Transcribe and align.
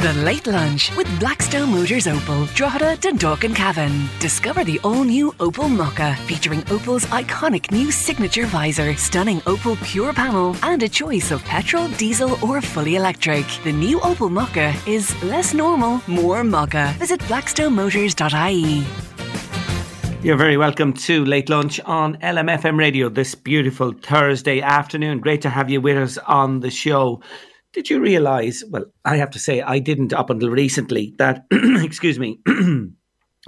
The 0.00 0.14
Late 0.14 0.46
Lunch 0.46 0.96
with 0.96 1.06
Blackstone 1.20 1.72
Motors 1.72 2.06
Opel, 2.06 2.46
Drogheda, 2.54 2.96
Dundalk 3.02 3.44
and 3.44 3.54
Cavan. 3.54 4.08
Discover 4.18 4.64
the 4.64 4.80
all-new 4.82 5.32
Opel 5.32 5.68
Mokka, 5.68 6.16
featuring 6.20 6.62
Opel's 6.72 7.04
iconic 7.04 7.70
new 7.70 7.90
signature 7.92 8.46
visor, 8.46 8.96
stunning 8.96 9.40
Opel 9.42 9.76
Pure 9.84 10.14
panel, 10.14 10.56
and 10.62 10.82
a 10.82 10.88
choice 10.88 11.30
of 11.32 11.44
petrol, 11.44 11.86
diesel 11.98 12.42
or 12.42 12.62
fully 12.62 12.96
electric. 12.96 13.44
The 13.62 13.72
new 13.72 13.98
Opel 14.00 14.30
Mokka 14.30 14.72
is 14.88 15.22
less 15.22 15.52
normal, 15.52 16.00
more 16.06 16.40
Mokka. 16.44 16.94
Visit 16.94 17.20
blackstonemotors.ie. 17.28 18.86
You're 20.22 20.38
very 20.38 20.56
welcome 20.56 20.94
to 20.94 21.26
Late 21.26 21.50
Lunch 21.50 21.78
on 21.80 22.16
LMFM 22.16 22.78
Radio 22.78 23.10
this 23.10 23.34
beautiful 23.34 23.92
Thursday 23.92 24.62
afternoon. 24.62 25.20
Great 25.20 25.42
to 25.42 25.50
have 25.50 25.68
you 25.68 25.82
with 25.82 25.98
us 25.98 26.16
on 26.16 26.60
the 26.60 26.70
show. 26.70 27.20
Did 27.72 27.88
you 27.88 28.00
realize? 28.00 28.64
Well, 28.68 28.86
I 29.04 29.16
have 29.16 29.30
to 29.30 29.38
say, 29.38 29.62
I 29.62 29.78
didn't 29.78 30.12
up 30.12 30.28
until 30.28 30.50
recently 30.50 31.14
that, 31.18 31.46
excuse 31.52 32.18
me, 32.18 32.40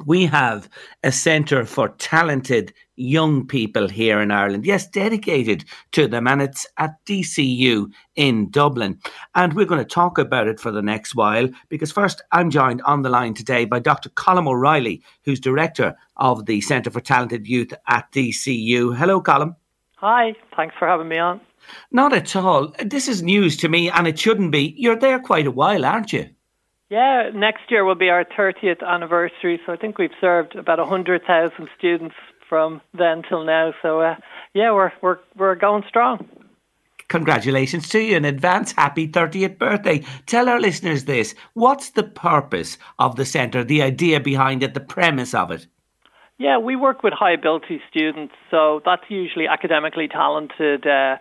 we 0.06 0.26
have 0.26 0.70
a 1.02 1.10
centre 1.10 1.64
for 1.64 1.88
talented 1.98 2.72
young 2.94 3.46
people 3.46 3.88
here 3.88 4.20
in 4.20 4.30
Ireland. 4.30 4.64
Yes, 4.64 4.86
dedicated 4.86 5.64
to 5.92 6.06
them, 6.06 6.28
and 6.28 6.40
it's 6.40 6.66
at 6.78 7.04
DCU 7.04 7.90
in 8.14 8.48
Dublin. 8.50 9.00
And 9.34 9.54
we're 9.54 9.66
going 9.66 9.84
to 9.84 9.94
talk 9.94 10.18
about 10.18 10.46
it 10.46 10.60
for 10.60 10.70
the 10.70 10.82
next 10.82 11.16
while 11.16 11.48
because 11.68 11.90
first, 11.90 12.22
I'm 12.30 12.50
joined 12.50 12.80
on 12.82 13.02
the 13.02 13.10
line 13.10 13.34
today 13.34 13.64
by 13.64 13.80
Dr. 13.80 14.08
Colm 14.10 14.46
O'Reilly, 14.46 15.02
who's 15.24 15.40
director 15.40 15.96
of 16.16 16.46
the 16.46 16.60
Centre 16.60 16.90
for 16.90 17.00
Talented 17.00 17.48
Youth 17.48 17.74
at 17.88 18.10
DCU. 18.12 18.96
Hello, 18.96 19.20
Colm. 19.20 19.56
Hi, 19.96 20.34
thanks 20.56 20.76
for 20.78 20.86
having 20.86 21.08
me 21.08 21.18
on. 21.18 21.40
Not 21.90 22.12
at 22.12 22.34
all. 22.36 22.74
This 22.84 23.08
is 23.08 23.22
news 23.22 23.56
to 23.58 23.68
me, 23.68 23.90
and 23.90 24.06
it 24.06 24.18
shouldn't 24.18 24.52
be. 24.52 24.74
You're 24.76 24.98
there 24.98 25.18
quite 25.18 25.46
a 25.46 25.50
while, 25.50 25.84
aren't 25.84 26.12
you? 26.12 26.28
Yeah, 26.90 27.30
next 27.34 27.70
year 27.70 27.84
will 27.84 27.94
be 27.94 28.10
our 28.10 28.24
30th 28.24 28.86
anniversary, 28.86 29.58
so 29.64 29.72
I 29.72 29.76
think 29.76 29.96
we've 29.96 30.10
served 30.20 30.56
about 30.56 30.78
100,000 30.78 31.68
students 31.78 32.14
from 32.48 32.82
then 32.92 33.22
till 33.26 33.44
now. 33.44 33.72
So, 33.80 34.02
uh, 34.02 34.16
yeah, 34.52 34.72
we're, 34.72 34.92
we're, 35.00 35.18
we're 35.36 35.54
going 35.54 35.84
strong. 35.88 36.28
Congratulations 37.08 37.88
to 37.90 38.00
you 38.00 38.16
in 38.16 38.24
advance. 38.24 38.72
Happy 38.72 39.08
30th 39.08 39.58
birthday. 39.58 40.04
Tell 40.26 40.48
our 40.48 40.60
listeners 40.60 41.04
this. 41.04 41.34
What's 41.54 41.90
the 41.90 42.02
purpose 42.02 42.78
of 42.98 43.16
the 43.16 43.24
centre, 43.24 43.64
the 43.64 43.82
idea 43.82 44.20
behind 44.20 44.62
it, 44.62 44.74
the 44.74 44.80
premise 44.80 45.34
of 45.34 45.50
it? 45.50 45.66
Yeah, 46.38 46.58
we 46.58 46.74
work 46.74 47.02
with 47.02 47.12
high 47.12 47.32
ability 47.32 47.80
students, 47.90 48.34
so 48.50 48.80
that's 48.84 49.04
usually 49.08 49.46
academically 49.46 50.08
talented. 50.08 50.86
Uh, 50.86 51.16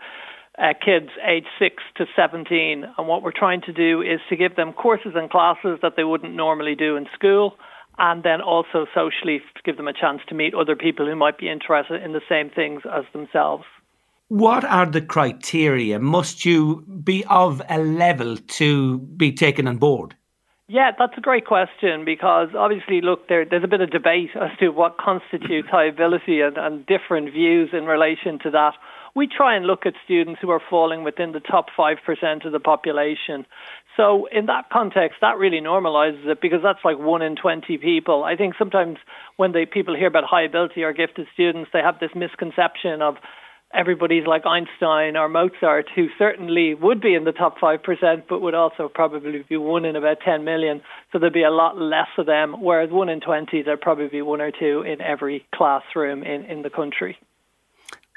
uh, 0.58 0.74
kids 0.84 1.10
aged 1.26 1.48
6 1.60 1.84
to 1.98 2.06
17. 2.16 2.86
And 2.98 3.08
what 3.08 3.24
we're 3.24 3.32
trying 3.32 3.62
to 3.62 3.74
do 3.74 4.02
is 4.02 4.20
to 4.30 4.36
give 4.36 4.56
them 4.56 4.74
courses 4.74 5.14
and 5.16 5.30
classes 5.30 5.80
that 5.82 5.94
they 5.96 6.04
wouldn't 6.04 6.36
normally 6.36 6.76
do 6.76 6.96
in 6.96 7.08
school. 7.14 7.56
And 7.98 8.24
then 8.24 8.42
also 8.42 8.86
socially 8.94 9.42
give 9.64 9.78
them 9.78 9.88
a 9.88 9.94
chance 9.94 10.22
to 10.30 10.36
meet 10.36 10.54
other 10.54 10.76
people 10.76 11.06
who 11.06 11.16
might 11.16 11.38
be 11.38 11.50
interested 11.50 12.02
in 12.02 12.14
the 12.14 12.22
same 12.28 12.50
things 12.50 12.82
as 12.92 13.04
themselves. 13.14 13.66
What 14.30 14.64
are 14.64 14.86
the 14.86 15.02
criteria? 15.02 16.00
Must 16.00 16.46
you 16.46 16.86
be 17.04 17.26
of 17.30 17.62
a 17.70 17.80
level 17.80 18.38
to 18.38 19.00
be 19.00 19.34
taken 19.34 19.68
on 19.68 19.78
board? 19.78 20.16
Yeah, 20.70 20.92
that's 20.98 21.18
a 21.18 21.22
great 21.22 21.46
question 21.46 22.06
because 22.06 22.48
obviously, 22.58 23.02
look, 23.02 23.28
there, 23.28 23.44
there's 23.44 23.66
a 23.66 23.68
bit 23.68 23.82
of 23.82 23.92
debate 23.92 24.30
as 24.42 24.58
to 24.60 24.70
what 24.70 24.98
constitutes 24.98 25.68
high 25.70 25.86
ability 25.86 26.40
and, 26.40 26.58
and 26.58 26.86
different 26.86 27.34
views 27.34 27.72
in 27.74 27.84
relation 27.84 28.40
to 28.44 28.52
that 28.52 28.74
we 29.16 29.28
try 29.28 29.56
and 29.56 29.66
look 29.66 29.86
at 29.86 29.94
students 30.06 30.40
who 30.42 30.50
are 30.50 30.62
falling 30.70 31.04
within 31.04 31.32
the 31.32 31.40
top 31.40 31.68
5% 31.78 32.46
of 32.46 32.52
the 32.52 32.60
population. 32.60 33.46
So, 33.98 34.28
in 34.32 34.46
that 34.46 34.70
context, 34.72 35.18
that 35.22 35.38
really 35.38 35.60
normalizes 35.60 36.26
it 36.26 36.42
because 36.42 36.60
that's 36.64 36.84
like 36.86 36.98
one 36.98 37.22
in 37.22 37.36
20 37.36 37.78
people. 37.78 38.24
I 38.24 38.36
think 38.36 38.56
sometimes 38.58 38.98
when 39.38 39.54
people 39.72 39.96
hear 39.96 40.08
about 40.08 40.24
high 40.24 40.44
ability 40.44 40.84
or 40.84 40.94
gifted 40.94 41.28
students, 41.34 41.72
they 41.74 41.80
have 41.80 42.00
this 42.00 42.12
misconception 42.16 43.02
of 43.02 43.16
everybody's 43.74 44.26
like 44.26 44.46
Einstein 44.46 45.18
or 45.18 45.30
Mozart, 45.30 45.88
who 45.96 46.08
certainly 46.18 46.74
would 46.74 47.02
be 47.02 47.16
in 47.16 47.24
the 47.24 47.32
top 47.32 47.58
5%, 47.58 48.24
but 48.30 48.42
would 48.42 48.54
also 48.54 48.90
probably 48.94 49.44
be 49.48 49.58
one 49.58 49.86
in 49.86 49.96
about 49.96 50.18
10 50.24 50.44
million. 50.44 50.82
So 51.12 51.20
there'd 51.20 51.34
be 51.34 51.44
a 51.44 51.52
lot 51.52 51.78
less 51.78 52.08
of 52.18 52.26
them, 52.26 52.62
whereas 52.62 52.90
one 52.92 53.10
in 53.10 53.20
20, 53.20 53.64
there'd 53.64 53.82
probably 53.82 54.08
be 54.08 54.22
one 54.22 54.42
or 54.42 54.52
two 54.52 54.84
in 54.86 55.02
every 55.02 55.46
classroom 55.54 56.24
in, 56.24 56.46
in 56.46 56.62
the 56.62 56.70
country. 56.70 57.18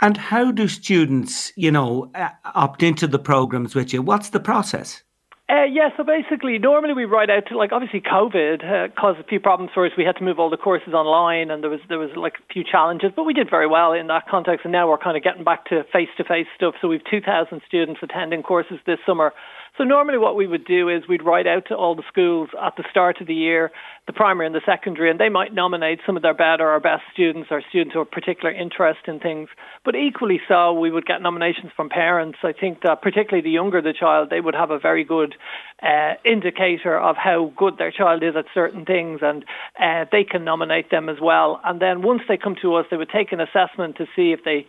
And 0.03 0.16
how 0.16 0.50
do 0.50 0.69
students, 0.69 1.53
you 1.56 1.71
know, 1.71 2.10
uh, 2.15 2.31
opt 2.55 2.82
into 2.82 3.06
the 3.06 3.19
programs 3.19 3.75
with 3.75 3.93
you? 3.93 4.03
What's 4.03 4.31
the 4.31 4.41
process? 4.41 5.03
Uh, 5.47 5.65
yeah, 5.65 5.91
so 5.94 6.03
basically, 6.03 6.56
normally 6.59 6.94
we 6.94 7.05
write 7.05 7.28
out 7.28 7.44
to 7.49 7.56
like 7.56 7.71
obviously 7.71 8.00
COVID 8.00 8.65
uh, 8.65 8.88
caused 8.99 9.21
a 9.21 9.25
few 9.25 9.38
problems 9.38 9.72
for 9.75 9.84
us. 9.84 9.93
We 9.97 10.05
had 10.05 10.16
to 10.16 10.25
move 10.25 10.38
all 10.38 10.49
the 10.49 10.56
courses 10.56 10.94
online, 10.94 11.50
and 11.50 11.62
there 11.62 11.69
was 11.69 11.81
there 11.91 11.99
was 11.99 12.09
like 12.16 12.34
a 12.41 12.53
few 12.53 12.65
challenges, 12.65 13.10
but 13.15 13.25
we 13.25 13.34
did 13.34 13.50
very 13.50 13.66
well 13.66 13.93
in 13.93 14.06
that 14.06 14.27
context. 14.27 14.65
And 14.65 14.72
now 14.72 14.88
we're 14.88 14.97
kind 14.97 15.19
of 15.19 15.22
getting 15.22 15.44
back 15.44 15.66
to 15.66 15.84
face 15.93 16.09
to 16.16 16.25
face 16.25 16.47
stuff. 16.56 16.76
So 16.81 16.88
we've 16.88 17.05
2,000 17.11 17.61
students 17.69 18.00
attending 18.03 18.43
courses 18.43 18.78
this 18.87 18.99
summer, 19.05 19.34
so 19.76 19.82
normally 19.82 20.18
what 20.18 20.36
we 20.36 20.46
would 20.46 20.64
do 20.64 20.88
is 20.88 21.02
we'd 21.08 21.24
write 21.24 21.48
out 21.48 21.66
to 21.66 21.74
all 21.74 21.96
the 21.96 22.04
schools 22.06 22.48
at 22.62 22.76
the 22.76 22.84
start 22.90 23.20
of 23.20 23.26
the 23.26 23.34
year, 23.34 23.72
the 24.06 24.12
primary 24.12 24.46
and 24.46 24.54
the 24.54 24.60
secondary, 24.64 25.10
and 25.10 25.18
they 25.18 25.28
might 25.28 25.52
nominate 25.52 25.98
some 26.06 26.16
of 26.16 26.22
their 26.22 26.34
better 26.34 26.70
or 26.70 26.78
best 26.78 27.02
students 27.12 27.48
or 27.50 27.60
students 27.70 27.92
who 27.92 27.98
have 27.98 28.10
particular 28.10 28.52
interest 28.52 29.00
in 29.08 29.18
things. 29.18 29.48
But 29.84 29.96
equally 29.96 30.40
so, 30.46 30.72
we 30.72 30.92
would 30.92 31.06
get 31.06 31.22
nominations 31.22 31.72
from 31.74 31.88
parents. 31.88 32.38
I 32.44 32.52
think 32.52 32.82
that 32.82 33.02
particularly 33.02 33.42
the 33.42 33.50
younger 33.50 33.82
the 33.82 33.92
child, 33.92 34.30
they 34.30 34.40
would 34.40 34.54
have 34.54 34.70
a 34.70 34.78
very 34.78 35.02
good 35.02 35.34
uh, 35.82 36.14
indicator 36.24 36.96
of 36.96 37.16
how 37.16 37.52
good 37.56 37.76
their 37.76 37.90
child 37.90 38.22
is 38.22 38.36
at 38.36 38.44
certain 38.54 38.84
things, 38.84 39.20
and 39.22 39.44
uh, 39.80 40.04
they 40.12 40.22
can 40.22 40.44
nominate 40.44 40.92
them 40.92 41.08
as 41.08 41.16
well. 41.20 41.60
And 41.64 41.80
then 41.80 42.02
once 42.02 42.22
they 42.28 42.36
come 42.36 42.54
to 42.62 42.76
us, 42.76 42.86
they 42.92 42.96
would 42.96 43.10
take 43.10 43.32
an 43.32 43.40
assessment 43.40 43.96
to 43.96 44.06
see 44.14 44.30
if 44.30 44.44
they 44.44 44.68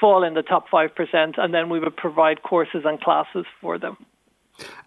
fall 0.00 0.24
in 0.24 0.34
the 0.34 0.42
top 0.42 0.64
5%, 0.72 0.88
and 1.38 1.54
then 1.54 1.68
we 1.68 1.78
would 1.78 1.96
provide 1.96 2.42
courses 2.42 2.82
and 2.84 3.00
classes 3.00 3.44
for 3.60 3.78
them. 3.78 3.96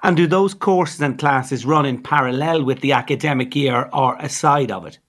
And 0.03 0.17
do 0.17 0.27
those 0.27 0.53
courses 0.53 1.01
and 1.01 1.17
classes 1.17 1.65
run 1.65 1.85
in 1.85 2.01
parallel 2.01 2.63
with 2.63 2.81
the 2.81 2.93
academic 2.93 3.55
year 3.55 3.89
or 3.93 4.15
aside 4.17 4.71
of 4.71 4.85
it? 4.85 4.99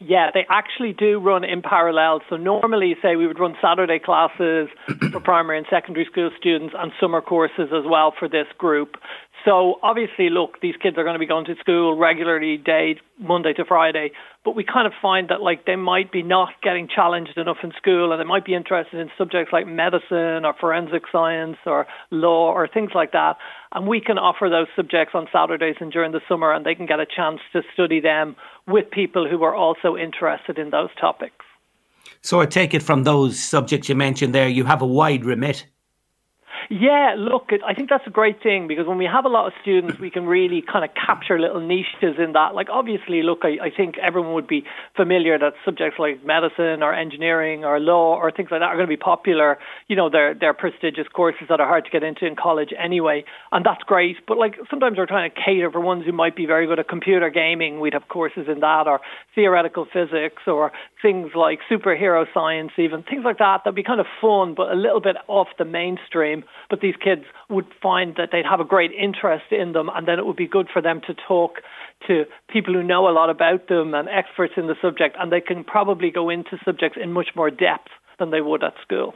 Yeah, 0.00 0.30
they 0.34 0.44
actually 0.50 0.92
do 0.92 1.18
run 1.20 1.44
in 1.44 1.62
parallel. 1.62 2.20
So 2.28 2.36
normally, 2.36 2.96
say 3.00 3.16
we 3.16 3.26
would 3.26 3.38
run 3.38 3.54
Saturday 3.62 3.98
classes 3.98 4.68
for 5.12 5.20
primary 5.20 5.56
and 5.56 5.66
secondary 5.70 6.04
school 6.04 6.30
students 6.36 6.74
and 6.76 6.92
summer 7.00 7.20
courses 7.20 7.68
as 7.72 7.84
well 7.86 8.12
for 8.18 8.28
this 8.28 8.46
group. 8.58 8.96
So 9.44 9.78
obviously, 9.82 10.30
look, 10.30 10.60
these 10.60 10.74
kids 10.82 10.98
are 10.98 11.04
going 11.04 11.14
to 11.14 11.18
be 11.18 11.26
going 11.26 11.44
to 11.46 11.54
school 11.56 11.96
regularly, 11.96 12.56
day 12.56 12.98
Monday 13.18 13.52
to 13.54 13.64
Friday, 13.64 14.10
but 14.44 14.54
we 14.54 14.62
kind 14.62 14.86
of 14.86 14.92
find 15.00 15.28
that 15.30 15.40
like 15.40 15.64
they 15.64 15.76
might 15.76 16.12
be 16.12 16.22
not 16.22 16.50
getting 16.62 16.86
challenged 16.86 17.36
enough 17.38 17.56
in 17.62 17.72
school, 17.76 18.12
and 18.12 18.20
they 18.20 18.24
might 18.24 18.44
be 18.44 18.54
interested 18.54 19.00
in 19.00 19.10
subjects 19.16 19.52
like 19.52 19.66
medicine 19.66 20.44
or 20.44 20.54
forensic 20.60 21.04
science 21.10 21.56
or 21.64 21.86
law 22.10 22.52
or 22.52 22.68
things 22.68 22.90
like 22.94 23.12
that. 23.12 23.36
And 23.72 23.86
we 23.86 24.00
can 24.00 24.18
offer 24.18 24.48
those 24.50 24.68
subjects 24.76 25.14
on 25.14 25.26
Saturdays 25.32 25.76
and 25.80 25.90
during 25.90 26.12
the 26.12 26.20
summer, 26.28 26.52
and 26.52 26.64
they 26.64 26.74
can 26.74 26.86
get 26.86 27.00
a 27.00 27.06
chance 27.06 27.40
to 27.52 27.62
study 27.72 28.00
them 28.00 28.36
with 28.66 28.90
people 28.90 29.28
who 29.28 29.42
are 29.42 29.54
also 29.54 29.96
interested 29.96 30.58
in 30.58 30.70
those 30.70 30.90
topics. 31.00 31.44
So 32.20 32.40
I 32.40 32.46
take 32.46 32.74
it 32.74 32.82
from 32.82 33.04
those 33.04 33.38
subjects 33.38 33.88
you 33.88 33.94
mentioned 33.94 34.34
there, 34.34 34.48
you 34.48 34.64
have 34.64 34.82
a 34.82 34.86
wide 34.86 35.24
remit. 35.24 35.66
Yeah, 36.70 37.14
look, 37.18 37.50
I 37.66 37.74
think 37.74 37.90
that's 37.90 38.06
a 38.06 38.10
great 38.10 38.42
thing 38.42 38.68
because 38.68 38.86
when 38.86 38.98
we 38.98 39.04
have 39.04 39.24
a 39.24 39.28
lot 39.28 39.46
of 39.46 39.52
students, 39.60 39.98
we 39.98 40.10
can 40.10 40.24
really 40.26 40.62
kind 40.62 40.84
of 40.84 40.90
capture 40.94 41.38
little 41.38 41.60
niches 41.60 42.16
in 42.18 42.32
that. 42.32 42.54
Like, 42.54 42.68
obviously, 42.70 43.22
look, 43.22 43.40
I, 43.42 43.66
I 43.66 43.70
think 43.70 43.96
everyone 43.98 44.34
would 44.34 44.46
be 44.46 44.64
familiar 44.96 45.38
that 45.38 45.54
subjects 45.64 45.98
like 45.98 46.24
medicine 46.24 46.82
or 46.82 46.94
engineering 46.94 47.64
or 47.64 47.78
law 47.80 48.16
or 48.16 48.30
things 48.30 48.50
like 48.50 48.60
that 48.60 48.66
are 48.66 48.76
going 48.76 48.86
to 48.86 48.92
be 48.92 48.96
popular. 48.96 49.58
You 49.88 49.96
know, 49.96 50.08
they're 50.08 50.34
they're 50.34 50.54
prestigious 50.54 51.06
courses 51.08 51.46
that 51.48 51.60
are 51.60 51.68
hard 51.68 51.84
to 51.84 51.90
get 51.90 52.02
into 52.02 52.26
in 52.26 52.36
college 52.36 52.70
anyway, 52.78 53.24
and 53.52 53.64
that's 53.64 53.82
great. 53.82 54.16
But 54.26 54.38
like, 54.38 54.54
sometimes 54.70 54.96
we're 54.96 55.06
trying 55.06 55.30
to 55.30 55.36
cater 55.36 55.70
for 55.70 55.80
ones 55.80 56.04
who 56.06 56.12
might 56.12 56.36
be 56.36 56.46
very 56.46 56.66
good 56.66 56.78
at 56.78 56.88
computer 56.88 57.28
gaming. 57.30 57.80
We'd 57.80 57.92
have 57.94 58.08
courses 58.08 58.46
in 58.48 58.60
that, 58.60 58.86
or 58.86 59.00
theoretical 59.34 59.86
physics, 59.92 60.42
or 60.46 60.72
things 61.02 61.32
like 61.34 61.60
superhero 61.70 62.24
science, 62.32 62.72
even 62.78 63.02
things 63.02 63.22
like 63.24 63.38
that. 63.38 63.62
That'd 63.64 63.74
be 63.74 63.82
kind 63.82 64.00
of 64.00 64.06
fun, 64.20 64.54
but 64.54 64.72
a 64.72 64.76
little 64.76 65.00
bit 65.00 65.16
off 65.28 65.48
the 65.58 65.64
mainstream 65.64 66.44
but 66.70 66.80
these 66.80 66.94
kids 67.02 67.22
would 67.48 67.66
find 67.82 68.14
that 68.16 68.30
they'd 68.32 68.44
have 68.44 68.60
a 68.60 68.64
great 68.64 68.92
interest 68.92 69.46
in 69.50 69.72
them, 69.72 69.90
and 69.94 70.08
then 70.08 70.18
it 70.18 70.26
would 70.26 70.36
be 70.36 70.46
good 70.46 70.68
for 70.72 70.80
them 70.80 71.00
to 71.06 71.14
talk 71.14 71.60
to 72.06 72.24
people 72.48 72.74
who 72.74 72.82
know 72.82 73.08
a 73.08 73.12
lot 73.12 73.30
about 73.30 73.68
them 73.68 73.94
and 73.94 74.08
experts 74.08 74.54
in 74.56 74.66
the 74.66 74.76
subject, 74.80 75.16
and 75.18 75.32
they 75.32 75.40
can 75.40 75.64
probably 75.64 76.10
go 76.10 76.30
into 76.30 76.58
subjects 76.64 76.98
in 77.00 77.12
much 77.12 77.28
more 77.34 77.50
depth 77.50 77.88
than 78.18 78.30
they 78.30 78.40
would 78.40 78.62
at 78.62 78.74
school. 78.82 79.14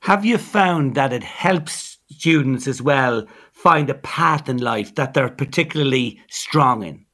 Have 0.00 0.24
you 0.24 0.38
found 0.38 0.94
that 0.94 1.12
it 1.12 1.22
helps 1.22 1.98
students 2.10 2.66
as 2.68 2.80
well 2.80 3.26
find 3.52 3.90
a 3.90 3.94
path 3.94 4.48
in 4.48 4.58
life 4.58 4.94
that 4.94 5.14
they're 5.14 5.28
particularly 5.28 6.20
strong 6.28 6.82
in? 6.82 7.04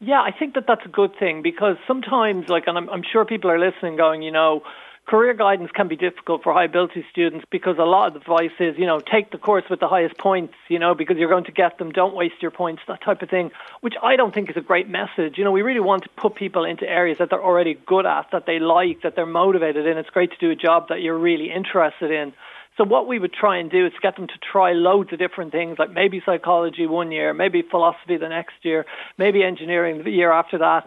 Yeah, 0.00 0.20
I 0.20 0.32
think 0.36 0.54
that 0.54 0.64
that's 0.66 0.84
a 0.84 0.88
good 0.88 1.12
thing 1.16 1.42
because 1.42 1.76
sometimes, 1.86 2.48
like, 2.48 2.64
and 2.66 2.76
I'm, 2.76 2.90
I'm 2.90 3.04
sure 3.04 3.24
people 3.24 3.50
are 3.50 3.58
listening, 3.58 3.96
going, 3.96 4.22
you 4.22 4.32
know, 4.32 4.62
career 5.06 5.34
guidance 5.34 5.70
can 5.72 5.88
be 5.88 5.96
difficult 5.96 6.42
for 6.42 6.52
high 6.52 6.64
ability 6.64 7.04
students 7.10 7.44
because 7.50 7.76
a 7.78 7.84
lot 7.84 8.08
of 8.08 8.16
advice 8.16 8.52
is, 8.60 8.76
you 8.78 8.86
know, 8.86 9.00
take 9.00 9.30
the 9.30 9.38
course 9.38 9.64
with 9.68 9.80
the 9.80 9.88
highest 9.88 10.16
points, 10.16 10.54
you 10.68 10.78
know, 10.78 10.94
because 10.94 11.16
you're 11.16 11.28
going 11.28 11.44
to 11.44 11.52
get 11.52 11.78
them. 11.78 11.90
Don't 11.90 12.14
waste 12.14 12.36
your 12.40 12.50
points, 12.50 12.82
that 12.88 13.02
type 13.02 13.20
of 13.20 13.28
thing, 13.28 13.50
which 13.80 13.94
I 14.02 14.16
don't 14.16 14.32
think 14.32 14.48
is 14.48 14.56
a 14.56 14.60
great 14.60 14.88
message. 14.88 15.36
You 15.36 15.44
know, 15.44 15.50
we 15.50 15.62
really 15.62 15.80
want 15.80 16.04
to 16.04 16.08
put 16.10 16.34
people 16.34 16.64
into 16.64 16.88
areas 16.88 17.18
that 17.18 17.30
they're 17.30 17.42
already 17.42 17.74
good 17.86 18.06
at, 18.06 18.26
that 18.32 18.46
they 18.46 18.58
like, 18.58 19.02
that 19.02 19.16
they're 19.16 19.26
motivated 19.26 19.86
in. 19.86 19.98
It's 19.98 20.10
great 20.10 20.30
to 20.30 20.38
do 20.38 20.50
a 20.50 20.56
job 20.56 20.88
that 20.88 21.02
you're 21.02 21.18
really 21.18 21.52
interested 21.52 22.10
in. 22.10 22.32
So 22.78 22.84
what 22.84 23.06
we 23.06 23.18
would 23.18 23.34
try 23.34 23.58
and 23.58 23.70
do 23.70 23.84
is 23.84 23.92
get 24.00 24.16
them 24.16 24.28
to 24.28 24.38
try 24.50 24.72
loads 24.72 25.12
of 25.12 25.18
different 25.18 25.52
things, 25.52 25.78
like 25.78 25.90
maybe 25.90 26.22
psychology 26.24 26.86
one 26.86 27.12
year, 27.12 27.34
maybe 27.34 27.60
philosophy 27.62 28.16
the 28.16 28.30
next 28.30 28.54
year, 28.62 28.86
maybe 29.18 29.42
engineering 29.42 30.02
the 30.04 30.10
year 30.10 30.32
after 30.32 30.58
that, 30.58 30.86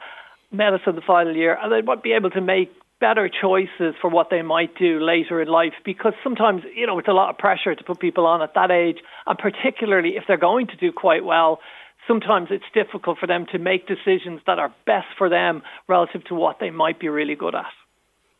medicine 0.52 0.96
the 0.96 1.02
final 1.02 1.36
year, 1.36 1.56
and 1.62 1.72
they 1.72 1.82
would 1.82 2.02
be 2.02 2.14
able 2.14 2.32
to 2.32 2.42
make 2.42 2.72
better 3.08 3.30
choices 3.30 3.94
for 4.02 4.10
what 4.10 4.32
they 4.32 4.42
might 4.42 4.74
do 4.80 5.00
later 5.00 5.40
in 5.40 5.48
life 5.48 5.74
because 5.84 6.14
sometimes, 6.24 6.64
you 6.76 6.88
know, 6.88 6.98
it's 6.98 7.08
a 7.08 7.20
lot 7.22 7.30
of 7.30 7.38
pressure 7.38 7.76
to 7.76 7.84
put 7.84 8.00
people 8.00 8.26
on 8.26 8.42
at 8.42 8.56
that 8.56 8.72
age, 8.72 8.98
and 9.28 9.38
particularly 9.38 10.14
if 10.18 10.24
they're 10.28 10.46
going 10.52 10.66
to 10.66 10.76
do 10.78 10.92
quite 10.92 11.24
well, 11.24 11.60
sometimes 12.08 12.48
it's 12.50 12.66
difficult 12.74 13.20
for 13.20 13.28
them 13.28 13.46
to 13.52 13.60
make 13.60 13.86
decisions 13.86 14.42
that 14.48 14.58
are 14.58 14.74
best 14.88 15.06
for 15.20 15.30
them 15.30 15.62
relative 15.88 16.24
to 16.26 16.34
what 16.34 16.56
they 16.60 16.72
might 16.72 17.00
be 17.00 17.08
really 17.08 17.36
good 17.36 17.54
at. 17.54 17.76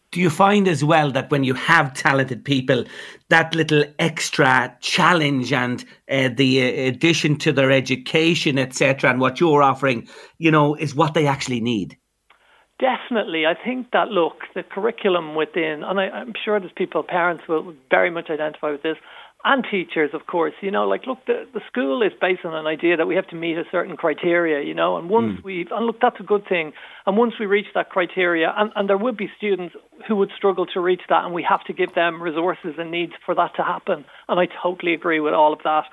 Do 0.10 0.20
you 0.20 0.32
find 0.32 0.68
as 0.68 0.84
well 0.84 1.12
that 1.12 1.30
when 1.30 1.44
you 1.44 1.54
have 1.54 1.94
talented 1.94 2.44
people, 2.44 2.86
that 3.30 3.54
little 3.54 3.84
extra 4.00 4.76
challenge 4.82 5.54
and 5.54 5.86
uh, 6.10 6.30
the 6.36 6.52
uh, 6.64 6.90
addition 6.90 7.38
to 7.40 7.52
their 7.52 7.72
education, 7.72 8.58
etc., 8.58 9.12
and 9.12 9.20
what 9.20 9.40
you're 9.40 9.62
offering, 9.62 10.08
you 10.40 10.50
know, 10.50 10.74
is 10.74 10.96
what 10.96 11.14
they 11.14 11.28
actually 11.28 11.62
need? 11.62 11.98
Definitely. 12.80 13.46
I 13.46 13.54
think 13.56 13.92
that, 13.94 14.10
look, 14.10 14.42
the 14.54 14.64
curriculum 14.64 15.34
within, 15.34 15.84
and 15.86 16.00
I, 16.00 16.22
am 16.22 16.34
sure 16.44 16.60
there's 16.60 16.74
people, 16.76 17.04
parents 17.04 17.44
will 17.48 17.74
very 17.90 18.12
much 18.12 18.30
identify 18.30 18.72
with 18.72 18.84
this, 18.84 18.98
and 19.46 19.64
teachers, 19.70 20.10
of 20.14 20.26
course. 20.28 20.54
You 20.60 20.72
know, 20.72 20.86
like, 20.86 21.06
look, 21.08 21.20
the, 21.26 21.46
the 21.54 21.62
school 21.72 22.02
is 22.02 22.12
based 22.20 22.44
on 22.44 22.54
an 22.54 22.66
idea 22.66 22.98
that 22.98 23.06
we 23.06 23.16
have 23.16 23.28
to 23.28 23.36
meet 23.36 23.58
a 23.58 23.64
certain 23.72 23.96
criteria, 23.96 24.66
you 24.66 24.74
know, 24.74 24.98
and 24.98 25.10
once 25.10 25.40
mm. 25.40 25.44
we, 25.44 25.68
and 25.72 25.86
look, 25.86 26.02
that's 26.02 26.20
a 26.20 26.24
good 26.24 26.48
thing. 26.50 26.74
And 27.06 27.16
once 27.16 27.36
we 27.40 27.46
reach 27.46 27.68
that 27.76 27.92
criteria, 27.92 28.52
and, 28.58 28.72
and 28.76 28.90
there 28.90 28.98
would 28.98 29.16
be 29.16 29.30
students 29.38 29.76
who 30.08 30.18
would 30.18 30.32
struggle 30.36 30.66
to 30.74 30.82
reach 30.82 31.02
that, 31.08 31.24
and 31.24 31.34
we 31.34 31.46
have 31.48 31.64
to 31.66 31.74
give 31.74 31.94
them 31.96 32.22
resources 32.22 32.74
and 32.78 32.92
needs 32.92 33.14
for 33.26 33.36
that 33.36 33.52
to 33.56 33.64
happen. 33.64 34.04
And 34.28 34.38
I 34.38 34.48
totally 34.62 34.94
agree 34.94 35.22
with 35.22 35.34
all 35.34 35.54
of 35.54 35.60
that. 35.64 35.84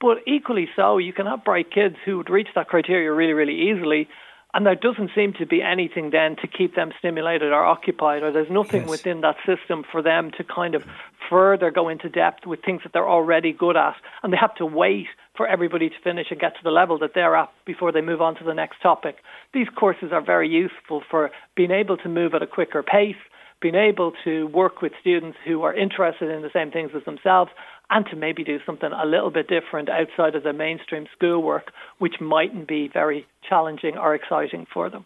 But 0.00 0.18
equally 0.28 0.68
so, 0.76 0.98
you 0.98 1.12
can 1.12 1.26
have 1.26 1.42
bright 1.42 1.72
kids 1.72 1.96
who 2.04 2.18
would 2.18 2.30
reach 2.30 2.48
that 2.54 2.68
criteria 2.68 3.12
really, 3.12 3.32
really 3.32 3.72
easily 3.72 4.06
and 4.54 4.64
there 4.64 4.74
doesn't 4.74 5.10
seem 5.14 5.34
to 5.34 5.46
be 5.46 5.62
anything 5.62 6.10
then 6.10 6.36
to 6.36 6.46
keep 6.46 6.74
them 6.74 6.90
stimulated 6.98 7.52
or 7.52 7.64
occupied, 7.64 8.22
or 8.22 8.32
there's 8.32 8.50
nothing 8.50 8.82
yes. 8.82 8.90
within 8.90 9.20
that 9.20 9.36
system 9.44 9.84
for 9.90 10.00
them 10.00 10.30
to 10.38 10.44
kind 10.44 10.74
of 10.74 10.84
further 11.28 11.70
go 11.70 11.88
into 11.88 12.08
depth 12.08 12.46
with 12.46 12.60
things 12.64 12.80
that 12.82 12.92
they're 12.94 13.08
already 13.08 13.52
good 13.52 13.76
at. 13.76 13.96
And 14.22 14.32
they 14.32 14.38
have 14.38 14.54
to 14.56 14.64
wait 14.64 15.06
for 15.36 15.46
everybody 15.46 15.90
to 15.90 15.94
finish 16.02 16.28
and 16.30 16.40
get 16.40 16.54
to 16.56 16.64
the 16.64 16.70
level 16.70 16.98
that 17.00 17.10
they're 17.14 17.36
at 17.36 17.50
before 17.66 17.92
they 17.92 18.00
move 18.00 18.22
on 18.22 18.36
to 18.36 18.44
the 18.44 18.54
next 18.54 18.80
topic. 18.80 19.16
These 19.52 19.68
courses 19.76 20.12
are 20.12 20.24
very 20.24 20.48
useful 20.48 21.02
for 21.10 21.30
being 21.54 21.70
able 21.70 21.98
to 21.98 22.08
move 22.08 22.34
at 22.34 22.42
a 22.42 22.46
quicker 22.46 22.82
pace, 22.82 23.16
being 23.60 23.74
able 23.74 24.12
to 24.24 24.46
work 24.46 24.80
with 24.80 24.92
students 25.00 25.36
who 25.46 25.62
are 25.62 25.74
interested 25.74 26.30
in 26.30 26.42
the 26.42 26.50
same 26.54 26.70
things 26.70 26.92
as 26.96 27.04
themselves, 27.04 27.50
and 27.90 28.06
to 28.06 28.16
maybe 28.16 28.44
do 28.44 28.58
something 28.64 28.90
a 28.92 29.06
little 29.06 29.30
bit 29.30 29.48
different 29.48 29.88
outside 29.88 30.34
of 30.34 30.42
the 30.42 30.52
mainstream 30.52 31.06
schoolwork, 31.16 31.72
which 31.98 32.20
mightn't 32.20 32.68
be 32.68 32.88
very 32.92 33.26
challenging 33.48 33.96
or 33.96 34.14
exciting 34.14 34.66
for 34.72 34.90
them. 34.90 35.04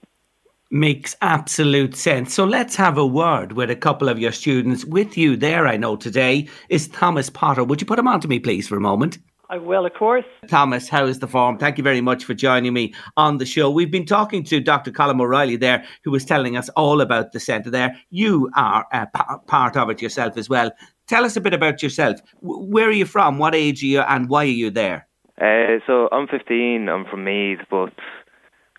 Makes 0.71 1.17
absolute 1.21 1.95
sense. 1.95 2.33
So 2.33 2.45
let's 2.45 2.77
have 2.77 2.97
a 2.97 3.07
word 3.07 3.53
with 3.53 3.71
a 3.71 3.77
couple 3.77 4.09
of 4.09 4.19
your 4.19 4.33
students. 4.33 4.85
With 4.87 5.19
you 5.19 5.37
there, 5.37 5.67
I 5.67 5.77
know 5.77 5.97
today, 5.97 6.49
is 6.71 6.89
Thomas 6.89 7.29
Potter. 7.29 7.63
Would 7.63 7.81
you 7.81 7.87
put 7.87 7.99
him 7.99 8.09
on 8.09 8.21
to 8.21 8.29
me, 8.29 8.39
please, 8.39 8.67
for 8.67 8.77
a 8.77 8.81
moment? 8.81 9.19
I 9.53 9.59
will, 9.59 9.85
of 9.85 9.93
course. 9.93 10.25
Thomas, 10.49 10.89
how 10.89 11.05
is 11.05 11.19
the 11.19 11.29
form? 11.29 11.59
Thank 11.59 11.77
you 11.77 11.85
very 11.85 12.01
much 12.01 12.25
for 12.25 12.33
joining 12.33 12.73
me 12.73 12.95
on 13.19 13.37
the 13.37 13.45
show. 13.45 13.71
We've 13.71 13.91
been 13.91 14.07
talking 14.07 14.45
to 14.45 14.61
Dr. 14.61 14.91
Colm 14.91 15.21
O'Reilly 15.21 15.57
there, 15.57 15.85
who 16.05 16.11
was 16.11 16.25
telling 16.25 16.57
us 16.57 16.71
all 16.71 17.03
about 17.03 17.33
the 17.33 17.41
centre 17.41 17.69
there. 17.69 17.95
You 18.09 18.51
are 18.57 18.87
a 18.95 19.07
p- 19.15 19.47
part 19.47 19.77
of 19.77 19.91
it 19.91 20.01
yourself 20.01 20.39
as 20.39 20.49
well. 20.49 20.73
Tell 21.07 21.27
us 21.27 21.37
a 21.37 21.41
bit 21.43 21.53
about 21.53 21.83
yourself. 21.83 22.19
Where 22.41 22.89
are 22.89 22.93
you 22.93 23.05
from? 23.05 23.37
What 23.37 23.55
age 23.55 23.83
are 23.83 23.87
you, 23.87 24.01
and 24.01 24.31
why 24.31 24.45
are 24.45 24.47
you 24.47 24.71
there? 24.71 25.07
Uh, 25.39 25.85
so 25.87 26.09
I'm 26.13 26.29
15. 26.29 26.89
I'm 26.89 27.05
from 27.05 27.25
Meath, 27.25 27.61
but 27.69 27.93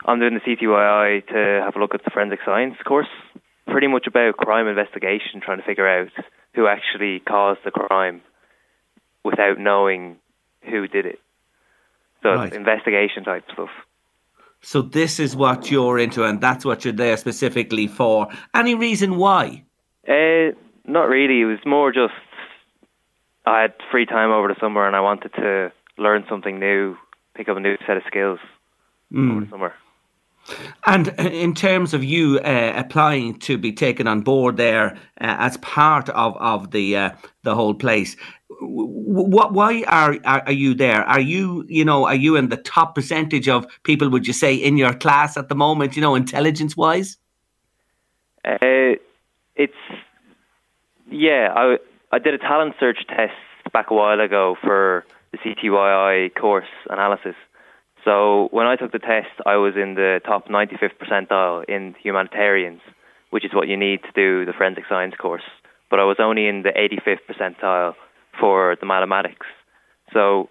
I'm 0.06 0.20
doing 0.20 0.34
the 0.34 0.40
CTYI 0.40 1.28
to 1.28 1.62
have 1.64 1.76
a 1.76 1.80
look 1.80 1.96
at 1.96 2.04
the 2.04 2.12
forensic 2.12 2.40
science 2.46 2.76
course. 2.86 3.08
Pretty 3.68 3.88
much 3.88 4.06
about 4.08 4.38
crime 4.38 4.68
investigation, 4.68 5.42
trying 5.42 5.60
to 5.60 5.66
figure 5.66 5.88
out 5.88 6.12
who 6.54 6.68
actually 6.68 7.20
caused 7.20 7.62
the 7.64 7.72
crime 7.72 8.22
without 9.24 9.58
knowing 9.58 10.18
who 10.70 10.88
did 10.88 11.06
it. 11.06 11.20
So 12.22 12.30
right. 12.30 12.54
investigation 12.54 13.24
type 13.24 13.44
stuff. 13.52 13.70
So 14.62 14.82
this 14.82 15.20
is 15.20 15.36
what 15.36 15.70
you're 15.70 16.00
into, 16.00 16.24
and 16.24 16.40
that's 16.40 16.64
what 16.64 16.86
you're 16.86 16.94
there 16.94 17.18
specifically 17.18 17.88
for. 17.88 18.28
Any 18.54 18.76
reason 18.76 19.18
why? 19.18 19.64
Uh, 20.08 20.56
not 20.86 21.04
really. 21.10 21.42
It 21.42 21.46
was 21.46 21.60
more 21.66 21.92
just 21.92 22.14
I 23.46 23.62
had 23.62 23.74
free 23.92 24.06
time 24.06 24.32
over 24.32 24.48
the 24.48 24.56
summer 24.60 24.88
and 24.88 24.96
I 24.96 25.02
wanted 25.02 25.34
to 25.36 25.72
learn 25.98 26.24
something 26.30 26.60
new, 26.60 26.96
pick 27.36 27.50
up 27.50 27.58
a 27.58 27.60
new 27.60 27.76
set 27.86 27.98
of 27.98 28.04
skills 28.08 28.40
mm. 29.12 29.32
over 29.32 29.46
the 29.46 29.52
summer. 29.52 29.74
And 30.86 31.10
uh, 31.20 31.24
in 31.24 31.54
terms 31.54 31.94
of 31.94 32.04
you 32.04 32.40
uh, 32.40 32.74
applying 32.76 33.40
to 33.40 33.58
be 33.58 33.72
taken 33.72 34.08
on 34.08 34.22
board 34.22 34.58
there 34.58 34.96
uh, 35.22 35.38
as 35.40 35.58
part 35.58 36.10
of 36.10 36.36
of 36.38 36.72
the 36.72 36.98
uh, 36.98 37.10
the 37.44 37.56
whole 37.56 37.74
place, 37.74 38.18
what 38.62 39.54
why 39.54 39.84
are, 39.88 40.18
are, 40.26 40.52
you 40.52 40.74
there? 40.74 41.04
Are 41.04 41.20
you 41.20 41.66
you 41.68 41.86
know 41.86 42.06
are 42.06 42.16
you 42.16 42.36
in 42.36 42.50
the 42.50 42.58
top 42.58 42.96
percentage 42.96 43.48
of 43.48 43.66
people? 43.84 44.10
Would 44.10 44.28
you 44.28 44.34
say 44.34 44.54
in 44.56 44.78
your 44.78 44.94
class 44.94 45.38
at 45.38 45.50
the 45.50 45.56
moment? 45.56 45.96
You 45.96 46.02
know, 46.02 46.16
intelligence 46.16 46.76
wise. 46.76 47.18
Uh, 48.46 49.00
it's 49.56 49.74
yeah, 51.10 51.54
I 51.56 51.78
I 52.12 52.20
did 52.20 52.34
a 52.34 52.38
talent 52.38 52.76
search 52.80 53.00
test 53.08 53.34
back 53.72 53.92
a 53.92 53.94
while 53.94 54.20
ago 54.20 54.56
for 54.62 55.06
the 55.32 55.38
CTYI 55.38 56.36
course 56.36 56.68
analysis. 56.90 57.36
So 58.04 58.50
when 58.52 58.68
I 58.68 58.76
took 58.76 58.92
the 58.92 59.00
test, 59.00 59.32
I 59.46 59.56
was 59.56 59.76
in 59.76 59.96
the 59.96 60.20
top 60.26 60.48
95th 60.48 60.98
percentile 61.02 61.64
in 61.68 61.96
humanitarians, 62.02 62.82
which 63.30 63.46
is 63.46 63.54
what 63.54 63.68
you 63.68 63.78
need 63.78 64.02
to 64.04 64.12
do 64.14 64.46
the 64.46 64.54
forensic 64.54 64.84
science 64.90 65.16
course. 65.18 65.44
But 65.90 66.00
I 66.00 66.04
was 66.04 66.18
only 66.20 66.48
in 66.48 66.64
the 66.64 66.72
85th 66.72 67.20
percentile 67.30 67.94
for 68.40 68.76
the 68.80 68.86
mathematics. 68.86 69.46
So 70.12 70.50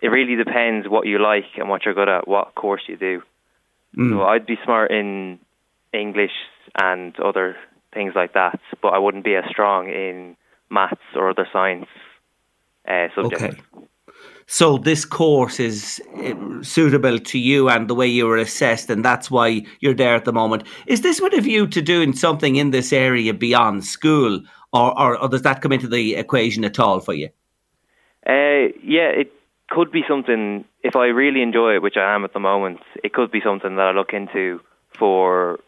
it 0.00 0.08
really 0.08 0.36
depends 0.36 0.88
what 0.88 1.06
you 1.06 1.18
like 1.18 1.56
and 1.56 1.68
what 1.68 1.84
you're 1.84 1.94
good 1.94 2.08
at, 2.08 2.26
what 2.26 2.54
course 2.54 2.82
you 2.86 2.96
do. 2.96 3.22
Mm. 3.96 4.10
So 4.10 4.22
I'd 4.22 4.46
be 4.46 4.56
smart 4.64 4.90
in 4.90 5.38
English 5.92 6.32
and 6.80 7.18
other 7.20 7.56
things 7.92 8.12
like 8.14 8.34
that, 8.34 8.60
but 8.82 8.88
I 8.88 8.98
wouldn't 8.98 9.24
be 9.24 9.34
as 9.34 9.44
strong 9.50 9.88
in 9.88 10.36
maths 10.70 11.00
or 11.14 11.30
other 11.30 11.48
science 11.52 11.86
uh, 12.86 13.08
subjects. 13.14 13.44
Okay. 13.74 13.86
So 14.50 14.78
this 14.78 15.04
course 15.04 15.60
is 15.60 16.00
eh, 16.16 16.34
suitable 16.62 17.18
to 17.18 17.38
you 17.38 17.68
and 17.68 17.86
the 17.86 17.94
way 17.94 18.06
you 18.06 18.26
were 18.26 18.38
assessed, 18.38 18.88
and 18.88 19.04
that's 19.04 19.30
why 19.30 19.66
you're 19.80 19.92
there 19.92 20.14
at 20.14 20.24
the 20.24 20.32
moment. 20.32 20.62
Is 20.86 21.02
this 21.02 21.20
with 21.20 21.34
a 21.34 21.42
view 21.42 21.66
to 21.66 21.82
doing 21.82 22.14
something 22.14 22.56
in 22.56 22.70
this 22.70 22.90
area 22.90 23.34
beyond 23.34 23.84
school, 23.84 24.40
or, 24.72 24.98
or, 24.98 25.22
or 25.22 25.28
does 25.28 25.42
that 25.42 25.60
come 25.60 25.72
into 25.72 25.86
the 25.86 26.14
equation 26.14 26.64
at 26.64 26.78
all 26.78 27.00
for 27.00 27.12
you? 27.12 27.28
Uh, 28.26 28.72
yeah, 28.82 29.10
it 29.10 29.30
could 29.68 29.92
be 29.92 30.02
something. 30.08 30.64
If 30.82 30.96
I 30.96 31.08
really 31.08 31.42
enjoy 31.42 31.74
it, 31.74 31.82
which 31.82 31.98
I 31.98 32.14
am 32.14 32.24
at 32.24 32.32
the 32.32 32.40
moment, 32.40 32.80
it 33.04 33.12
could 33.12 33.30
be 33.30 33.42
something 33.44 33.76
that 33.76 33.82
I 33.82 33.92
look 33.92 34.14
into 34.14 34.60
for 34.98 35.60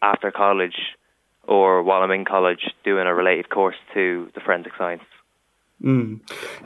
after 0.00 0.30
college 0.30 0.96
or 1.46 1.82
while 1.82 2.00
I'm 2.00 2.10
in 2.10 2.24
college 2.24 2.70
doing 2.82 3.06
a 3.06 3.14
related 3.14 3.50
course 3.50 3.76
to 3.92 4.30
the 4.34 4.40
forensic 4.40 4.72
science. 4.78 5.02
Mm. 5.82 6.20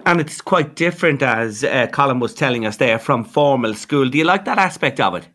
And 0.04 0.20
it's 0.20 0.40
quite 0.40 0.74
different, 0.74 1.22
as 1.22 1.64
uh, 1.64 1.86
Colm 1.90 2.20
was 2.20 2.34
telling 2.34 2.66
us 2.66 2.76
there, 2.76 2.98
from 2.98 3.24
formal 3.24 3.74
school. 3.74 4.08
Do 4.08 4.18
you 4.18 4.24
like 4.24 4.44
that 4.44 4.58
aspect 4.58 5.00
of 5.00 5.14
it? 5.14 5.28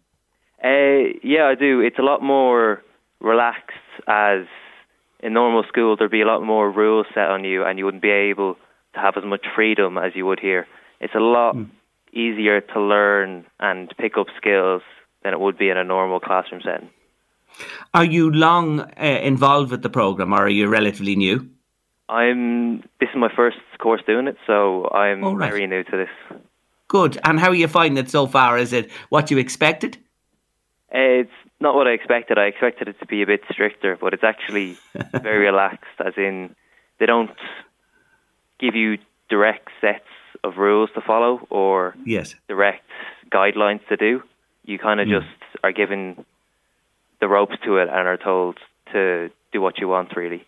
Uh, 0.63 1.17
yeah, 1.23 1.45
I 1.47 1.55
do. 1.55 1.81
It's 1.81 1.97
a 1.97 2.03
lot 2.03 2.21
more 2.21 2.83
relaxed, 3.19 3.77
as 4.07 4.45
in 5.21 5.33
normal 5.33 5.63
school, 5.67 5.95
there'd 5.95 6.11
be 6.11 6.21
a 6.21 6.25
lot 6.25 6.43
more 6.43 6.69
rules 6.69 7.07
set 7.13 7.29
on 7.29 7.43
you, 7.43 7.63
and 7.63 7.79
you 7.79 7.85
wouldn't 7.85 8.03
be 8.03 8.11
able 8.11 8.55
to 8.93 8.99
have 8.99 9.17
as 9.17 9.23
much 9.23 9.45
freedom 9.55 9.97
as 9.97 10.11
you 10.15 10.25
would 10.25 10.39
here. 10.39 10.67
It's 10.99 11.15
a 11.15 11.19
lot 11.19 11.55
mm. 11.55 11.69
easier 12.13 12.61
to 12.61 12.79
learn 12.79 13.45
and 13.59 13.91
pick 13.97 14.17
up 14.17 14.27
skills 14.37 14.81
than 15.23 15.33
it 15.33 15.39
would 15.39 15.57
be 15.57 15.69
in 15.69 15.77
a 15.77 15.83
normal 15.83 16.19
classroom 16.19 16.61
setting. 16.63 16.89
Are 17.93 18.05
you 18.05 18.31
long 18.31 18.81
uh, 18.81 19.19
involved 19.23 19.71
with 19.71 19.81
the 19.81 19.89
program, 19.89 20.33
or 20.33 20.45
are 20.45 20.49
you 20.49 20.67
relatively 20.67 21.15
new? 21.15 21.49
I'm. 22.11 22.81
This 22.99 23.09
is 23.09 23.15
my 23.15 23.33
first 23.33 23.57
course 23.79 24.01
doing 24.05 24.27
it, 24.27 24.37
so 24.45 24.89
I'm 24.91 25.23
oh, 25.23 25.33
right. 25.33 25.49
very 25.49 25.65
new 25.65 25.83
to 25.83 25.91
this. 25.97 26.39
Good. 26.89 27.17
And 27.23 27.39
how 27.39 27.49
are 27.49 27.55
you 27.55 27.69
finding 27.69 28.03
it 28.03 28.09
so 28.09 28.27
far? 28.27 28.57
Is 28.57 28.73
it 28.73 28.91
what 29.09 29.31
you 29.31 29.37
expected? 29.37 29.97
It's 30.91 31.31
not 31.61 31.73
what 31.73 31.87
I 31.87 31.91
expected. 31.91 32.37
I 32.37 32.47
expected 32.47 32.89
it 32.89 32.99
to 32.99 33.05
be 33.05 33.21
a 33.21 33.25
bit 33.25 33.41
stricter, 33.49 33.97
but 33.99 34.13
it's 34.13 34.25
actually 34.25 34.77
very 35.21 35.45
relaxed. 35.45 35.97
As 36.05 36.13
in, 36.17 36.53
they 36.99 37.05
don't 37.05 37.31
give 38.59 38.75
you 38.75 38.97
direct 39.29 39.69
sets 39.79 40.03
of 40.43 40.57
rules 40.57 40.89
to 40.95 41.01
follow 41.01 41.47
or 41.49 41.95
yes. 42.05 42.35
direct 42.49 42.83
guidelines 43.31 43.87
to 43.87 43.95
do. 43.95 44.21
You 44.65 44.77
kind 44.77 44.99
of 44.99 45.07
mm. 45.07 45.21
just 45.21 45.63
are 45.63 45.71
given 45.71 46.25
the 47.21 47.29
ropes 47.29 47.55
to 47.63 47.77
it 47.77 47.87
and 47.87 48.05
are 48.07 48.17
told 48.17 48.57
to 48.91 49.29
do 49.53 49.61
what 49.61 49.79
you 49.79 49.87
want, 49.87 50.13
really. 50.17 50.45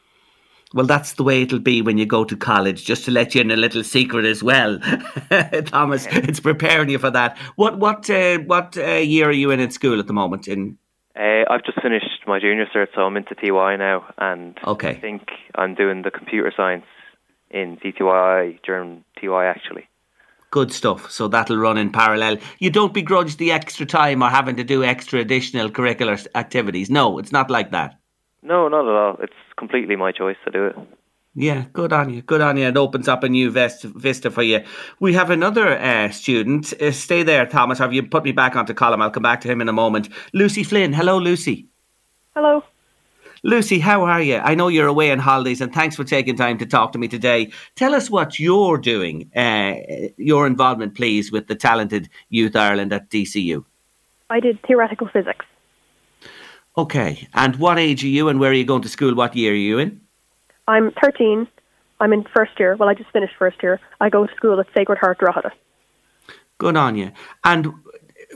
Well, 0.73 0.87
that's 0.87 1.13
the 1.13 1.23
way 1.23 1.43
it'll 1.43 1.59
be 1.59 1.83
when 1.83 1.99
you 1.99 2.05
go 2.05 2.25
to 2.25 2.35
college. 2.35 2.83
Just 2.83 3.05
to 3.05 3.11
let 3.11 3.35
you 3.35 3.41
in 3.41 3.51
a 3.51 3.55
little 3.55 3.83
secret 3.83 4.25
as 4.25 4.41
well, 4.41 4.79
Thomas. 5.65 6.07
It's 6.09 6.39
preparing 6.39 6.89
you 6.89 6.97
for 6.97 7.11
that. 7.11 7.37
What 7.55 7.77
what 7.77 8.09
uh, 8.09 8.39
what 8.39 8.75
uh, 8.77 8.95
year 8.95 9.29
are 9.29 9.31
you 9.31 9.51
in 9.51 9.59
at 9.59 9.71
school 9.71 9.99
at 9.99 10.07
the 10.07 10.13
moment? 10.13 10.47
In 10.47 10.77
uh, 11.15 11.43
I've 11.47 11.63
just 11.63 11.79
finished 11.79 12.25
my 12.25 12.39
junior 12.39 12.65
cert, 12.75 12.87
so 12.95 13.01
I'm 13.01 13.17
into 13.17 13.35
TY 13.35 13.75
now, 13.75 14.11
and 14.17 14.57
okay. 14.65 14.89
I 14.89 14.99
think 14.99 15.29
I'm 15.55 15.75
doing 15.75 16.01
the 16.01 16.11
computer 16.11 16.51
science 16.55 16.85
in 17.51 17.77
CTYI 17.77 18.59
during 18.63 19.03
TY 19.21 19.45
actually. 19.45 19.87
Good 20.49 20.71
stuff. 20.71 21.09
So 21.11 21.27
that'll 21.27 21.57
run 21.57 21.77
in 21.77 21.91
parallel. 21.91 22.37
You 22.59 22.69
don't 22.69 22.93
begrudge 22.93 23.37
the 23.37 23.51
extra 23.51 23.85
time 23.85 24.21
or 24.21 24.29
having 24.29 24.55
to 24.57 24.63
do 24.63 24.83
extra 24.83 25.19
additional 25.19 25.69
curricular 25.69 26.25
activities. 26.35 26.89
No, 26.89 27.17
it's 27.17 27.31
not 27.31 27.49
like 27.49 27.71
that. 27.71 27.99
No, 28.43 28.67
not 28.67 28.85
at 28.85 28.93
all. 28.93 29.17
It's 29.21 29.33
completely 29.57 29.95
my 29.95 30.11
choice 30.11 30.37
to 30.45 30.51
do 30.51 30.65
it. 30.67 30.75
Yeah, 31.35 31.65
good 31.73 31.91
on 31.91 32.13
you. 32.13 32.21
Good 32.21 32.41
on 32.41 32.57
you. 32.57 32.67
It 32.67 32.77
opens 32.77 33.07
up 33.07 33.23
a 33.23 33.29
new 33.29 33.49
vista 33.49 34.29
for 34.29 34.43
you. 34.43 34.63
We 34.99 35.13
have 35.13 35.31
another 35.31 35.79
uh, 35.79 36.11
student. 36.11 36.73
Uh, 36.79 36.91
stay 36.91 37.23
there, 37.23 37.47
Thomas. 37.47 37.79
Have 37.79 37.93
you 37.93 38.03
put 38.03 38.23
me 38.23 38.33
back 38.33 38.55
onto 38.55 38.73
Colm? 38.73 39.01
I'll 39.01 39.09
come 39.09 39.23
back 39.23 39.41
to 39.41 39.47
him 39.47 39.59
in 39.59 39.67
a 39.67 39.73
moment. 39.73 40.09
Lucy 40.33 40.63
Flynn. 40.63 40.93
Hello, 40.93 41.17
Lucy. 41.17 41.67
Hello. 42.35 42.63
Lucy, 43.41 43.79
how 43.79 44.03
are 44.03 44.21
you? 44.21 44.37
I 44.37 44.55
know 44.55 44.67
you're 44.67 44.87
away 44.87 45.11
on 45.11 45.19
holidays, 45.19 45.59
and 45.59 45.73
thanks 45.73 45.95
for 45.95 46.03
taking 46.03 46.37
time 46.37 46.57
to 46.59 46.65
talk 46.65 46.93
to 46.93 46.99
me 46.99 47.07
today. 47.07 47.51
Tell 47.75 47.93
us 47.93 48.09
what 48.09 48.39
you're 48.39 48.77
doing, 48.77 49.29
uh, 49.35 49.73
your 50.15 50.47
involvement, 50.47 50.95
please, 50.95 51.31
with 51.31 51.47
the 51.47 51.55
talented 51.55 52.09
Youth 52.29 52.55
Ireland 52.55 52.93
at 52.93 53.09
DCU. 53.09 53.65
I 54.29 54.39
did 54.39 54.61
theoretical 54.65 55.09
physics. 55.11 55.45
Okay, 56.77 57.27
and 57.33 57.55
what 57.57 57.77
age 57.77 58.03
are 58.03 58.07
you, 58.07 58.29
and 58.29 58.39
where 58.39 58.49
are 58.49 58.55
you 58.55 58.65
going 58.65 58.81
to 58.81 58.89
school? 58.89 59.13
What 59.13 59.35
year 59.35 59.51
are 59.51 59.55
you 59.55 59.77
in? 59.77 60.01
I'm 60.67 60.91
13. 61.03 61.47
I'm 61.99 62.13
in 62.13 62.25
first 62.35 62.59
year. 62.59 62.75
Well, 62.75 62.89
I 62.89 62.95
just 62.95 63.11
finished 63.11 63.33
first 63.37 63.61
year. 63.61 63.79
I 64.01 64.09
go 64.09 64.25
to 64.25 64.35
school 64.35 64.59
at 64.59 64.65
Sacred 64.73 64.97
Heart 64.97 65.19
Drogheda. 65.19 65.51
Good 66.57 66.75
on 66.75 66.95
you. 66.95 67.11
And 67.43 67.73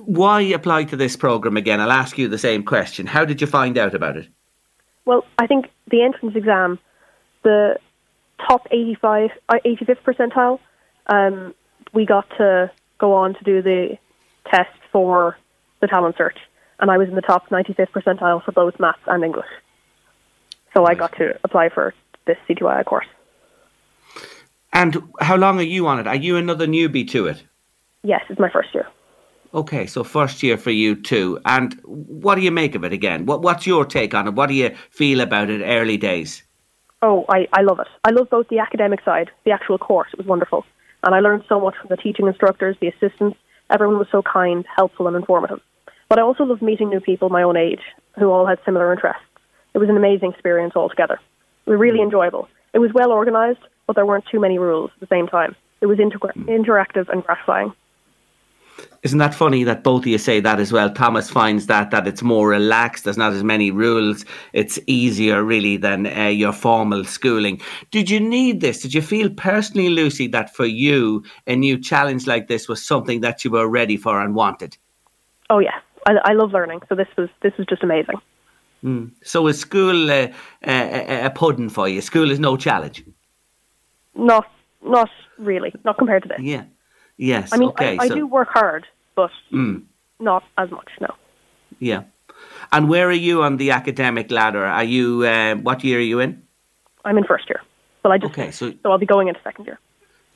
why 0.05 0.41
apply 0.41 0.85
to 0.85 0.95
this 0.95 1.15
program 1.15 1.57
again? 1.57 1.81
I'll 1.81 1.91
ask 1.91 2.17
you 2.17 2.27
the 2.27 2.37
same 2.37 2.63
question. 2.63 3.07
How 3.07 3.25
did 3.25 3.41
you 3.41 3.47
find 3.47 3.77
out 3.77 3.93
about 3.93 4.17
it? 4.17 4.27
Well, 5.05 5.25
I 5.39 5.47
think 5.47 5.67
the 5.89 6.03
entrance 6.03 6.35
exam, 6.35 6.79
the 7.43 7.77
top 8.47 8.67
85, 8.71 9.31
85th 9.49 9.89
uh, 9.89 9.95
percentile, 10.05 10.59
um, 11.07 11.55
we 11.93 12.05
got 12.05 12.29
to 12.37 12.69
go 12.99 13.13
on 13.13 13.33
to 13.33 13.43
do 13.43 13.61
the 13.61 13.97
test 14.51 14.69
for 14.91 15.37
the 15.81 15.87
talent 15.87 16.15
search, 16.17 16.37
and 16.79 16.91
I 16.91 16.97
was 16.97 17.09
in 17.09 17.15
the 17.15 17.21
top 17.21 17.49
95th 17.49 17.89
percentile 17.91 18.43
for 18.43 18.51
both 18.51 18.79
maths 18.79 18.99
and 19.07 19.23
English. 19.23 19.47
So 20.73 20.85
I 20.85 20.93
got 20.93 21.15
to 21.17 21.37
apply 21.43 21.69
for 21.69 21.93
this 22.25 22.37
CTYI 22.47 22.85
course. 22.85 23.07
And 24.73 25.01
how 25.19 25.37
long 25.37 25.57
are 25.59 25.63
you 25.63 25.87
on 25.87 25.99
it? 25.99 26.07
Are 26.07 26.15
you 26.15 26.37
another 26.37 26.67
newbie 26.67 27.09
to 27.09 27.27
it? 27.27 27.43
Yes, 28.03 28.21
it's 28.29 28.39
my 28.39 28.49
first 28.49 28.73
year. 28.73 28.87
Okay, 29.53 29.87
so 29.87 30.03
first 30.03 30.43
year 30.43 30.57
for 30.57 30.71
you 30.71 30.95
too. 30.95 31.39
And 31.45 31.73
what 31.83 32.35
do 32.35 32.41
you 32.41 32.51
make 32.51 32.75
of 32.75 32.83
it 32.83 32.93
again? 32.93 33.25
What 33.25 33.41
What's 33.41 33.65
your 33.65 33.85
take 33.85 34.13
on 34.13 34.27
it? 34.27 34.33
What 34.35 34.47
do 34.47 34.53
you 34.53 34.75
feel 34.91 35.21
about 35.21 35.49
it 35.49 35.63
early 35.63 35.97
days? 35.97 36.43
Oh, 37.01 37.25
I, 37.29 37.47
I 37.53 37.61
love 37.61 37.79
it. 37.79 37.87
I 38.03 38.11
love 38.11 38.29
both 38.29 38.49
the 38.49 38.59
academic 38.59 39.03
side, 39.03 39.31
the 39.45 39.51
actual 39.51 39.77
course. 39.77 40.09
It 40.13 40.17
was 40.17 40.27
wonderful. 40.27 40.65
And 41.03 41.15
I 41.15 41.19
learned 41.19 41.43
so 41.47 41.59
much 41.59 41.75
from 41.79 41.89
the 41.89 41.97
teaching 41.97 42.27
instructors, 42.27 42.75
the 42.81 42.87
assistants. 42.87 43.37
Everyone 43.69 43.99
was 43.99 44.07
so 44.11 44.21
kind, 44.21 44.65
helpful, 44.75 45.07
and 45.07 45.15
informative. 45.15 45.59
But 46.09 46.19
I 46.19 46.21
also 46.21 46.43
loved 46.43 46.61
meeting 46.61 46.89
new 46.89 46.99
people 46.99 47.29
my 47.29 47.43
own 47.43 47.57
age 47.57 47.81
who 48.17 48.31
all 48.31 48.45
had 48.45 48.59
similar 48.65 48.91
interests. 48.91 49.21
It 49.73 49.79
was 49.79 49.89
an 49.89 49.97
amazing 49.97 50.31
experience 50.31 50.75
altogether. 50.75 51.19
It 51.65 51.69
was 51.69 51.79
really 51.79 51.99
mm. 51.99 52.05
enjoyable. 52.05 52.47
It 52.73 52.79
was 52.79 52.93
well 52.93 53.11
organised, 53.11 53.61
but 53.85 53.95
there 53.95 54.05
weren't 54.05 54.25
too 54.31 54.39
many 54.39 54.57
rules 54.57 54.91
at 54.93 54.99
the 55.01 55.13
same 55.13 55.27
time. 55.27 55.55
It 55.81 55.85
was 55.87 55.99
inter- 55.99 56.17
mm. 56.19 56.45
interactive 56.45 57.09
and 57.09 57.23
gratifying. 57.23 57.73
Isn't 59.03 59.19
that 59.19 59.33
funny 59.33 59.63
that 59.63 59.83
both 59.83 60.03
of 60.03 60.07
you 60.07 60.17
say 60.17 60.39
that 60.39 60.59
as 60.59 60.71
well? 60.71 60.91
Thomas 60.91 61.29
finds 61.29 61.67
that 61.67 61.91
that 61.91 62.07
it's 62.07 62.21
more 62.21 62.49
relaxed. 62.49 63.03
There's 63.03 63.17
not 63.17 63.33
as 63.33 63.43
many 63.43 63.71
rules. 63.71 64.25
It's 64.53 64.79
easier 64.85 65.43
really 65.43 65.77
than 65.77 66.05
uh, 66.05 66.27
your 66.27 66.53
formal 66.53 67.03
schooling. 67.03 67.61
Did 67.91 68.09
you 68.09 68.19
need 68.19 68.61
this? 68.61 68.81
Did 68.81 68.93
you 68.93 69.01
feel 69.01 69.29
personally, 69.29 69.89
Lucy, 69.89 70.27
that 70.27 70.55
for 70.55 70.65
you 70.65 71.23
a 71.47 71.55
new 71.55 71.79
challenge 71.79 72.27
like 72.27 72.47
this 72.47 72.67
was 72.67 72.83
something 72.83 73.21
that 73.21 73.43
you 73.43 73.51
were 73.51 73.67
ready 73.67 73.97
for 73.97 74.21
and 74.21 74.35
wanted? 74.35 74.77
Oh 75.49 75.59
yeah, 75.59 75.79
I, 76.07 76.13
I 76.29 76.33
love 76.33 76.51
learning. 76.53 76.81
So 76.89 76.95
this 76.95 77.07
was 77.17 77.29
this 77.41 77.53
was 77.57 77.67
just 77.67 77.83
amazing. 77.83 78.15
Mm. 78.83 79.11
So 79.23 79.47
is 79.47 79.59
school 79.59 80.09
uh, 80.09 80.27
a, 80.63 81.25
a 81.25 81.29
pudding 81.29 81.69
for 81.69 81.87
you? 81.87 82.01
School 82.01 82.31
is 82.31 82.39
no 82.39 82.57
challenge. 82.57 83.03
Not 84.15 84.49
not 84.83 85.09
really. 85.37 85.73
Not 85.83 85.97
compared 85.97 86.23
to 86.23 86.29
this. 86.29 86.39
Yeah. 86.41 86.63
Yes. 87.17 87.51
I 87.51 87.57
mean, 87.57 87.69
okay, 87.69 87.97
I, 87.97 88.03
I 88.03 88.07
so, 88.07 88.15
do 88.15 88.27
work 88.27 88.49
hard, 88.49 88.85
but 89.15 89.31
mm. 89.51 89.83
not 90.19 90.43
as 90.57 90.71
much. 90.71 90.89
No. 91.01 91.13
Yeah. 91.79 92.03
And 92.71 92.87
where 92.87 93.07
are 93.07 93.21
you 93.29 93.43
on 93.43 93.57
the 93.57 93.71
academic 93.71 94.31
ladder? 94.31 94.65
Are 94.65 94.83
you 94.83 95.23
uh, 95.23 95.55
what 95.55 95.83
year 95.83 95.97
are 95.97 96.01
you 96.01 96.19
in? 96.19 96.41
I'm 97.03 97.17
in 97.17 97.23
first 97.23 97.49
year. 97.49 97.61
Well, 98.03 98.13
I 98.13 98.17
just 98.17 98.31
okay, 98.31 98.51
so, 98.51 98.71
so 98.71 98.91
I'll 98.91 98.97
be 98.97 99.05
going 99.05 99.27
into 99.27 99.41
second 99.43 99.65
year. 99.65 99.79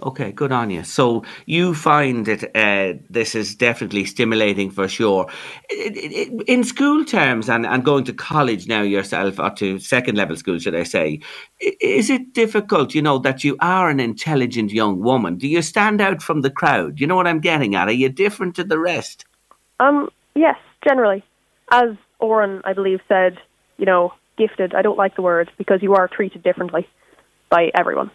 Okay, 0.04 0.32
good 0.32 0.52
on 0.52 0.72
you. 0.72 0.84
So 0.84 1.24
you 1.46 1.76
find 1.76 2.26
that 2.26 2.44
uh, 2.56 2.98
this 3.10 3.36
is 3.36 3.54
definitely 3.54 4.06
stimulating 4.06 4.72
for 4.72 4.88
sure. 4.88 5.28
In 6.48 6.64
school 6.64 7.06
terms 7.06 7.50
and, 7.50 7.66
and 7.66 7.86
going 7.86 8.04
to 8.06 8.14
college 8.14 8.68
now 8.68 8.82
yourself, 8.82 9.40
or 9.40 9.52
to 9.52 9.78
second 9.80 10.18
level 10.18 10.36
school, 10.36 10.58
should 10.58 10.76
I 10.76 10.84
say, 10.84 11.20
is 11.60 12.10
it 12.10 12.34
difficult, 12.34 12.96
you 12.96 13.02
know, 13.02 13.20
that 13.20 13.44
you 13.44 13.58
are 13.60 13.90
an 13.90 14.00
intelligent 14.00 14.72
young 14.72 15.02
woman? 15.02 15.38
Do 15.38 15.48
you 15.48 15.62
stand 15.62 16.02
out 16.02 16.22
from 16.24 16.42
the 16.42 16.50
crowd? 16.50 17.00
You 17.00 17.06
know 17.06 17.16
what 17.16 17.28
I'm 17.28 17.40
getting 17.40 17.76
at? 17.76 17.88
Are 17.88 17.92
you 17.92 18.10
different 18.10 18.56
to 18.56 18.64
the 18.64 18.80
rest? 18.80 19.26
Um, 19.80 20.10
yes, 20.36 20.58
generally. 20.84 21.24
As 21.70 21.90
Oren, 22.20 22.62
I 22.66 22.74
believe, 22.74 23.02
said, 23.08 23.38
you 23.78 23.86
know, 23.86 24.14
gifted, 24.38 24.74
I 24.74 24.82
don't 24.82 24.98
like 24.98 25.16
the 25.16 25.22
word 25.22 25.52
because 25.58 25.84
you 25.84 25.94
are 25.94 26.08
treated 26.08 26.42
differently 26.42 26.88
by 27.50 27.70
everyone. 27.76 28.10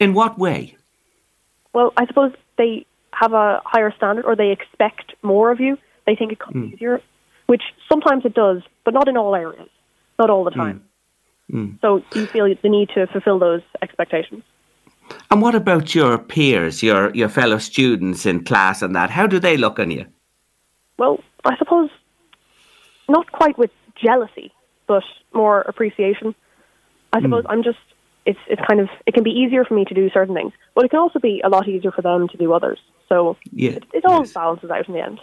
In 0.00 0.14
what 0.14 0.38
way? 0.38 0.76
Well, 1.72 1.92
I 1.96 2.06
suppose 2.06 2.32
they 2.58 2.86
have 3.12 3.32
a 3.32 3.60
higher 3.64 3.92
standard 3.96 4.24
or 4.24 4.34
they 4.34 4.50
expect 4.50 5.14
more 5.22 5.50
of 5.50 5.60
you. 5.60 5.76
They 6.06 6.16
think 6.16 6.32
it 6.32 6.38
comes 6.38 6.56
mm. 6.56 6.74
easier, 6.74 7.00
which 7.46 7.62
sometimes 7.88 8.24
it 8.24 8.34
does, 8.34 8.62
but 8.84 8.94
not 8.94 9.08
in 9.08 9.16
all 9.16 9.34
areas, 9.34 9.68
not 10.18 10.30
all 10.30 10.42
the 10.42 10.50
time. 10.50 10.82
Mm. 11.52 11.74
Mm. 11.74 11.80
So 11.80 12.02
you 12.14 12.26
feel 12.26 12.52
the 12.62 12.68
need 12.68 12.88
to 12.94 13.06
fulfill 13.08 13.38
those 13.38 13.62
expectations. 13.82 14.42
And 15.30 15.42
what 15.42 15.54
about 15.54 15.94
your 15.94 16.18
peers, 16.18 16.82
your 16.82 17.12
your 17.14 17.28
fellow 17.28 17.58
students 17.58 18.26
in 18.26 18.44
class 18.44 18.82
and 18.82 18.94
that? 18.94 19.10
How 19.10 19.26
do 19.26 19.40
they 19.40 19.56
look 19.56 19.78
on 19.78 19.90
you? 19.90 20.06
Well, 20.98 21.18
I 21.44 21.56
suppose 21.56 21.90
not 23.08 23.30
quite 23.32 23.58
with 23.58 23.70
jealousy, 23.96 24.52
but 24.86 25.02
more 25.34 25.62
appreciation. 25.62 26.34
I 27.12 27.20
suppose 27.20 27.44
mm. 27.44 27.50
I'm 27.50 27.64
just 27.64 27.78
it's 28.26 28.38
it's 28.48 28.62
kind 28.66 28.80
of 28.80 28.88
it 29.06 29.14
can 29.14 29.24
be 29.24 29.30
easier 29.30 29.64
for 29.64 29.74
me 29.74 29.84
to 29.84 29.94
do 29.94 30.10
certain 30.10 30.34
things, 30.34 30.52
but 30.74 30.84
it 30.84 30.90
can 30.90 31.00
also 31.00 31.18
be 31.18 31.40
a 31.44 31.48
lot 31.48 31.68
easier 31.68 31.90
for 31.90 32.02
them 32.02 32.28
to 32.28 32.36
do 32.36 32.52
others. 32.52 32.78
So 33.08 33.36
yeah, 33.52 33.72
it, 33.72 33.84
it 33.92 34.04
all 34.04 34.20
yes. 34.20 34.32
balances 34.32 34.70
out 34.70 34.88
in 34.88 34.94
the 34.94 35.00
end. 35.00 35.20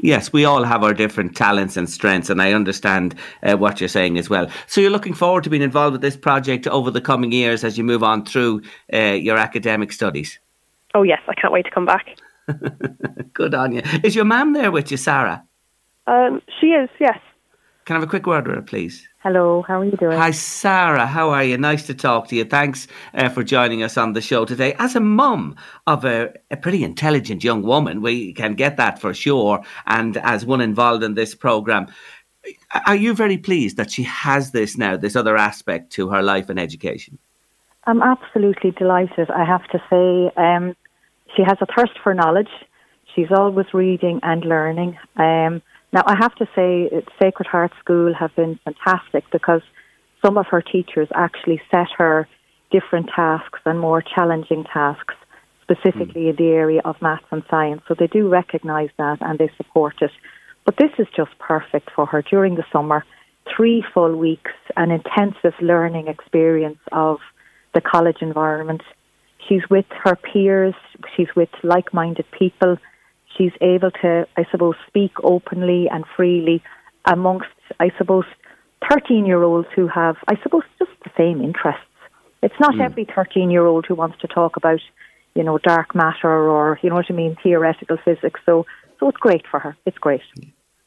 Yes, 0.00 0.32
we 0.32 0.44
all 0.44 0.62
have 0.62 0.84
our 0.84 0.94
different 0.94 1.36
talents 1.36 1.76
and 1.76 1.90
strengths, 1.90 2.30
and 2.30 2.40
I 2.40 2.52
understand 2.52 3.16
uh, 3.42 3.56
what 3.56 3.80
you're 3.80 3.88
saying 3.88 4.16
as 4.16 4.30
well. 4.30 4.48
So 4.68 4.80
you're 4.80 4.90
looking 4.90 5.14
forward 5.14 5.42
to 5.44 5.50
being 5.50 5.62
involved 5.62 5.92
with 5.92 6.02
this 6.02 6.16
project 6.16 6.68
over 6.68 6.90
the 6.90 7.00
coming 7.00 7.32
years 7.32 7.64
as 7.64 7.76
you 7.76 7.82
move 7.82 8.04
on 8.04 8.24
through 8.24 8.62
uh, 8.92 8.98
your 8.98 9.36
academic 9.36 9.90
studies. 9.92 10.38
Oh 10.94 11.02
yes, 11.02 11.20
I 11.28 11.34
can't 11.34 11.52
wait 11.52 11.64
to 11.64 11.70
come 11.70 11.86
back. 11.86 12.16
Good 13.32 13.54
on 13.54 13.72
you. 13.72 13.82
Is 14.04 14.14
your 14.14 14.24
mum 14.24 14.52
there 14.52 14.70
with 14.70 14.90
you, 14.90 14.96
Sarah? 14.96 15.44
Um, 16.06 16.42
she 16.60 16.68
is, 16.68 16.88
yes. 17.00 17.18
Can 17.84 17.96
I 17.96 18.00
have 18.00 18.08
a 18.08 18.10
quick 18.10 18.26
word 18.26 18.46
with 18.46 18.56
her, 18.56 18.62
please? 18.62 19.07
Hello, 19.20 19.62
how 19.62 19.80
are 19.80 19.84
you 19.84 19.96
doing? 19.96 20.16
Hi, 20.16 20.30
Sarah. 20.30 21.04
How 21.04 21.30
are 21.30 21.42
you? 21.42 21.58
Nice 21.58 21.84
to 21.88 21.94
talk 21.94 22.28
to 22.28 22.36
you. 22.36 22.44
Thanks 22.44 22.86
uh, 23.14 23.28
for 23.28 23.42
joining 23.42 23.82
us 23.82 23.96
on 23.96 24.12
the 24.12 24.20
show 24.20 24.44
today. 24.44 24.74
As 24.78 24.94
a 24.94 25.00
mum 25.00 25.56
of 25.88 26.04
a, 26.04 26.32
a, 26.52 26.56
pretty 26.56 26.84
intelligent 26.84 27.42
young 27.42 27.62
woman, 27.62 28.00
we 28.00 28.32
can 28.32 28.54
get 28.54 28.76
that 28.76 29.00
for 29.00 29.12
sure. 29.12 29.60
And 29.86 30.18
as 30.18 30.46
one 30.46 30.60
involved 30.60 31.02
in 31.02 31.14
this 31.14 31.34
program, 31.34 31.88
are 32.86 32.94
you 32.94 33.12
very 33.12 33.38
pleased 33.38 33.76
that 33.76 33.90
she 33.90 34.04
has 34.04 34.52
this 34.52 34.78
now, 34.78 34.96
this 34.96 35.16
other 35.16 35.36
aspect 35.36 35.90
to 35.94 36.10
her 36.10 36.22
life 36.22 36.48
and 36.48 36.60
education? 36.60 37.18
I'm 37.88 38.02
absolutely 38.02 38.70
delighted. 38.70 39.32
I 39.32 39.44
have 39.44 39.66
to 39.70 39.82
say, 39.90 40.32
um, 40.40 40.76
she 41.34 41.42
has 41.42 41.58
a 41.60 41.66
thirst 41.76 41.98
for 42.04 42.14
knowledge. 42.14 42.50
She's 43.16 43.32
always 43.36 43.66
reading 43.74 44.20
and 44.22 44.44
learning. 44.44 44.96
Um, 45.16 45.60
now, 45.92 46.02
I 46.06 46.16
have 46.20 46.34
to 46.36 46.46
say, 46.54 46.90
Sacred 47.20 47.46
Heart 47.46 47.72
School 47.80 48.12
have 48.14 48.34
been 48.36 48.58
fantastic 48.64 49.24
because 49.32 49.62
some 50.24 50.36
of 50.36 50.46
her 50.50 50.60
teachers 50.60 51.08
actually 51.14 51.62
set 51.70 51.86
her 51.96 52.28
different 52.70 53.08
tasks 53.14 53.60
and 53.64 53.80
more 53.80 54.02
challenging 54.02 54.64
tasks, 54.64 55.14
specifically 55.62 56.24
mm. 56.24 56.30
in 56.30 56.36
the 56.36 56.50
area 56.52 56.82
of 56.84 57.00
maths 57.00 57.24
and 57.30 57.42
science. 57.48 57.80
So 57.88 57.94
they 57.98 58.06
do 58.06 58.28
recognise 58.28 58.90
that 58.98 59.18
and 59.22 59.38
they 59.38 59.50
support 59.56 59.94
it. 60.02 60.10
But 60.66 60.76
this 60.76 60.90
is 60.98 61.06
just 61.16 61.30
perfect 61.38 61.90
for 61.96 62.04
her 62.04 62.20
during 62.20 62.56
the 62.56 62.64
summer. 62.70 63.06
Three 63.56 63.82
full 63.94 64.14
weeks, 64.14 64.52
an 64.76 64.90
intensive 64.90 65.54
learning 65.62 66.08
experience 66.08 66.80
of 66.92 67.18
the 67.72 67.80
college 67.80 68.18
environment. 68.20 68.82
She's 69.48 69.62
with 69.70 69.86
her 70.04 70.16
peers, 70.16 70.74
she's 71.16 71.34
with 71.34 71.48
like 71.62 71.94
minded 71.94 72.26
people 72.38 72.76
she's 73.38 73.52
able 73.60 73.90
to, 74.02 74.26
I 74.36 74.44
suppose, 74.50 74.74
speak 74.88 75.12
openly 75.22 75.88
and 75.90 76.04
freely 76.16 76.62
amongst, 77.04 77.46
I 77.80 77.90
suppose, 77.96 78.24
13 78.90 79.24
year 79.24 79.42
olds 79.42 79.68
who 79.74 79.86
have, 79.88 80.16
I 80.26 80.34
suppose, 80.42 80.64
just 80.78 80.90
the 81.04 81.10
same 81.16 81.40
interests. 81.40 81.82
It's 82.42 82.54
not 82.60 82.74
mm. 82.74 82.84
every 82.84 83.06
13 83.06 83.50
year 83.50 83.64
old 83.64 83.86
who 83.86 83.94
wants 83.94 84.18
to 84.20 84.26
talk 84.26 84.56
about, 84.56 84.80
you 85.34 85.44
know, 85.44 85.58
dark 85.58 85.94
matter 85.94 86.28
or, 86.28 86.78
you 86.82 86.90
know 86.90 86.96
what 86.96 87.06
I 87.08 87.14
mean, 87.14 87.36
theoretical 87.42 87.96
physics. 88.04 88.40
So, 88.44 88.66
so 89.00 89.08
it's 89.08 89.18
great 89.18 89.46
for 89.50 89.60
her. 89.60 89.76
It's 89.86 89.98
great. 89.98 90.22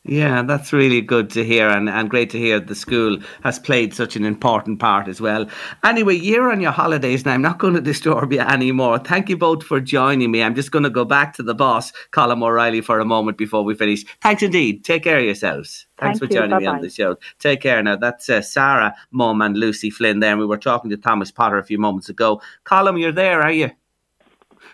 Yeah, 0.04 0.42
that's 0.42 0.74
really 0.74 1.02
good 1.02 1.30
to 1.32 1.46
hear 1.46 1.70
and, 1.70 1.88
and 1.88 2.10
great 2.10 2.32
to 2.32 2.40
hear 2.40 2.60
the 2.60 2.74
school 2.74 3.20
has 3.44 3.60
played 3.60 3.94
such 3.94 4.16
an 4.16 4.26
important 4.26 4.80
part 4.80 5.08
as 5.08 5.22
well. 5.22 5.46
Anyway, 5.84 6.16
you're 6.16 6.52
on 6.52 6.60
your 6.60 6.72
holidays 6.72 7.24
now. 7.24 7.34
I'm 7.34 7.44
not 7.44 7.60
going 7.60 7.74
to 7.76 7.82
disturb 7.82 8.34
you 8.34 8.40
anymore. 8.40 8.98
Thank 8.98 9.30
you 9.30 9.38
both 9.38 9.64
for 9.64 9.80
joining 9.80 10.32
me. 10.32 10.42
I'm 10.42 10.56
just 10.56 10.72
going 10.72 10.84
to 10.84 10.90
go 10.90 11.06
back 11.06 11.36
to 11.36 11.44
the 11.44 11.54
boss, 11.54 11.94
Colm 12.12 12.44
O'Reilly, 12.44 12.82
for 12.82 13.00
a 13.00 13.06
moment 13.06 13.38
before 13.38 13.64
we 13.64 13.76
finish. 13.76 14.04
Thanks 14.22 14.42
indeed. 14.42 14.84
Take 14.84 15.04
care 15.04 15.20
of 15.20 15.26
yourselves. 15.26 15.86
Thanks 16.00 16.18
Thank 16.18 16.32
for 16.32 16.36
joining 16.36 16.58
me 16.58 16.66
on 16.66 16.82
the 16.82 16.90
show. 16.90 17.18
Take 17.38 17.62
care 17.62 17.84
now. 17.84 17.96
That's 17.96 18.28
uh, 18.28 18.42
Sarah, 18.42 18.96
Mum, 19.12 19.40
and 19.44 19.56
Lucy 19.56 19.92
Flynn 19.92 20.20
there. 20.20 20.32
And 20.32 20.40
we 20.40 20.48
were 20.48 20.58
talking 20.58 20.90
to 20.90 20.98
Thomas 20.98 21.30
Potter 21.30 21.60
a 21.60 21.64
few 21.64 21.78
moments 21.78 22.10
ago. 22.10 22.42
Colm, 22.66 23.00
you're 23.00 23.12
there, 23.12 23.44
are 23.44 23.52
you? 23.52 23.70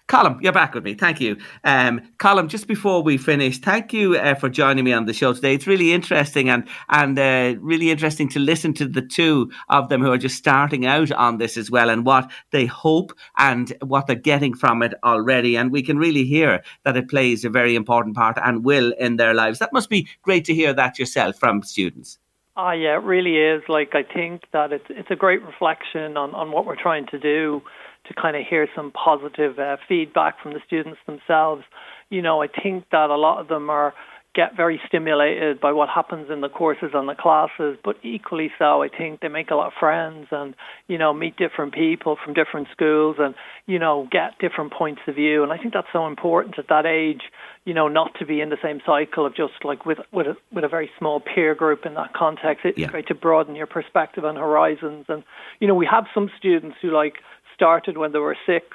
Colm, 0.07 0.41
you're 0.41 0.53
back 0.53 0.73
with 0.73 0.85
me. 0.85 0.93
Thank 0.93 1.19
you. 1.19 1.35
Um, 1.65 1.99
Colm, 2.17 2.47
just 2.47 2.67
before 2.67 3.03
we 3.03 3.17
finish, 3.17 3.57
thank 3.57 3.91
you 3.91 4.15
uh, 4.15 4.35
for 4.35 4.47
joining 4.47 4.85
me 4.85 4.93
on 4.93 5.05
the 5.05 5.11
show 5.11 5.33
today. 5.33 5.53
It's 5.53 5.67
really 5.67 5.91
interesting 5.91 6.49
and 6.49 6.65
and 6.87 7.19
uh, 7.19 7.59
really 7.59 7.91
interesting 7.91 8.29
to 8.29 8.39
listen 8.39 8.73
to 8.75 8.87
the 8.87 9.01
two 9.01 9.51
of 9.67 9.89
them 9.89 10.01
who 10.01 10.09
are 10.09 10.17
just 10.17 10.37
starting 10.37 10.85
out 10.85 11.11
on 11.11 11.39
this 11.39 11.57
as 11.57 11.69
well 11.69 11.89
and 11.89 12.05
what 12.05 12.31
they 12.51 12.65
hope 12.65 13.11
and 13.37 13.73
what 13.81 14.07
they're 14.07 14.15
getting 14.15 14.53
from 14.53 14.81
it 14.81 14.93
already. 15.03 15.57
And 15.57 15.73
we 15.73 15.81
can 15.81 15.97
really 15.97 16.23
hear 16.23 16.63
that 16.85 16.95
it 16.95 17.09
plays 17.09 17.43
a 17.43 17.49
very 17.49 17.75
important 17.75 18.15
part 18.15 18.37
and 18.41 18.63
will 18.63 18.93
in 18.97 19.17
their 19.17 19.33
lives. 19.33 19.59
That 19.59 19.73
must 19.73 19.89
be 19.89 20.07
great 20.21 20.45
to 20.45 20.53
hear 20.53 20.71
that 20.73 20.97
yourself 20.97 21.37
from 21.37 21.63
students. 21.63 22.17
Ah, 22.55 22.71
yeah, 22.71 22.95
it 22.95 23.03
really 23.03 23.35
is. 23.35 23.61
Like 23.67 23.93
I 23.93 24.03
think 24.03 24.43
that 24.53 24.71
it's 24.71 24.87
it's 24.89 25.11
a 25.11 25.17
great 25.17 25.43
reflection 25.43 26.15
on 26.15 26.33
on 26.33 26.53
what 26.53 26.65
we're 26.65 26.81
trying 26.81 27.07
to 27.07 27.19
do 27.19 27.61
to 28.07 28.13
kind 28.13 28.35
of 28.35 28.45
hear 28.45 28.67
some 28.75 28.91
positive 28.91 29.59
uh, 29.59 29.77
feedback 29.87 30.41
from 30.41 30.53
the 30.53 30.61
students 30.65 30.99
themselves. 31.05 31.63
You 32.09 32.21
know, 32.21 32.41
I 32.41 32.47
think 32.47 32.85
that 32.91 33.09
a 33.09 33.15
lot 33.15 33.39
of 33.39 33.47
them 33.47 33.69
are 33.69 33.93
get 34.37 34.55
very 34.55 34.79
stimulated 34.87 35.59
by 35.59 35.71
what 35.71 35.89
happens 35.89 36.29
in 36.29 36.41
the 36.41 36.49
courses 36.49 36.91
and 36.93 37.09
the 37.09 37.15
classes, 37.15 37.75
but 37.83 37.95
equally 38.03 38.51
so, 38.59 38.83
I 38.83 38.87
think 38.87 39.19
they 39.19 39.29
make 39.29 39.49
a 39.49 39.55
lot 39.55 39.67
of 39.67 39.73
friends 39.79 40.27
and, 40.29 40.53
you 40.87 40.99
know, 40.99 41.11
meet 41.11 41.37
different 41.37 41.73
people 41.73 42.19
from 42.23 42.35
different 42.35 42.67
schools 42.71 43.15
and, 43.17 43.33
you 43.65 43.79
know, 43.79 44.07
get 44.11 44.37
different 44.39 44.73
points 44.73 45.01
of 45.07 45.15
view. 45.15 45.41
And 45.41 45.51
I 45.51 45.57
think 45.57 45.73
that's 45.73 45.87
so 45.91 46.05
important 46.05 46.59
at 46.59 46.67
that 46.67 46.85
age, 46.85 47.23
you 47.65 47.73
know, 47.73 47.87
not 47.87 48.13
to 48.19 48.27
be 48.27 48.39
in 48.39 48.49
the 48.49 48.59
same 48.61 48.79
cycle 48.85 49.25
of 49.25 49.35
just 49.35 49.53
like 49.63 49.87
with 49.87 49.97
with 50.13 50.27
a, 50.27 50.37
with 50.51 50.63
a 50.63 50.69
very 50.69 50.91
small 50.99 51.19
peer 51.19 51.55
group 51.55 51.87
in 51.87 51.95
that 51.95 52.13
context. 52.13 52.63
It's 52.63 52.77
yeah. 52.77 52.89
great 52.89 53.07
to 53.07 53.15
broaden 53.15 53.55
your 53.55 53.65
perspective 53.65 54.23
and 54.23 54.37
horizons. 54.37 55.05
And, 55.09 55.23
you 55.59 55.67
know, 55.67 55.73
we 55.73 55.87
have 55.89 56.05
some 56.13 56.29
students 56.37 56.77
who 56.79 56.91
like 56.91 57.15
started 57.57 57.97
when 57.97 58.11
they 58.11 58.19
were 58.19 58.37
six 58.45 58.65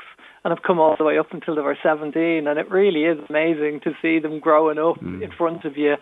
and 0.44 0.52
have 0.52 0.64
come 0.64 0.80
all 0.80 0.96
the 0.98 1.04
way 1.04 1.18
up 1.18 1.30
until 1.30 1.54
they 1.54 1.62
were 1.62 1.78
17. 1.82 2.46
And 2.46 2.58
it 2.58 2.70
really 2.70 3.04
is 3.04 3.18
amazing 3.30 3.80
to 3.84 3.92
see 4.02 4.18
them 4.18 4.40
growing 4.40 4.78
up 4.78 5.00
mm. 5.00 5.22
in 5.22 5.30
front 5.30 5.64
of 5.64 5.76
you 5.76 5.94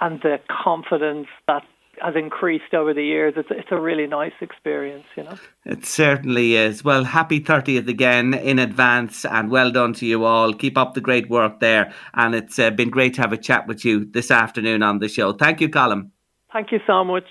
and 0.00 0.20
the 0.22 0.38
confidence 0.64 1.26
that 1.48 1.64
has 2.00 2.14
increased 2.14 2.74
over 2.74 2.94
the 2.94 3.02
years. 3.02 3.34
It's 3.36 3.48
it's 3.50 3.72
a 3.72 3.80
really 3.80 4.06
nice 4.06 4.38
experience, 4.40 5.06
you 5.16 5.24
know. 5.24 5.36
It 5.64 5.84
certainly 5.84 6.54
is. 6.54 6.84
Well, 6.84 7.02
happy 7.02 7.40
30th 7.40 7.88
again 7.88 8.34
in 8.34 8.60
advance 8.60 9.24
and 9.24 9.50
well 9.50 9.72
done 9.72 9.94
to 9.94 10.06
you 10.06 10.24
all. 10.24 10.52
Keep 10.52 10.78
up 10.78 10.94
the 10.94 11.00
great 11.00 11.28
work 11.28 11.58
there. 11.58 11.92
And 12.14 12.36
it's 12.36 12.56
uh, 12.56 12.70
been 12.70 12.90
great 12.90 13.14
to 13.14 13.22
have 13.22 13.32
a 13.32 13.36
chat 13.36 13.66
with 13.66 13.84
you 13.84 14.04
this 14.04 14.30
afternoon 14.30 14.84
on 14.84 15.00
the 15.00 15.08
show. 15.08 15.32
Thank 15.32 15.60
you, 15.60 15.68
Colm. 15.68 16.10
Thank 16.52 16.70
you 16.70 16.78
so 16.86 17.02
much. 17.02 17.26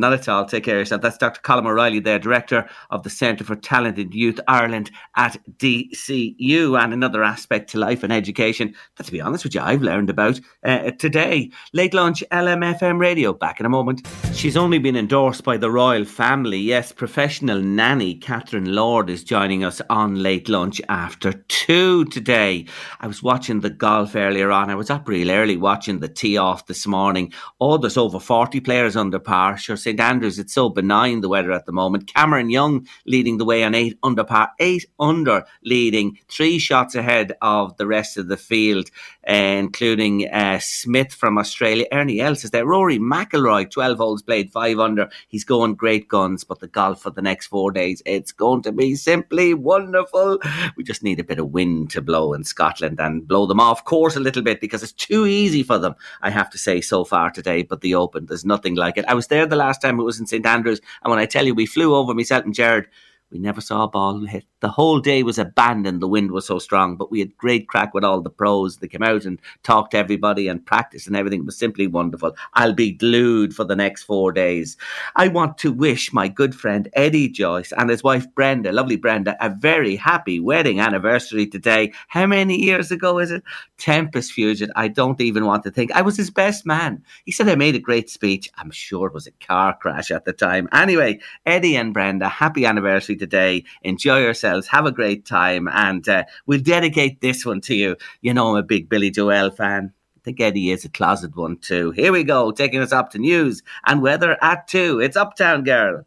Not 0.00 0.14
at 0.14 0.28
all. 0.30 0.46
Take 0.46 0.64
care 0.64 0.76
of 0.76 0.80
yourself. 0.80 1.02
That's 1.02 1.18
Dr. 1.18 1.42
Colm 1.42 1.66
O'Reilly, 1.66 2.00
there, 2.00 2.18
Director 2.18 2.66
of 2.88 3.02
the 3.02 3.10
Centre 3.10 3.44
for 3.44 3.54
Talented 3.54 4.14
Youth 4.14 4.40
Ireland 4.48 4.90
at 5.14 5.36
DCU. 5.58 6.82
And 6.82 6.94
another 6.94 7.22
aspect 7.22 7.68
to 7.70 7.78
life 7.78 8.02
and 8.02 8.10
education 8.10 8.74
that, 8.96 9.04
to 9.04 9.12
be 9.12 9.20
honest 9.20 9.44
with 9.44 9.54
you, 9.54 9.60
I've 9.60 9.82
learned 9.82 10.08
about 10.08 10.40
uh, 10.64 10.92
today. 10.92 11.50
Late 11.74 11.92
lunch, 11.92 12.24
LMFM 12.32 12.98
radio. 12.98 13.34
Back 13.34 13.60
in 13.60 13.66
a 13.66 13.68
moment. 13.68 14.08
She's 14.32 14.56
only 14.56 14.78
been 14.78 14.96
endorsed 14.96 15.44
by 15.44 15.58
the 15.58 15.70
royal 15.70 16.06
family. 16.06 16.58
Yes, 16.58 16.92
professional 16.92 17.60
nanny 17.60 18.14
Catherine 18.14 18.74
Lord 18.74 19.10
is 19.10 19.22
joining 19.22 19.64
us 19.64 19.82
on 19.90 20.22
late 20.22 20.48
lunch 20.48 20.80
after 20.88 21.32
two 21.48 22.06
today. 22.06 22.64
I 23.00 23.06
was 23.06 23.22
watching 23.22 23.60
the 23.60 23.68
golf 23.68 24.16
earlier 24.16 24.50
on. 24.50 24.70
I 24.70 24.76
was 24.76 24.88
up 24.88 25.06
real 25.06 25.30
early 25.30 25.58
watching 25.58 26.00
the 26.00 26.08
tee 26.08 26.38
off 26.38 26.66
this 26.66 26.86
morning. 26.86 27.34
Oh, 27.60 27.76
there's 27.76 27.98
over 27.98 28.18
40 28.18 28.60
players 28.60 28.96
under 28.96 29.18
par. 29.18 29.58
Sure, 29.58 29.76
St 29.90 29.98
Andrews, 29.98 30.38
it's 30.38 30.54
so 30.54 30.68
benign 30.68 31.20
the 31.20 31.28
weather 31.28 31.50
at 31.50 31.66
the 31.66 31.72
moment. 31.72 32.06
Cameron 32.06 32.48
Young 32.48 32.86
leading 33.06 33.38
the 33.38 33.44
way 33.44 33.64
on 33.64 33.74
eight 33.74 33.98
under 34.04 34.22
par, 34.22 34.50
eight 34.60 34.86
under 35.00 35.44
leading, 35.64 36.16
three 36.28 36.60
shots 36.60 36.94
ahead 36.94 37.32
of 37.42 37.76
the 37.76 37.88
rest 37.88 38.16
of 38.16 38.28
the 38.28 38.36
field, 38.36 38.88
uh, 39.28 39.32
including 39.32 40.28
uh, 40.28 40.60
Smith 40.62 41.12
from 41.12 41.38
Australia. 41.38 41.86
Ernie 41.90 42.20
Els 42.20 42.44
is 42.44 42.52
there. 42.52 42.64
Rory 42.64 43.00
McIlroy, 43.00 43.68
12 43.68 43.98
holes 43.98 44.22
played, 44.22 44.52
five 44.52 44.78
under. 44.78 45.10
He's 45.26 45.42
going 45.42 45.74
great 45.74 46.06
guns, 46.06 46.44
but 46.44 46.60
the 46.60 46.68
golf 46.68 47.02
for 47.02 47.10
the 47.10 47.20
next 47.20 47.48
four 47.48 47.72
days, 47.72 48.00
it's 48.06 48.30
going 48.30 48.62
to 48.62 48.70
be 48.70 48.94
simply 48.94 49.54
wonderful. 49.54 50.38
We 50.76 50.84
just 50.84 51.02
need 51.02 51.18
a 51.18 51.24
bit 51.24 51.40
of 51.40 51.50
wind 51.50 51.90
to 51.90 52.00
blow 52.00 52.32
in 52.32 52.44
Scotland 52.44 53.00
and 53.00 53.26
blow 53.26 53.46
them 53.46 53.58
off 53.58 53.84
course 53.84 54.14
a 54.14 54.20
little 54.20 54.42
bit 54.42 54.60
because 54.60 54.84
it's 54.84 54.92
too 54.92 55.26
easy 55.26 55.64
for 55.64 55.78
them, 55.78 55.96
I 56.22 56.30
have 56.30 56.50
to 56.50 56.58
say, 56.58 56.80
so 56.80 57.04
far 57.04 57.32
today. 57.32 57.64
But 57.64 57.80
the 57.80 57.96
Open, 57.96 58.26
there's 58.26 58.44
nothing 58.44 58.76
like 58.76 58.96
it. 58.96 59.04
I 59.08 59.14
was 59.14 59.26
there 59.26 59.46
the 59.46 59.56
last 59.56 59.79
time 59.80 59.98
it 59.98 60.04
was 60.04 60.20
in 60.20 60.26
St 60.26 60.44
Andrews, 60.44 60.80
and 61.02 61.10
when 61.10 61.18
I 61.18 61.26
tell 61.26 61.46
you 61.46 61.54
we 61.54 61.66
flew 61.66 61.94
over 61.94 62.14
myself 62.14 62.44
and 62.44 62.54
Jared, 62.54 62.86
we 63.30 63.38
never 63.38 63.60
saw 63.60 63.84
a 63.84 63.88
ball 63.88 64.24
hit 64.26 64.44
The 64.60 64.68
whole 64.68 64.98
day 64.98 65.22
was 65.22 65.38
abandoned. 65.38 66.02
The 66.02 66.08
wind 66.08 66.32
was 66.32 66.46
so 66.46 66.58
strong, 66.58 66.96
but 66.96 67.10
we 67.10 67.20
had 67.20 67.36
great 67.36 67.68
crack 67.68 67.94
with 67.94 68.04
all 68.04 68.20
the 68.20 68.28
pros. 68.28 68.76
They 68.76 68.88
came 68.88 69.02
out 69.02 69.24
and 69.24 69.40
talked 69.62 69.92
to 69.92 69.98
everybody 69.98 70.48
and 70.48 70.66
practiced 70.66 71.06
and 71.06 71.16
everything. 71.16 71.40
It 71.40 71.46
was 71.46 71.56
simply 71.56 71.86
wonderful. 71.86 72.36
I'll 72.54 72.74
be 72.74 72.92
glued 72.92 73.54
for 73.54 73.64
the 73.64 73.76
next 73.76 74.02
four 74.02 74.32
days. 74.32 74.76
I 75.16 75.28
want 75.28 75.58
to 75.58 75.72
wish 75.72 76.12
my 76.12 76.28
good 76.28 76.54
friend 76.54 76.88
Eddie 76.94 77.28
Joyce 77.28 77.72
and 77.72 77.88
his 77.88 78.02
wife 78.02 78.26
Brenda, 78.34 78.72
lovely 78.72 78.96
Brenda, 78.96 79.36
a 79.40 79.48
very 79.48 79.96
happy 79.96 80.40
wedding 80.40 80.80
anniversary 80.80 81.46
today. 81.46 81.92
How 82.08 82.26
many 82.26 82.60
years 82.60 82.90
ago 82.90 83.18
is 83.18 83.30
it? 83.30 83.44
Tempus 83.78 84.30
Fugit. 84.30 84.70
I 84.76 84.88
don't 84.88 85.20
even 85.20 85.46
want 85.46 85.62
to 85.64 85.70
think. 85.70 85.92
I 85.92 86.02
was 86.02 86.16
his 86.16 86.30
best 86.30 86.66
man. 86.66 87.02
He 87.24 87.32
said 87.32 87.48
I 87.48 87.54
made 87.54 87.76
a 87.76 87.80
great 87.80 88.10
speech. 88.10 88.50
I'm 88.58 88.70
sure 88.72 89.06
it 89.06 89.14
was 89.14 89.26
a 89.26 89.46
car 89.46 89.76
crash 89.80 90.10
at 90.10 90.24
the 90.24 90.32
time. 90.32 90.68
Anyway, 90.72 91.20
Eddie 91.46 91.76
and 91.76 91.94
Brenda, 91.94 92.28
happy 92.28 92.66
anniversary 92.66 93.16
today. 93.20 93.64
Enjoy 93.82 94.18
yourselves. 94.20 94.66
Have 94.66 94.86
a 94.86 94.92
great 94.92 95.24
time. 95.24 95.68
And 95.68 96.08
uh, 96.08 96.24
we'll 96.46 96.60
dedicate 96.60 97.20
this 97.20 97.46
one 97.46 97.60
to 97.62 97.74
you. 97.76 97.96
You 98.20 98.34
know, 98.34 98.50
I'm 98.50 98.56
a 98.56 98.62
big 98.64 98.88
Billy 98.88 99.12
Joel 99.12 99.52
fan. 99.52 99.92
I 100.16 100.20
think 100.24 100.40
Eddie 100.40 100.70
is 100.70 100.84
a 100.84 100.88
closet 100.88 101.36
one 101.36 101.56
too. 101.58 101.92
Here 101.92 102.12
we 102.12 102.24
go, 102.24 102.50
taking 102.50 102.80
us 102.80 102.92
up 102.92 103.10
to 103.10 103.18
news 103.18 103.62
and 103.86 104.02
weather 104.02 104.36
at 104.42 104.66
two. 104.66 105.00
It's 105.00 105.16
Uptown 105.16 105.62
Girl. 105.64 106.04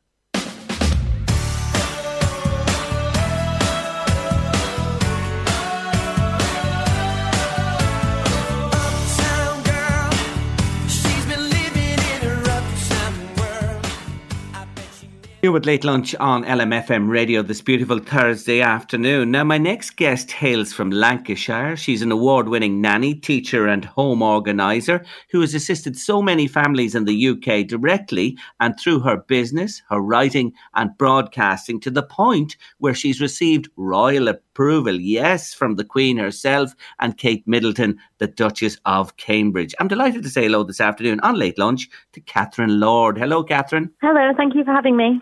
With 15.53 15.67
Late 15.67 15.83
Lunch 15.83 16.15
on 16.15 16.43
LMFM 16.45 17.07
radio 17.07 17.43
this 17.43 17.61
beautiful 17.61 17.99
Thursday 17.99 18.59
afternoon. 18.61 19.29
Now, 19.29 19.43
my 19.43 19.59
next 19.59 19.91
guest 19.91 20.31
hails 20.31 20.73
from 20.73 20.89
Lancashire. 20.89 21.77
She's 21.77 22.01
an 22.01 22.11
award 22.11 22.49
winning 22.49 22.81
nanny, 22.81 23.13
teacher, 23.13 23.67
and 23.67 23.85
home 23.85 24.23
organiser 24.23 25.05
who 25.29 25.41
has 25.41 25.53
assisted 25.53 25.95
so 25.95 26.23
many 26.23 26.47
families 26.47 26.95
in 26.95 27.05
the 27.05 27.27
UK 27.27 27.67
directly 27.67 28.35
and 28.59 28.79
through 28.79 29.01
her 29.01 29.17
business, 29.17 29.83
her 29.91 29.99
writing, 29.99 30.53
and 30.73 30.97
broadcasting 30.97 31.79
to 31.81 31.91
the 31.91 32.01
point 32.01 32.57
where 32.79 32.95
she's 32.95 33.21
received 33.21 33.69
royal 33.75 34.27
approval, 34.29 34.99
yes, 34.99 35.53
from 35.53 35.75
the 35.75 35.85
Queen 35.85 36.17
herself 36.17 36.73
and 36.99 37.19
Kate 37.19 37.47
Middleton, 37.47 37.99
the 38.17 38.27
Duchess 38.27 38.77
of 38.85 39.17
Cambridge. 39.17 39.75
I'm 39.79 39.87
delighted 39.87 40.23
to 40.23 40.29
say 40.29 40.45
hello 40.45 40.63
this 40.63 40.81
afternoon 40.81 41.19
on 41.19 41.35
Late 41.35 41.59
Lunch 41.59 41.89
to 42.13 42.21
Catherine 42.21 42.79
Lord. 42.79 43.19
Hello, 43.19 43.43
Catherine. 43.43 43.91
Hello, 44.01 44.33
thank 44.35 44.55
you 44.55 44.63
for 44.63 44.71
having 44.71 44.97
me. 44.97 45.21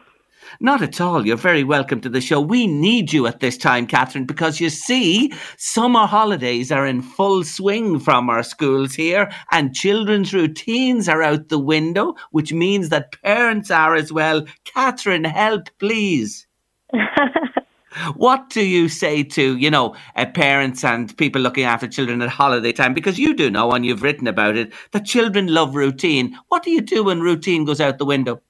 Not 0.59 0.81
at 0.81 0.99
all. 0.99 1.25
You're 1.25 1.37
very 1.37 1.63
welcome 1.63 2.01
to 2.01 2.09
the 2.09 2.21
show. 2.21 2.41
We 2.41 2.67
need 2.67 3.13
you 3.13 3.27
at 3.27 3.39
this 3.39 3.57
time, 3.57 3.87
Catherine, 3.87 4.25
because 4.25 4.59
you 4.59 4.69
see, 4.69 5.31
summer 5.57 6.05
holidays 6.05 6.71
are 6.71 6.85
in 6.85 7.01
full 7.01 7.43
swing 7.43 7.99
from 7.99 8.29
our 8.29 8.43
schools 8.43 8.93
here, 8.93 9.31
and 9.51 9.75
children's 9.75 10.33
routines 10.33 11.07
are 11.07 11.21
out 11.21 11.49
the 11.49 11.59
window, 11.59 12.15
which 12.31 12.53
means 12.53 12.89
that 12.89 13.21
parents 13.23 13.71
are 13.71 13.95
as 13.95 14.11
well. 14.11 14.45
Catherine, 14.65 15.23
help, 15.23 15.69
please. 15.79 16.47
what 18.15 18.49
do 18.49 18.65
you 18.65 18.89
say 18.89 19.23
to, 19.23 19.57
you 19.57 19.69
know, 19.71 19.95
uh, 20.15 20.25
parents 20.25 20.83
and 20.83 21.15
people 21.17 21.41
looking 21.41 21.63
after 21.63 21.87
children 21.87 22.21
at 22.21 22.29
holiday 22.29 22.71
time? 22.71 22.93
Because 22.93 23.17
you 23.17 23.33
do 23.33 23.49
know, 23.49 23.71
and 23.71 23.85
you've 23.85 24.03
written 24.03 24.27
about 24.27 24.57
it, 24.57 24.73
that 24.91 25.05
children 25.05 25.47
love 25.47 25.75
routine. 25.75 26.37
What 26.49 26.63
do 26.63 26.71
you 26.71 26.81
do 26.81 27.05
when 27.05 27.21
routine 27.21 27.63
goes 27.65 27.79
out 27.81 27.97
the 27.97 28.05
window? 28.05 28.41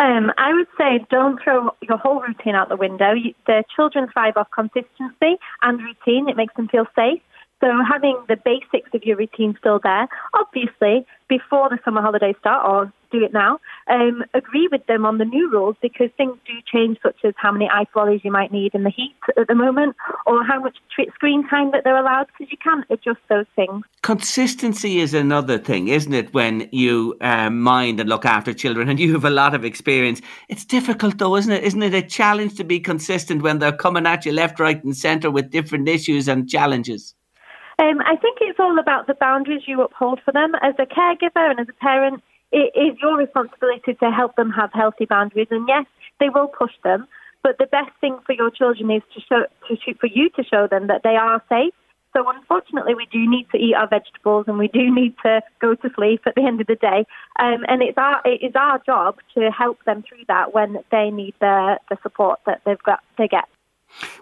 Um, 0.00 0.32
I 0.38 0.54
would 0.54 0.66
say 0.78 1.04
don't 1.10 1.38
throw 1.42 1.74
your 1.82 1.98
whole 1.98 2.22
routine 2.22 2.54
out 2.54 2.70
the 2.70 2.76
window. 2.76 3.12
You, 3.12 3.34
the 3.46 3.64
children 3.76 4.08
thrive 4.10 4.32
off 4.36 4.48
consistency 4.50 5.36
and 5.60 5.78
routine. 5.78 6.26
It 6.26 6.36
makes 6.38 6.54
them 6.56 6.68
feel 6.68 6.86
safe. 6.96 7.20
So 7.60 7.66
having 7.86 8.16
the 8.26 8.36
basics 8.42 8.88
of 8.94 9.04
your 9.04 9.18
routine 9.18 9.54
still 9.60 9.78
there, 9.82 10.08
obviously 10.32 11.06
before 11.28 11.68
the 11.68 11.78
summer 11.84 12.00
holidays 12.00 12.36
start, 12.40 12.66
or 12.66 12.90
do 13.12 13.22
it 13.22 13.34
now, 13.34 13.60
um, 13.90 14.24
agree 14.34 14.68
with 14.70 14.86
them 14.86 15.04
on 15.04 15.18
the 15.18 15.24
new 15.24 15.50
rules 15.50 15.76
because 15.82 16.08
things 16.16 16.36
do 16.46 16.52
change, 16.72 16.98
such 17.02 17.16
as 17.24 17.34
how 17.36 17.50
many 17.50 17.68
ice 17.68 17.88
lollies 17.94 18.20
you 18.22 18.30
might 18.30 18.52
need 18.52 18.74
in 18.74 18.84
the 18.84 18.90
heat 18.90 19.16
at 19.36 19.48
the 19.48 19.54
moment, 19.54 19.96
or 20.26 20.44
how 20.44 20.60
much 20.60 20.76
screen 21.14 21.46
time 21.48 21.72
that 21.72 21.82
they're 21.84 21.96
allowed, 21.96 22.26
because 22.28 22.50
you 22.50 22.58
can't 22.58 22.84
adjust 22.90 23.20
those 23.28 23.46
things. 23.56 23.84
Consistency 24.02 25.00
is 25.00 25.12
another 25.12 25.58
thing, 25.58 25.88
isn't 25.88 26.14
it, 26.14 26.32
when 26.32 26.68
you 26.70 27.16
uh, 27.20 27.50
mind 27.50 28.00
and 28.00 28.08
look 28.08 28.24
after 28.24 28.54
children, 28.54 28.88
and 28.90 29.00
you 29.00 29.12
have 29.12 29.24
a 29.24 29.30
lot 29.30 29.54
of 29.54 29.64
experience. 29.64 30.22
It's 30.48 30.64
difficult, 30.64 31.18
though, 31.18 31.36
isn't 31.36 31.52
it? 31.52 31.64
Isn't 31.64 31.82
it 31.82 31.94
a 31.94 32.02
challenge 32.02 32.56
to 32.56 32.64
be 32.64 32.80
consistent 32.80 33.42
when 33.42 33.58
they're 33.58 33.72
coming 33.72 34.06
at 34.06 34.24
you 34.24 34.32
left, 34.32 34.60
right, 34.60 34.82
and 34.84 34.96
centre 34.96 35.30
with 35.30 35.50
different 35.50 35.88
issues 35.88 36.28
and 36.28 36.48
challenges? 36.48 37.14
Um, 37.80 38.00
I 38.02 38.14
think 38.16 38.38
it's 38.42 38.60
all 38.60 38.78
about 38.78 39.06
the 39.06 39.14
boundaries 39.14 39.62
you 39.66 39.80
uphold 39.80 40.20
for 40.22 40.32
them. 40.32 40.52
As 40.60 40.74
a 40.78 40.84
caregiver 40.84 41.50
and 41.50 41.58
as 41.58 41.68
a 41.68 41.72
parent, 41.72 42.22
it 42.52 42.72
is 42.74 42.98
your 43.00 43.16
responsibility 43.16 43.94
to 43.94 44.10
help 44.10 44.36
them 44.36 44.50
have 44.50 44.70
healthy 44.72 45.04
boundaries. 45.04 45.48
And 45.50 45.68
yes, 45.68 45.86
they 46.18 46.28
will 46.28 46.48
push 46.48 46.72
them, 46.82 47.06
but 47.42 47.58
the 47.58 47.66
best 47.66 47.90
thing 48.00 48.18
for 48.26 48.32
your 48.32 48.50
children 48.50 48.90
is 48.90 49.02
to 49.14 49.20
show, 49.20 49.44
to, 49.68 49.94
for 49.94 50.06
you 50.06 50.28
to 50.30 50.44
show 50.44 50.66
them 50.66 50.88
that 50.88 51.02
they 51.02 51.16
are 51.16 51.42
safe. 51.48 51.74
So 52.12 52.28
unfortunately, 52.28 52.94
we 52.96 53.06
do 53.12 53.30
need 53.30 53.46
to 53.52 53.56
eat 53.56 53.74
our 53.74 53.88
vegetables 53.88 54.46
and 54.48 54.58
we 54.58 54.68
do 54.68 54.92
need 54.94 55.14
to 55.24 55.42
go 55.60 55.74
to 55.74 55.90
sleep 55.94 56.22
at 56.26 56.34
the 56.34 56.44
end 56.44 56.60
of 56.60 56.66
the 56.66 56.76
day. 56.76 57.06
Um, 57.38 57.64
and 57.68 57.82
it's 57.82 57.96
our 57.96 58.20
it 58.24 58.42
is 58.42 58.52
our 58.56 58.80
job 58.84 59.18
to 59.34 59.50
help 59.50 59.82
them 59.84 60.02
through 60.02 60.24
that 60.28 60.52
when 60.52 60.78
they 60.90 61.10
need 61.10 61.34
the 61.40 61.78
the 61.88 61.96
support 62.02 62.40
that 62.46 62.62
they've 62.66 62.82
got 62.82 63.00
they 63.16 63.28
get. 63.28 63.44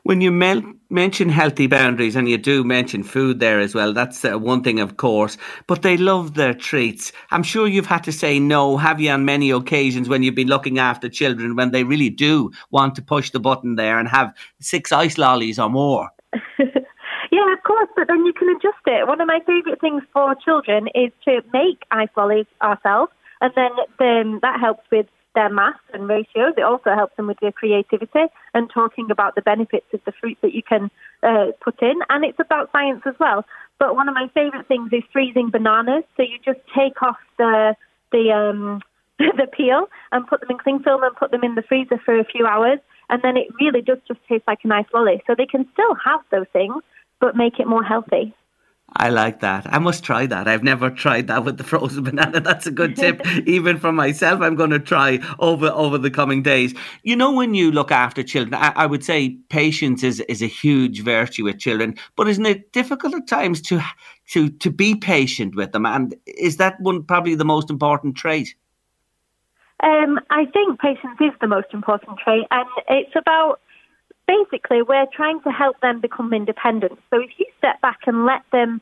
When 0.02 0.20
you 0.20 0.30
mention 0.30 1.28
healthy 1.28 1.66
boundaries, 1.66 2.16
and 2.16 2.28
you 2.28 2.38
do 2.38 2.64
mention 2.64 3.02
food 3.02 3.40
there 3.40 3.60
as 3.60 3.74
well, 3.74 3.92
that's 3.92 4.24
uh, 4.24 4.38
one 4.38 4.62
thing, 4.62 4.80
of 4.80 4.96
course, 4.96 5.36
but 5.66 5.82
they 5.82 5.96
love 5.96 6.34
their 6.34 6.54
treats. 6.54 7.12
I'm 7.30 7.42
sure 7.42 7.66
you've 7.66 7.86
had 7.86 8.04
to 8.04 8.12
say 8.12 8.40
no, 8.40 8.76
have 8.76 9.00
you, 9.00 9.10
on 9.10 9.24
many 9.24 9.50
occasions 9.50 10.08
when 10.08 10.22
you've 10.22 10.34
been 10.34 10.48
looking 10.48 10.78
after 10.78 11.08
children 11.08 11.56
when 11.56 11.70
they 11.70 11.84
really 11.84 12.10
do 12.10 12.50
want 12.70 12.94
to 12.96 13.02
push 13.02 13.30
the 13.30 13.40
button 13.40 13.76
there 13.76 13.98
and 13.98 14.08
have 14.08 14.34
six 14.60 14.92
ice 14.92 15.18
lollies 15.18 15.58
or 15.58 15.68
more? 15.68 16.10
yeah, 16.58 17.52
of 17.52 17.62
course, 17.64 17.88
but 17.96 18.08
then 18.08 18.24
you 18.24 18.32
can 18.32 18.48
adjust 18.48 18.84
it. 18.86 19.06
One 19.06 19.20
of 19.20 19.26
my 19.26 19.40
favourite 19.46 19.80
things 19.80 20.02
for 20.12 20.34
children 20.34 20.88
is 20.94 21.12
to 21.24 21.42
make 21.52 21.82
ice 21.90 22.08
lollies 22.16 22.46
ourselves, 22.62 23.12
and 23.40 23.52
then, 23.54 23.70
then 23.98 24.38
that 24.42 24.58
helps 24.60 24.84
with 24.90 25.06
their 25.34 25.48
maths 25.48 25.78
and 25.92 26.08
ratios. 26.08 26.54
It 26.56 26.62
also 26.62 26.94
helps 26.94 27.16
them 27.16 27.26
with 27.26 27.38
their 27.40 27.52
creativity 27.52 28.26
and 28.54 28.70
talking 28.70 29.10
about 29.10 29.34
the 29.34 29.42
benefits 29.42 29.86
of 29.92 30.00
the 30.04 30.12
fruit 30.12 30.38
that 30.42 30.54
you 30.54 30.62
can 30.62 30.90
uh, 31.22 31.52
put 31.60 31.80
in. 31.82 31.94
And 32.08 32.24
it's 32.24 32.40
about 32.40 32.70
science 32.72 33.02
as 33.06 33.14
well. 33.20 33.44
But 33.78 33.94
one 33.94 34.08
of 34.08 34.14
my 34.14 34.28
favourite 34.34 34.66
things 34.66 34.92
is 34.92 35.02
freezing 35.12 35.50
bananas. 35.50 36.04
So 36.16 36.22
you 36.22 36.38
just 36.44 36.60
take 36.76 37.00
off 37.02 37.18
the 37.36 37.76
the 38.10 38.32
um, 38.32 38.80
the 39.18 39.46
peel 39.46 39.88
and 40.12 40.26
put 40.26 40.40
them 40.40 40.50
in 40.50 40.58
cling 40.58 40.80
film 40.80 41.02
and 41.02 41.14
put 41.16 41.30
them 41.30 41.44
in 41.44 41.54
the 41.54 41.62
freezer 41.62 42.00
for 42.04 42.18
a 42.18 42.24
few 42.24 42.46
hours, 42.46 42.78
and 43.10 43.22
then 43.22 43.36
it 43.36 43.48
really 43.60 43.82
does 43.82 43.98
just 44.06 44.20
taste 44.28 44.44
like 44.46 44.60
a 44.64 44.68
nice 44.68 44.86
lolly. 44.94 45.22
So 45.26 45.34
they 45.36 45.46
can 45.46 45.68
still 45.72 45.94
have 45.94 46.20
those 46.30 46.46
things, 46.52 46.82
but 47.20 47.36
make 47.36 47.58
it 47.58 47.66
more 47.66 47.82
healthy. 47.82 48.34
I 48.96 49.10
like 49.10 49.40
that. 49.40 49.66
I 49.72 49.78
must 49.78 50.02
try 50.02 50.26
that. 50.26 50.48
I've 50.48 50.62
never 50.62 50.88
tried 50.88 51.26
that 51.26 51.44
with 51.44 51.58
the 51.58 51.64
frozen 51.64 52.04
banana. 52.04 52.40
That's 52.40 52.66
a 52.66 52.70
good 52.70 52.96
tip, 52.96 53.20
even 53.46 53.78
for 53.78 53.92
myself. 53.92 54.40
I'm 54.40 54.56
going 54.56 54.70
to 54.70 54.78
try 54.78 55.18
over 55.38 55.68
over 55.68 55.98
the 55.98 56.10
coming 56.10 56.42
days. 56.42 56.74
You 57.02 57.14
know, 57.14 57.32
when 57.32 57.54
you 57.54 57.70
look 57.70 57.92
after 57.92 58.22
children, 58.22 58.54
I, 58.54 58.72
I, 58.74 58.86
would 58.86 59.04
say 59.04 59.36
patience 59.50 60.02
is 60.02 60.20
is 60.20 60.42
a 60.42 60.46
huge 60.46 61.02
virtue 61.02 61.44
with 61.44 61.58
children. 61.58 61.96
But 62.16 62.28
isn't 62.28 62.46
it 62.46 62.72
difficult 62.72 63.14
at 63.14 63.28
times 63.28 63.60
to 63.62 63.82
to 64.30 64.48
to 64.48 64.70
be 64.70 64.94
patient 64.94 65.54
with 65.54 65.72
them? 65.72 65.84
And 65.84 66.14
is 66.26 66.56
that 66.56 66.80
one 66.80 67.02
probably 67.04 67.34
the 67.34 67.44
most 67.44 67.68
important 67.70 68.16
trait? 68.16 68.54
Um, 69.80 70.18
I 70.30 70.46
think 70.46 70.80
patience 70.80 71.20
is 71.20 71.32
the 71.40 71.46
most 71.46 71.68
important 71.72 72.18
trait, 72.18 72.46
and 72.50 72.68
it's 72.88 73.14
about 73.14 73.60
basically, 74.28 74.82
we're 74.82 75.06
trying 75.12 75.40
to 75.42 75.50
help 75.50 75.80
them 75.80 76.00
become 76.00 76.32
independent. 76.32 77.00
So 77.10 77.20
if 77.20 77.30
you 77.38 77.46
step 77.58 77.80
back 77.80 78.00
and 78.06 78.26
let 78.26 78.42
them 78.52 78.80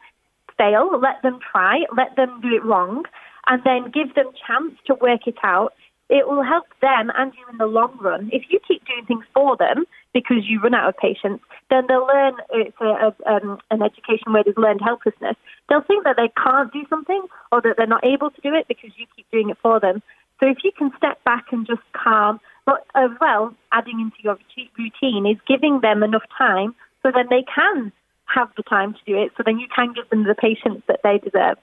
fail, 0.59 0.91
let 1.01 1.23
them 1.23 1.39
try, 1.41 1.85
let 1.97 2.17
them 2.17 2.41
do 2.43 2.55
it 2.55 2.65
wrong, 2.65 3.05
and 3.47 3.63
then 3.65 3.93
give 3.93 4.15
them 4.15 4.33
chance 4.47 4.75
to 4.87 4.95
work 4.95 5.27
it 5.27 5.37
out, 5.43 5.73
it 6.09 6.29
will 6.29 6.43
help 6.43 6.67
them 6.81 7.11
and 7.17 7.33
you 7.35 7.45
in 7.51 7.59
the 7.59 7.67
long 7.67 7.97
run. 8.01 8.31
If 8.33 8.45
you 8.51 8.61
keep 8.67 8.85
doing 8.87 9.07
things 9.07 9.25
for 9.35 9.57
them 9.57 9.87
because 10.13 10.47
you 10.47 10.61
run 10.61 10.75
out 10.75 10.89
of 10.89 10.97
patience, 10.97 11.41
then 11.69 11.85
they'll 11.89 12.07
learn 12.07 12.35
it's 12.51 12.77
a, 12.81 13.11
a, 13.11 13.33
um, 13.33 13.59
an 13.71 13.83
education 13.83 14.33
where 14.33 14.45
they've 14.45 14.57
learned 14.57 14.81
helplessness. 14.85 15.37
They'll 15.69 15.83
think 15.83 16.05
that 16.05 16.17
they 16.17 16.31
can't 16.41 16.73
do 16.73 16.85
something 16.89 17.27
or 17.51 17.61
that 17.63 17.75
they're 17.77 17.87
not 17.87 18.05
able 18.05 18.31
to 18.31 18.41
do 18.41 18.55
it 18.55 18.69
because 18.69 18.91
you 18.97 19.07
keep 19.17 19.27
doing 19.33 19.51
it 19.51 19.59
for 19.61 19.81
them. 19.81 20.03
So 20.39 20.47
if 20.47 20.59
you 20.63 20.71
can 20.77 20.93
step 20.97 21.23
back 21.25 21.47
and 21.51 21.67
just 21.67 21.83
calm, 21.93 22.41
but 22.67 22.85
as 22.95 23.11
well, 23.21 23.55
adding 23.73 24.01
into 24.01 24.17
your 24.23 24.37
routine 24.77 25.27
is 25.27 25.39
giving 25.47 25.81
them 25.81 26.03
enough 26.03 26.25
time 26.37 26.75
so 27.03 27.11
then 27.15 27.27
they 27.31 27.45
can 27.55 27.93
have 28.27 28.49
the 28.57 28.63
time 28.65 28.93
to 28.93 28.99
do 29.07 29.17
it, 29.17 29.31
so 29.37 29.45
then 29.47 29.59
you 29.59 29.69
can 29.75 29.93
give 29.93 30.09
them 30.11 30.25
the 30.25 30.35
patience 30.35 30.83
that 30.89 31.01
they 31.05 31.19
deserve. 31.19 31.57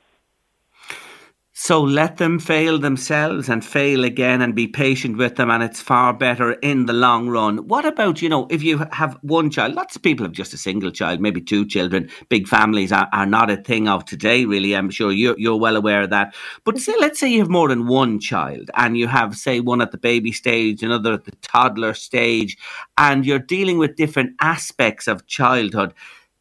So 1.55 1.83
let 1.83 2.17
them 2.17 2.39
fail 2.39 2.79
themselves 2.79 3.47
and 3.47 3.63
fail 3.63 4.03
again 4.03 4.41
and 4.41 4.55
be 4.55 4.67
patient 4.67 5.17
with 5.17 5.35
them, 5.35 5.51
and 5.51 5.61
it's 5.61 5.79
far 5.79 6.11
better 6.11 6.53
in 6.53 6.87
the 6.87 6.93
long 6.93 7.29
run. 7.29 7.67
What 7.67 7.85
about, 7.85 8.23
you 8.23 8.27
know, 8.27 8.47
if 8.49 8.63
you 8.63 8.79
have 8.91 9.19
one 9.21 9.51
child, 9.51 9.75
lots 9.75 9.95
of 9.95 10.01
people 10.01 10.25
have 10.25 10.33
just 10.33 10.55
a 10.55 10.57
single 10.57 10.89
child, 10.89 11.21
maybe 11.21 11.41
two 11.41 11.67
children. 11.67 12.09
Big 12.27 12.47
families 12.47 12.91
are, 12.91 13.07
are 13.13 13.27
not 13.27 13.51
a 13.51 13.57
thing 13.57 13.87
of 13.87 14.03
today, 14.03 14.45
really. 14.45 14.75
I'm 14.75 14.89
sure 14.89 15.11
you're, 15.11 15.37
you're 15.37 15.59
well 15.59 15.75
aware 15.75 16.01
of 16.01 16.09
that. 16.09 16.33
But 16.63 16.79
say, 16.79 16.95
let's 16.99 17.19
say 17.19 17.29
you 17.29 17.41
have 17.41 17.49
more 17.49 17.69
than 17.69 17.85
one 17.85 18.19
child 18.19 18.71
and 18.75 18.97
you 18.97 19.07
have, 19.07 19.37
say, 19.37 19.59
one 19.59 19.79
at 19.79 19.91
the 19.91 19.99
baby 19.99 20.31
stage, 20.31 20.81
another 20.81 21.13
at 21.13 21.25
the 21.25 21.35
toddler 21.43 21.93
stage, 21.93 22.57
and 22.97 23.27
you're 23.27 23.37
dealing 23.37 23.77
with 23.77 23.95
different 23.95 24.35
aspects 24.41 25.07
of 25.07 25.27
childhood. 25.27 25.93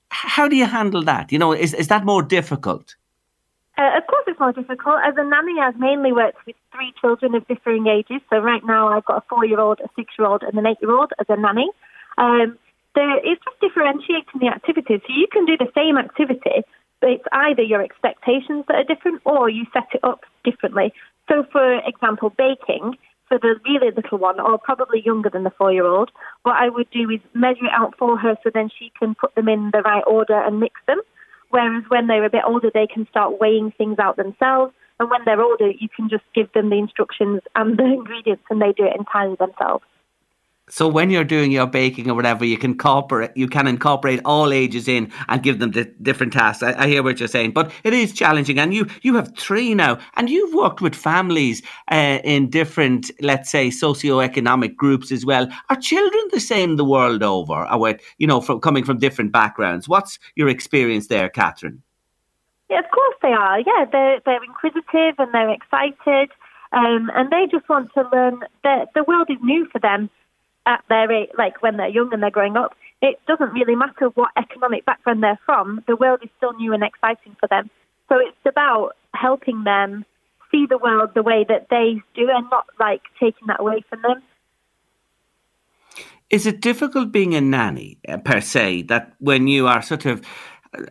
How 0.09 0.49
do 0.49 0.57
you 0.57 0.65
handle 0.65 1.03
that? 1.03 1.31
You 1.33 1.39
know, 1.39 1.53
is, 1.53 1.75
is 1.75 1.89
that 1.89 2.07
more 2.07 2.23
difficult? 2.23 2.97
Uh, 3.79 3.97
of 3.97 4.07
course, 4.07 4.25
it's 4.27 4.39
more 4.39 4.53
difficult. 4.53 4.97
As 5.05 5.15
a 5.17 5.25
nanny, 5.25 5.59
I've 5.61 5.79
mainly 5.79 6.13
worked 6.13 6.45
with 6.47 6.57
three 6.73 6.93
children 7.01 7.35
of 7.35 7.47
differing 7.49 7.87
ages. 7.87 8.21
So 8.29 8.39
right 8.39 8.65
now, 8.65 8.89
I've 8.89 9.05
got 9.05 9.19
a 9.19 9.25
four-year-old, 9.29 9.81
a 9.81 9.89
six-year-old, 9.97 10.43
and 10.43 10.59
an 10.59 10.67
eight-year-old 10.67 11.13
as 11.19 11.27
a 11.29 11.37
nanny. 11.37 11.71
Um, 12.19 12.59
there, 12.95 13.17
it's 13.25 13.43
just 13.43 13.61
differentiating 13.61 14.41
the 14.41 14.49
activities. 14.49 15.01
So 15.07 15.13
you 15.15 15.27
can 15.33 15.47
do 15.47 15.57
the 15.57 15.73
same 15.75 15.97
activity, 15.97 16.65
but 17.01 17.11
it's 17.11 17.25
either 17.33 17.63
your 17.63 17.83
expectations 17.83 18.65
that 18.69 18.77
are 18.77 18.85
different 18.85 19.23
or 19.25 19.49
you 19.49 19.65
set 19.73 19.89
it 19.95 20.05
up 20.05 20.21
differently. 20.45 20.93
So, 21.29 21.45
for 21.51 21.79
example, 21.87 22.31
baking 22.37 22.99
for 23.29 23.39
the 23.39 23.59
really 23.65 23.91
little 23.97 24.19
one, 24.19 24.39
or 24.39 24.59
probably 24.59 25.01
younger 25.01 25.31
than 25.31 25.45
the 25.45 25.51
four-year-old, 25.57 26.11
what 26.43 26.57
I 26.57 26.69
would 26.69 26.91
do 26.91 27.09
is 27.09 27.21
measure 27.33 27.65
it 27.65 27.73
out 27.73 27.95
for 27.99 28.19
her 28.19 28.37
so 28.45 28.51
then 28.53 28.69
she 28.79 28.93
can 28.99 29.15
put 29.15 29.35
them 29.35 29.49
in 29.49 29.71
the 29.73 29.81
right 29.81 30.05
order 30.07 30.39
and 30.39 30.61
mix 30.61 30.79
them. 30.87 31.01
Whereas 31.53 31.85
when 31.89 32.07
they're 32.07 32.25
a 32.25 32.31
bit 32.31 32.45
older, 32.47 32.71
they 32.73 32.87
can 32.87 33.07
start 33.11 33.39
weighing 33.39 33.73
things 33.77 33.99
out 33.99 34.17
themselves. 34.17 34.73
And 34.99 35.11
when 35.11 35.21
they're 35.27 35.41
older, 35.41 35.71
you 35.71 35.89
can 35.95 36.09
just 36.09 36.25
give 36.35 36.51
them 36.53 36.71
the 36.71 36.77
instructions 36.77 37.43
and 37.55 37.77
the 37.79 37.85
ingredients 37.85 38.45
and 38.49 38.61
they 38.61 38.73
do 38.73 38.87
it 38.87 38.97
entirely 38.99 39.37
themselves. 39.37 39.85
So 40.69 40.87
when 40.87 41.11
you're 41.11 41.25
doing 41.25 41.51
your 41.51 41.67
baking 41.67 42.09
or 42.09 42.15
whatever, 42.15 42.45
you 42.45 42.57
can 42.57 42.71
incorporate 42.73 43.33
you 43.35 43.49
can 43.49 43.67
incorporate 43.67 44.21
all 44.25 44.53
ages 44.53 44.87
in 44.87 45.13
and 45.29 45.43
give 45.43 45.59
them 45.59 45.73
the 45.73 45.85
different 46.01 46.33
tasks. 46.33 46.63
I, 46.63 46.85
I, 46.85 46.87
hear 46.87 47.03
what 47.03 47.19
you're 47.19 47.29
saying, 47.29 47.51
but 47.51 47.73
it 47.83 47.93
is 47.93 48.13
challenging. 48.13 48.61
And 48.61 48.73
you 48.73 48.87
you 49.03 49.17
have 49.17 49.37
three 49.37 49.75
now, 49.75 49.99
and 50.15 50.31
you've 50.31 50.55
worked 50.55 50.81
with 50.81 50.95
families 50.95 51.63
uh, 51.91 52.21
in 52.23 52.49
different, 52.49 53.11
let's 53.21 53.51
say, 53.51 53.71
socio-economic 53.71 54.77
groups 54.77 55.11
as 55.11 55.27
well. 55.27 55.49
Are 55.69 55.77
children 55.77 56.23
the 56.31 56.39
same 56.39 56.77
the 56.77 56.85
world 56.85 57.25
over, 57.25 57.67
or 57.67 57.99
you 58.19 58.29
know, 58.29 58.41
from 58.41 58.61
coming 58.61 58.85
from 58.85 58.99
different 58.99 59.33
backgrounds? 59.33 59.89
What's 59.89 60.21
your 60.37 60.49
experience 60.49 61.09
there, 61.09 61.29
Catherine? 61.29 61.83
Yeah, 62.71 62.79
of 62.79 62.91
course 62.93 63.17
they 63.21 63.33
are. 63.33 63.59
Yeah, 63.59 63.85
they're 63.91 64.21
they're 64.25 64.45
inquisitive 64.45 65.17
and 65.19 65.35
they're 65.35 65.51
excited, 65.51 66.31
um, 66.71 67.11
and 67.17 67.31
they 67.33 67.49
just 67.51 67.69
want 67.69 67.93
to 67.95 68.09
learn. 68.13 68.45
that 68.63 68.91
the 68.95 69.03
world 69.03 69.27
is 69.29 69.39
new 69.43 69.67
for 69.67 69.81
them 69.81 70.09
at 70.67 70.85
their 70.89 71.11
age, 71.11 71.31
like 71.37 71.63
when 71.63 71.77
they're 71.77 71.89
young 71.89 72.13
and 72.13 72.23
they're 72.23 72.31
growing 72.31 72.57
up, 72.57 72.75
it 73.01 73.19
doesn't 73.27 73.53
really 73.53 73.75
matter 73.75 74.07
what 74.15 74.31
economic 74.37 74.85
background 74.85 75.23
they're 75.23 75.39
from. 75.45 75.83
The 75.87 75.97
world 75.97 76.21
is 76.23 76.31
still 76.37 76.53
new 76.55 76.73
and 76.73 76.85
exciting 76.85 77.37
for 77.41 77.49
them. 77.49 77.71
So 78.09 78.19
it's 78.19 78.37
about 78.47 78.93
helping 79.15 79.65
them 79.65 80.05
see 80.51 80.67
the 80.67 80.79
world 80.79 81.11
the 81.15 81.23
way 81.23 81.45
that 81.49 81.69
they 81.71 82.03
do 82.15 82.29
and 82.31 82.49
not 82.51 82.67
like 82.79 83.03
taking 83.19 83.47
that 83.49 83.61
away 83.61 83.83
from 83.89 84.03
them. 84.03 84.23
Is 86.31 86.47
it 86.47 86.61
difficult 86.61 87.13
being 87.13 87.35
a 87.35 87.41
nanny 87.41 87.99
uh, 88.09 88.17
per 88.19 88.41
se 88.41 88.83
that 88.83 89.13
when 89.19 89.49
you 89.49 89.67
are 89.67 89.83
sort 89.83 90.07
of 90.07 90.23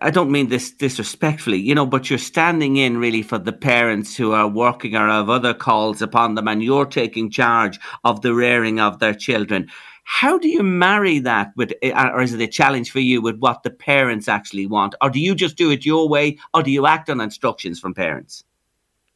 I 0.02 0.12
don't 0.12 0.32
mean 0.32 0.50
this 0.50 0.72
disrespectfully, 0.72 1.58
you 1.58 1.74
know, 1.74 1.88
but 1.88 2.10
you're 2.10 2.20
standing 2.20 2.78
in 2.78 2.98
really 2.98 3.24
for 3.24 3.40
the 3.40 3.52
parents 3.52 4.16
who 4.16 4.32
are 4.32 4.48
working 4.48 4.96
or 4.96 5.08
have 5.08 5.30
other 5.30 5.56
calls 5.56 6.04
upon 6.04 6.36
them 6.36 6.48
and 6.48 6.64
you're 6.64 6.86
taking 6.86 7.32
charge 7.32 7.80
of 8.04 8.22
the 8.22 8.36
rearing 8.36 8.80
of 8.80 9.00
their 9.00 9.16
children. 9.16 9.68
How 10.04 10.38
do 10.38 10.50
you 10.50 10.62
marry 10.62 11.18
that 11.20 11.52
with, 11.56 11.74
uh, 11.84 12.12
or 12.14 12.22
is 12.22 12.34
it 12.34 12.42
a 12.42 12.48
challenge 12.48 12.92
for 12.92 13.00
you 13.00 13.22
with 13.22 13.38
what 13.40 13.64
the 13.64 13.72
parents 13.72 14.28
actually 14.28 14.68
want? 14.68 14.94
Or 15.02 15.10
do 15.10 15.20
you 15.20 15.34
just 15.34 15.58
do 15.58 15.72
it 15.72 15.84
your 15.86 16.08
way 16.08 16.38
or 16.54 16.62
do 16.62 16.70
you 16.70 16.86
act 16.86 17.10
on 17.10 17.20
instructions 17.20 17.80
from 17.80 17.96
parents? 17.96 18.44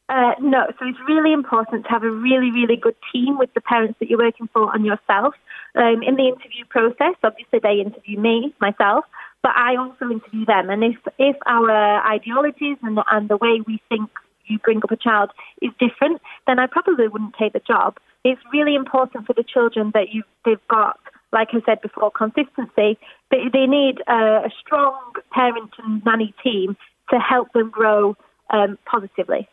Uh, 0.08 0.32
no, 0.40 0.66
so 0.78 0.86
it's 0.86 0.98
really 1.08 1.32
important 1.32 1.84
to 1.84 1.90
have 1.90 2.02
a 2.02 2.10
really, 2.10 2.50
really 2.50 2.76
good 2.76 2.94
team 3.12 3.38
with 3.38 3.52
the 3.54 3.60
parents 3.60 3.98
that 4.00 4.08
you're 4.08 4.18
working 4.18 4.48
for 4.52 4.74
and 4.74 4.84
yourself. 4.84 5.34
Um, 5.74 6.02
in 6.02 6.16
the 6.16 6.28
interview 6.28 6.64
process, 6.68 7.14
obviously 7.22 7.60
they 7.60 7.80
interview 7.80 8.18
me, 8.18 8.54
myself, 8.60 9.04
but 9.46 9.54
I 9.54 9.76
also 9.76 10.10
interview 10.10 10.44
them. 10.44 10.70
And 10.70 10.82
if 10.82 10.96
if 11.18 11.36
our 11.46 11.70
ideologies 12.04 12.78
and 12.82 12.98
and 13.12 13.28
the 13.28 13.36
way 13.36 13.60
we 13.64 13.80
think 13.88 14.10
you 14.46 14.58
bring 14.58 14.78
up 14.78 14.90
a 14.90 14.96
child 14.96 15.30
is 15.62 15.70
different, 15.78 16.20
then 16.48 16.58
I 16.58 16.66
probably 16.66 17.06
wouldn't 17.06 17.36
take 17.38 17.52
the 17.52 17.60
job. 17.60 17.96
It's 18.24 18.40
really 18.52 18.74
important 18.74 19.24
for 19.24 19.34
the 19.34 19.44
children 19.44 19.92
that 19.94 20.12
you 20.12 20.24
they've 20.44 20.66
got, 20.68 20.98
like 21.32 21.50
I 21.52 21.60
said 21.64 21.80
before, 21.80 22.10
consistency. 22.10 22.98
They 23.30 23.42
they 23.52 23.66
need 23.66 24.02
a, 24.08 24.46
a 24.48 24.50
strong 24.60 25.12
parent 25.30 25.70
and 25.78 26.04
nanny 26.04 26.34
team 26.42 26.76
to 27.10 27.20
help 27.20 27.52
them 27.52 27.70
grow 27.70 28.16
um, 28.50 28.78
positively. 28.84 29.48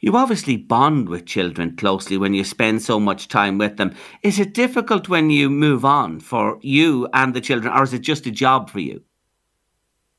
You 0.00 0.16
obviously 0.16 0.56
bond 0.56 1.08
with 1.08 1.26
children 1.26 1.76
closely 1.76 2.16
when 2.16 2.34
you 2.34 2.44
spend 2.44 2.82
so 2.82 2.98
much 2.98 3.28
time 3.28 3.58
with 3.58 3.76
them. 3.76 3.94
Is 4.22 4.38
it 4.38 4.54
difficult 4.54 5.08
when 5.08 5.30
you 5.30 5.50
move 5.50 5.84
on 5.84 6.20
for 6.20 6.58
you 6.62 7.08
and 7.12 7.34
the 7.34 7.40
children, 7.40 7.72
or 7.72 7.82
is 7.82 7.92
it 7.92 8.00
just 8.00 8.26
a 8.26 8.30
job 8.30 8.70
for 8.70 8.80
you? 8.80 9.02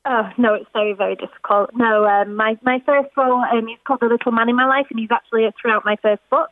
Oh 0.04 0.28
no, 0.36 0.54
it's 0.54 0.70
very 0.72 0.94
very 0.94 1.14
difficult. 1.14 1.70
No, 1.74 2.04
um, 2.06 2.34
my 2.34 2.58
my 2.62 2.82
first 2.84 3.10
role 3.16 3.44
um, 3.44 3.66
he's 3.66 3.78
called 3.84 4.00
The 4.00 4.06
Little 4.06 4.32
Man 4.32 4.48
in 4.48 4.56
My 4.56 4.66
Life, 4.66 4.86
and 4.90 4.98
he's 4.98 5.10
actually 5.12 5.48
throughout 5.60 5.84
my 5.84 5.96
first 6.02 6.22
book. 6.28 6.50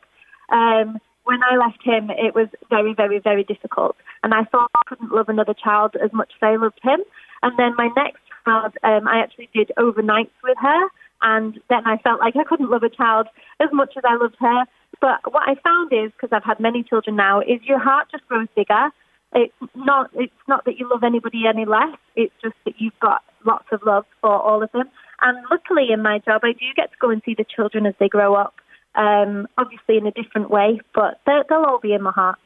Um, 0.51 0.99
when 1.23 1.43
I 1.43 1.55
left 1.55 1.83
him, 1.83 2.09
it 2.09 2.33
was 2.33 2.47
very 2.69 2.93
very 2.93 3.19
very 3.19 3.43
difficult, 3.43 3.97
and 4.23 4.33
I 4.33 4.45
thought 4.45 4.71
I 4.75 4.83
couldn't 4.87 5.11
love 5.11 5.27
another 5.27 5.53
child 5.53 5.95
as 6.01 6.13
much 6.13 6.31
as 6.35 6.47
I 6.47 6.55
loved 6.55 6.79
him. 6.81 7.01
And 7.43 7.57
then 7.57 7.75
my 7.75 7.89
next 7.95 8.21
child, 8.45 8.73
um, 8.83 9.07
I 9.07 9.19
actually 9.19 9.49
did 9.53 9.71
overnights 9.77 10.37
with 10.43 10.57
her, 10.61 10.87
and 11.21 11.59
then 11.69 11.85
I 11.85 11.97
felt 11.97 12.19
like 12.19 12.35
I 12.35 12.43
couldn't 12.43 12.69
love 12.69 12.83
a 12.83 12.89
child 12.89 13.27
as 13.59 13.69
much 13.71 13.93
as 13.97 14.03
I 14.07 14.15
loved 14.15 14.35
her. 14.39 14.65
But 14.99 15.31
what 15.31 15.47
I 15.47 15.55
found 15.63 15.91
is, 15.93 16.11
because 16.11 16.29
I've 16.31 16.43
had 16.43 16.59
many 16.59 16.83
children 16.83 17.15
now, 17.15 17.41
is 17.41 17.61
your 17.63 17.79
heart 17.79 18.07
just 18.11 18.27
grows 18.27 18.47
bigger. 18.55 18.89
It's 19.33 19.53
not. 19.75 20.11
It's 20.13 20.33
not 20.47 20.65
that 20.65 20.77
you 20.77 20.89
love 20.89 21.03
anybody 21.03 21.43
any 21.47 21.65
less. 21.65 21.97
It's 22.15 22.33
just 22.43 22.55
that 22.65 22.75
you've 22.79 22.99
got 22.99 23.23
lots 23.45 23.65
of 23.71 23.81
love 23.85 24.05
for 24.19 24.31
all 24.31 24.61
of 24.61 24.71
them. 24.73 24.89
And 25.21 25.37
luckily, 25.49 25.87
in 25.93 26.01
my 26.01 26.19
job, 26.19 26.41
I 26.43 26.51
do 26.51 26.65
get 26.75 26.91
to 26.91 26.97
go 26.99 27.09
and 27.09 27.21
see 27.25 27.35
the 27.35 27.45
children 27.45 27.85
as 27.85 27.93
they 27.99 28.09
grow 28.09 28.35
up. 28.35 28.55
Um, 28.95 29.47
obviously, 29.57 29.97
in 29.97 30.05
a 30.05 30.11
different 30.11 30.49
way, 30.49 30.81
but 30.93 31.21
they'll 31.25 31.63
all 31.65 31.79
be 31.79 31.93
in 31.93 32.01
my 32.01 32.11
heart. 32.11 32.39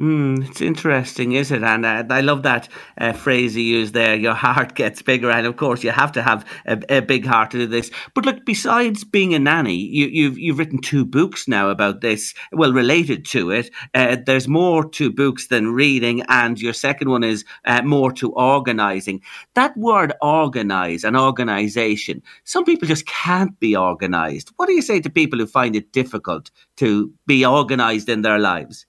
Mm, 0.00 0.48
it's 0.48 0.62
interesting, 0.62 1.32
is 1.32 1.50
it? 1.50 1.62
And 1.62 1.84
uh, 1.84 2.04
I 2.08 2.22
love 2.22 2.42
that 2.44 2.70
uh, 2.96 3.12
phrase 3.12 3.54
you 3.54 3.62
used 3.62 3.92
there. 3.92 4.14
Your 4.14 4.32
heart 4.32 4.74
gets 4.74 5.02
bigger, 5.02 5.30
and 5.30 5.46
of 5.46 5.58
course, 5.58 5.84
you 5.84 5.90
have 5.90 6.10
to 6.12 6.22
have 6.22 6.46
a, 6.64 6.80
a 6.88 7.00
big 7.02 7.26
heart 7.26 7.50
to 7.50 7.58
do 7.58 7.66
this. 7.66 7.90
But 8.14 8.24
look, 8.24 8.46
besides 8.46 9.04
being 9.04 9.34
a 9.34 9.38
nanny, 9.38 9.74
you, 9.74 10.04
have 10.04 10.14
you've, 10.14 10.38
you've 10.38 10.58
written 10.58 10.80
two 10.80 11.04
books 11.04 11.46
now 11.46 11.68
about 11.68 12.00
this. 12.00 12.32
Well, 12.50 12.72
related 12.72 13.26
to 13.26 13.50
it, 13.50 13.70
uh, 13.92 14.16
there's 14.24 14.48
more 14.48 14.88
to 14.88 15.12
books 15.12 15.48
than 15.48 15.74
reading, 15.74 16.22
and 16.28 16.58
your 16.58 16.72
second 16.72 17.10
one 17.10 17.22
is 17.22 17.44
uh, 17.66 17.82
more 17.82 18.10
to 18.12 18.32
organising. 18.32 19.20
That 19.52 19.76
word 19.76 20.14
"organise" 20.22 21.04
and 21.04 21.14
organisation. 21.14 22.22
Some 22.44 22.64
people 22.64 22.88
just 22.88 23.04
can't 23.04 23.60
be 23.60 23.76
organised. 23.76 24.50
What 24.56 24.64
do 24.64 24.72
you 24.72 24.82
say 24.82 25.00
to 25.00 25.10
people 25.10 25.38
who 25.38 25.46
find 25.46 25.76
it 25.76 25.92
difficult 25.92 26.50
to 26.76 27.12
be 27.26 27.44
organised 27.44 28.08
in 28.08 28.22
their 28.22 28.38
lives? 28.38 28.86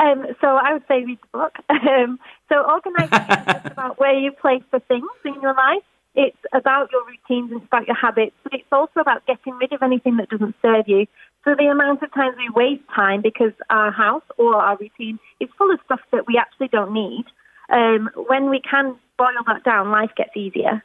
Um, 0.00 0.26
so 0.40 0.46
I 0.48 0.72
would 0.72 0.82
say 0.88 1.04
read 1.04 1.18
the 1.20 1.38
book. 1.38 1.54
Um, 1.80 2.18
so 2.48 2.56
organisation 2.70 3.48
is 3.48 3.62
about 3.72 3.98
where 3.98 4.16
you 4.16 4.32
place 4.32 4.62
the 4.70 4.80
things 4.80 5.08
in 5.24 5.34
your 5.40 5.54
life. 5.54 5.82
It's 6.14 6.36
about 6.52 6.90
your 6.92 7.04
routines 7.06 7.52
and 7.52 7.60
it's 7.62 7.66
about 7.66 7.86
your 7.86 7.96
habits, 7.96 8.34
but 8.42 8.52
it's 8.52 8.72
also 8.72 9.00
about 9.00 9.26
getting 9.26 9.54
rid 9.54 9.72
of 9.72 9.82
anything 9.82 10.16
that 10.18 10.28
doesn't 10.28 10.54
serve 10.60 10.86
you. 10.86 11.06
So 11.44 11.54
the 11.56 11.66
amount 11.66 12.02
of 12.02 12.12
times 12.12 12.36
we 12.36 12.48
waste 12.50 12.82
time 12.94 13.22
because 13.22 13.52
our 13.70 13.90
house 13.90 14.24
or 14.36 14.56
our 14.56 14.76
routine 14.76 15.18
is 15.40 15.48
full 15.56 15.72
of 15.72 15.80
stuff 15.84 16.00
that 16.12 16.26
we 16.26 16.36
actually 16.38 16.68
don't 16.68 16.92
need. 16.92 17.24
Um, 17.70 18.10
when 18.28 18.50
we 18.50 18.60
can 18.60 18.96
boil 19.16 19.28
that 19.46 19.64
down, 19.64 19.90
life 19.90 20.10
gets 20.16 20.36
easier. 20.36 20.82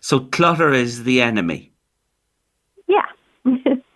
So 0.00 0.20
clutter 0.20 0.72
is 0.72 1.04
the 1.04 1.20
enemy. 1.22 1.72
Yeah. 2.88 3.06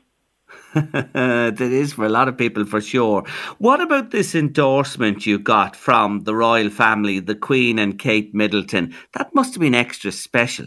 that 1.14 1.60
is 1.60 1.94
for 1.94 2.04
a 2.04 2.10
lot 2.10 2.28
of 2.28 2.36
people 2.36 2.66
for 2.66 2.80
sure. 2.80 3.22
What 3.58 3.80
about 3.80 4.10
this 4.10 4.34
endorsement 4.34 5.24
you 5.24 5.38
got 5.38 5.74
from 5.74 6.24
the 6.24 6.34
royal 6.34 6.68
family, 6.68 7.18
the 7.18 7.34
Queen 7.34 7.78
and 7.78 7.98
Kate 7.98 8.34
Middleton? 8.34 8.94
That 9.14 9.34
must 9.34 9.54
have 9.54 9.60
been 9.60 9.74
extra 9.74 10.12
special. 10.12 10.66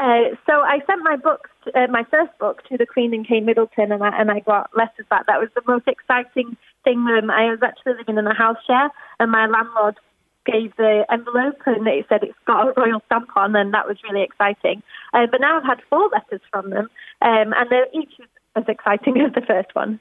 Uh, 0.00 0.34
so 0.46 0.52
I 0.62 0.80
sent 0.86 1.04
my 1.04 1.14
book, 1.14 1.48
uh, 1.76 1.86
my 1.88 2.04
first 2.10 2.36
book, 2.40 2.64
to 2.68 2.76
the 2.76 2.86
Queen 2.86 3.14
and 3.14 3.26
Kate 3.26 3.44
Middleton, 3.44 3.92
and 3.92 4.02
I, 4.02 4.08
and 4.18 4.32
I 4.32 4.40
got 4.40 4.76
letters 4.76 5.06
back. 5.08 5.26
That 5.26 5.38
was 5.38 5.50
the 5.54 5.62
most 5.64 5.86
exciting 5.86 6.56
thing. 6.82 7.06
Um, 7.06 7.30
I 7.30 7.50
was 7.50 7.60
actually 7.62 7.94
living 7.98 8.18
in 8.18 8.26
a 8.26 8.34
house 8.34 8.58
share, 8.66 8.90
and 9.20 9.30
my 9.30 9.46
landlord 9.46 9.96
gave 10.44 10.74
the 10.76 11.04
envelope 11.10 11.60
and 11.66 11.86
it 11.86 12.06
said 12.08 12.22
it's 12.22 12.38
got 12.46 12.66
a 12.66 12.72
royal 12.76 13.00
stamp 13.06 13.28
on, 13.36 13.54
and 13.54 13.72
that 13.74 13.86
was 13.86 13.98
really 14.02 14.22
exciting. 14.22 14.82
Uh, 15.14 15.26
but 15.30 15.40
now 15.40 15.58
I've 15.58 15.64
had 15.64 15.80
four 15.88 16.08
letters 16.08 16.40
from 16.50 16.70
them, 16.70 16.88
um, 17.20 17.54
and 17.54 17.70
they're 17.70 17.86
each 17.94 18.14
as 18.56 18.64
exciting 18.68 19.20
as 19.26 19.32
the 19.34 19.42
first 19.42 19.74
one. 19.74 20.00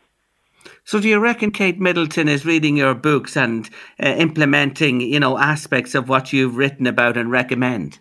So, 0.83 0.99
do 0.99 1.09
you 1.09 1.19
reckon 1.19 1.51
Kate 1.51 1.79
Middleton 1.79 2.27
is 2.27 2.45
reading 2.45 2.77
your 2.77 2.93
books 2.93 3.35
and 3.35 3.69
uh, 4.01 4.09
implementing, 4.09 5.01
you 5.01 5.19
know, 5.19 5.37
aspects 5.37 5.95
of 5.95 6.07
what 6.07 6.31
you've 6.31 6.55
written 6.55 6.85
about 6.85 7.17
and 7.17 7.31
recommend? 7.31 7.99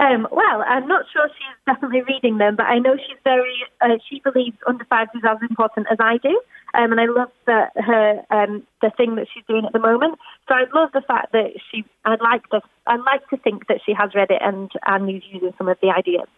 Um, 0.00 0.26
well, 0.30 0.64
I'm 0.66 0.86
not 0.86 1.04
sure 1.12 1.28
she's 1.28 1.56
definitely 1.66 2.02
reading 2.02 2.38
them, 2.38 2.56
but 2.56 2.66
I 2.66 2.78
know 2.78 2.96
she's 2.96 3.18
very. 3.22 3.64
Uh, 3.80 3.98
she 4.08 4.20
believes 4.20 4.56
under 4.66 4.84
fives 4.84 5.10
is 5.14 5.22
as 5.28 5.38
important 5.42 5.88
as 5.90 5.98
I 6.00 6.16
do, 6.16 6.40
um, 6.74 6.92
and 6.92 7.00
I 7.00 7.06
love 7.06 7.30
that 7.46 7.72
her 7.76 8.22
um, 8.30 8.66
the 8.80 8.90
thing 8.96 9.16
that 9.16 9.26
she's 9.32 9.44
doing 9.46 9.66
at 9.66 9.72
the 9.72 9.78
moment. 9.78 10.18
So 10.48 10.54
I 10.54 10.64
love 10.74 10.90
the 10.92 11.02
fact 11.02 11.32
that 11.32 11.52
she. 11.70 11.84
I'd 12.04 12.22
like 12.22 12.48
to. 12.50 12.62
I'd 12.86 13.00
like 13.00 13.28
to 13.28 13.36
think 13.36 13.66
that 13.66 13.80
she 13.84 13.92
has 13.92 14.14
read 14.14 14.30
it 14.30 14.40
and 14.40 14.70
and 14.86 15.10
is 15.10 15.22
using 15.30 15.52
some 15.58 15.68
of 15.68 15.76
the 15.82 15.90
ideas. 15.90 16.28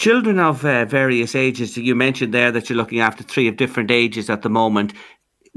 Children 0.00 0.38
of 0.38 0.64
uh, 0.64 0.86
various 0.86 1.34
ages. 1.34 1.76
You 1.76 1.94
mentioned 1.94 2.32
there 2.32 2.50
that 2.52 2.70
you're 2.70 2.76
looking 2.78 3.00
after 3.00 3.22
three 3.22 3.48
of 3.48 3.58
different 3.58 3.90
ages 3.90 4.30
at 4.30 4.40
the 4.40 4.48
moment. 4.48 4.94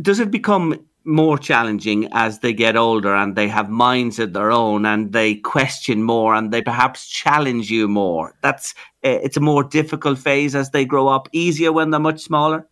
Does 0.01 0.19
it 0.19 0.32
become 0.32 0.86
more 1.06 1.38
challenging 1.38 2.10
as 2.12 2.39
they 2.39 2.51
get 2.51 2.75
older 2.75 3.15
and 3.15 3.38
they 3.38 3.47
have 3.47 3.69
minds 3.69 4.19
of 4.19 4.34
their 4.34 4.51
own 4.51 4.86
and 4.86 5.13
they 5.13 5.36
question 5.36 6.03
more 6.03 6.36
and 6.36 6.51
they 6.51 6.62
perhaps 6.62 7.08
challenge 7.08 7.71
you 7.71 7.88
more. 7.88 8.36
That's 8.41 8.73
uh, 9.06 9.19
it's 9.23 9.38
a 9.38 9.39
more 9.39 9.63
difficult 9.63 10.19
phase 10.19 10.56
as 10.56 10.71
they 10.71 10.84
grow 10.84 11.08
up. 11.08 11.29
Easier 11.32 11.71
when 11.71 11.91
they're 11.91 11.99
much 12.01 12.19
smaller. 12.19 12.67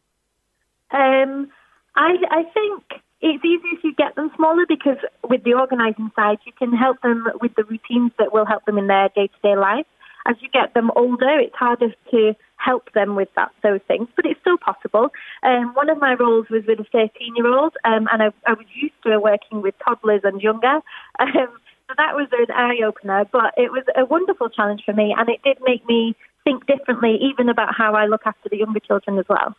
Um, 0.91 1.49
I 1.95 2.17
I 2.31 2.43
think 2.53 2.84
it's 3.21 3.45
easier 3.45 3.77
if 3.77 3.84
you 3.86 3.95
get 3.95 4.15
them 4.15 4.29
smaller 4.36 4.65
because 4.67 4.97
with 5.23 5.45
the 5.45 5.53
organising 5.53 6.12
side, 6.17 6.39
you 6.45 6.51
can 6.51 6.73
help 6.73 7.01
them 7.01 7.27
with 7.41 7.55
the 7.55 7.63
routines 7.63 8.12
that 8.19 8.34
will 8.34 8.45
help 8.45 8.65
them 8.65 8.77
in 8.77 8.88
their 8.88 9.07
day 9.15 9.27
to 9.27 9.41
day 9.41 9.55
life 9.55 9.86
as 10.27 10.36
you 10.39 10.49
get 10.49 10.73
them 10.73 10.91
older, 10.95 11.39
it's 11.39 11.55
harder 11.55 11.93
to 12.12 12.36
help 12.57 12.91
them 12.93 13.15
with 13.15 13.29
that 13.36 13.51
those 13.63 13.81
things, 13.88 14.07
but 14.15 14.25
it's 14.25 14.39
still 14.41 14.57
possible. 14.57 15.10
Um, 15.43 15.73
one 15.73 15.89
of 15.89 15.99
my 15.99 16.13
roles 16.13 16.47
was 16.49 16.63
with 16.67 16.79
a 16.79 16.86
13 16.91 17.36
year 17.36 17.47
old, 17.47 17.75
um, 17.84 18.07
and 18.12 18.23
I, 18.23 18.27
I, 18.47 18.53
was 18.53 18.67
used 18.73 18.93
to 19.03 19.19
working 19.19 19.62
with 19.62 19.75
toddlers 19.84 20.21
and 20.23 20.41
younger. 20.41 20.79
Um, 21.19 21.57
so 21.88 21.95
that 21.97 22.15
was 22.15 22.27
an 22.31 22.55
eye 22.55 22.79
opener, 22.86 23.25
but 23.34 23.53
it 23.57 23.69
was 23.69 23.84
a 23.97 24.05
wonderful 24.05 24.49
challenge 24.49 24.84
for 24.86 24.93
me, 24.93 25.13
and 25.17 25.27
it 25.27 25.41
did 25.43 25.57
make 25.65 25.86
me 25.86 26.15
think 26.45 26.65
differently, 26.65 27.19
even 27.21 27.49
about 27.49 27.75
how 27.75 27.95
I 27.95 28.05
look 28.05 28.21
after 28.25 28.47
the 28.49 28.57
younger 28.57 28.79
children 28.79 29.19
as 29.19 29.25
well. 29.27 29.55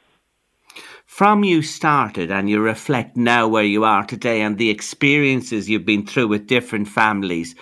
From 1.04 1.44
you 1.44 1.60
started 1.60 2.30
and 2.30 2.48
you 2.48 2.60
reflect 2.60 3.16
now 3.16 3.46
where 3.46 3.64
you 3.64 3.84
are 3.84 4.04
today 4.04 4.40
and 4.40 4.56
the 4.56 4.70
experiences 4.70 5.68
you've 5.68 5.84
been 5.84 6.06
through 6.06 6.28
with 6.28 6.46
different 6.46 6.88
families, 6.88 7.54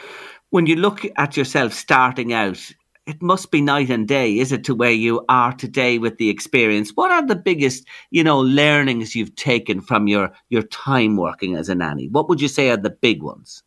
when 0.50 0.66
you 0.66 0.76
look 0.76 1.04
at 1.16 1.36
yourself 1.36 1.72
starting 1.72 2.32
out, 2.32 2.70
it 3.10 3.20
must 3.20 3.50
be 3.50 3.60
night 3.60 3.90
and 3.90 4.06
day, 4.06 4.38
is 4.38 4.52
it, 4.52 4.62
to 4.64 4.74
where 4.74 4.92
you 4.92 5.24
are 5.28 5.52
today 5.52 5.98
with 5.98 6.16
the 6.18 6.30
experience? 6.30 6.92
What 6.94 7.10
are 7.10 7.26
the 7.26 7.34
biggest, 7.34 7.86
you 8.10 8.22
know, 8.22 8.38
learnings 8.38 9.16
you've 9.16 9.34
taken 9.34 9.80
from 9.80 10.06
your 10.06 10.32
your 10.48 10.62
time 10.62 11.16
working 11.16 11.56
as 11.56 11.68
a 11.68 11.74
nanny? 11.74 12.08
What 12.08 12.28
would 12.28 12.40
you 12.40 12.48
say 12.48 12.70
are 12.70 12.76
the 12.76 12.90
big 12.90 13.22
ones? 13.22 13.64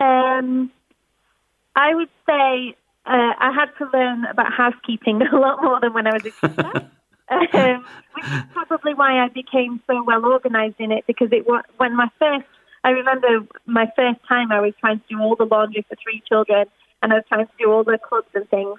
Um, 0.00 0.70
I 1.76 1.94
would 1.94 2.10
say 2.26 2.76
uh, 3.06 3.32
I 3.38 3.52
had 3.54 3.70
to 3.78 3.88
learn 3.96 4.24
about 4.24 4.52
housekeeping 4.52 5.22
a 5.32 5.36
lot 5.36 5.62
more 5.62 5.80
than 5.80 5.94
when 5.94 6.08
I 6.08 6.12
was 6.12 6.26
a 6.26 6.30
teacher. 6.30 6.90
um, 7.54 7.84
which 8.14 8.26
is 8.26 8.42
probably 8.52 8.94
why 8.94 9.24
I 9.24 9.28
became 9.28 9.80
so 9.86 10.02
well 10.02 10.24
organised 10.26 10.80
in 10.80 10.90
it 10.90 11.04
because 11.06 11.28
it 11.30 11.46
was 11.46 11.62
when 11.76 11.96
my 11.96 12.08
first 12.18 12.46
I 12.84 12.90
remember 12.90 13.46
my 13.64 13.86
first 13.94 14.18
time 14.28 14.50
I 14.50 14.60
was 14.60 14.74
trying 14.80 14.98
to 14.98 15.04
do 15.08 15.20
all 15.20 15.36
the 15.36 15.44
laundry 15.44 15.86
for 15.88 15.96
three 16.02 16.20
children 16.28 16.66
and 17.02 17.12
I 17.12 17.16
was 17.16 17.24
trying 17.28 17.46
to 17.46 17.52
do 17.58 17.70
all 17.70 17.84
the 17.84 17.98
clubs 17.98 18.28
and 18.34 18.48
things. 18.48 18.78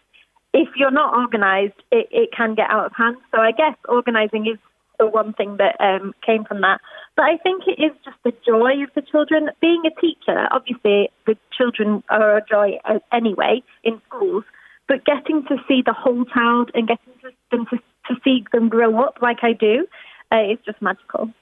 If 0.54 0.70
you're 0.76 0.92
not 0.92 1.16
organised, 1.16 1.80
it, 1.92 2.08
it 2.12 2.30
can 2.36 2.56
get 2.56 2.70
out 2.70 2.86
of 2.86 2.92
hand. 2.96 3.18
So 3.32 3.42
I 3.42 3.52
guess 3.52 3.76
organising 3.90 4.48
is 4.48 4.58
the 5.00 5.08
one 5.08 5.34
thing 5.34 5.58
that 5.58 5.76
um, 5.80 6.14
came 6.26 6.46
from 6.46 6.62
that. 6.62 6.80
But 7.16 7.24
I 7.24 7.38
think 7.38 7.64
it 7.68 7.82
is 7.82 7.92
just 8.06 8.18
the 8.24 8.34
joy 8.46 8.84
of 8.84 8.90
the 8.96 9.02
children. 9.02 9.50
Being 9.62 9.84
a 9.86 10.00
teacher, 10.00 10.48
obviously, 10.52 11.10
the 11.26 11.38
children 11.56 12.04
are 12.10 12.38
a 12.38 12.46
joy 12.46 12.80
uh, 12.86 13.00
anyway 13.12 13.64
in 13.84 14.02
schools, 14.08 14.44
but 14.88 15.06
getting 15.06 15.44
to 15.48 15.58
see 15.68 15.82
the 15.86 15.94
whole 15.94 16.26
child 16.26 16.72
and 16.74 16.88
getting 16.88 17.14
to, 17.22 17.32
them 17.52 17.66
to, 17.72 17.78
to 18.08 18.20
see 18.24 18.46
them 18.52 18.70
grow 18.70 19.02
up 19.02 19.18
like 19.22 19.40
I 19.42 19.54
do 19.54 19.88
uh, 20.32 20.52
is 20.52 20.60
just 20.66 20.82
magical 20.82 21.34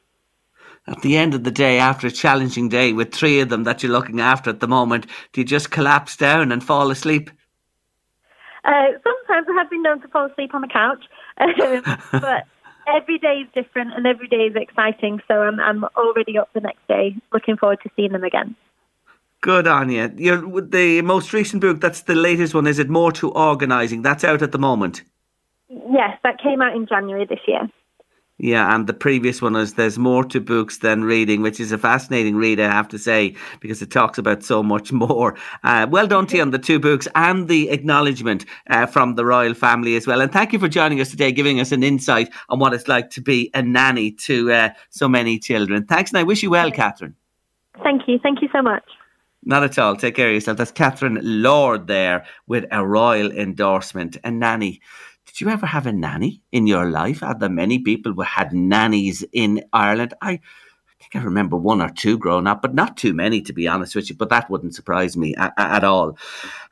at 0.91 1.01
the 1.01 1.17
end 1.17 1.33
of 1.33 1.43
the 1.43 1.51
day, 1.51 1.79
after 1.79 2.07
a 2.07 2.11
challenging 2.11 2.69
day 2.69 2.93
with 2.93 3.13
three 3.13 3.39
of 3.39 3.49
them 3.49 3.63
that 3.63 3.81
you're 3.81 3.91
looking 3.91 4.19
after 4.19 4.49
at 4.49 4.59
the 4.59 4.67
moment, 4.67 5.07
do 5.31 5.41
you 5.41 5.45
just 5.45 5.71
collapse 5.71 6.17
down 6.17 6.51
and 6.51 6.63
fall 6.63 6.91
asleep? 6.91 7.29
Uh, 8.63 8.91
sometimes 9.03 9.47
I 9.49 9.53
have 9.57 9.69
been 9.69 9.81
known 9.81 10.01
to 10.01 10.07
fall 10.09 10.25
asleep 10.29 10.53
on 10.53 10.61
the 10.61 10.67
couch, 10.67 11.03
um, 11.39 11.97
but 12.21 12.45
every 12.87 13.17
day 13.17 13.43
is 13.43 13.47
different 13.53 13.93
and 13.93 14.05
every 14.05 14.27
day 14.27 14.47
is 14.47 14.55
exciting. 14.55 15.21
So 15.27 15.41
I'm, 15.41 15.59
I'm 15.59 15.83
already 15.95 16.37
up 16.37 16.49
the 16.53 16.59
next 16.59 16.87
day, 16.87 17.15
looking 17.33 17.57
forward 17.57 17.79
to 17.83 17.89
seeing 17.95 18.11
them 18.11 18.23
again. 18.23 18.55
Good 19.41 19.65
on 19.65 19.89
you. 19.89 20.11
You're, 20.17 20.61
the 20.61 21.01
most 21.01 21.33
recent 21.33 21.61
book, 21.61 21.81
that's 21.81 22.01
the 22.01 22.13
latest 22.13 22.53
one, 22.53 22.67
is 22.67 22.77
it 22.77 22.89
More 22.89 23.11
to 23.13 23.31
Organising? 23.31 24.03
That's 24.03 24.23
out 24.23 24.43
at 24.43 24.51
the 24.51 24.59
moment. 24.59 25.01
Yes, 25.69 26.17
that 26.23 26.39
came 26.39 26.61
out 26.61 26.75
in 26.75 26.85
January 26.85 27.25
this 27.25 27.39
year. 27.47 27.67
Yeah, 28.43 28.73
and 28.73 28.87
the 28.87 28.93
previous 28.95 29.39
one 29.39 29.55
is 29.55 29.75
There's 29.75 29.99
More 29.99 30.23
to 30.23 30.41
Books 30.41 30.79
Than 30.79 31.03
Reading, 31.03 31.43
which 31.43 31.59
is 31.59 31.71
a 31.71 31.77
fascinating 31.77 32.35
read, 32.35 32.59
I 32.59 32.71
have 32.71 32.87
to 32.87 32.97
say, 32.97 33.35
because 33.59 33.83
it 33.83 33.91
talks 33.91 34.17
about 34.17 34.41
so 34.41 34.63
much 34.63 34.91
more. 34.91 35.37
Uh, 35.63 35.85
well 35.87 36.07
done 36.07 36.25
to 36.25 36.37
you 36.37 36.41
on 36.41 36.49
the 36.49 36.57
two 36.57 36.79
books 36.79 37.07
and 37.13 37.47
the 37.47 37.69
acknowledgement 37.69 38.45
uh, 38.67 38.87
from 38.87 39.13
the 39.13 39.25
royal 39.25 39.53
family 39.53 39.95
as 39.95 40.07
well. 40.07 40.21
And 40.21 40.33
thank 40.33 40.53
you 40.53 40.57
for 40.57 40.67
joining 40.67 40.99
us 40.99 41.11
today, 41.11 41.31
giving 41.31 41.59
us 41.59 41.71
an 41.71 41.83
insight 41.83 42.33
on 42.49 42.57
what 42.57 42.73
it's 42.73 42.87
like 42.87 43.11
to 43.11 43.21
be 43.21 43.51
a 43.53 43.61
nanny 43.61 44.09
to 44.11 44.51
uh, 44.51 44.69
so 44.89 45.07
many 45.07 45.37
children. 45.37 45.85
Thanks, 45.85 46.09
and 46.09 46.17
I 46.17 46.23
wish 46.23 46.41
you 46.41 46.49
well, 46.49 46.71
Catherine. 46.71 47.13
Thank 47.83 48.07
you. 48.07 48.17
Thank 48.17 48.41
you 48.41 48.49
so 48.51 48.63
much. 48.63 48.83
Not 49.43 49.63
at 49.63 49.77
all. 49.77 49.95
Take 49.95 50.15
care 50.15 50.29
of 50.29 50.33
yourself. 50.33 50.57
That's 50.57 50.71
Catherine 50.71 51.19
Lord 51.21 51.85
there 51.85 52.25
with 52.47 52.65
a 52.71 52.83
royal 52.83 53.31
endorsement, 53.31 54.17
a 54.23 54.31
nanny 54.31 54.81
did 55.31 55.39
you 55.39 55.49
ever 55.49 55.65
have 55.65 55.87
a 55.87 55.93
nanny 55.93 56.41
in 56.51 56.67
your 56.67 56.89
life? 56.89 57.23
Are 57.23 57.37
there 57.37 57.47
many 57.47 57.79
people 57.79 58.11
who 58.11 58.21
had 58.21 58.51
nannies 58.51 59.23
in 59.31 59.63
Ireland? 59.71 60.13
I, 60.21 60.31
I 60.31 60.39
think 60.99 61.15
I 61.15 61.21
remember 61.23 61.55
one 61.55 61.81
or 61.81 61.89
two 61.89 62.17
growing 62.17 62.47
up, 62.47 62.61
but 62.61 62.75
not 62.75 62.97
too 62.97 63.13
many, 63.13 63.41
to 63.43 63.53
be 63.53 63.65
honest 63.65 63.95
with 63.95 64.09
you. 64.09 64.15
But 64.17 64.27
that 64.27 64.49
wouldn't 64.49 64.75
surprise 64.75 65.15
me 65.15 65.33
at, 65.35 65.53
at 65.57 65.85
all. 65.85 66.17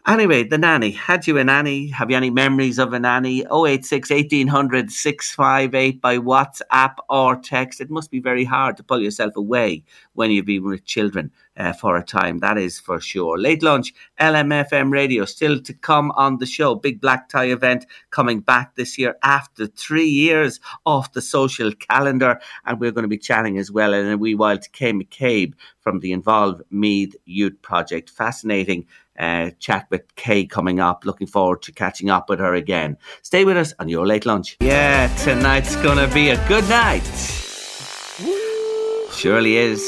Anyway, 0.05 0.43
the 0.43 0.57
nanny. 0.57 0.91
Had 0.91 1.25
you 1.25 1.37
a 1.37 1.43
nanny? 1.43 1.87
Have 1.87 2.11
you 2.11 2.17
any 2.17 2.29
memories 2.29 2.79
of 2.79 2.91
a 2.91 2.99
nanny? 2.99 3.45
086 3.49 4.09
1800 4.09 4.91
658 4.91 6.01
by 6.01 6.17
WhatsApp 6.17 6.95
or 7.09 7.37
text. 7.37 7.79
It 7.79 7.89
must 7.89 8.11
be 8.11 8.19
very 8.19 8.43
hard 8.43 8.75
to 8.75 8.83
pull 8.83 9.01
yourself 9.01 9.37
away 9.37 9.85
when 10.13 10.31
you've 10.31 10.45
been 10.45 10.65
with 10.65 10.83
children 10.83 11.31
uh, 11.59 11.73
for 11.73 11.97
a 11.97 12.03
time. 12.03 12.39
That 12.39 12.57
is 12.57 12.79
for 12.79 12.99
sure. 12.99 13.37
Late 13.37 13.61
lunch, 13.61 13.93
LMFM 14.19 14.91
radio 14.91 15.25
still 15.25 15.59
to 15.61 15.73
come 15.73 16.11
on 16.11 16.37
the 16.37 16.45
show. 16.45 16.75
Big 16.75 17.01
black 17.01 17.29
tie 17.29 17.49
event 17.49 17.85
coming 18.09 18.39
back 18.39 18.75
this 18.75 18.97
year 18.97 19.15
after 19.21 19.67
three 19.67 20.07
years 20.07 20.59
off 20.85 21.13
the 21.13 21.21
social 21.21 21.71
calendar. 21.73 22.39
And 22.65 22.79
we're 22.79 22.91
going 22.91 23.03
to 23.03 23.09
be 23.09 23.17
chatting 23.17 23.57
as 23.57 23.69
well 23.69 23.93
in 23.93 24.07
a 24.07 24.17
wee 24.17 24.35
while 24.35 24.57
to 24.57 24.69
Kay 24.69 24.93
McCabe 24.93 25.53
from 25.81 25.99
the 25.99 26.13
Involve 26.13 26.61
Meath 26.71 27.15
Youth 27.25 27.61
Project. 27.61 28.09
Fascinating 28.09 28.87
uh, 29.17 29.51
chat 29.59 29.85
with 29.89 30.15
Kay 30.15 30.45
coming 30.45 30.79
up. 30.79 31.03
Looking 31.05 31.27
forward 31.27 31.61
to 31.63 31.73
catching 31.73 32.09
up 32.09 32.29
with 32.29 32.39
her 32.39 32.53
again. 32.53 32.97
Stay 33.21 33.43
with 33.43 33.57
us 33.57 33.73
on 33.79 33.89
your 33.89 34.07
late 34.07 34.25
lunch. 34.25 34.57
Yeah, 34.61 35.13
tonight's 35.17 35.75
gonna 35.77 36.07
be 36.13 36.29
a 36.29 36.47
good 36.47 36.67
night. 36.69 37.03
Surely 39.11 39.57
is 39.57 39.83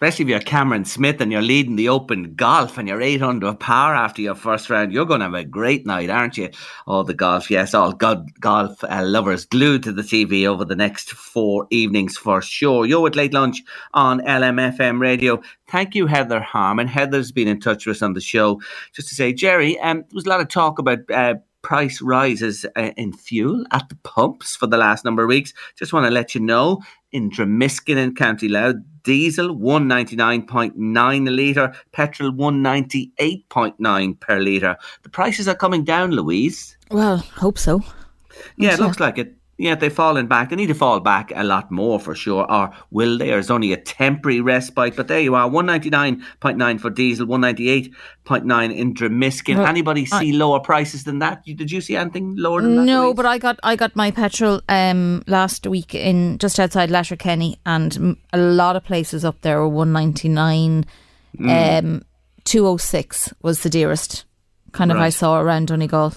especially 0.00 0.22
if 0.22 0.28
you're 0.30 0.40
Cameron 0.40 0.86
Smith 0.86 1.20
and 1.20 1.30
you're 1.30 1.42
leading 1.42 1.76
the 1.76 1.90
open 1.90 2.34
golf 2.34 2.78
and 2.78 2.88
you're 2.88 3.02
eight 3.02 3.20
under 3.20 3.52
par 3.52 3.94
after 3.94 4.22
your 4.22 4.34
first 4.34 4.70
round, 4.70 4.94
you're 4.94 5.04
going 5.04 5.20
to 5.20 5.26
have 5.26 5.34
a 5.34 5.44
great 5.44 5.84
night, 5.84 6.08
aren't 6.08 6.38
you? 6.38 6.48
All 6.86 7.04
the 7.04 7.12
golf, 7.12 7.50
yes, 7.50 7.74
all 7.74 7.92
God, 7.92 8.26
golf 8.40 8.82
uh, 8.82 9.02
lovers 9.04 9.44
glued 9.44 9.82
to 9.82 9.92
the 9.92 10.00
TV 10.00 10.46
over 10.46 10.64
the 10.64 10.74
next 10.74 11.10
four 11.10 11.66
evenings 11.68 12.16
for 12.16 12.40
sure. 12.40 12.86
You're 12.86 13.02
with 13.02 13.14
Late 13.14 13.34
Lunch 13.34 13.62
on 13.92 14.20
LMFM 14.22 15.00
Radio. 15.00 15.42
Thank 15.68 15.94
you, 15.94 16.06
Heather 16.06 16.40
Harmon. 16.40 16.86
Heather's 16.86 17.30
been 17.30 17.46
in 17.46 17.60
touch 17.60 17.84
with 17.84 17.98
us 17.98 18.02
on 18.02 18.14
the 18.14 18.22
show 18.22 18.62
just 18.94 19.10
to 19.10 19.14
say, 19.14 19.34
Jerry, 19.34 19.78
um, 19.80 19.98
there 19.98 20.06
was 20.14 20.24
a 20.24 20.30
lot 20.30 20.40
of 20.40 20.48
talk 20.48 20.78
about. 20.78 21.00
Uh, 21.12 21.34
price 21.62 22.00
rises 22.00 22.66
uh, 22.76 22.90
in 22.96 23.12
fuel 23.12 23.64
at 23.72 23.88
the 23.88 23.96
pumps 23.96 24.56
for 24.56 24.66
the 24.66 24.76
last 24.76 25.04
number 25.04 25.22
of 25.22 25.28
weeks. 25.28 25.52
Just 25.76 25.92
want 25.92 26.06
to 26.06 26.10
let 26.10 26.34
you 26.34 26.40
know 26.40 26.80
in 27.12 27.30
Dromiskin 27.30 27.96
in 27.96 28.14
County 28.14 28.48
Louth, 28.48 28.76
diesel 29.02 29.56
199.9 29.56 31.28
a 31.28 31.30
litre, 31.30 31.74
petrol 31.92 32.32
198.9 32.32 34.20
per 34.20 34.38
litre. 34.40 34.76
The 35.02 35.08
prices 35.08 35.48
are 35.48 35.54
coming 35.54 35.84
down, 35.84 36.12
Louise. 36.12 36.76
Well, 36.90 37.18
hope 37.18 37.58
so. 37.58 37.82
Yeah, 38.56 38.74
it 38.74 38.80
looks 38.80 39.00
like 39.00 39.18
it. 39.18 39.34
Yeah, 39.60 39.74
they've 39.74 39.92
fallen 39.92 40.26
back. 40.26 40.48
They 40.48 40.56
need 40.56 40.68
to 40.68 40.74
fall 40.74 41.00
back 41.00 41.32
a 41.36 41.44
lot 41.44 41.70
more 41.70 42.00
for 42.00 42.14
sure. 42.14 42.50
Or 42.50 42.70
will 42.90 43.18
they? 43.18 43.30
Or 43.30 43.38
is 43.38 43.50
only 43.50 43.74
a 43.74 43.76
temporary 43.76 44.40
respite? 44.40 44.96
But 44.96 45.08
there 45.08 45.20
you 45.20 45.34
are, 45.34 45.46
one 45.50 45.66
ninety 45.66 45.90
nine 45.90 46.24
point 46.40 46.56
nine 46.56 46.78
for 46.78 46.88
diesel, 46.88 47.26
one 47.26 47.42
ninety 47.42 47.68
eight 47.68 47.92
point 48.24 48.46
nine 48.46 48.70
in 48.72 48.94
Dromiske. 48.94 49.54
Well, 49.54 49.66
Anybody 49.66 50.08
I- 50.12 50.20
see 50.20 50.32
lower 50.32 50.60
prices 50.60 51.04
than 51.04 51.18
that? 51.18 51.44
Did 51.44 51.70
you 51.70 51.82
see 51.82 51.94
anything 51.94 52.36
lower 52.36 52.62
than 52.62 52.76
that? 52.76 52.84
No, 52.84 53.04
Louise? 53.04 53.16
but 53.16 53.26
I 53.26 53.36
got 53.36 53.60
I 53.62 53.76
got 53.76 53.94
my 53.94 54.10
petrol 54.10 54.62
um 54.70 55.22
last 55.26 55.66
week 55.66 55.94
in 55.94 56.38
just 56.38 56.58
outside 56.58 56.90
Letterkenny, 56.90 57.60
and 57.66 58.16
a 58.32 58.38
lot 58.38 58.76
of 58.76 58.84
places 58.84 59.26
up 59.26 59.42
there 59.42 59.58
were 59.60 59.68
one 59.68 59.92
ninety 59.92 60.30
nine. 60.30 60.86
Mm. 61.38 61.78
Um, 61.84 62.02
two 62.44 62.66
oh 62.66 62.78
six 62.78 63.32
was 63.42 63.60
the 63.60 63.68
dearest 63.68 64.24
kind 64.72 64.90
of 64.90 64.96
I 64.96 65.10
saw 65.10 65.38
around 65.38 65.68
Donegal. 65.68 66.14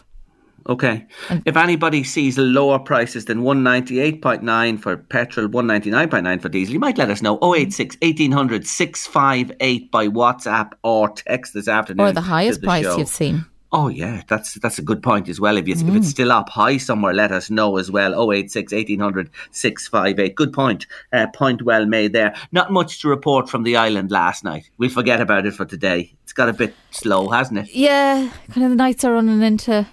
Okay. 0.67 1.05
If 1.45 1.57
anybody 1.57 2.03
sees 2.03 2.37
lower 2.37 2.79
prices 2.79 3.25
than 3.25 3.41
198.9 3.41 4.79
for 4.79 4.97
petrol, 4.97 5.47
199.9 5.47 6.41
for 6.41 6.49
diesel, 6.49 6.73
you 6.73 6.79
might 6.79 6.97
let 6.97 7.09
us 7.09 7.21
know. 7.21 7.37
086 7.41 7.97
1800 8.01 8.65
658 8.65 9.91
by 9.91 10.07
WhatsApp 10.07 10.71
or 10.83 11.09
text 11.09 11.53
this 11.53 11.67
afternoon. 11.67 12.07
Or 12.07 12.11
the 12.11 12.21
highest 12.21 12.61
the 12.61 12.67
price 12.67 12.85
show. 12.85 12.97
you've 12.97 13.07
seen. 13.07 13.45
Oh 13.75 13.87
yeah, 13.87 14.21
that's 14.27 14.53
that's 14.59 14.77
a 14.77 14.83
good 14.83 15.01
point 15.01 15.27
as 15.27 15.39
well. 15.39 15.57
If 15.57 15.67
you, 15.67 15.73
if 15.73 15.81
Mm. 15.81 15.97
it's 15.97 16.09
still 16.09 16.31
up 16.31 16.47
high 16.47 16.77
somewhere, 16.77 17.11
let 17.11 17.31
us 17.31 17.49
know 17.49 17.77
as 17.77 17.89
well. 17.89 18.31
086 18.31 18.71
1800 18.71 19.31
658. 19.49 20.35
Good 20.35 20.53
point. 20.53 20.85
Uh, 21.11 21.25
point 21.33 21.63
well 21.63 21.87
made 21.87 22.13
there. 22.13 22.35
Not 22.51 22.71
much 22.71 23.01
to 23.01 23.07
report 23.07 23.49
from 23.49 23.63
the 23.63 23.75
island 23.75 24.11
last 24.11 24.43
night. 24.43 24.69
We'll 24.77 24.91
forget 24.91 25.19
about 25.21 25.47
it 25.47 25.55
for 25.55 25.65
today. 25.65 26.13
It's 26.21 26.33
got 26.33 26.49
a 26.49 26.53
bit 26.53 26.75
slow, 26.91 27.29
hasn't 27.29 27.59
it? 27.67 27.73
Yeah, 27.73 28.29
kind 28.51 28.63
of 28.63 28.69
the 28.69 28.75
nights 28.75 29.03
are 29.05 29.13
running 29.13 29.41
into 29.41 29.87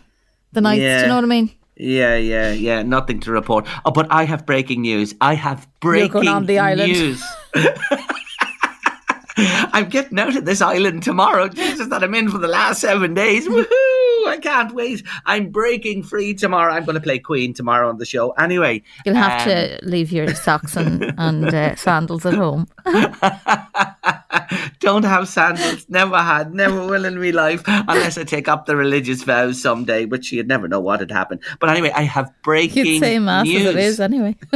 the 0.53 0.61
nights. 0.61 0.81
Do 0.81 1.03
you 1.03 1.07
know 1.09 1.17
what 1.17 1.25
I 1.25 1.29
mean? 1.29 1.51
Yeah, 1.77 2.17
yeah, 2.17 2.53
yeah. 2.53 2.83
Nothing 2.83 3.21
to 3.21 3.33
report. 3.33 3.67
Oh, 3.85 3.91
but 3.91 4.07
I 4.11 4.25
have 4.25 4.45
breaking 4.45 4.83
news. 4.83 5.15
I 5.21 5.35
have 5.35 5.67
breaking 5.81 6.29
on 6.29 6.47
the 6.47 6.59
island. 6.59 6.93
news. 6.93 7.25
I'm 9.73 9.89
getting 9.89 10.19
out 10.19 10.37
of 10.37 10.45
this 10.45 10.61
island 10.61 11.03
tomorrow. 11.03 11.49
Jesus, 11.49 11.89
that 11.89 12.05
I'm 12.05 12.15
in 12.15 12.29
for 12.29 12.37
the 12.39 12.49
last 12.49 12.83
seven 12.83 13.15
days. 13.15 13.49
Woohoo! 13.49 13.65
I 14.27 14.39
can't 14.43 14.75
wait. 14.75 15.03
I'm 15.25 15.51
breaking 15.51 16.03
free 16.03 16.35
tomorrow. 16.35 16.73
I'm 16.73 16.85
going 16.85 16.95
to 16.95 17.01
play 17.01 17.19
Queen 17.19 17.55
tomorrow 17.55 17.89
on 17.89 17.97
the 17.97 18.05
show. 18.05 18.33
Anyway, 18.33 18.83
You'll 19.07 19.15
have 19.15 19.43
um, 19.43 19.49
to 19.49 19.79
leave 19.83 20.13
your 20.13 20.35
socks 20.35 20.77
and 20.77 21.15
and 21.17 21.47
uh, 21.47 21.75
sandals 21.77 22.27
at 22.27 22.35
home. 22.35 22.69
Don't 24.81 25.05
have 25.05 25.29
sandals. 25.29 25.87
Never 25.89 26.19
had. 26.19 26.55
Never 26.55 26.87
will 26.87 27.05
in 27.05 27.21
my 27.21 27.31
life. 27.31 27.63
Unless 27.67 28.19
I 28.19 28.25
take 28.25 28.49
up 28.49 28.67
the 28.67 28.77
religious 28.77 29.23
vows 29.23 29.61
someday, 29.61 30.05
which 30.07 30.33
you'd 30.33 30.49
never 30.49 30.69
know 30.69 30.81
what 30.81 31.01
had 31.01 31.11
happened. 31.11 31.41
But 31.59 31.71
anyway, 31.71 31.93
I 31.95 32.03
have 32.03 32.33
breaking 32.43 32.87
You'd 32.87 33.01
say 33.01 33.19
mass 33.19 33.47
news. 33.47 33.67
as 33.67 33.75
it 33.75 33.79
is 33.79 34.01
anyway. 34.01 34.37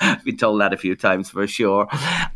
I've 0.00 0.24
been 0.24 0.36
told 0.36 0.60
that 0.60 0.72
a 0.72 0.76
few 0.76 0.96
times 0.96 1.30
for 1.30 1.46
sure. 1.46 1.88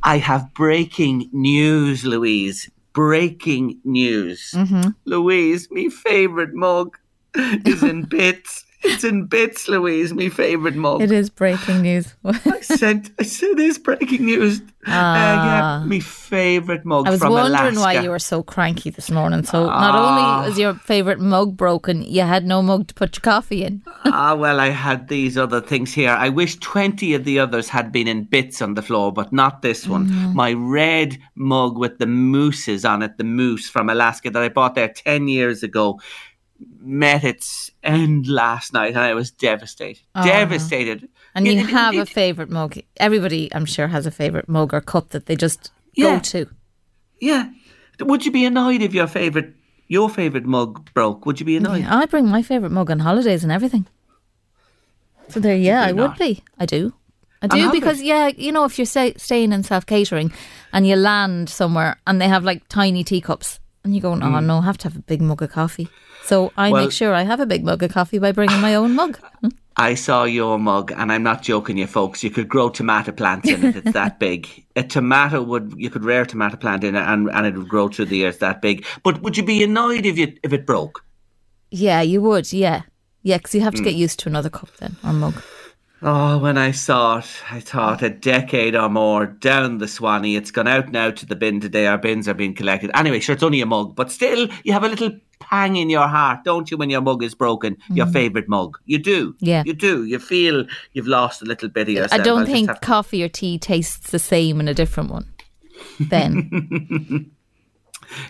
I 0.03 0.19
have 0.19 0.53
breaking 0.55 1.29
news, 1.33 2.05
Louise. 2.05 2.71
Breaking 2.93 3.79
news. 3.85 4.53
Mhm. 4.55 4.95
Louise, 5.05 5.71
me 5.71 5.89
favourite 5.91 6.53
mug 6.55 6.97
is 7.35 7.83
in 7.83 8.03
bits. 8.09 8.65
It's 8.83 9.05
in 9.05 9.27
bits, 9.27 9.69
Louise, 9.69 10.15
my 10.15 10.31
favourite 10.31 10.75
mug. 10.75 11.03
It 11.03 11.13
is 11.13 11.29
breaking 11.29 11.83
news. 11.83 12.15
I 12.25 12.61
said, 12.63 13.11
I 13.19 13.25
said 13.25 13.57
this 13.57 13.77
breaking 13.79 14.25
news. 14.25 14.61
Uh, 14.87 14.91
Ah. 14.93 15.81
yeah, 15.81 15.87
me 15.87 16.01
favourite 16.01 16.87
mug 16.87 17.07
I 17.07 17.11
was 17.11 17.21
wondering 17.21 17.77
Alaska. 17.77 17.81
why 17.81 18.01
you 18.03 18.09
were 18.09 18.19
so 18.19 18.43
cranky 18.43 18.89
this 18.89 19.11
morning. 19.11 19.45
So 19.45 19.67
not 19.67 19.95
Ah. 19.95 20.39
only 20.41 20.49
was 20.49 20.59
your 20.59 20.73
favourite 20.73 21.19
mug 21.19 21.55
broken, 21.59 22.01
you 22.03 22.23
had 22.23 22.47
no 22.47 22.63
mug 22.63 22.89
to 22.89 22.95
put 22.95 23.15
your 23.17 23.21
coffee 23.21 23.63
in. 23.65 23.83
ah, 24.07 24.35
well, 24.35 24.59
I 24.59 24.71
had 24.71 25.09
these 25.09 25.37
other 25.37 25.61
things 25.61 25.93
here. 25.93 26.11
I 26.13 26.31
wish 26.31 26.57
20 26.61 27.13
of 27.13 27.25
the 27.25 27.39
others 27.39 27.69
had 27.69 27.93
been 27.93 28.09
in 28.09 28.25
bits 28.25 28.63
on 28.63 28.73
the 28.75 28.83
floor, 28.83 29.13
but 29.13 29.31
not 29.31 29.61
this 29.61 29.87
one. 29.87 30.09
Mm. 30.09 30.33
My 30.35 30.55
red 30.55 31.19
mug 31.35 31.77
with 31.77 31.99
the 31.99 32.07
mooses 32.07 32.87
on 32.87 33.03
it, 33.03 33.19
the 33.19 33.25
moose 33.25 33.69
from 33.69 33.91
Alaska 33.91 34.31
that 34.31 34.43
I 34.43 34.49
bought 34.49 34.75
there 34.75 34.89
10 34.89 35.29
years 35.29 35.63
ago, 35.63 36.01
met 36.81 37.25
its 37.25 37.71
end 37.83 38.27
last 38.27 38.73
night 38.73 38.91
and 38.91 38.99
I 38.99 39.15
was 39.15 39.31
devastated. 39.31 40.03
Oh. 40.15 40.25
Devastated. 40.25 41.09
And 41.35 41.47
It- 41.47 41.55
you 41.55 41.61
it- 41.61 41.71
have 41.71 41.97
a 41.97 42.07
favourite 42.07 42.51
mug. 42.51 42.79
Everybody, 42.99 43.53
I'm 43.55 43.67
sure, 43.67 43.89
has 43.89 44.07
a 44.07 44.11
favourite 44.11 44.49
mug 44.49 44.75
or 44.75 44.81
cup 44.81 45.11
that 45.11 45.27
they 45.27 45.37
just 45.37 45.71
Yeah. 45.95 46.15
go 46.15 46.21
to. 46.21 46.47
Yeah. 47.21 47.51
Would 48.01 48.25
you 48.25 48.33
be 48.33 48.45
annoyed 48.45 48.83
if 48.83 48.95
your 48.95 49.07
favourite 49.07 49.55
your 49.89 50.09
favourite 50.09 50.47
mug 50.47 50.89
broke? 50.95 51.27
Would 51.27 51.41
you 51.41 51.47
be 51.47 51.57
annoyed? 51.57 51.85
I 51.85 52.07
bring 52.07 52.29
my 52.29 52.43
favourite 52.43 52.73
mug 52.73 52.91
on 52.91 53.01
holidays 53.01 53.43
and 53.43 53.51
everything. 53.53 53.87
So 55.29 55.41
there, 55.41 55.57
yeah, 55.57 55.83
I 55.83 55.93
do 55.93 55.97
would 55.97 56.17
be. 56.17 56.45
I 56.59 56.67
do. 56.67 56.95
I 57.43 57.49
do 57.49 57.59
holidays? 57.59 57.81
because 57.81 58.03
yeah, 58.03 58.29
you 58.29 58.53
know, 58.53 58.65
if 58.65 58.79
you're 58.79 58.87
stay, 58.87 59.15
staying 59.17 59.53
in 59.53 59.63
self 59.65 59.87
catering 59.87 60.33
and 60.73 60.87
you 60.87 60.97
land 60.97 61.49
somewhere 61.51 61.97
and 62.07 62.21
they 62.21 62.29
have 62.29 62.45
like 62.45 62.69
tiny 62.69 63.03
teacups 63.03 63.59
and 63.85 63.95
you 63.95 64.01
go, 64.01 64.13
oh 64.13 64.17
mm. 64.17 64.45
no, 64.45 64.59
I 64.59 64.65
have 64.65 64.79
to 64.79 64.89
have 64.89 64.97
a 64.97 65.03
big 65.03 65.21
mug 65.21 65.43
of 65.43 65.51
coffee. 65.51 65.89
So 66.31 66.53
I. 66.57 66.71
Well- 66.71 66.83
make 66.85 66.93
sure 66.93 67.13
I 67.13 67.23
have 67.23 67.41
a 67.41 67.47
big 67.47 67.65
mug 67.65 67.83
of 67.83 67.93
coffee 67.93 68.21
by 68.21 68.31
bringing 68.31 68.61
my 68.61 68.77
own 68.77 68.95
mug. 68.95 69.19
I 69.77 69.95
saw 69.95 70.25
your 70.25 70.59
mug, 70.59 70.93
and 70.93 71.11
I'm 71.11 71.23
not 71.23 71.43
joking, 71.43 71.79
you 71.79 71.87
folks. 71.87 72.23
You 72.23 72.31
could 72.31 72.49
grow 72.49 72.69
tomato 72.69 73.13
plants 73.13 73.49
in 73.49 73.65
it. 73.65 73.77
It's 73.77 73.93
that 73.93 74.19
big. 74.27 74.47
A 74.77 74.83
tomato 74.83 75.43
would 75.43 75.75
you 75.77 75.91
could 75.91 76.05
rear 76.05 76.23
a 76.23 76.27
tomato 76.27 76.57
plant 76.57 76.85
in 76.85 76.95
it, 76.95 77.01
and, 77.01 77.29
and 77.31 77.47
it 77.47 77.57
would 77.57 77.69
grow 77.69 77.89
through 77.89 78.07
the 78.07 78.19
years 78.19 78.39
that 78.39 78.63
big. 78.63 78.87
But 79.03 79.23
would 79.23 79.37
you 79.37 79.45
be 79.45 79.65
annoyed 79.65 80.07
if 80.07 80.17
you 80.19 80.37
if 80.45 80.53
it 80.53 80.67
broke? 80.67 81.05
Yeah, 81.71 82.03
you 82.03 82.21
would. 82.23 82.53
Yeah, 82.53 82.83
yeah, 83.23 83.39
because 83.39 83.55
you 83.55 83.63
have 83.63 83.75
to 83.75 83.81
hmm. 83.81 83.85
get 83.85 83.95
used 83.95 84.21
to 84.21 84.29
another 84.29 84.51
cup 84.51 84.71
then 84.77 84.97
or 85.03 85.13
mug. 85.13 85.43
Oh, 86.03 86.39
when 86.39 86.57
I 86.57 86.71
saw 86.71 87.19
it, 87.19 87.31
I 87.51 87.61
thought 87.61 88.03
a 88.03 88.09
decade 88.09 88.75
or 88.75 88.89
more 88.89 89.27
down 89.27 89.79
the 89.79 89.89
Swanee. 89.89 90.37
It's 90.37 90.51
gone 90.51 90.69
out 90.69 90.91
now 90.91 91.11
to 91.11 91.27
the 91.27 91.37
bin 91.37 91.61
today. 91.61 91.87
Our 91.87 91.99
bins 91.99 92.27
are 92.27 92.35
being 92.35 92.55
collected. 92.55 92.91
Anyway, 92.95 93.21
sure, 93.21 93.35
it's 93.35 93.43
only 93.43 93.61
a 93.61 93.67
mug, 93.67 93.97
but 93.97 94.11
still, 94.11 94.49
you 94.65 94.73
have 94.73 94.85
a 94.85 94.89
little 94.89 95.13
pang 95.41 95.77
in 95.77 95.91
your 95.91 96.07
heart, 96.07 96.45
don't 96.45 96.71
you, 96.71 96.77
when 96.77 96.91
your 96.91 97.01
mug 97.01 97.23
is 97.23 97.35
broken? 97.35 97.77
Your 97.89 98.07
favourite 98.07 98.49
mug. 98.49 98.79
You 98.87 98.99
do. 98.99 99.35
Yeah. 99.41 99.63
You 99.67 99.73
do. 99.73 100.05
You 100.05 100.19
feel 100.19 100.65
you've 100.93 101.09
lost 101.09 101.43
a 101.43 101.45
little 101.45 101.69
bit 101.69 101.89
of 101.89 101.95
yourself. 101.95 102.21
I 102.21 102.23
don't 102.23 102.41
I'll 102.41 102.47
think 102.47 102.81
coffee 102.81 103.23
or 103.23 103.29
tea 103.29 103.59
tastes 103.59 104.11
the 104.11 104.19
same 104.19 104.61
in 104.61 104.69
a 104.69 104.75
different 104.75 105.11
one. 105.11 105.27
Then 105.99 107.31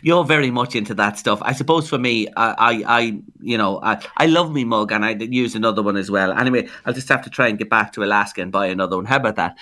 You're 0.02 0.24
very 0.24 0.50
much 0.50 0.74
into 0.74 0.94
that 0.94 1.18
stuff. 1.18 1.40
I 1.42 1.52
suppose 1.52 1.88
for 1.88 1.98
me, 1.98 2.28
I, 2.36 2.54
I, 2.58 2.82
I 2.86 3.00
you 3.40 3.56
know, 3.56 3.80
I, 3.82 4.04
I 4.16 4.26
love 4.26 4.52
me 4.52 4.64
mug 4.64 4.92
and 4.92 5.04
I 5.04 5.12
use 5.12 5.54
another 5.54 5.82
one 5.82 5.96
as 5.96 6.10
well. 6.10 6.32
Anyway, 6.32 6.68
I'll 6.84 6.92
just 6.92 7.08
have 7.08 7.22
to 7.24 7.30
try 7.30 7.48
and 7.48 7.58
get 7.58 7.70
back 7.70 7.92
to 7.94 8.04
Alaska 8.04 8.42
and 8.42 8.52
buy 8.52 8.66
another 8.66 8.96
one. 8.96 9.06
How 9.06 9.16
about 9.16 9.36
that? 9.36 9.56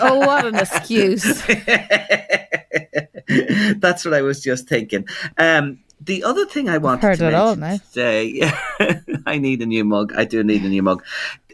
oh, 0.00 0.18
what 0.18 0.46
an 0.46 0.54
excuse! 0.56 1.42
That's 3.78 4.04
what 4.04 4.14
I 4.14 4.22
was 4.22 4.42
just 4.42 4.68
thinking. 4.68 5.06
Um, 5.38 5.80
the 6.00 6.24
other 6.24 6.44
thing 6.46 6.68
I 6.68 6.78
wanted 6.78 7.02
Heard 7.02 7.18
to 7.18 7.28
it 7.28 7.34
all 7.34 7.56
today, 7.56 8.50
I 9.26 9.38
need 9.38 9.62
a 9.62 9.66
new 9.66 9.84
mug. 9.84 10.12
I 10.16 10.24
do 10.24 10.42
need 10.44 10.62
a 10.64 10.68
new 10.68 10.82
mug. 10.82 11.02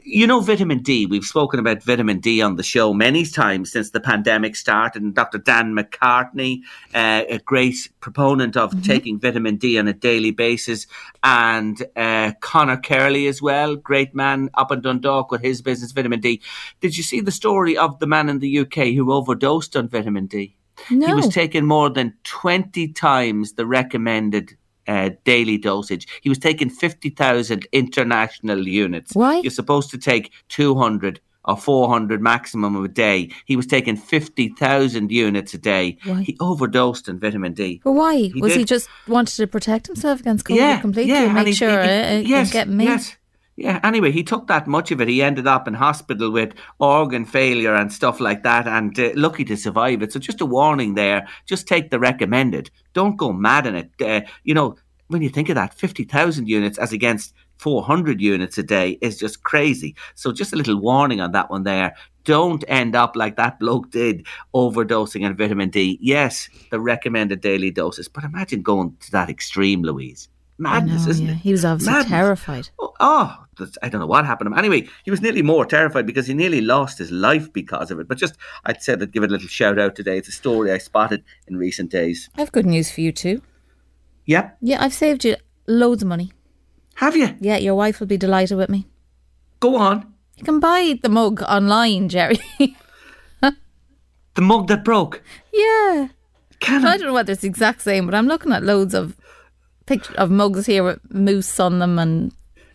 You 0.02 0.26
know, 0.26 0.40
vitamin 0.40 0.78
D. 0.82 1.04
We've 1.04 1.24
spoken 1.24 1.60
about 1.60 1.82
vitamin 1.82 2.20
D 2.20 2.40
on 2.40 2.56
the 2.56 2.62
show 2.62 2.94
many 2.94 3.24
times 3.26 3.70
since 3.70 3.90
the 3.90 4.00
pandemic 4.00 4.56
started. 4.56 5.02
And 5.02 5.14
Dr. 5.14 5.38
Dan 5.38 5.76
McCartney, 5.76 6.62
uh, 6.94 7.24
a 7.28 7.38
great 7.38 7.90
proponent 8.00 8.56
of 8.56 8.70
Mm-hmm. 8.70 8.82
taking 8.82 9.20
vitamin 9.20 9.56
D 9.56 9.78
on 9.78 9.86
a 9.88 9.92
daily 9.92 10.30
basis, 10.30 10.86
and 11.22 11.80
uh, 11.94 12.32
Connor 12.40 12.78
Curley 12.78 13.26
as 13.26 13.42
well, 13.42 13.76
great 13.76 14.14
man 14.14 14.48
up 14.54 14.72
in 14.72 14.80
Dundalk 14.80 15.30
with 15.30 15.42
his 15.42 15.60
business, 15.60 15.92
Vitamin 15.92 16.20
D. 16.20 16.40
Did 16.80 16.96
you 16.96 17.02
see 17.02 17.20
the 17.20 17.30
story 17.30 17.76
of 17.76 17.98
the 17.98 18.06
man 18.06 18.28
in 18.30 18.38
the 18.38 18.58
UK 18.60 18.94
who 18.94 19.12
overdosed 19.12 19.76
on 19.76 19.88
vitamin 19.88 20.26
D? 20.26 20.56
He 20.88 21.12
was 21.14 21.28
taking 21.28 21.66
more 21.66 21.90
than 21.90 22.14
20 22.24 22.88
times 22.88 23.52
the 23.54 23.66
recommended 23.66 24.56
uh, 24.86 25.10
daily 25.24 25.58
dosage. 25.58 26.06
He 26.20 26.28
was 26.28 26.38
taking 26.38 26.68
50,000 26.70 27.66
international 27.72 28.66
units. 28.66 29.14
Why? 29.14 29.38
You're 29.38 29.50
supposed 29.50 29.90
to 29.90 29.98
take 29.98 30.32
200 30.48 31.20
or 31.44 31.56
400 31.56 32.20
maximum 32.20 32.76
a 32.84 32.88
day. 32.88 33.30
He 33.46 33.56
was 33.56 33.66
taking 33.66 33.96
50,000 33.96 35.10
units 35.10 35.54
a 35.54 35.58
day. 35.58 35.96
Why? 36.04 36.22
He 36.22 36.36
overdosed 36.40 37.08
on 37.08 37.18
vitamin 37.18 37.54
D. 37.54 37.80
But 37.82 37.92
why? 37.92 38.16
He 38.16 38.40
was 38.40 38.54
he 38.54 38.64
just 38.64 38.88
wanted 39.08 39.36
to 39.36 39.46
protect 39.46 39.86
himself 39.86 40.20
against 40.20 40.44
COVID 40.44 40.56
yeah, 40.56 40.80
completely 40.80 41.12
and 41.12 41.26
and 41.26 41.34
make 41.34 41.46
he- 41.46 41.52
sure 41.52 41.82
he- 41.82 41.88
uh, 41.88 42.18
yes, 42.18 42.52
get 42.52 42.68
me? 42.68 42.84
Yes. 42.84 43.16
Yeah, 43.60 43.78
anyway, 43.84 44.10
he 44.10 44.22
took 44.22 44.46
that 44.46 44.66
much 44.66 44.90
of 44.90 45.02
it. 45.02 45.08
He 45.08 45.22
ended 45.22 45.46
up 45.46 45.68
in 45.68 45.74
hospital 45.74 46.30
with 46.30 46.54
organ 46.78 47.26
failure 47.26 47.74
and 47.74 47.92
stuff 47.92 48.18
like 48.18 48.42
that, 48.42 48.66
and 48.66 48.98
uh, 48.98 49.10
lucky 49.14 49.44
to 49.44 49.56
survive 49.56 50.00
it. 50.00 50.14
So, 50.14 50.18
just 50.18 50.40
a 50.40 50.46
warning 50.46 50.94
there 50.94 51.28
just 51.44 51.68
take 51.68 51.90
the 51.90 51.98
recommended. 51.98 52.70
Don't 52.94 53.18
go 53.18 53.34
mad 53.34 53.66
in 53.66 53.74
it. 53.74 53.90
Uh, 54.00 54.22
you 54.44 54.54
know, 54.54 54.76
when 55.08 55.20
you 55.20 55.28
think 55.28 55.50
of 55.50 55.56
that, 55.56 55.74
50,000 55.74 56.48
units 56.48 56.78
as 56.78 56.94
against 56.94 57.34
400 57.58 58.18
units 58.18 58.56
a 58.56 58.62
day 58.62 58.96
is 59.02 59.18
just 59.18 59.42
crazy. 59.42 59.94
So, 60.14 60.32
just 60.32 60.54
a 60.54 60.56
little 60.56 60.80
warning 60.80 61.20
on 61.20 61.32
that 61.32 61.50
one 61.50 61.64
there. 61.64 61.94
Don't 62.24 62.64
end 62.66 62.96
up 62.96 63.14
like 63.14 63.36
that 63.36 63.60
bloke 63.60 63.90
did, 63.90 64.26
overdosing 64.54 65.26
on 65.26 65.36
vitamin 65.36 65.68
D. 65.68 65.98
Yes, 66.00 66.48
the 66.70 66.80
recommended 66.80 67.42
daily 67.42 67.70
doses, 67.70 68.08
but 68.08 68.24
imagine 68.24 68.62
going 68.62 68.96
to 69.00 69.10
that 69.10 69.28
extreme, 69.28 69.82
Louise. 69.82 70.30
Madness, 70.60 71.04
know, 71.06 71.10
isn't 71.10 71.26
yeah. 71.26 71.32
it? 71.32 71.38
He 71.38 71.52
was 71.52 71.64
obviously 71.64 71.92
Madness. 71.94 72.10
terrified. 72.10 72.68
Oh, 72.78 72.92
oh, 73.00 73.44
that's- 73.58 73.78
I 73.82 73.88
don't 73.88 74.00
know 74.00 74.06
what 74.06 74.26
happened 74.26 74.46
to 74.48 74.52
him. 74.52 74.58
Anyway, 74.58 74.88
he 75.04 75.10
was 75.10 75.20
nearly 75.22 75.42
more 75.42 75.64
terrified 75.64 76.06
because 76.06 76.26
he 76.26 76.34
nearly 76.34 76.60
lost 76.60 76.98
his 76.98 77.10
life 77.10 77.52
because 77.52 77.90
of 77.90 77.98
it. 77.98 78.06
But 78.08 78.18
just, 78.18 78.36
I'd 78.64 78.82
said 78.82 79.02
I'd 79.02 79.12
give 79.12 79.22
it 79.22 79.30
a 79.30 79.32
little 79.32 79.48
shout 79.48 79.78
out 79.78 79.96
today. 79.96 80.18
It's 80.18 80.28
a 80.28 80.32
story 80.32 80.70
I 80.70 80.78
spotted 80.78 81.24
in 81.48 81.56
recent 81.56 81.90
days. 81.90 82.28
I 82.36 82.40
have 82.40 82.52
good 82.52 82.66
news 82.66 82.90
for 82.90 83.00
you 83.00 83.10
too. 83.12 83.42
Yeah, 84.26 84.50
Yeah, 84.60 84.82
I've 84.84 84.94
saved 84.94 85.24
you 85.24 85.36
loads 85.66 86.02
of 86.02 86.08
money. 86.08 86.32
have 86.96 87.16
you? 87.16 87.34
Yeah, 87.40 87.56
your 87.56 87.74
wife 87.74 87.98
will 87.98 88.06
be 88.06 88.18
delighted 88.18 88.56
with 88.58 88.68
me. 88.68 88.86
Go 89.60 89.76
on. 89.76 90.12
You 90.36 90.44
can 90.44 90.60
buy 90.60 90.98
the 91.02 91.08
mug 91.08 91.42
online, 91.42 92.08
Jerry. 92.08 92.38
The 94.34 94.42
mug 94.42 94.68
that 94.68 94.84
broke. 94.84 95.22
yeah. 95.52 96.08
Can 96.60 96.84
I 96.86 96.92
I? 96.92 96.96
don't 96.98 97.08
know 97.08 97.12
whether 97.14 97.32
it's 97.32 97.40
the 97.42 97.48
exact 97.48 97.80
same, 97.82 98.06
but 98.06 98.14
I'm 98.14 98.26
looking 98.28 98.52
at 98.52 98.62
loads 98.62 98.94
of 98.94 99.16
picture 99.90 100.14
of 100.18 100.30
mugs 100.30 100.66
here 100.66 100.84
with 100.84 101.00
moose 101.10 101.58
on 101.58 101.80
them 101.80 101.98
and 101.98 102.32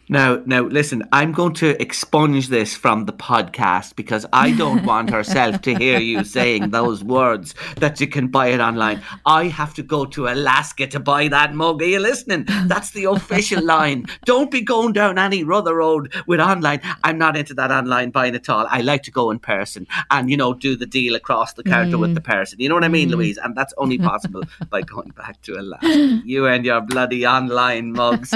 Now, 0.08 0.41
now, 0.45 0.62
listen. 0.62 1.03
I'm 1.12 1.32
going 1.32 1.53
to 1.56 1.82
expunge 1.82 2.49
this 2.49 2.76
from 2.76 3.06
the 3.06 3.14
podcast 3.14 3.95
because 3.95 4.26
I 4.32 4.51
don't 4.51 4.86
want 4.91 5.10
herself 5.10 5.62
to 5.62 5.74
hear 5.76 5.99
you 5.99 6.24
saying 6.24 6.70
those 6.70 7.03
words 7.03 7.56
that 7.78 7.99
you 7.99 8.08
can 8.08 8.28
buy 8.28 8.47
it 8.47 8.60
online. 8.60 9.01
I 9.26 9.45
have 9.45 9.74
to 9.76 9.84
go 9.84 10.06
to 10.06 10.28
Alaska 10.28 10.88
to 10.88 10.99
buy 10.99 11.28
that 11.30 11.56
mug. 11.56 11.82
Are 11.82 11.86
you 11.86 11.99
listening? 11.99 12.45
That's 12.68 12.91
the 12.91 13.06
official 13.06 13.64
line. 13.76 14.06
Don't 14.26 14.51
be 14.51 14.62
going 14.62 14.93
down 14.93 15.18
any 15.18 15.43
other 15.51 15.76
road 15.76 16.14
with 16.28 16.39
online. 16.39 16.82
I'm 17.03 17.18
not 17.18 17.36
into 17.36 17.53
that 17.56 17.72
online 17.72 18.12
buying 18.12 18.36
at 18.36 18.49
all. 18.49 18.68
I 18.70 18.82
like 18.82 19.03
to 19.03 19.12
go 19.12 19.32
in 19.32 19.39
person 19.39 19.88
and 20.12 20.30
you 20.30 20.38
know 20.38 20.53
do 20.53 20.76
the 20.76 20.86
deal 20.86 21.16
across 21.16 21.53
the 21.53 21.64
counter 21.64 21.97
with 21.97 22.14
the 22.14 22.22
mm. 22.22 22.26
person. 22.26 22.60
You 22.60 22.70
know 22.70 22.76
what 22.76 22.84
I 22.84 22.89
mean, 22.89 23.10
mm. 23.10 23.14
Louise? 23.14 23.38
And 23.38 23.56
that's 23.56 23.74
only 23.78 23.97
possible 23.97 24.43
by 24.70 24.82
going 24.82 25.10
back 25.10 25.41
to 25.43 25.60
Alaska. 25.60 26.22
You 26.26 26.45
and 26.45 26.66
your 26.66 26.82
bloody 26.82 27.26
online 27.26 27.93
mugs. 27.93 28.34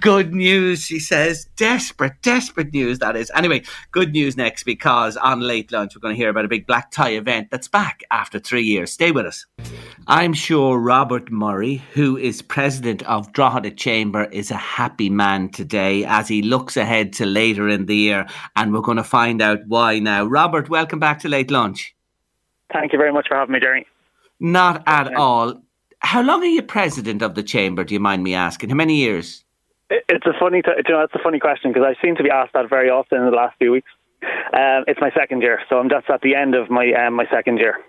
Good 0.00 0.34
news, 0.34 0.83
she 0.84 0.98
says. 0.98 1.46
Desperate, 1.56 2.14
desperate 2.22 2.72
news 2.72 2.98
that 2.98 3.16
is. 3.16 3.30
Anyway, 3.34 3.62
good 3.92 4.12
news 4.12 4.36
next 4.36 4.64
because 4.64 5.16
on 5.16 5.40
late 5.40 5.72
lunch 5.72 5.94
we're 5.94 6.00
going 6.00 6.14
to 6.14 6.18
hear 6.18 6.28
about 6.28 6.44
a 6.44 6.48
big 6.48 6.66
black 6.66 6.90
tie 6.90 7.10
event 7.10 7.50
that's 7.50 7.68
back 7.68 8.02
after 8.10 8.38
three 8.38 8.62
years. 8.62 8.92
Stay 8.92 9.10
with 9.10 9.26
us. 9.26 9.46
I'm 10.06 10.34
sure 10.34 10.78
Robert 10.78 11.30
Murray, 11.30 11.82
who 11.92 12.16
is 12.16 12.42
president 12.42 13.02
of 13.04 13.32
Drogheda 13.32 13.70
Chamber, 13.70 14.24
is 14.24 14.50
a 14.50 14.56
happy 14.56 15.08
man 15.08 15.48
today 15.48 16.04
as 16.04 16.28
he 16.28 16.42
looks 16.42 16.76
ahead 16.76 17.12
to 17.14 17.26
later 17.26 17.68
in 17.68 17.86
the 17.86 17.96
year, 17.96 18.26
and 18.56 18.72
we're 18.72 18.80
going 18.80 18.98
to 18.98 19.04
find 19.04 19.40
out 19.40 19.60
why 19.66 19.98
now. 19.98 20.24
Robert, 20.24 20.68
welcome 20.68 20.98
back 20.98 21.20
to 21.20 21.28
late 21.28 21.50
lunch. 21.50 21.94
Thank 22.72 22.92
you 22.92 22.98
very 22.98 23.12
much 23.12 23.28
for 23.28 23.36
having 23.36 23.52
me, 23.52 23.60
Jerry. 23.60 23.86
Not 24.40 24.82
at 24.86 25.14
all. 25.14 25.62
How 26.00 26.22
long 26.22 26.42
are 26.42 26.46
you 26.46 26.62
president 26.62 27.22
of 27.22 27.34
the 27.34 27.42
chamber? 27.42 27.84
Do 27.84 27.94
you 27.94 28.00
mind 28.00 28.22
me 28.22 28.34
asking? 28.34 28.68
How 28.68 28.76
many 28.76 28.96
years? 28.96 29.43
It- 29.90 30.04
It's 30.08 30.26
a 30.26 30.32
funny, 30.38 30.62
t- 30.62 30.70
you 30.88 30.94
know, 30.94 31.00
that's 31.00 31.14
a 31.14 31.22
funny 31.22 31.38
question 31.38 31.72
because 31.72 31.86
I 31.86 32.00
seem 32.02 32.16
to 32.16 32.22
be 32.22 32.30
asked 32.30 32.52
that 32.54 32.68
very 32.68 32.90
often 32.90 33.18
in 33.18 33.24
the 33.26 33.36
last 33.36 33.56
few 33.58 33.72
weeks. 33.72 33.90
Um, 34.52 34.84
it's 34.86 35.00
my 35.00 35.10
second 35.10 35.42
year, 35.42 35.60
so 35.68 35.78
I'm 35.78 35.90
just 35.90 36.08
at 36.08 36.22
the 36.22 36.34
end 36.34 36.54
of 36.54 36.70
my 36.70 36.92
um, 36.92 37.14
my 37.14 37.26
second 37.30 37.58
year. 37.58 37.80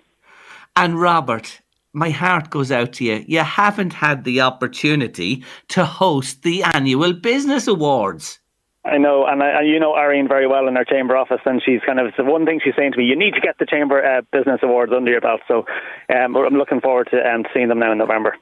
And 0.76 1.00
Robert, 1.00 1.62
my 1.94 2.10
heart 2.10 2.50
goes 2.50 2.72
out 2.72 2.92
to 2.94 3.06
you. 3.06 3.24
You 3.26 3.40
haven't 3.40 3.94
had 3.94 4.26
the 4.26 4.42
opportunity 4.42 5.46
to 5.70 5.86
host 5.86 6.44
the 6.44 6.64
annual 6.64 7.14
business 7.14 7.68
awards. 7.68 8.40
I 8.84 8.98
know, 8.98 9.26
and, 9.26 9.42
I, 9.42 9.60
and 9.60 9.68
you 9.68 9.80
know 9.80 9.96
Irene 9.96 10.28
very 10.28 10.46
well 10.48 10.68
in 10.68 10.76
our 10.78 10.84
chamber 10.86 11.16
office, 11.16 11.42
and 11.46 11.62
she's 11.66 11.80
kind 11.86 12.00
of 12.00 12.14
the 12.18 12.24
one 12.26 12.46
thing 12.46 12.60
she's 12.64 12.76
saying 12.76 12.92
to 12.92 12.98
me: 12.98 13.06
you 13.06 13.16
need 13.16 13.34
to 13.36 13.42
get 13.42 13.58
the 13.58 13.66
chamber 13.66 14.04
uh, 14.04 14.22
business 14.32 14.60
awards 14.62 14.92
under 14.96 15.10
your 15.10 15.22
belt. 15.22 15.42
So 15.48 15.66
um, 16.14 16.36
I'm 16.36 16.56
looking 16.56 16.82
forward 16.82 17.08
to 17.12 17.18
um, 17.18 17.46
seeing 17.54 17.70
them 17.70 17.80
now 17.80 17.94
in 17.94 17.98
November. 17.98 18.36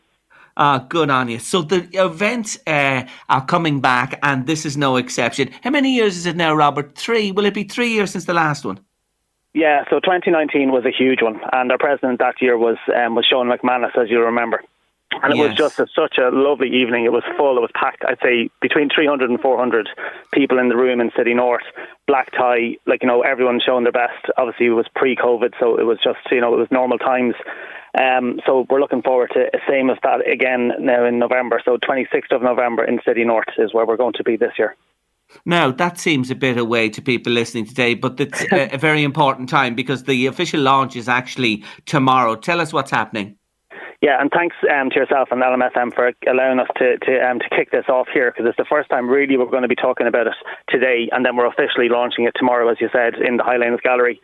Ah, 0.56 0.86
good 0.88 1.10
on 1.10 1.30
you. 1.30 1.40
So 1.40 1.64
the 1.64 1.88
events 1.94 2.60
uh, 2.68 3.06
are 3.30 3.46
coming 3.46 3.82
back, 3.82 4.20
and 4.22 4.46
this 4.46 4.66
is 4.66 4.78
no 4.78 4.98
exception. 4.98 5.50
How 5.64 5.72
many 5.72 5.96
years 5.96 6.16
is 6.16 6.26
it 6.26 6.36
now, 6.36 6.54
Robert? 6.54 6.96
Three. 6.96 7.32
Will 7.32 7.46
it 7.46 7.56
be 7.56 7.64
three 7.64 7.90
years 7.90 8.12
since 8.12 8.26
the 8.26 8.34
last 8.34 8.64
one? 8.64 8.80
Yeah, 9.56 9.84
so 9.90 10.00
2019 10.00 10.72
was 10.72 10.84
a 10.86 10.92
huge 10.92 11.22
one, 11.22 11.40
and 11.52 11.72
our 11.72 11.78
president 11.78 12.20
that 12.20 12.42
year 12.42 12.58
was 12.58 12.78
um, 12.96 13.16
was 13.16 13.26
Sean 13.26 13.48
McManus, 13.48 13.96
as 13.98 14.10
you 14.10 14.20
remember. 14.20 14.64
And 15.22 15.34
it 15.34 15.38
was 15.38 15.56
just 15.56 15.80
a, 15.80 15.88
such 15.94 16.18
a 16.18 16.30
lovely 16.30 16.70
evening. 16.70 17.06
It 17.06 17.12
was 17.12 17.24
full. 17.38 17.58
It 17.58 17.62
was 17.62 17.72
packed. 17.76 18.04
I'd 18.06 18.20
say 18.22 18.50
between 18.62 18.90
300 18.90 19.30
and 19.30 19.40
400 19.40 19.90
people 20.32 20.60
in 20.60 20.70
the 20.70 20.76
room 20.76 21.00
in 21.00 21.12
City 21.16 21.34
North. 21.34 21.64
Black 22.08 22.32
tie, 22.32 22.76
like 22.86 23.02
you 23.02 23.08
know, 23.08 23.22
everyone 23.22 23.62
showing 23.66 23.84
their 23.84 23.94
best. 23.94 24.26
Obviously, 24.38 24.66
it 24.66 24.72
was 24.72 24.88
pre-COVID, 24.96 25.54
so 25.60 25.80
it 25.80 25.84
was 25.84 26.00
just 26.04 26.20
you 26.32 26.42
know 26.42 26.54
it 26.54 26.58
was 26.58 26.68
normal 26.72 26.98
times. 26.98 27.36
Um, 27.98 28.40
so 28.46 28.66
we're 28.70 28.80
looking 28.80 29.04
forward 29.04 29.32
to 29.34 29.46
the 29.54 29.60
same 29.70 29.90
as 29.90 29.98
that 30.04 30.28
again 30.28 30.72
now 30.80 31.06
in 31.06 31.20
November. 31.20 31.62
So 31.64 31.78
26th 31.78 32.32
of 32.32 32.42
November 32.42 32.84
in 32.84 33.00
City 33.06 33.24
North 33.24 33.48
is 33.58 33.74
where 33.74 33.86
we're 33.86 33.98
going 33.98 34.14
to 34.14 34.24
be 34.24 34.36
this 34.36 34.54
year. 34.58 34.76
Now, 35.46 35.72
that 35.72 36.00
seems 36.00 36.30
a 36.30 36.36
bit 36.36 36.58
away 36.58 36.90
to 36.90 37.02
people 37.02 37.32
listening 37.32 37.66
today, 37.66 37.94
but 37.94 38.20
it's 38.20 38.42
a, 38.52 38.76
a 38.76 38.78
very 38.78 39.04
important 39.04 39.50
time 39.50 39.76
because 39.76 40.04
the 40.04 40.28
official 40.28 40.62
launch 40.62 40.96
is 40.96 41.08
actually 41.08 41.64
tomorrow. 41.86 42.36
Tell 42.36 42.60
us 42.60 42.74
what's 42.74 42.92
happening. 42.92 43.38
Yeah, 44.04 44.20
and 44.20 44.30
thanks 44.30 44.58
um, 44.70 44.90
to 44.90 45.00
yourself 45.00 45.30
and 45.32 45.42
LMFM 45.42 45.96
for 45.96 46.12
allowing 46.28 46.60
us 46.60 46.68
to 46.76 46.98
to, 46.98 47.12
um, 47.24 47.40
to 47.40 47.48
kick 47.48 47.72
this 47.72 47.86
off 47.88 48.10
here 48.14 48.30
because 48.30 48.46
it's 48.46 48.58
the 48.58 48.68
first 48.70 48.90
time 48.90 49.08
really 49.08 49.38
we're 49.38 49.46
going 49.50 49.64
to 49.64 49.70
be 49.70 49.80
talking 49.80 50.08
about 50.08 50.28
it 50.28 50.34
today, 50.68 51.08
and 51.14 51.24
then 51.26 51.38
we're 51.38 51.48
officially 51.48 51.88
launching 51.88 52.26
it 52.26 52.34
tomorrow, 52.36 52.68
as 52.68 52.82
you 52.82 52.90
said, 52.92 53.16
in 53.16 53.38
the 53.38 53.44
Highlanes 53.44 53.80
Gallery. 53.80 54.20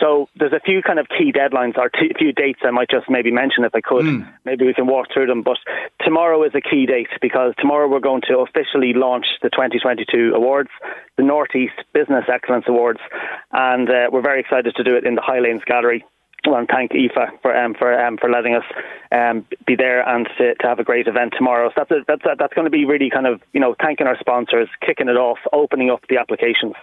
So 0.00 0.28
there's 0.34 0.52
a 0.52 0.58
few 0.58 0.82
kind 0.82 0.98
of 0.98 1.06
key 1.08 1.30
deadlines 1.30 1.78
or 1.78 1.90
t- 1.90 2.10
a 2.12 2.18
few 2.18 2.32
dates 2.32 2.58
I 2.64 2.72
might 2.72 2.90
just 2.90 3.08
maybe 3.08 3.30
mention 3.30 3.62
if 3.62 3.72
I 3.72 3.80
could. 3.80 4.04
Maybe 4.44 4.66
we 4.66 4.74
can 4.74 4.88
walk 4.88 5.06
through 5.14 5.26
them. 5.26 5.42
But 5.42 5.58
tomorrow 6.00 6.42
is 6.42 6.52
a 6.56 6.60
key 6.60 6.86
date 6.86 7.10
because 7.22 7.54
tomorrow 7.58 7.86
we're 7.86 8.00
going 8.00 8.22
to 8.22 8.38
officially 8.38 8.94
launch 8.94 9.26
the 9.42 9.50
2022 9.50 10.32
awards, 10.34 10.70
the 11.16 11.22
Northeast 11.22 11.78
Business 11.92 12.24
Excellence 12.26 12.64
Awards, 12.66 13.00
and 13.52 13.88
uh, 13.88 14.10
we're 14.10 14.22
very 14.22 14.40
excited 14.40 14.74
to 14.74 14.82
do 14.82 14.96
it 14.96 15.06
in 15.06 15.14
the 15.14 15.22
Highlanes 15.22 15.62
Gallery. 15.66 16.04
Well, 16.46 16.64
thank 16.70 16.92
IFA 16.92 17.42
for 17.42 17.54
um, 17.54 17.74
for 17.74 17.92
um, 17.92 18.16
for 18.16 18.30
letting 18.30 18.54
us 18.54 18.64
um, 19.12 19.46
be 19.66 19.76
there 19.76 20.06
and 20.08 20.26
to, 20.38 20.54
to 20.54 20.66
have 20.66 20.78
a 20.78 20.84
great 20.84 21.06
event 21.06 21.34
tomorrow. 21.36 21.68
So 21.70 21.74
that's 21.76 21.90
a, 21.90 22.04
that's 22.08 22.24
a, 22.24 22.36
that's 22.38 22.54
going 22.54 22.64
to 22.64 22.70
be 22.70 22.86
really 22.86 23.10
kind 23.10 23.26
of 23.26 23.42
you 23.52 23.60
know 23.60 23.74
thanking 23.80 24.06
our 24.06 24.16
sponsors, 24.18 24.68
kicking 24.84 25.08
it 25.08 25.16
off, 25.16 25.38
opening 25.52 25.90
up 25.90 26.00
the 26.08 26.16
applications. 26.16 26.74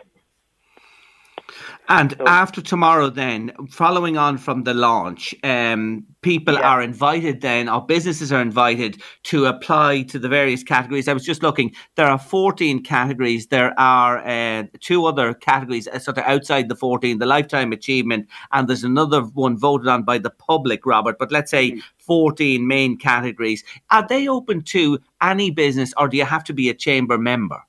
And 1.89 2.19
after 2.27 2.61
tomorrow, 2.61 3.09
then, 3.09 3.53
following 3.69 4.17
on 4.17 4.37
from 4.37 4.63
the 4.63 4.73
launch, 4.73 5.33
um, 5.43 6.05
people 6.21 6.57
are 6.57 6.81
invited 6.81 7.39
then, 7.39 7.69
or 7.69 7.85
businesses 7.85 8.33
are 8.33 8.41
invited 8.41 9.01
to 9.23 9.45
apply 9.45 10.01
to 10.03 10.19
the 10.19 10.27
various 10.27 10.63
categories. 10.63 11.07
I 11.07 11.13
was 11.13 11.23
just 11.23 11.43
looking, 11.43 11.73
there 11.95 12.07
are 12.07 12.19
14 12.19 12.83
categories. 12.83 13.47
There 13.47 13.73
are 13.79 14.17
uh, 14.27 14.63
two 14.81 15.05
other 15.05 15.33
categories 15.33 15.87
uh, 15.87 15.99
sort 15.99 16.17
of 16.17 16.25
outside 16.25 16.67
the 16.67 16.75
14, 16.75 17.19
the 17.19 17.25
Lifetime 17.25 17.71
Achievement, 17.71 18.27
and 18.51 18.67
there's 18.67 18.83
another 18.83 19.21
one 19.21 19.57
voted 19.57 19.87
on 19.87 20.03
by 20.03 20.17
the 20.17 20.29
public, 20.29 20.85
Robert. 20.85 21.17
But 21.17 21.31
let's 21.31 21.51
say 21.51 21.81
14 21.99 22.67
main 22.67 22.97
categories. 22.97 23.63
Are 23.91 24.05
they 24.05 24.27
open 24.27 24.61
to 24.63 24.99
any 25.21 25.51
business, 25.51 25.93
or 25.97 26.09
do 26.09 26.17
you 26.17 26.25
have 26.25 26.43
to 26.45 26.53
be 26.53 26.67
a 26.69 26.73
chamber 26.73 27.17
member? 27.17 27.66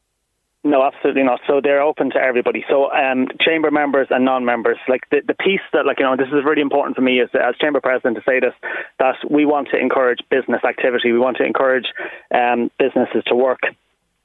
No, 0.69 0.85
absolutely 0.85 1.23
not. 1.23 1.41
So 1.47 1.63
they're 1.63 1.81
open 1.81 2.11
to 2.11 2.19
everybody. 2.19 2.63
So 2.69 2.93
um, 2.93 3.29
chamber 3.41 3.71
members 3.71 4.09
and 4.11 4.23
non-members, 4.23 4.77
like 4.87 5.01
the, 5.11 5.23
the 5.27 5.33
piece 5.33 5.65
that, 5.73 5.87
like 5.87 5.99
you 5.99 6.05
know, 6.05 6.15
this 6.15 6.29
is 6.29 6.45
really 6.45 6.61
important 6.61 6.95
for 6.95 7.01
me 7.01 7.23
as 7.23 7.31
as 7.33 7.57
chamber 7.59 7.81
president 7.81 8.17
to 8.17 8.23
say 8.29 8.39
this 8.39 8.53
that 8.99 9.17
we 9.31 9.47
want 9.47 9.69
to 9.71 9.79
encourage 9.79 10.19
business 10.31 10.61
activity. 10.69 11.11
We 11.11 11.19
want 11.19 11.39
to 11.39 11.45
encourage 11.45 11.87
um, 12.35 12.71
businesses 12.79 13.25
to 13.29 13.35
work. 13.35 13.61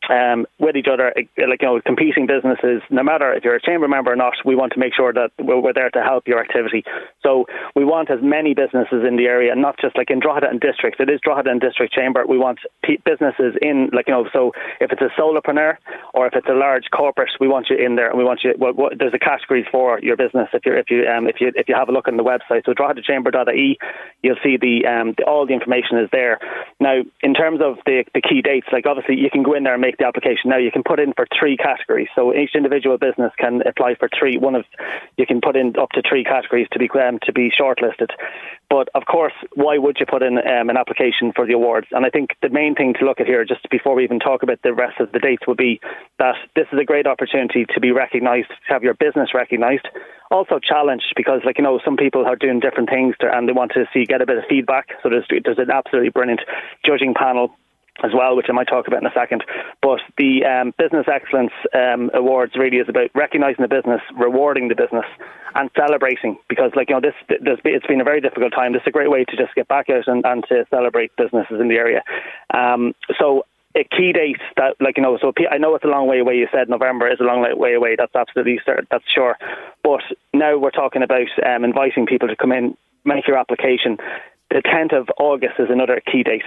Um, 0.09 0.45
with 0.59 0.75
each 0.75 0.87
other, 0.91 1.13
like 1.15 1.29
you 1.37 1.67
know, 1.67 1.79
competing 1.85 2.27
businesses. 2.27 2.81
No 2.89 3.03
matter 3.03 3.33
if 3.33 3.43
you're 3.43 3.55
a 3.55 3.61
chamber 3.61 3.87
member 3.87 4.11
or 4.11 4.15
not, 4.15 4.33
we 4.43 4.55
want 4.55 4.73
to 4.73 4.79
make 4.79 4.93
sure 4.93 5.13
that 5.13 5.31
we're, 5.39 5.59
we're 5.59 5.73
there 5.73 5.89
to 5.91 6.01
help 6.01 6.27
your 6.27 6.39
activity. 6.39 6.83
So 7.21 7.45
we 7.75 7.85
want 7.85 8.11
as 8.11 8.19
many 8.21 8.53
businesses 8.53 9.03
in 9.07 9.15
the 9.15 9.25
area, 9.25 9.55
not 9.55 9.79
just 9.79 9.97
like 9.97 10.09
in 10.09 10.19
Drogheda 10.19 10.49
and 10.49 10.59
districts. 10.59 10.99
It 10.99 11.09
is 11.09 11.21
Drogheda 11.23 11.49
and 11.49 11.61
district 11.61 11.93
chamber. 11.93 12.25
We 12.27 12.37
want 12.37 12.59
p- 12.83 12.99
businesses 13.05 13.55
in, 13.61 13.89
like 13.93 14.07
you 14.07 14.13
know, 14.13 14.27
so 14.33 14.51
if 14.79 14.91
it's 14.91 15.01
a 15.01 15.09
solopreneur 15.19 15.77
or 16.13 16.27
if 16.27 16.33
it's 16.35 16.47
a 16.49 16.53
large 16.53 16.85
corporate, 16.91 17.31
we 17.39 17.47
want 17.47 17.67
you 17.69 17.77
in 17.77 17.95
there, 17.95 18.09
and 18.09 18.17
we 18.17 18.23
want 18.23 18.41
you. 18.43 18.53
Well, 18.57 18.73
what, 18.73 18.99
there's 18.99 19.13
a 19.13 19.19
category 19.19 19.65
for 19.71 19.99
your 20.01 20.17
business. 20.17 20.49
If 20.53 20.65
you 20.65 20.73
if 20.73 20.89
you 20.89 21.05
um, 21.07 21.27
if 21.27 21.39
you 21.39 21.51
if 21.55 21.69
you 21.69 21.75
have 21.75 21.89
a 21.89 21.91
look 21.91 22.07
on 22.07 22.17
the 22.17 22.23
website, 22.23 22.65
so 22.65 22.73
droghedachamber.ie, 22.73 23.77
you'll 24.21 24.41
see 24.43 24.57
the, 24.57 24.85
um, 24.85 25.13
the 25.17 25.23
all 25.23 25.45
the 25.45 25.53
information 25.53 25.97
is 25.99 26.09
there. 26.11 26.39
Now, 26.79 27.01
in 27.21 27.33
terms 27.33 27.61
of 27.61 27.77
the 27.85 28.03
the 28.13 28.21
key 28.21 28.41
dates, 28.41 28.67
like 28.71 28.85
obviously 28.85 29.15
you 29.15 29.29
can 29.29 29.43
go 29.43 29.53
in 29.53 29.63
there 29.63 29.73
and 29.73 29.81
make 29.81 29.92
the 29.97 30.05
application. 30.05 30.49
Now 30.49 30.57
you 30.57 30.71
can 30.71 30.83
put 30.83 30.99
in 30.99 31.13
for 31.13 31.27
three 31.37 31.57
categories. 31.57 32.07
So 32.15 32.33
each 32.33 32.51
individual 32.55 32.97
business 32.97 33.31
can 33.37 33.61
apply 33.67 33.95
for 33.95 34.09
three. 34.17 34.37
One 34.37 34.55
of 34.55 34.65
you 35.17 35.25
can 35.25 35.41
put 35.41 35.55
in 35.55 35.73
up 35.79 35.89
to 35.91 36.01
three 36.07 36.23
categories 36.23 36.67
to 36.71 36.79
be 36.79 36.89
um, 36.99 37.19
to 37.23 37.31
be 37.31 37.51
shortlisted. 37.51 38.09
But 38.69 38.89
of 38.95 39.05
course, 39.05 39.33
why 39.53 39.77
would 39.77 39.97
you 39.99 40.05
put 40.05 40.23
in 40.23 40.37
um, 40.37 40.69
an 40.69 40.77
application 40.77 41.31
for 41.35 41.45
the 41.45 41.53
awards? 41.53 41.87
And 41.91 42.05
I 42.05 42.09
think 42.09 42.31
the 42.41 42.49
main 42.49 42.73
thing 42.73 42.95
to 42.99 43.05
look 43.05 43.19
at 43.19 43.27
here, 43.27 43.45
just 43.45 43.69
before 43.69 43.95
we 43.95 44.03
even 44.03 44.19
talk 44.19 44.41
about 44.41 44.61
the 44.63 44.73
rest 44.73 44.99
of 44.99 45.11
the 45.11 45.19
dates, 45.19 45.45
would 45.47 45.57
be 45.57 45.79
that 46.17 46.35
this 46.55 46.65
is 46.71 46.79
a 46.79 46.85
great 46.85 47.05
opportunity 47.05 47.65
to 47.73 47.79
be 47.79 47.91
recognised, 47.91 48.49
to 48.49 48.73
have 48.73 48.81
your 48.81 48.95
business 48.95 49.29
recognised, 49.33 49.87
also 50.31 50.57
challenged 50.57 51.13
because, 51.15 51.41
like 51.45 51.59
you 51.59 51.63
know, 51.63 51.79
some 51.85 51.97
people 51.97 52.25
are 52.25 52.35
doing 52.35 52.59
different 52.59 52.89
things 52.89 53.15
to, 53.19 53.27
and 53.31 53.47
they 53.47 53.53
want 53.53 53.71
to 53.73 53.85
see 53.93 54.05
get 54.05 54.21
a 54.21 54.25
bit 54.25 54.37
of 54.37 54.43
feedback. 54.49 54.87
So 55.03 55.09
there's 55.09 55.27
there's 55.29 55.59
an 55.59 55.69
absolutely 55.71 56.09
brilliant 56.09 56.41
judging 56.83 57.13
panel 57.13 57.55
as 58.01 58.11
well, 58.13 58.35
which 58.35 58.47
I 58.49 58.53
might 58.53 58.67
talk 58.67 58.87
about 58.87 59.01
in 59.01 59.07
a 59.07 59.13
second. 59.13 59.43
But 59.81 59.99
the 60.17 60.45
um, 60.45 60.73
Business 60.77 61.05
Excellence 61.07 61.53
um, 61.73 62.09
Awards 62.13 62.53
really 62.55 62.77
is 62.77 62.89
about 62.89 63.11
recognising 63.13 63.61
the 63.61 63.67
business, 63.67 64.01
rewarding 64.17 64.67
the 64.69 64.75
business, 64.75 65.05
and 65.53 65.69
celebrating. 65.77 66.37
Because, 66.49 66.71
like 66.75 66.89
you 66.89 66.95
know, 66.95 67.01
this, 67.01 67.13
this 67.29 67.59
it's 67.63 67.85
been 67.85 68.01
a 68.01 68.05
very 68.05 68.21
difficult 68.21 68.53
time. 68.53 68.73
This 68.73 68.81
is 68.81 68.87
a 68.87 68.91
great 68.91 69.11
way 69.11 69.25
to 69.25 69.37
just 69.37 69.53
get 69.53 69.67
back 69.67 69.89
out 69.89 70.07
and, 70.07 70.25
and 70.25 70.43
to 70.49 70.65
celebrate 70.69 71.15
businesses 71.17 71.61
in 71.61 71.67
the 71.67 71.75
area. 71.75 72.03
Um, 72.53 72.95
so 73.19 73.45
a 73.75 73.83
key 73.83 74.11
date 74.13 74.41
that, 74.57 74.75
like 74.79 74.97
you 74.97 75.03
know, 75.03 75.17
so 75.21 75.31
I 75.49 75.57
know 75.57 75.75
it's 75.75 75.85
a 75.85 75.87
long 75.87 76.07
way 76.07 76.19
away. 76.19 76.35
You 76.35 76.47
said 76.51 76.69
November 76.69 77.11
is 77.11 77.19
a 77.19 77.23
long 77.23 77.45
way 77.57 77.73
away. 77.73 77.95
That's 77.97 78.15
absolutely 78.15 78.59
that's 78.89 79.05
sure. 79.13 79.37
But 79.83 80.01
now 80.33 80.57
we're 80.57 80.71
talking 80.71 81.03
about 81.03 81.27
um, 81.45 81.63
inviting 81.63 82.05
people 82.05 82.27
to 82.27 82.35
come 82.35 82.51
in, 82.51 82.75
make 83.05 83.27
your 83.27 83.37
application. 83.37 83.97
The 84.49 84.61
10th 84.61 84.95
of 84.95 85.09
August 85.17 85.55
is 85.57 85.69
another 85.69 86.01
key 86.11 86.23
date. 86.23 86.45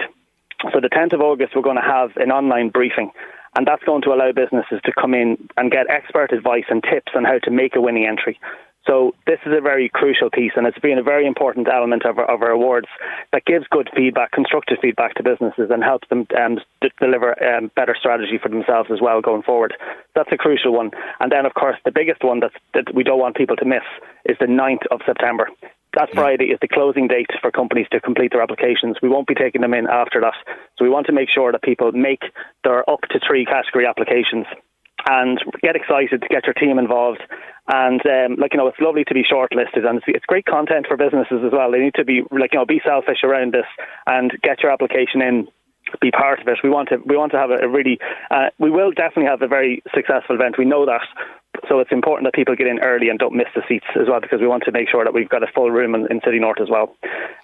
So 0.61 0.79
the 0.81 0.89
10th 0.89 1.13
of 1.13 1.21
August, 1.21 1.53
we're 1.55 1.61
going 1.61 1.77
to 1.77 1.81
have 1.81 2.17
an 2.17 2.31
online 2.31 2.69
briefing, 2.69 3.11
and 3.55 3.67
that's 3.67 3.83
going 3.83 4.01
to 4.03 4.09
allow 4.09 4.31
businesses 4.31 4.81
to 4.85 4.91
come 4.99 5.13
in 5.13 5.37
and 5.55 5.71
get 5.71 5.89
expert 5.89 6.33
advice 6.33 6.65
and 6.69 6.81
tips 6.83 7.13
on 7.15 7.25
how 7.25 7.37
to 7.43 7.51
make 7.51 7.75
a 7.75 7.81
winning 7.81 8.07
entry. 8.07 8.39
So 8.87 9.13
this 9.27 9.39
is 9.45 9.51
a 9.55 9.61
very 9.61 9.89
crucial 9.93 10.29
piece, 10.31 10.53
and 10.55 10.65
it's 10.65 10.79
been 10.79 10.97
a 10.97 11.03
very 11.03 11.27
important 11.27 11.67
element 11.67 12.05
of 12.05 12.17
our, 12.17 12.25
of 12.31 12.41
our 12.41 12.51
awards 12.51 12.87
that 13.33 13.45
gives 13.45 13.67
good 13.69 13.89
feedback, 13.93 14.31
constructive 14.31 14.77
feedback 14.81 15.13
to 15.15 15.23
businesses, 15.23 15.69
and 15.69 15.83
helps 15.83 16.07
them 16.07 16.25
um, 16.39 16.57
d- 16.81 16.89
deliver 16.99 17.35
um, 17.43 17.69
better 17.75 17.95
strategy 17.99 18.39
for 18.41 18.47
themselves 18.47 18.89
as 18.91 19.01
well 19.01 19.21
going 19.21 19.43
forward. 19.43 19.73
That's 20.15 20.31
a 20.31 20.37
crucial 20.37 20.71
one. 20.71 20.91
And 21.19 21.31
then, 21.31 21.45
of 21.45 21.53
course, 21.53 21.75
the 21.83 21.91
biggest 21.91 22.23
one 22.23 22.39
that 22.39 22.95
we 22.95 23.03
don't 23.03 23.19
want 23.19 23.35
people 23.35 23.57
to 23.57 23.65
miss 23.65 23.83
is 24.23 24.37
the 24.39 24.45
9th 24.45 24.87
of 24.89 25.01
September. 25.05 25.49
That 25.97 26.13
Friday 26.13 26.53
is 26.53 26.59
the 26.61 26.67
closing 26.67 27.07
date 27.07 27.31
for 27.41 27.49
companies 27.49 27.87
to 27.91 27.99
complete 27.99 28.31
their 28.31 28.43
applications. 28.43 28.97
We 29.01 29.09
won't 29.09 29.25
be 29.25 29.33
taking 29.33 29.61
them 29.61 29.73
in 29.73 29.87
after 29.87 30.21
that. 30.21 30.35
So 30.77 30.85
we 30.85 30.91
want 30.91 31.07
to 31.07 31.11
make 31.11 31.27
sure 31.27 31.51
that 31.51 31.63
people 31.63 31.91
make 31.91 32.21
their 32.63 32.87
up 32.87 33.01
to 33.09 33.19
three 33.25 33.45
category 33.45 33.87
applications 33.87 34.45
and 35.09 35.41
get 35.63 35.75
excited 35.75 36.21
to 36.21 36.27
get 36.27 36.45
your 36.45 36.53
team 36.53 36.77
involved. 36.77 37.23
And 37.67 37.99
um, 38.05 38.35
like 38.37 38.53
you 38.53 38.59
know, 38.59 38.67
it's 38.67 38.79
lovely 38.79 39.05
to 39.05 39.13
be 39.15 39.23
shortlisted, 39.23 39.89
and 39.89 39.97
it's, 39.97 40.05
it's 40.07 40.25
great 40.25 40.45
content 40.45 40.85
for 40.87 40.97
businesses 40.97 41.41
as 41.43 41.51
well. 41.51 41.71
They 41.71 41.79
need 41.79 41.95
to 41.95 42.05
be 42.05 42.21
like 42.29 42.53
you 42.53 42.59
know, 42.59 42.65
be 42.67 42.81
selfish 42.85 43.23
around 43.23 43.53
this 43.53 43.65
and 44.05 44.31
get 44.43 44.61
your 44.61 44.71
application 44.71 45.23
in 45.23 45.47
be 46.01 46.11
part 46.11 46.41
of 46.41 46.47
it. 46.47 46.59
We 46.63 46.69
want 46.69 46.89
to 46.89 46.97
we 47.05 47.17
want 47.17 47.31
to 47.31 47.37
have 47.37 47.49
a, 47.49 47.65
a 47.65 47.67
really 47.67 47.99
uh, 48.29 48.49
we 48.59 48.69
will 48.69 48.91
definitely 48.91 49.25
have 49.25 49.41
a 49.41 49.47
very 49.47 49.81
successful 49.93 50.35
event. 50.35 50.57
We 50.57 50.65
know 50.65 50.85
that. 50.85 51.07
So 51.67 51.79
it's 51.79 51.91
important 51.91 52.25
that 52.27 52.33
people 52.33 52.55
get 52.55 52.67
in 52.67 52.79
early 52.79 53.09
and 53.09 53.19
don't 53.19 53.35
miss 53.35 53.47
the 53.55 53.63
seats 53.67 53.85
as 53.99 54.07
well 54.07 54.19
because 54.19 54.39
we 54.41 54.47
want 54.47 54.63
to 54.63 54.71
make 54.71 54.89
sure 54.89 55.03
that 55.03 55.13
we've 55.13 55.29
got 55.29 55.43
a 55.43 55.47
full 55.47 55.71
room 55.71 55.95
in, 55.95 56.11
in 56.11 56.21
City 56.23 56.39
North 56.39 56.59
as 56.61 56.69
well. 56.69 56.95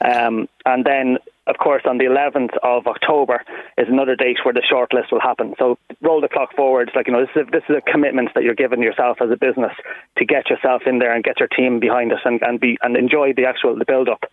Um, 0.03 0.47
and 0.65 0.85
then, 0.85 1.17
of 1.45 1.57
course, 1.57 1.83
on 1.85 1.97
the 1.97 2.05
11th 2.05 2.55
of 2.63 2.87
October 2.87 3.43
is 3.77 3.87
another 3.89 4.15
date 4.15 4.37
where 4.43 4.53
the 4.53 4.63
shortlist 4.63 5.11
will 5.11 5.19
happen. 5.19 5.55
So 5.59 5.77
roll 6.01 6.21
the 6.21 6.29
clock 6.29 6.55
forward. 6.55 6.91
Like 6.95 7.07
you 7.07 7.13
know, 7.13 7.21
this 7.21 7.35
is 7.35 7.47
a, 7.47 7.51
this 7.51 7.63
is 7.69 7.75
a 7.75 7.91
commitment 7.91 8.29
that 8.35 8.43
you're 8.43 8.55
giving 8.55 8.81
yourself 8.81 9.17
as 9.21 9.29
a 9.29 9.35
business 9.35 9.73
to 10.17 10.25
get 10.25 10.49
yourself 10.49 10.83
in 10.85 10.99
there 10.99 11.13
and 11.13 11.23
get 11.23 11.39
your 11.39 11.49
team 11.49 11.79
behind 11.79 12.13
us 12.13 12.19
and, 12.23 12.41
and 12.41 12.59
be 12.59 12.77
and 12.81 12.95
enjoy 12.95 13.33
the 13.33 13.45
actual 13.45 13.77
the 13.77 13.85
build 13.85 14.07
up. 14.07 14.23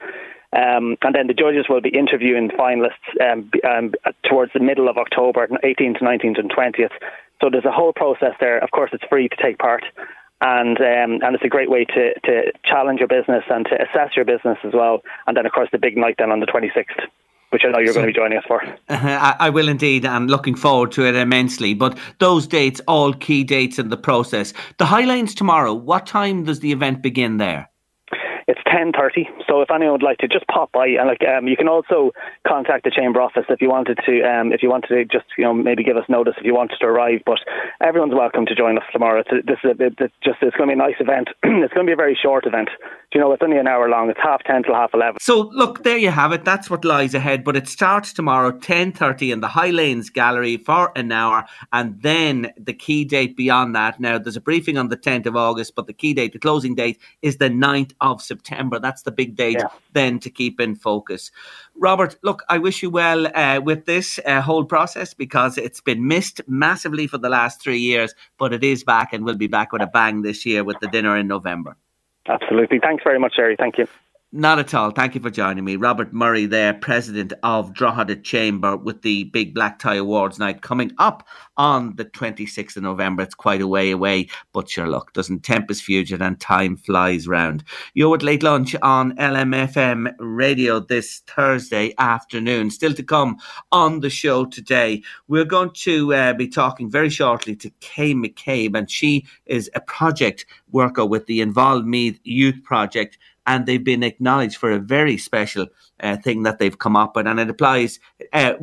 Um, 0.52 0.96
and 1.02 1.14
then 1.14 1.26
the 1.26 1.34
judges 1.34 1.66
will 1.68 1.80
be 1.80 1.90
interviewing 1.90 2.50
finalists 2.50 3.06
um, 3.20 3.50
um, 3.64 3.92
towards 4.28 4.52
the 4.52 4.60
middle 4.60 4.88
of 4.88 4.96
October, 4.96 5.46
18th, 5.46 6.02
19th, 6.02 6.40
and 6.40 6.50
20th. 6.50 6.90
So 7.40 7.48
there's 7.50 7.64
a 7.64 7.72
whole 7.72 7.92
process 7.92 8.34
there. 8.40 8.58
Of 8.58 8.70
course, 8.70 8.90
it's 8.92 9.04
free 9.08 9.28
to 9.28 9.36
take 9.40 9.58
part, 9.58 9.84
and 10.40 10.78
um, 10.78 11.20
and 11.22 11.34
it's 11.34 11.44
a 11.44 11.48
great 11.48 11.70
way 11.70 11.84
to 11.84 12.14
to 12.20 12.52
challenge 12.64 13.00
your 13.00 13.08
business 13.08 13.44
and 13.50 13.66
to 13.66 13.74
assess 13.74 14.16
your 14.16 14.24
business 14.24 14.58
as 14.64 14.72
well. 14.72 15.02
And 15.26 15.36
then, 15.36 15.46
of 15.46 15.52
course, 15.52 15.68
the 15.72 15.78
big 15.78 15.96
night 15.96 16.16
then 16.18 16.30
on 16.30 16.40
the 16.40 16.46
26th 16.46 17.08
which 17.50 17.62
I 17.64 17.70
know 17.70 17.78
you're 17.78 17.88
so, 17.88 17.94
going 17.94 18.06
to 18.06 18.12
be 18.12 18.16
joining 18.16 18.38
us 18.38 18.44
for. 18.46 18.62
Uh, 18.62 18.74
I, 18.88 19.36
I, 19.40 19.50
will 19.50 19.68
indeed, 19.68 20.06
and 20.06 20.30
looking 20.30 20.54
forward 20.54 20.92
to 20.92 21.04
it 21.04 21.16
immensely. 21.16 21.74
But 21.74 21.98
those 22.18 22.46
dates, 22.46 22.80
all 22.86 23.12
key 23.12 23.44
dates 23.44 23.78
in 23.78 23.88
the 23.88 23.96
process. 23.96 24.52
The 24.78 24.84
Highlanes 24.84 25.34
tomorrow. 25.34 25.74
What 25.74 26.06
time 26.06 26.44
does 26.44 26.60
the 26.60 26.70
event 26.72 27.02
begin 27.02 27.38
there? 27.38 27.69
It's 28.50 28.60
ten 28.66 28.90
thirty. 28.90 29.28
So 29.46 29.62
if 29.62 29.70
anyone 29.70 29.92
would 29.92 30.02
like 30.02 30.18
to 30.18 30.26
just 30.26 30.44
pop 30.48 30.72
by 30.72 30.88
and 30.98 31.06
like 31.06 31.22
um, 31.22 31.46
you 31.46 31.56
can 31.56 31.68
also 31.68 32.10
contact 32.44 32.82
the 32.82 32.90
chamber 32.90 33.20
office 33.20 33.44
if 33.48 33.60
you 33.60 33.68
wanted 33.68 34.00
to 34.04 34.22
um, 34.22 34.52
if 34.52 34.60
you 34.60 34.68
wanted 34.68 34.88
to 34.88 35.04
just 35.04 35.26
you 35.38 35.44
know 35.44 35.54
maybe 35.54 35.84
give 35.84 35.96
us 35.96 36.02
notice 36.08 36.34
if 36.36 36.44
you 36.44 36.52
wanted 36.52 36.76
to 36.80 36.86
arrive. 36.86 37.20
But 37.24 37.38
everyone's 37.80 38.12
welcome 38.12 38.46
to 38.46 38.54
join 38.56 38.76
us 38.76 38.82
tomorrow. 38.92 39.22
It's, 39.24 39.46
this 39.46 39.58
is 39.62 39.78
a, 39.78 39.84
it's 40.02 40.14
just 40.24 40.38
it's 40.42 40.56
going 40.56 40.68
to 40.68 40.74
be 40.74 40.80
a 40.80 40.84
nice 40.84 40.98
event. 40.98 41.28
it's 41.44 41.72
going 41.72 41.86
to 41.86 41.90
be 41.90 41.92
a 41.92 41.96
very 41.96 42.18
short 42.20 42.44
event. 42.44 42.70
You 43.14 43.20
know, 43.20 43.32
it's 43.32 43.42
only 43.42 43.58
an 43.58 43.68
hour 43.68 43.88
long. 43.88 44.10
It's 44.10 44.18
half 44.20 44.42
ten 44.42 44.64
till 44.64 44.74
half 44.74 44.90
eleven. 44.94 45.18
So 45.20 45.48
look, 45.52 45.84
there 45.84 45.98
you 45.98 46.10
have 46.10 46.32
it. 46.32 46.44
That's 46.44 46.68
what 46.68 46.84
lies 46.84 47.14
ahead. 47.14 47.44
But 47.44 47.54
it 47.54 47.68
starts 47.68 48.12
tomorrow, 48.12 48.50
ten 48.50 48.90
thirty, 48.90 49.30
in 49.30 49.42
the 49.42 49.48
Highlanes 49.48 50.10
Gallery 50.12 50.56
for 50.56 50.90
an 50.96 51.12
hour, 51.12 51.44
and 51.72 52.02
then 52.02 52.52
the 52.58 52.74
key 52.74 53.04
date 53.04 53.36
beyond 53.36 53.76
that. 53.76 54.00
Now 54.00 54.18
there's 54.18 54.36
a 54.36 54.40
briefing 54.40 54.76
on 54.76 54.88
the 54.88 54.96
tenth 54.96 55.26
of 55.26 55.36
August, 55.36 55.76
but 55.76 55.86
the 55.86 55.92
key 55.92 56.14
date, 56.14 56.32
the 56.32 56.40
closing 56.40 56.74
date, 56.74 56.98
is 57.22 57.36
the 57.36 57.48
9th 57.48 57.92
of 58.00 58.20
September. 58.20 58.39
September. 58.40 58.78
That's 58.78 59.02
the 59.02 59.12
big 59.12 59.36
date 59.36 59.58
yeah. 59.58 59.68
then 59.92 60.18
to 60.20 60.30
keep 60.30 60.60
in 60.60 60.74
focus. 60.74 61.30
Robert, 61.76 62.16
look, 62.22 62.42
I 62.48 62.58
wish 62.58 62.82
you 62.82 62.90
well 62.90 63.26
uh, 63.36 63.60
with 63.60 63.84
this 63.86 64.18
uh, 64.26 64.40
whole 64.40 64.64
process 64.64 65.14
because 65.14 65.58
it's 65.58 65.80
been 65.80 66.06
missed 66.06 66.40
massively 66.46 67.06
for 67.06 67.18
the 67.18 67.28
last 67.28 67.62
three 67.62 67.78
years, 67.78 68.14
but 68.38 68.52
it 68.52 68.64
is 68.64 68.84
back 68.84 69.12
and 69.12 69.24
we'll 69.24 69.36
be 69.36 69.46
back 69.46 69.72
with 69.72 69.82
a 69.82 69.86
bang 69.86 70.22
this 70.22 70.44
year 70.46 70.64
with 70.64 70.78
the 70.80 70.88
dinner 70.88 71.16
in 71.16 71.28
November. 71.28 71.76
Absolutely. 72.26 72.78
Thanks 72.78 73.02
very 73.02 73.18
much, 73.18 73.36
Jerry. 73.36 73.56
Thank 73.56 73.78
you. 73.78 73.86
Not 74.32 74.60
at 74.60 74.74
all. 74.74 74.92
Thank 74.92 75.16
you 75.16 75.20
for 75.20 75.28
joining 75.28 75.64
me. 75.64 75.74
Robert 75.74 76.12
Murray 76.12 76.46
there, 76.46 76.72
president 76.72 77.32
of 77.42 77.74
Drogheda 77.74 78.14
Chamber 78.14 78.76
with 78.76 79.02
the 79.02 79.24
Big 79.24 79.52
Black 79.52 79.80
Tie 79.80 79.96
Awards 79.96 80.38
night 80.38 80.62
coming 80.62 80.92
up 80.98 81.26
on 81.56 81.96
the 81.96 82.04
26th 82.04 82.76
of 82.76 82.84
November. 82.84 83.24
It's 83.24 83.34
quite 83.34 83.60
a 83.60 83.66
way 83.66 83.90
away, 83.90 84.28
but 84.52 84.70
sure, 84.70 84.88
look, 84.88 85.12
doesn't 85.14 85.42
Tempus 85.42 85.82
Fugit 85.82 86.20
and 86.20 86.38
time 86.38 86.76
flies 86.76 87.26
round. 87.26 87.64
You're 87.94 88.14
at 88.14 88.22
late 88.22 88.44
lunch 88.44 88.76
on 88.82 89.16
LMFM 89.16 90.14
radio 90.20 90.78
this 90.78 91.22
Thursday 91.26 91.92
afternoon. 91.98 92.70
Still 92.70 92.94
to 92.94 93.02
come 93.02 93.36
on 93.72 93.98
the 93.98 94.10
show 94.10 94.44
today. 94.44 95.02
We're 95.26 95.44
going 95.44 95.72
to 95.82 96.14
uh, 96.14 96.34
be 96.34 96.46
talking 96.46 96.88
very 96.88 97.10
shortly 97.10 97.56
to 97.56 97.70
Kay 97.80 98.14
McCabe, 98.14 98.78
and 98.78 98.88
she 98.88 99.26
is 99.46 99.68
a 99.74 99.80
project 99.80 100.46
worker 100.70 101.04
with 101.04 101.26
the 101.26 101.40
Involve 101.40 101.84
Meath 101.84 102.20
Youth 102.22 102.62
Project 102.62 103.18
and 103.50 103.66
they've 103.66 103.82
been 103.82 104.04
acknowledged 104.04 104.56
for 104.56 104.70
a 104.70 104.78
very 104.78 105.18
special 105.18 105.66
uh, 105.98 106.16
thing 106.16 106.44
that 106.44 106.60
they've 106.60 106.78
come 106.78 106.94
up 106.94 107.16
with, 107.16 107.26
and 107.26 107.40
it 107.40 107.50
applies 107.50 107.98
uh, 108.32 108.54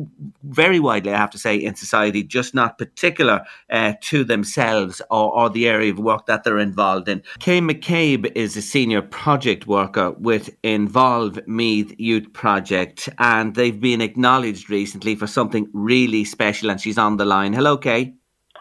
very 0.42 0.80
widely, 0.80 1.12
I 1.12 1.18
have 1.18 1.30
to 1.32 1.38
say, 1.38 1.56
in 1.56 1.74
society, 1.74 2.22
just 2.22 2.54
not 2.54 2.78
particular 2.78 3.44
uh, 3.68 3.92
to 4.00 4.24
themselves 4.24 5.02
or, 5.10 5.30
or, 5.38 5.50
the 5.50 5.68
area 5.68 5.92
of 5.92 5.98
work 5.98 6.24
that 6.26 6.42
they're 6.42 6.58
involved 6.58 7.08
in. 7.08 7.22
Kay 7.38 7.60
McCabe 7.60 8.32
is 8.34 8.56
a 8.56 8.62
senior 8.62 9.02
project 9.02 9.66
worker 9.66 10.12
with 10.12 10.56
Involve 10.62 11.46
Meath 11.46 11.94
Youth 11.98 12.32
Project, 12.32 13.10
and 13.18 13.54
they've 13.54 13.80
been 13.80 14.00
acknowledged 14.00 14.70
recently 14.70 15.14
for 15.14 15.26
something 15.26 15.68
really 15.74 16.24
special, 16.24 16.70
and 16.70 16.80
she's 16.80 16.98
on 16.98 17.18
the 17.18 17.26
line. 17.26 17.52
Hello, 17.52 17.76
Kay. 17.76 18.14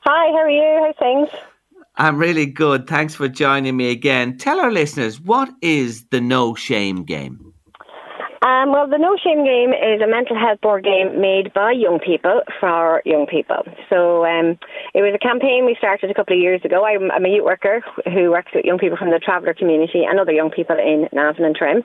Hi, 0.04 0.28
how 0.32 0.44
are 0.44 0.50
you? 0.50 0.72
How 0.84 0.94
things? 1.00 1.30
I'm 2.00 2.18
really 2.18 2.46
good. 2.46 2.86
Thanks 2.86 3.16
for 3.16 3.28
joining 3.28 3.76
me 3.76 3.90
again. 3.90 4.38
Tell 4.38 4.60
our 4.60 4.72
listeners, 4.72 5.20
what 5.20 5.50
is 5.64 6.06
the 6.12 6.22
No 6.22 6.54
Shame 6.54 7.04
game? 7.04 7.54
Um, 8.46 8.72
well, 8.72 8.88
the 8.88 9.00
No 9.00 9.18
Shame 9.18 9.44
game 9.44 9.74
is 9.74 10.00
a 10.00 10.08
mental 10.08 10.38
health 10.38 10.62
board 10.62 10.84
game 10.84 11.20
made 11.20 11.52
by 11.56 11.72
young 11.72 11.98
people 11.98 12.42
for 12.60 13.02
young 13.04 13.26
people. 13.26 13.64
So 13.90 14.26
um, 14.26 14.60
it 14.94 15.02
was 15.02 15.14
a 15.16 15.18
campaign 15.18 15.66
we 15.66 15.76
started 15.80 16.12
a 16.12 16.14
couple 16.14 16.38
of 16.38 16.40
years 16.40 16.62
ago. 16.64 16.86
I'm, 16.86 17.10
I'm, 17.10 17.26
a 17.26 17.30
youth 17.30 17.46
worker 17.46 17.82
who 18.06 18.30
works 18.30 18.52
with 18.54 18.64
young 18.64 18.78
people 18.78 18.96
from 18.96 19.10
the 19.10 19.18
Traveller 19.18 19.56
community 19.56 20.06
and 20.06 20.20
other 20.20 20.32
young 20.32 20.52
people 20.52 20.78
in 20.78 21.10
Navan 21.12 21.46
and 21.46 21.56
Trim. 21.56 21.82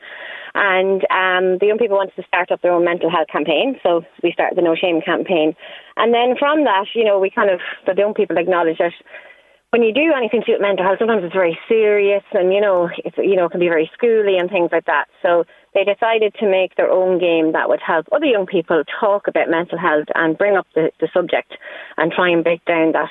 And 0.54 1.00
um, 1.08 1.56
the 1.56 1.72
young 1.72 1.78
people 1.78 1.96
wanted 1.96 2.16
to 2.16 2.28
start 2.28 2.52
up 2.52 2.60
their 2.60 2.72
own 2.72 2.84
mental 2.84 3.10
health 3.10 3.28
campaign. 3.32 3.80
So 3.82 4.04
we 4.22 4.32
started 4.32 4.58
the 4.58 4.62
No 4.62 4.76
Shame 4.76 5.00
campaign. 5.00 5.56
And 5.96 6.12
then 6.12 6.36
from 6.38 6.64
that, 6.64 6.92
you 6.94 7.02
know, 7.02 7.18
we 7.18 7.30
kind 7.30 7.48
of, 7.48 7.60
the 7.86 7.94
young 7.96 8.12
people 8.12 8.36
acknowledged 8.36 8.80
that 8.80 8.92
when 9.72 9.82
you 9.82 9.94
do 9.94 10.12
anything 10.14 10.40
to 10.42 10.46
do 10.46 10.52
with 10.52 10.60
mental 10.60 10.84
health, 10.84 10.98
sometimes 10.98 11.24
it's 11.24 11.32
very 11.32 11.58
serious 11.66 12.22
and, 12.32 12.52
you 12.52 12.60
know, 12.60 12.90
it's, 13.06 13.16
you 13.16 13.34
know, 13.34 13.46
it 13.46 13.52
can 13.52 13.58
be 13.60 13.68
very 13.68 13.90
schooly 13.98 14.38
and 14.38 14.50
things 14.50 14.68
like 14.70 14.84
that. 14.84 15.06
So 15.22 15.46
they 15.72 15.82
decided 15.82 16.34
to 16.40 16.46
make 16.46 16.76
their 16.76 16.90
own 16.90 17.18
game 17.18 17.52
that 17.52 17.70
would 17.70 17.80
help 17.80 18.06
other 18.12 18.26
young 18.26 18.44
people 18.44 18.82
talk 19.00 19.28
about 19.28 19.48
mental 19.48 19.78
health 19.78 20.08
and 20.14 20.36
bring 20.36 20.58
up 20.58 20.66
the, 20.74 20.90
the 21.00 21.08
subject 21.14 21.54
and 21.96 22.12
try 22.12 22.28
and 22.28 22.44
break 22.44 22.62
down 22.66 22.92
that 22.92 23.08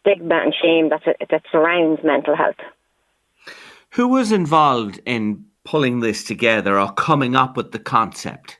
stigma 0.00 0.36
and 0.36 0.54
shame 0.54 0.88
that, 0.88 1.02
that 1.28 1.42
surrounds 1.52 2.00
mental 2.02 2.34
health. 2.34 2.56
Who 3.90 4.08
was 4.08 4.32
involved 4.32 4.98
in 5.04 5.44
pulling 5.64 6.00
this 6.00 6.24
together 6.24 6.80
or 6.80 6.90
coming 6.94 7.36
up 7.36 7.54
with 7.54 7.72
the 7.72 7.78
concept? 7.78 8.58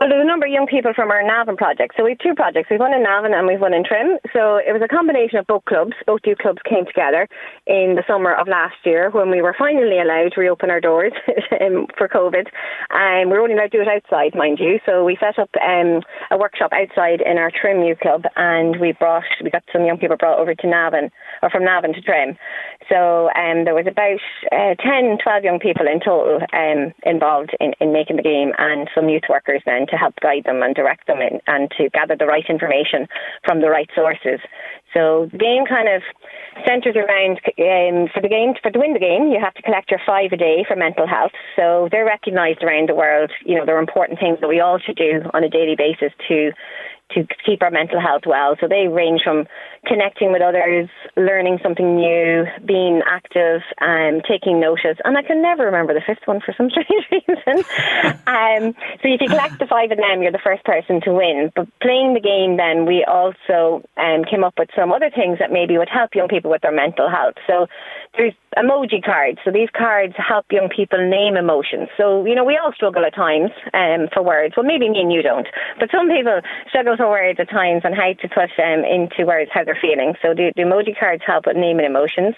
Well, 0.00 0.08
there's 0.08 0.24
a 0.24 0.26
number 0.26 0.46
of 0.46 0.52
young 0.52 0.66
people 0.66 0.92
from 0.92 1.10
our 1.12 1.22
Navan 1.22 1.56
project. 1.56 1.94
So 1.96 2.02
we 2.02 2.10
have 2.10 2.18
two 2.18 2.34
projects. 2.34 2.66
We've 2.68 2.80
one 2.80 2.94
in 2.94 3.04
Navan 3.04 3.32
and 3.32 3.46
we've 3.46 3.60
one 3.60 3.74
in 3.74 3.84
Trim. 3.84 4.18
So 4.32 4.58
it 4.58 4.74
was 4.74 4.82
a 4.82 4.90
combination 4.90 5.38
of 5.38 5.46
both 5.46 5.64
clubs. 5.66 5.94
Both 6.04 6.22
youth 6.26 6.38
clubs 6.38 6.58
came 6.68 6.84
together 6.84 7.28
in 7.66 7.94
the 7.94 8.02
summer 8.08 8.34
of 8.34 8.48
last 8.48 8.74
year 8.84 9.10
when 9.10 9.30
we 9.30 9.40
were 9.40 9.54
finally 9.56 10.00
allowed 10.02 10.34
to 10.34 10.40
reopen 10.40 10.70
our 10.70 10.80
doors 10.80 11.12
um, 11.60 11.86
for 11.96 12.08
COVID. 12.08 12.50
And 12.90 13.26
um, 13.26 13.30
we 13.30 13.38
were 13.38 13.42
only 13.46 13.54
allowed 13.54 13.70
to 13.70 13.78
do 13.78 13.82
it 13.82 13.88
outside, 13.88 14.34
mind 14.34 14.58
you. 14.58 14.80
So 14.84 15.04
we 15.04 15.16
set 15.20 15.38
up 15.38 15.50
um, 15.62 16.02
a 16.30 16.38
workshop 16.38 16.72
outside 16.74 17.22
in 17.22 17.38
our 17.38 17.52
Trim 17.54 17.86
Youth 17.86 18.00
Club 18.00 18.24
and 18.34 18.80
we 18.80 18.92
brought, 18.98 19.30
we 19.42 19.50
got 19.50 19.62
some 19.72 19.86
young 19.86 19.98
people 19.98 20.16
brought 20.16 20.40
over 20.40 20.56
to 20.56 20.66
Navan 20.66 21.10
or 21.40 21.50
from 21.50 21.64
Navan 21.64 21.94
to 21.94 22.02
Trim. 22.02 22.34
So 22.90 23.30
um, 23.38 23.62
there 23.62 23.78
was 23.78 23.86
about 23.86 24.18
uh, 24.50 24.74
10, 24.74 25.22
12 25.22 25.44
young 25.44 25.60
people 25.60 25.86
in 25.86 26.00
total 26.00 26.42
um, 26.52 26.92
involved 27.06 27.54
in, 27.60 27.74
in 27.80 27.92
making 27.92 28.16
the 28.16 28.26
game 28.26 28.50
and 28.58 28.90
some 28.92 29.08
youth 29.08 29.30
workers 29.30 29.62
then 29.64 29.83
to 29.86 29.96
help 29.96 30.14
guide 30.20 30.44
them 30.44 30.62
and 30.62 30.74
direct 30.74 31.06
them 31.06 31.20
in, 31.20 31.40
and 31.46 31.70
to 31.78 31.88
gather 31.90 32.16
the 32.16 32.26
right 32.26 32.44
information 32.48 33.06
from 33.44 33.60
the 33.60 33.70
right 33.70 33.90
sources. 33.94 34.40
So 34.92 35.28
the 35.32 35.38
game 35.38 35.66
kind 35.66 35.88
of 35.88 36.02
centres 36.66 36.94
around 36.94 37.42
um, 37.58 38.08
for 38.14 38.22
the 38.22 38.28
game 38.28 38.54
for 38.62 38.70
to 38.70 38.78
win 38.78 38.94
the 38.94 39.02
game 39.02 39.30
you 39.30 39.40
have 39.42 39.54
to 39.54 39.62
collect 39.62 39.90
your 39.90 40.00
five 40.06 40.30
a 40.32 40.36
day 40.36 40.64
for 40.66 40.76
mental 40.76 41.06
health. 41.06 41.32
So 41.56 41.88
they're 41.90 42.04
recognised 42.04 42.62
around 42.62 42.88
the 42.88 42.94
world. 42.94 43.30
You 43.44 43.58
know, 43.58 43.66
there 43.66 43.76
are 43.76 43.82
important 43.82 44.20
things 44.20 44.38
that 44.40 44.48
we 44.48 44.60
all 44.60 44.78
should 44.78 44.96
do 44.96 45.22
on 45.34 45.42
a 45.42 45.48
daily 45.48 45.74
basis 45.76 46.12
to 46.28 46.52
to 47.12 47.26
keep 47.44 47.62
our 47.62 47.70
mental 47.70 48.00
health 48.00 48.22
well. 48.26 48.56
So 48.60 48.66
they 48.66 48.88
range 48.88 49.20
from 49.22 49.46
connecting 49.86 50.32
with 50.32 50.42
others, 50.42 50.88
learning 51.16 51.58
something 51.62 51.96
new, 51.96 52.44
being 52.64 53.02
active, 53.06 53.62
um, 53.80 54.20
taking 54.28 54.60
notice. 54.60 54.98
And 55.04 55.16
I 55.16 55.22
can 55.22 55.42
never 55.42 55.64
remember 55.64 55.94
the 55.94 56.02
fifth 56.04 56.26
one 56.26 56.40
for 56.40 56.54
some 56.56 56.70
strange 56.74 57.06
reason. 57.10 57.64
um, 58.26 58.74
so 59.00 59.04
if 59.08 59.20
you 59.20 59.28
collect 59.28 59.58
the 59.58 59.66
five 59.66 59.90
of 59.90 59.98
them, 59.98 60.22
you're 60.22 60.32
the 60.32 60.42
first 60.42 60.64
person 60.64 61.00
to 61.02 61.12
win. 61.12 61.52
But 61.54 61.68
playing 61.80 62.14
the 62.14 62.20
game, 62.20 62.56
then 62.56 62.86
we 62.86 63.04
also 63.04 63.82
um, 63.96 64.24
came 64.24 64.44
up 64.44 64.54
with 64.58 64.70
some 64.76 64.92
other 64.92 65.10
things 65.10 65.38
that 65.38 65.52
maybe 65.52 65.78
would 65.78 65.90
help 65.90 66.14
young 66.14 66.28
people 66.28 66.50
with 66.50 66.62
their 66.62 66.74
mental 66.74 67.08
health. 67.08 67.34
So 67.46 67.66
there's 68.16 68.34
emoji 68.56 69.02
cards. 69.04 69.38
So 69.44 69.50
these 69.50 69.68
cards 69.76 70.14
help 70.16 70.46
young 70.50 70.68
people 70.68 70.98
name 70.98 71.36
emotions. 71.36 71.88
So, 71.96 72.24
you 72.24 72.34
know, 72.34 72.44
we 72.44 72.56
all 72.56 72.72
struggle 72.72 73.04
at 73.04 73.14
times 73.14 73.50
um, 73.72 74.08
for 74.12 74.22
words. 74.22 74.54
Well, 74.56 74.66
maybe 74.66 74.88
me 74.88 75.00
and 75.00 75.12
you 75.12 75.22
don't. 75.22 75.46
But 75.78 75.90
some 75.90 76.08
people 76.08 76.40
struggle 76.68 76.96
for 76.96 77.08
words 77.08 77.40
at 77.40 77.50
times 77.50 77.82
and 77.84 77.94
how 77.94 78.12
to 78.12 78.28
put 78.28 78.50
um, 78.62 78.84
into 78.84 79.26
words 79.26 79.50
how 79.52 79.64
they're 79.64 79.73
feeling. 79.80 80.14
So 80.22 80.34
the, 80.34 80.52
the 80.56 80.62
emoji 80.62 80.98
cards 80.98 81.22
help 81.26 81.46
with 81.46 81.56
naming 81.56 81.86
emotions. 81.86 82.34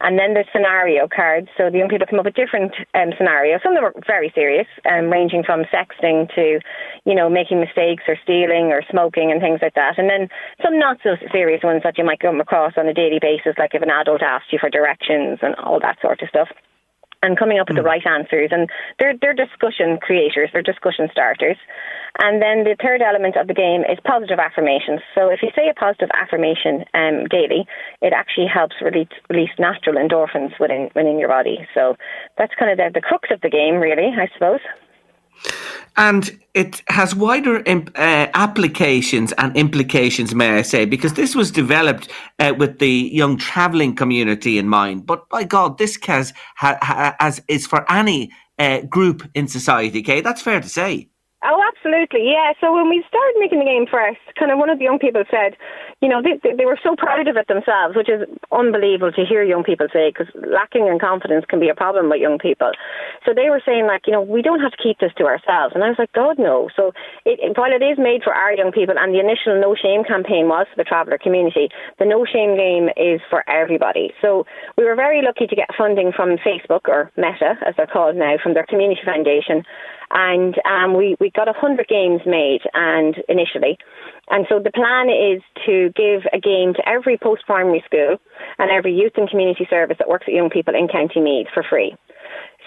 And 0.00 0.18
then 0.18 0.34
there's 0.34 0.50
scenario 0.52 1.08
cards. 1.08 1.48
So 1.56 1.70
the 1.70 1.78
young 1.78 1.88
people 1.88 2.06
come 2.06 2.18
up 2.18 2.24
with 2.24 2.34
different 2.34 2.74
um, 2.94 3.12
scenarios. 3.16 3.60
Some 3.62 3.72
of 3.72 3.82
them 3.82 3.84
are 3.84 3.94
very 4.06 4.32
serious, 4.34 4.66
um, 4.90 5.10
ranging 5.10 5.44
from 5.44 5.64
sexting 5.70 6.32
to, 6.34 6.60
you 7.04 7.14
know, 7.14 7.30
making 7.30 7.60
mistakes 7.60 8.04
or 8.08 8.16
stealing 8.22 8.74
or 8.74 8.82
smoking 8.90 9.30
and 9.30 9.40
things 9.40 9.60
like 9.62 9.74
that. 9.74 9.98
And 9.98 10.10
then 10.10 10.28
some 10.62 10.78
not 10.78 10.98
so 11.02 11.16
serious 11.32 11.62
ones 11.62 11.82
that 11.84 11.96
you 11.98 12.04
might 12.04 12.20
come 12.20 12.40
across 12.40 12.74
on 12.76 12.88
a 12.88 12.94
daily 12.94 13.18
basis, 13.20 13.54
like 13.58 13.74
if 13.74 13.82
an 13.82 13.90
adult 13.90 14.22
asks 14.22 14.52
you 14.52 14.58
for 14.58 14.70
directions 14.70 15.38
and 15.42 15.54
all 15.56 15.80
that 15.80 16.00
sort 16.02 16.22
of 16.22 16.28
stuff 16.28 16.48
and 17.24 17.38
coming 17.38 17.58
up 17.58 17.68
with 17.68 17.80
mm. 17.80 17.80
the 17.80 17.88
right 17.88 18.04
answers. 18.04 18.52
And 18.52 18.68
they're, 19.00 19.16
they're 19.16 19.34
discussion 19.34 19.96
creators, 19.96 20.50
they're 20.52 20.62
discussion 20.62 21.08
starters. 21.10 21.56
And 22.20 22.40
then 22.40 22.62
the 22.62 22.76
third 22.78 23.00
element 23.00 23.34
of 23.40 23.48
the 23.48 23.56
game 23.56 23.82
is 23.88 23.98
positive 24.04 24.38
affirmations. 24.38 25.00
So 25.16 25.32
if 25.32 25.40
you 25.42 25.50
say 25.56 25.66
a 25.68 25.74
positive 25.74 26.12
affirmation 26.14 26.84
um, 26.92 27.26
daily, 27.26 27.66
it 28.02 28.12
actually 28.12 28.46
helps 28.46 28.76
release, 28.84 29.10
release 29.30 29.50
natural 29.58 29.96
endorphins 29.96 30.52
within, 30.60 30.90
within 30.94 31.18
your 31.18 31.32
body. 31.32 31.66
So 31.74 31.96
that's 32.38 32.54
kind 32.54 32.70
of 32.70 32.76
the, 32.78 33.00
the 33.00 33.02
crux 33.02 33.30
of 33.32 33.40
the 33.40 33.50
game, 33.50 33.82
really, 33.82 34.12
I 34.14 34.28
suppose 34.34 34.60
and 35.96 36.38
it 36.54 36.82
has 36.88 37.14
wider 37.14 37.62
imp- 37.66 37.90
uh, 37.96 38.28
applications 38.34 39.32
and 39.32 39.56
implications, 39.56 40.34
may 40.34 40.58
I 40.58 40.62
say, 40.62 40.84
because 40.84 41.14
this 41.14 41.34
was 41.34 41.50
developed 41.50 42.10
uh, 42.38 42.54
with 42.58 42.78
the 42.78 43.10
young 43.12 43.36
travelling 43.36 43.94
community 43.94 44.58
in 44.58 44.68
mind. 44.68 45.06
But 45.06 45.28
by 45.28 45.44
God, 45.44 45.78
this 45.78 45.98
has, 46.04 46.32
ha, 46.56 46.78
ha, 46.82 47.16
has 47.20 47.42
is 47.48 47.66
for 47.66 47.90
any 47.90 48.30
uh, 48.58 48.80
group 48.82 49.28
in 49.34 49.48
society. 49.48 50.00
Okay, 50.00 50.20
that's 50.20 50.42
fair 50.42 50.60
to 50.60 50.68
say. 50.68 51.08
Oh, 51.44 51.60
absolutely, 51.60 52.32
yeah. 52.32 52.56
So 52.58 52.72
when 52.72 52.88
we 52.88 53.04
started 53.06 53.36
making 53.38 53.58
the 53.60 53.68
game 53.68 53.84
first, 53.84 54.16
kind 54.38 54.50
of 54.50 54.56
one 54.56 54.70
of 54.70 54.78
the 54.78 54.84
young 54.88 54.98
people 54.98 55.24
said, 55.28 55.60
you 56.00 56.08
know, 56.08 56.24
they, 56.24 56.40
they 56.40 56.64
were 56.64 56.80
so 56.82 56.96
proud 56.96 57.28
of 57.28 57.36
it 57.36 57.48
themselves, 57.48 57.94
which 57.94 58.08
is 58.08 58.24
unbelievable 58.50 59.12
to 59.12 59.24
hear 59.28 59.44
young 59.44 59.62
people 59.62 59.86
say, 59.92 60.08
because 60.08 60.32
lacking 60.40 60.88
in 60.88 60.98
confidence 60.98 61.44
can 61.44 61.60
be 61.60 61.68
a 61.68 61.74
problem 61.74 62.08
with 62.08 62.20
young 62.20 62.38
people. 62.38 62.72
So 63.28 63.36
they 63.36 63.52
were 63.52 63.60
saying, 63.60 63.84
like, 63.84 64.08
you 64.08 64.12
know, 64.12 64.22
we 64.24 64.40
don't 64.40 64.60
have 64.60 64.72
to 64.72 64.80
keep 64.80 65.00
this 65.04 65.12
to 65.20 65.24
ourselves. 65.28 65.76
And 65.76 65.84
I 65.84 65.92
was 65.92 66.00
like, 66.00 66.12
God, 66.16 66.38
no. 66.40 66.72
So 66.74 66.92
it, 67.28 67.36
while 67.56 67.72
it 67.72 67.84
is 67.84 68.00
made 68.00 68.24
for 68.24 68.32
our 68.32 68.56
young 68.56 68.72
people, 68.72 68.96
and 68.96 69.12
the 69.12 69.20
initial 69.20 69.60
No 69.60 69.76
Shame 69.76 70.00
campaign 70.02 70.48
was 70.48 70.64
for 70.72 70.80
the 70.80 70.88
traveller 70.88 71.18
community, 71.20 71.68
the 71.98 72.08
No 72.08 72.24
Shame 72.24 72.56
game 72.56 72.88
is 72.96 73.20
for 73.28 73.44
everybody. 73.48 74.16
So 74.24 74.46
we 74.78 74.84
were 74.84 74.96
very 74.96 75.20
lucky 75.20 75.46
to 75.46 75.56
get 75.56 75.68
funding 75.76 76.08
from 76.08 76.40
Facebook, 76.40 76.88
or 76.88 77.12
Meta, 77.20 77.60
as 77.66 77.76
they're 77.76 77.86
called 77.86 78.16
now, 78.16 78.40
from 78.42 78.54
their 78.54 78.64
community 78.64 79.04
foundation 79.04 79.60
and 80.10 80.54
um, 80.64 80.96
we 80.96 81.16
we 81.20 81.30
got 81.30 81.48
hundred 81.54 81.88
games 81.88 82.20
made, 82.26 82.60
and 82.74 83.16
initially, 83.28 83.78
and 84.30 84.46
so 84.48 84.58
the 84.58 84.72
plan 84.72 85.08
is 85.08 85.42
to 85.66 85.90
give 85.96 86.22
a 86.32 86.40
game 86.40 86.74
to 86.74 86.88
every 86.88 87.16
post 87.18 87.46
primary 87.46 87.82
school 87.86 88.16
and 88.58 88.70
every 88.70 88.94
youth 88.94 89.12
and 89.16 89.28
community 89.28 89.66
service 89.68 89.96
that 89.98 90.08
works 90.08 90.26
with 90.26 90.36
young 90.36 90.50
people 90.50 90.74
in 90.74 90.88
County 90.88 91.20
Meath 91.20 91.48
for 91.52 91.62
free. 91.62 91.96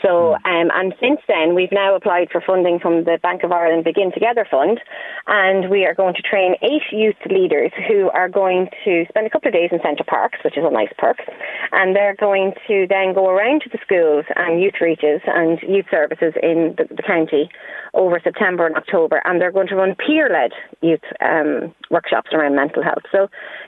So, 0.08 0.36
um, 0.36 0.72
and 0.74 0.94
since 1.02 1.20
then, 1.28 1.54
we've 1.54 1.72
now 1.72 1.94
applied 1.94 2.30
for 2.32 2.40
funding 2.40 2.80
from 2.80 3.04
the 3.04 3.20
Bank 3.22 3.44
of 3.44 3.52
Ireland 3.52 3.84
Begin 3.84 4.12
Together 4.14 4.48
Fund, 4.50 4.80
and 5.28 5.70
we 5.70 5.84
are 5.84 5.94
going 5.94 6.16
to 6.16 6.22
train 6.22 6.56
eight 6.62 6.88
youth 6.94 7.20
leaders 7.30 7.72
who 7.90 8.10
are 8.12 8.30
going 8.30 8.70
to 8.86 9.04
spend 9.10 9.28
a 9.28 9.30
couple 9.30 9.50
of 9.50 9.54
days 9.54 9.70
in 9.74 9.80
Center 9.84 10.06
Parcs, 10.08 10.40
which 10.46 10.58
is 10.58 10.64
a 10.64 10.72
nice 10.72 10.94
perk, 10.98 11.18
and 11.74 11.94
they're 11.94 12.16
going 12.16 12.54
to 12.68 12.88
then 12.88 13.14
go 13.14 13.28
around 13.28 13.64
to 13.64 13.70
the 13.70 13.80
schools 13.84 14.24
and 14.38 14.62
youth 14.62 14.80
reaches 14.80 15.20
and 15.28 15.60
youth 15.68 15.86
services 15.92 16.34
in 16.42 16.76
the, 16.78 16.88
the 16.96 17.04
county 17.04 17.50
over 17.94 18.22
September 18.24 18.66
and 18.66 18.78
October, 18.78 19.22
and 19.26 19.42
they're 19.42 19.52
going 19.52 19.68
to 19.68 19.76
run 19.76 19.96
peer-led 19.96 20.52
youth 20.82 21.04
um, 21.20 21.74
workshops 21.92 22.30
around 22.32 22.56
mental 22.56 22.84
health. 22.84 23.04
So, 23.12 23.28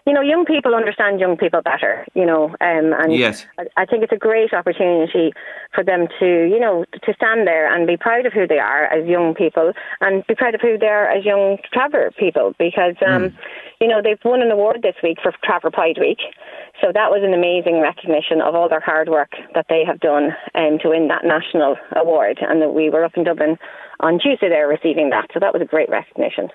you 0.10 0.16
know, 0.16 0.22
young 0.22 0.44
people 0.44 0.74
understand 0.74 1.20
young 1.20 1.38
people 1.38 1.62
better, 1.62 2.04
you 2.16 2.26
know, 2.26 2.46
um, 2.62 2.98
and 2.98 3.14
yes. 3.14 3.46
I, 3.60 3.66
I 3.78 3.86
think 3.86 4.02
it's 4.02 4.12
a 4.12 4.18
great 4.18 4.52
opportunity 4.56 5.34
for 5.76 5.84
them 5.84 6.08
to, 6.20 6.50
you 6.50 6.60
know, 6.60 6.84
to 7.04 7.14
stand 7.14 7.46
there 7.46 7.72
and 7.72 7.86
be 7.86 7.96
proud 7.96 8.26
of 8.26 8.34
who 8.34 8.48
they 8.48 8.58
are 8.58 8.86
as 8.86 9.08
young 9.08 9.36
people 9.36 9.72
and 10.02 10.26
be 10.26 10.34
proud 10.34 10.56
of 10.56 10.62
who 10.62 10.80
they 10.80 10.88
are 10.88 11.06
as 11.06 11.24
young 11.24 11.60
traveller 11.72 12.10
people 12.18 12.56
because, 12.58 12.96
um, 13.06 13.30
mm. 13.30 13.34
you 13.80 13.88
know, 13.88 14.02
they've 14.02 14.18
won 14.26 14.42
an 14.42 14.50
award 14.50 14.80
this 14.82 14.96
week 15.04 15.20
for 15.22 15.32
Traveller 15.44 15.70
Pride 15.70 16.00
Week. 16.00 16.22
So 16.82 16.88
that 16.92 17.12
was 17.12 17.22
an 17.22 17.36
amazing 17.36 17.80
recognition 17.80 18.42
of 18.42 18.56
all 18.56 18.68
their 18.68 18.80
hard 18.80 19.10
work 19.10 19.34
that 19.54 19.68
they 19.70 19.86
have 19.86 20.00
done 20.00 20.36
um, 20.56 20.80
to 20.82 20.90
win 20.90 21.08
that 21.10 21.24
national 21.24 21.78
award. 21.96 22.40
And 22.42 22.64
that 22.64 22.74
we 22.74 22.90
were 22.90 23.06
up 23.06 23.16
in 23.16 23.26
Dublin 23.26 23.60
on 24.00 24.18
Tuesday 24.18 24.50
there 24.50 24.68
receiving 24.68 25.12
that. 25.12 25.30
So 25.36 25.40
that 25.40 25.54
was 25.54 25.62
a 25.62 25.66
great 25.66 25.90
recognition. 25.90 26.50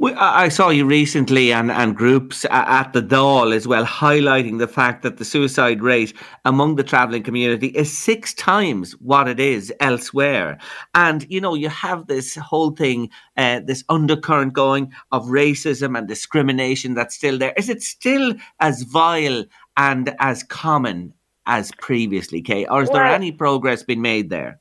I 0.00 0.48
saw 0.48 0.68
you 0.68 0.84
recently 0.84 1.52
and, 1.52 1.72
and 1.72 1.96
groups 1.96 2.46
at 2.50 2.92
the 2.92 3.02
Dáil 3.02 3.54
as 3.54 3.66
well, 3.66 3.84
highlighting 3.84 4.58
the 4.58 4.68
fact 4.68 5.02
that 5.02 5.16
the 5.16 5.24
suicide 5.24 5.82
rate 5.82 6.14
among 6.44 6.76
the 6.76 6.84
travelling 6.84 7.24
community 7.24 7.68
is 7.68 7.96
six 7.96 8.32
times 8.34 8.92
what 9.00 9.26
it 9.26 9.40
is 9.40 9.72
elsewhere. 9.80 10.58
And, 10.94 11.26
you 11.28 11.40
know, 11.40 11.54
you 11.54 11.68
have 11.70 12.06
this 12.06 12.36
whole 12.36 12.70
thing, 12.70 13.10
uh, 13.36 13.60
this 13.64 13.82
undercurrent 13.88 14.52
going 14.52 14.92
of 15.10 15.24
racism 15.26 15.98
and 15.98 16.06
discrimination 16.06 16.94
that's 16.94 17.16
still 17.16 17.38
there. 17.38 17.54
Is 17.56 17.68
it 17.68 17.82
still 17.82 18.34
as 18.60 18.82
vile 18.82 19.44
and 19.76 20.14
as 20.20 20.44
common 20.44 21.14
as 21.46 21.72
previously, 21.80 22.42
Kay? 22.42 22.66
Or 22.66 22.82
is 22.82 22.90
well, 22.90 22.98
there 22.98 23.06
any 23.06 23.32
progress 23.32 23.82
been 23.82 24.02
made 24.02 24.30
there? 24.30 24.60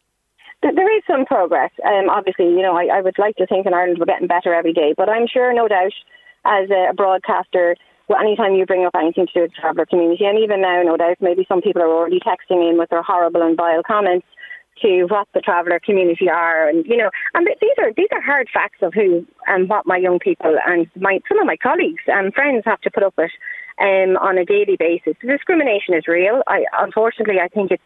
There 0.62 0.98
is 0.98 1.04
some 1.06 1.26
progress. 1.26 1.72
Um, 1.86 2.10
obviously, 2.10 2.46
you 2.46 2.62
know, 2.62 2.76
I, 2.76 2.98
I 2.98 3.02
would 3.02 3.20
like 3.20 3.36
to 3.36 3.46
think 3.46 3.66
in 3.68 3.74
Ireland 3.74 4.00
we're 4.00 4.06
getting 4.06 4.28
better 4.28 4.54
every 4.54 4.74
day, 4.74 4.94
but 4.98 5.10
I'm 5.10 5.28
sure, 5.28 5.54
no 5.54 5.68
doubt, 5.68 5.94
as 6.46 6.70
a 6.72 6.94
broadcaster, 6.96 7.76
well, 8.08 8.20
anytime 8.20 8.56
you 8.56 8.66
bring 8.66 8.86
up 8.86 8.96
anything 8.96 9.28
to 9.28 9.34
do 9.34 9.42
with 9.42 9.52
the 9.52 9.62
traveller 9.62 9.86
community, 9.86 10.26
and 10.26 10.40
even 10.40 10.62
now, 10.62 10.82
no 10.82 10.98
doubt, 10.98 11.18
maybe 11.20 11.46
some 11.48 11.62
people 11.62 11.82
are 11.82 11.92
already 11.92 12.20
texting 12.20 12.68
in 12.68 12.78
with 12.78 12.90
their 12.90 13.04
horrible 13.04 13.42
and 13.42 13.58
vile 13.58 13.84
comments 13.84 14.26
to 14.82 15.06
what 15.10 15.28
the 15.34 15.42
traveller 15.42 15.80
community 15.84 16.30
are, 16.30 16.70
and 16.70 16.86
you 16.86 16.96
know, 16.96 17.10
and 17.34 17.48
these 17.60 17.78
are 17.80 17.92
these 17.98 18.08
are 18.12 18.22
hard 18.22 18.48
facts 18.54 18.80
of 18.82 18.94
who 18.94 19.26
and 19.48 19.70
what 19.70 19.86
my 19.86 19.98
young 19.98 20.20
people 20.20 20.56
and 20.68 20.88
my 20.96 21.20
some 21.28 21.40
of 21.40 21.48
my 21.48 21.58
colleagues 21.58 22.04
and 22.08 22.34
friends 22.34 22.64
have 22.66 22.80
to 22.82 22.92
put 22.92 23.04
up 23.04 23.14
with 23.18 23.32
um, 23.80 24.18
on 24.18 24.38
a 24.38 24.46
daily 24.46 24.78
basis. 24.78 25.16
The 25.22 25.28
discrimination 25.28 25.96
is 25.96 26.08
real. 26.08 26.44
I 26.48 26.66
unfortunately, 26.80 27.40
I 27.44 27.48
think 27.48 27.72
it's 27.72 27.84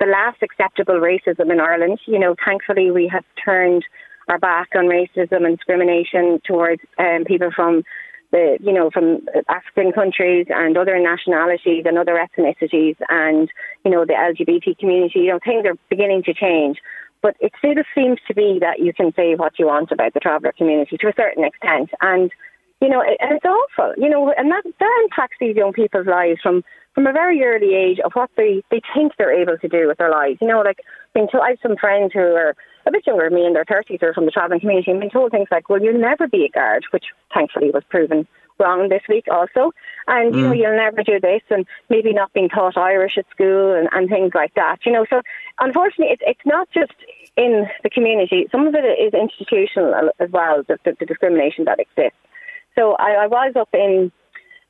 the 0.00 0.06
last 0.06 0.42
acceptable 0.42 0.94
racism 0.94 1.50
in 1.50 1.60
Ireland. 1.60 2.00
You 2.06 2.18
know, 2.18 2.34
thankfully 2.44 2.90
we 2.90 3.08
have 3.08 3.24
turned 3.44 3.84
our 4.28 4.38
back 4.38 4.68
on 4.76 4.84
racism 4.84 5.44
and 5.46 5.56
discrimination 5.56 6.40
towards 6.46 6.82
um, 6.98 7.24
people 7.24 7.50
from 7.54 7.82
the 8.30 8.58
you 8.60 8.72
know 8.72 8.90
from 8.90 9.26
African 9.48 9.92
countries 9.92 10.46
and 10.50 10.76
other 10.76 10.98
nationalities 10.98 11.84
and 11.86 11.96
other 11.96 12.14
ethnicities 12.14 12.96
and 13.08 13.50
you 13.84 13.90
know 13.90 14.04
the 14.04 14.12
LGBT 14.12 14.78
community. 14.78 15.20
You 15.20 15.32
know 15.32 15.40
things 15.42 15.64
are 15.66 15.76
beginning 15.88 16.22
to 16.24 16.34
change, 16.34 16.78
But 17.22 17.36
it 17.40 17.52
still 17.58 17.82
seems 17.94 18.18
to 18.28 18.34
be 18.34 18.58
that 18.60 18.80
you 18.80 18.92
can 18.92 19.12
say 19.14 19.34
what 19.34 19.58
you 19.58 19.66
want 19.66 19.90
about 19.92 20.14
the 20.14 20.20
traveller 20.20 20.52
community 20.52 20.96
to 20.98 21.08
a 21.08 21.14
certain 21.16 21.44
extent. 21.44 21.90
And, 22.00 22.30
you 22.80 22.88
know, 22.88 23.02
and 23.02 23.36
it's 23.36 23.44
awful, 23.44 23.92
you 23.96 24.08
know, 24.08 24.32
and 24.36 24.50
that, 24.50 24.62
that 24.78 25.00
impacts 25.04 25.36
these 25.40 25.56
young 25.56 25.72
people's 25.72 26.06
lives 26.06 26.40
from, 26.42 26.62
from 26.94 27.06
a 27.06 27.12
very 27.12 27.42
early 27.42 27.74
age 27.74 27.98
of 28.04 28.12
what 28.12 28.30
they, 28.36 28.62
they 28.70 28.80
think 28.94 29.12
they're 29.18 29.32
able 29.32 29.58
to 29.58 29.68
do 29.68 29.88
with 29.88 29.98
their 29.98 30.10
lives. 30.10 30.38
You 30.40 30.48
know, 30.48 30.60
like, 30.60 30.80
I, 31.14 31.18
mean, 31.18 31.28
I 31.34 31.50
have 31.50 31.58
some 31.62 31.76
friends 31.76 32.12
who 32.12 32.20
are 32.20 32.54
a 32.86 32.92
bit 32.92 33.06
younger 33.06 33.24
than 33.28 33.34
me 33.34 33.46
in 33.46 33.52
their 33.52 33.64
30s 33.64 34.02
or 34.02 34.14
from 34.14 34.26
the 34.26 34.30
travelling 34.30 34.60
community 34.60 34.90
and 34.90 35.00
been 35.00 35.10
told 35.10 35.32
things 35.32 35.48
like, 35.50 35.68
well, 35.68 35.82
you'll 35.82 36.00
never 36.00 36.28
be 36.28 36.44
a 36.44 36.48
guard, 36.48 36.84
which 36.92 37.06
thankfully 37.34 37.70
was 37.70 37.82
proven 37.90 38.26
wrong 38.58 38.88
this 38.88 39.02
week 39.08 39.26
also. 39.30 39.72
And, 40.06 40.34
you 40.34 40.42
mm. 40.42 40.44
know, 40.44 40.52
you'll 40.52 40.76
never 40.76 41.02
do 41.02 41.20
this 41.20 41.42
and 41.50 41.66
maybe 41.88 42.12
not 42.12 42.32
being 42.32 42.48
taught 42.48 42.76
Irish 42.76 43.18
at 43.18 43.28
school 43.30 43.74
and, 43.74 43.88
and 43.92 44.08
things 44.08 44.32
like 44.34 44.54
that, 44.54 44.78
you 44.86 44.92
know. 44.92 45.04
So 45.10 45.22
unfortunately, 45.58 46.12
it's, 46.12 46.22
it's 46.26 46.46
not 46.46 46.68
just 46.72 46.94
in 47.36 47.66
the 47.82 47.90
community. 47.90 48.46
Some 48.50 48.66
of 48.66 48.74
it 48.74 48.84
is 48.84 49.14
institutional 49.14 50.10
as 50.18 50.30
well, 50.30 50.62
the, 50.66 50.78
the, 50.84 50.96
the 50.98 51.06
discrimination 51.06 51.64
that 51.64 51.80
exists. 51.80 52.18
So 52.78 52.94
I, 52.94 53.24
I 53.24 53.26
was 53.26 53.54
up 53.58 53.70
in 53.74 54.12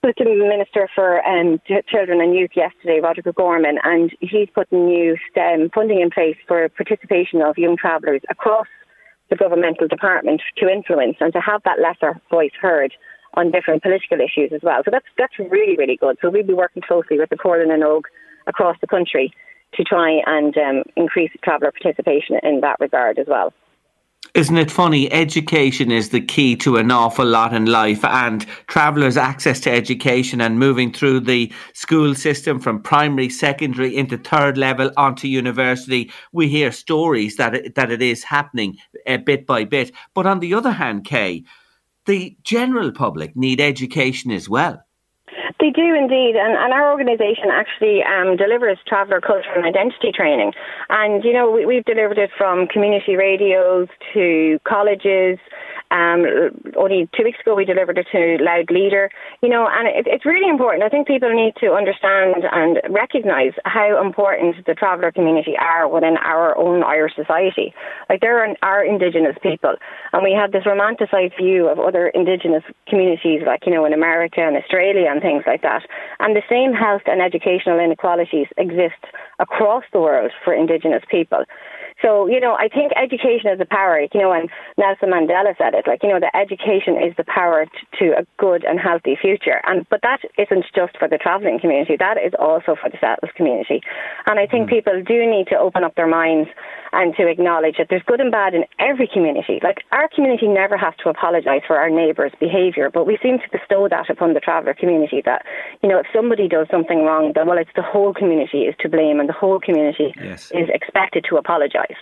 with 0.03 0.15
the 0.17 0.25
Minister 0.25 0.89
for 0.95 1.21
um, 1.27 1.61
Children 1.89 2.23
and 2.23 2.35
Youth 2.35 2.53
yesterday, 2.57 3.01
Roderic 3.03 3.27
O'Gorman, 3.27 3.79
and 3.85 4.11
he's 4.21 4.49
putting 4.55 4.87
new 4.87 5.17
STEM 5.31 5.71
funding 5.75 6.01
in 6.01 6.09
place 6.09 6.37
for 6.47 6.67
participation 6.71 7.43
of 7.43 7.59
young 7.59 7.77
travellers 7.77 8.23
across 8.31 8.69
the 9.29 9.37
governmental 9.37 9.89
department 9.89 10.41
to 10.57 10.71
influence 10.71 11.17
and 11.21 11.35
to 11.35 11.41
have 11.41 11.61
that 11.65 11.81
lesser 11.81 12.19
voice 12.31 12.53
heard 12.59 12.95
on 13.35 13.51
different 13.51 13.83
political 13.83 14.19
issues 14.21 14.53
as 14.55 14.61
well. 14.63 14.81
So 14.87 14.91
that's 14.91 15.05
that's 15.19 15.39
really 15.39 15.77
really 15.77 15.97
good. 15.97 16.17
So 16.23 16.31
we'll 16.31 16.47
be 16.47 16.55
working 16.55 16.83
closely 16.83 17.19
with 17.19 17.29
the 17.29 17.37
Comhairle 17.37 17.69
na 17.69 17.75
nÓg 17.75 18.03
across 18.47 18.77
the 18.81 18.87
country 18.87 19.35
to 19.75 19.85
try 19.85 20.23
and 20.25 20.57
um, 20.57 20.83
increase 20.97 21.31
traveller 21.45 21.73
participation 21.73 22.37
in 22.43 22.61
that 22.63 22.81
regard 22.81 23.19
as 23.19 23.27
well. 23.29 23.53
Isn't 24.35 24.59
it 24.59 24.71
funny? 24.71 25.11
Education 25.11 25.91
is 25.91 26.11
the 26.11 26.21
key 26.21 26.55
to 26.57 26.77
an 26.77 26.91
awful 26.91 27.25
lot 27.25 27.55
in 27.55 27.65
life, 27.67 28.05
and 28.05 28.45
travellers' 28.67 29.17
access 29.17 29.59
to 29.61 29.71
education 29.71 30.41
and 30.41 30.59
moving 30.59 30.93
through 30.93 31.21
the 31.21 31.53
school 31.73 32.15
system 32.15 32.61
from 32.61 32.83
primary, 32.83 33.31
secondary 33.31 33.97
into 33.97 34.19
third 34.19 34.59
level 34.59 34.91
onto 34.97 35.29
university. 35.29 36.11
We 36.33 36.49
hear 36.49 36.73
stories 36.73 37.37
that 37.37 37.55
it, 37.55 37.75
that 37.75 37.91
it 37.91 38.03
is 38.03 38.23
happening 38.25 38.77
uh, 39.07 39.17
bit 39.17 39.47
by 39.47 39.65
bit. 39.65 39.93
But 40.15 40.27
on 40.27 40.41
the 40.41 40.53
other 40.55 40.73
hand, 40.73 41.05
Kay, 41.05 41.45
the 42.05 42.37
general 42.43 42.93
public 42.93 43.35
need 43.35 43.61
education 43.61 44.31
as 44.31 44.49
well. 44.49 44.83
They 45.61 45.71
do 45.71 45.95
indeed, 45.95 46.37
and, 46.37 46.55
and 46.55 46.73
our 46.73 46.93
organisation 46.93 47.51
actually 47.51 48.05
um, 48.05 48.37
delivers 48.37 48.79
traveller 48.87 49.21
culture 49.21 49.51
and 49.57 49.67
identity 49.67 50.13
training. 50.15 50.53
And, 50.89 51.25
you 51.25 51.33
know, 51.33 51.51
we, 51.51 51.67
we've 51.67 51.85
delivered 51.85 52.19
it 52.19 52.31
from 52.39 52.69
community 52.69 53.17
radios 53.17 53.89
to 54.15 54.61
colleges, 54.63 55.39
um, 55.91 56.25
only 56.77 57.09
two 57.17 57.25
weeks 57.25 57.41
ago, 57.41 57.55
we 57.55 57.65
delivered 57.65 57.99
it 57.99 58.07
to 58.13 58.43
Louth 58.43 58.71
Leader. 58.71 59.11
You 59.43 59.49
know, 59.49 59.69
and 59.71 59.89
it, 59.89 60.07
it's 60.07 60.27
really 60.27 60.49
important. 60.49 60.83
I 60.83 60.89
think 60.89 61.07
people 61.07 61.33
need 61.35 61.55
to 61.61 61.73
understand 61.73 62.45
and 62.51 62.81
recognise 62.91 63.53
how 63.65 64.01
important 64.05 64.65
the 64.67 64.75
traveller 64.75 65.13
community 65.13 65.57
are 65.59 65.89
within 65.89 66.17
our 66.19 66.57
own 66.57 66.83
Irish 66.83 67.15
society. 67.17 67.73
Like 68.09 68.21
there 68.21 68.45
are, 68.45 68.57
are 68.63 68.85
Indigenous 68.85 69.37
people, 69.43 69.75
and 70.13 70.23
we 70.23 70.33
have 70.33 70.53
this 70.53 70.67
romanticised 70.67 71.35
view 71.41 71.69
of 71.69 71.79
other 71.79 72.09
Indigenous 72.09 72.65
communities, 72.87 73.43
like 73.47 73.65
you 73.67 73.73
know, 73.73 73.85
in 73.85 73.93
America 73.93 74.41
and 74.41 74.57
Australia 74.57 75.09
and 75.11 75.23
things 75.23 75.45
like 75.47 75.63
that. 75.63 75.83
And 76.21 76.37
the 76.37 76.43
same 76.49 76.73
health 76.73 77.03
and 77.07 77.23
educational 77.23 77.79
inequalities 77.79 78.49
exist 78.57 79.01
across 79.39 79.85
the 79.93 80.01
world 80.01 80.33
for 80.45 80.53
Indigenous 80.53 81.03
people. 81.11 81.45
So, 82.03 82.27
you 82.27 82.39
know, 82.39 82.55
I 82.55 82.69
think 82.69 82.93
education 82.97 83.51
is 83.51 83.59
the 83.59 83.67
power, 83.67 84.01
you 84.01 84.21
know, 84.21 84.33
and 84.33 84.49
Nelson 84.77 85.11
Mandela 85.11 85.57
said 85.59 85.75
it, 85.75 85.87
like, 85.87 86.03
you 86.03 86.09
know, 86.09 86.21
that 86.21 86.35
education 86.37 86.95
is 86.97 87.15
the 87.17 87.25
power 87.25 87.67
t- 87.67 87.71
to 87.99 88.19
a 88.19 88.27
good 88.39 88.65
and 88.65 88.79
healthy 88.79 89.17
future. 89.21 89.61
And, 89.67 89.87
but 89.91 90.01
that 90.03 90.21
isn't 90.39 90.65
just 90.75 90.97
for 90.97 91.09
the 91.09 91.19
travelling 91.19 91.59
community, 91.59 91.97
that 91.99 92.17
is 92.19 92.33
also 92.39 92.77
for 92.81 92.89
the 92.91 92.99
settled 93.01 93.35
community. 93.35 93.83
And 94.27 94.39
I 94.39 94.47
think 94.47 94.67
mm. 94.67 94.71
people 94.71 95.03
do 95.03 95.27
need 95.27 95.49
to 95.49 95.59
open 95.59 95.83
up 95.83 95.95
their 95.97 96.07
minds 96.07 96.49
and 96.93 97.15
to 97.17 97.27
acknowledge 97.29 97.77
that 97.79 97.89
there's 97.91 98.03
good 98.07 98.21
and 98.21 98.33
bad 98.33 98.55
in 98.55 98.65
every 98.79 99.09
community. 99.13 99.61
Like, 99.63 99.85
our 99.93 100.09
community 100.09 100.49
never 100.49 100.77
has 100.77 100.95
to 101.03 101.11
apologise 101.11 101.63
for 101.67 101.77
our 101.77 101.91
neighbours' 101.91 102.33
behaviour, 102.41 102.91
but 102.93 103.07
we 103.07 103.19
seem 103.23 103.39
to 103.39 103.59
bestow 103.59 103.89
that 103.89 104.11
upon 104.11 104.35
the 104.35 104.41
traveller 104.41 104.75
community 104.75 105.23
that, 105.25 105.45
you 105.83 105.89
know, 105.89 105.99
if 105.99 106.07
somebody 106.15 106.49
does 106.49 106.67
something 106.71 107.05
wrong, 107.05 107.33
then, 107.35 107.47
well, 107.47 107.59
it's 107.59 107.71
the 107.77 107.83
whole 107.83 108.15
community 108.15 108.63
is 108.63 108.75
to 108.81 108.89
blame 108.89 109.21
and 109.21 109.29
the 109.29 109.35
whole 109.35 109.61
community 109.61 110.13
yes. 110.23 110.51
is 110.53 110.69
expected 110.73 111.25
to 111.29 111.37
apologise 111.37 111.97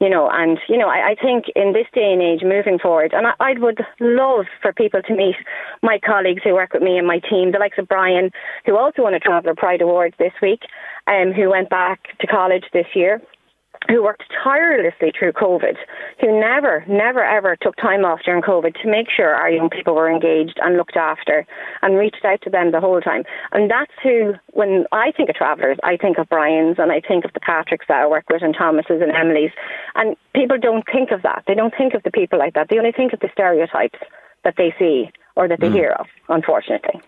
you 0.00 0.08
know, 0.08 0.30
and 0.32 0.58
you 0.66 0.78
know, 0.78 0.88
I, 0.88 1.10
I 1.10 1.14
think 1.14 1.44
in 1.54 1.74
this 1.74 1.86
day 1.94 2.10
and 2.10 2.22
age, 2.22 2.40
moving 2.42 2.78
forward, 2.78 3.12
and 3.12 3.26
I, 3.26 3.32
I 3.38 3.52
would 3.58 3.80
love 4.00 4.46
for 4.62 4.72
people 4.72 5.02
to 5.02 5.14
meet 5.14 5.36
my 5.82 6.00
colleagues 6.04 6.40
who 6.42 6.54
work 6.54 6.72
with 6.72 6.82
me 6.82 6.96
and 6.96 7.06
my 7.06 7.18
team, 7.18 7.52
the 7.52 7.58
likes 7.58 7.78
of 7.78 7.86
Brian, 7.86 8.30
who 8.64 8.78
also 8.78 9.02
won 9.02 9.12
a 9.12 9.20
Traveller 9.20 9.54
Pride 9.54 9.82
Award 9.82 10.14
this 10.18 10.32
week, 10.40 10.62
um, 11.06 11.32
who 11.32 11.50
went 11.50 11.68
back 11.68 12.18
to 12.18 12.26
college 12.26 12.64
this 12.72 12.86
year 12.94 13.20
who 13.90 14.02
worked 14.02 14.22
tirelessly 14.42 15.12
through 15.18 15.32
COVID, 15.32 15.76
who 16.20 16.40
never, 16.40 16.84
never, 16.88 17.24
ever 17.24 17.56
took 17.60 17.74
time 17.76 18.04
off 18.04 18.20
during 18.24 18.42
COVID 18.42 18.80
to 18.80 18.90
make 18.90 19.08
sure 19.10 19.34
our 19.34 19.50
young 19.50 19.68
people 19.68 19.94
were 19.94 20.10
engaged 20.10 20.58
and 20.62 20.76
looked 20.76 20.96
after 20.96 21.44
and 21.82 21.98
reached 21.98 22.24
out 22.24 22.40
to 22.42 22.50
them 22.50 22.70
the 22.70 22.80
whole 22.80 23.00
time. 23.00 23.24
And 23.52 23.70
that's 23.70 23.92
who, 24.02 24.34
when 24.52 24.84
I 24.92 25.10
think 25.16 25.28
of 25.28 25.34
travellers, 25.34 25.78
I 25.82 25.96
think 25.96 26.18
of 26.18 26.28
Brian's 26.28 26.76
and 26.78 26.92
I 26.92 27.00
think 27.00 27.24
of 27.24 27.32
the 27.32 27.40
Patricks 27.40 27.86
that 27.88 28.02
I 28.02 28.06
work 28.06 28.24
with 28.30 28.42
and 28.42 28.54
Thomas's 28.56 29.02
and 29.02 29.10
Emily's. 29.10 29.50
And 29.96 30.16
people 30.34 30.58
don't 30.58 30.84
think 30.90 31.10
of 31.10 31.22
that. 31.22 31.42
They 31.48 31.54
don't 31.54 31.74
think 31.76 31.94
of 31.94 32.04
the 32.04 32.12
people 32.12 32.38
like 32.38 32.54
that. 32.54 32.68
They 32.70 32.78
only 32.78 32.92
think 32.92 33.12
of 33.12 33.20
the 33.20 33.30
stereotypes 33.32 33.98
that 34.44 34.54
they 34.56 34.74
see 34.78 35.10
or 35.36 35.48
that 35.48 35.60
they 35.60 35.68
mm. 35.68 35.74
hear 35.74 35.96
of, 35.98 36.06
unfortunately. 36.28 37.00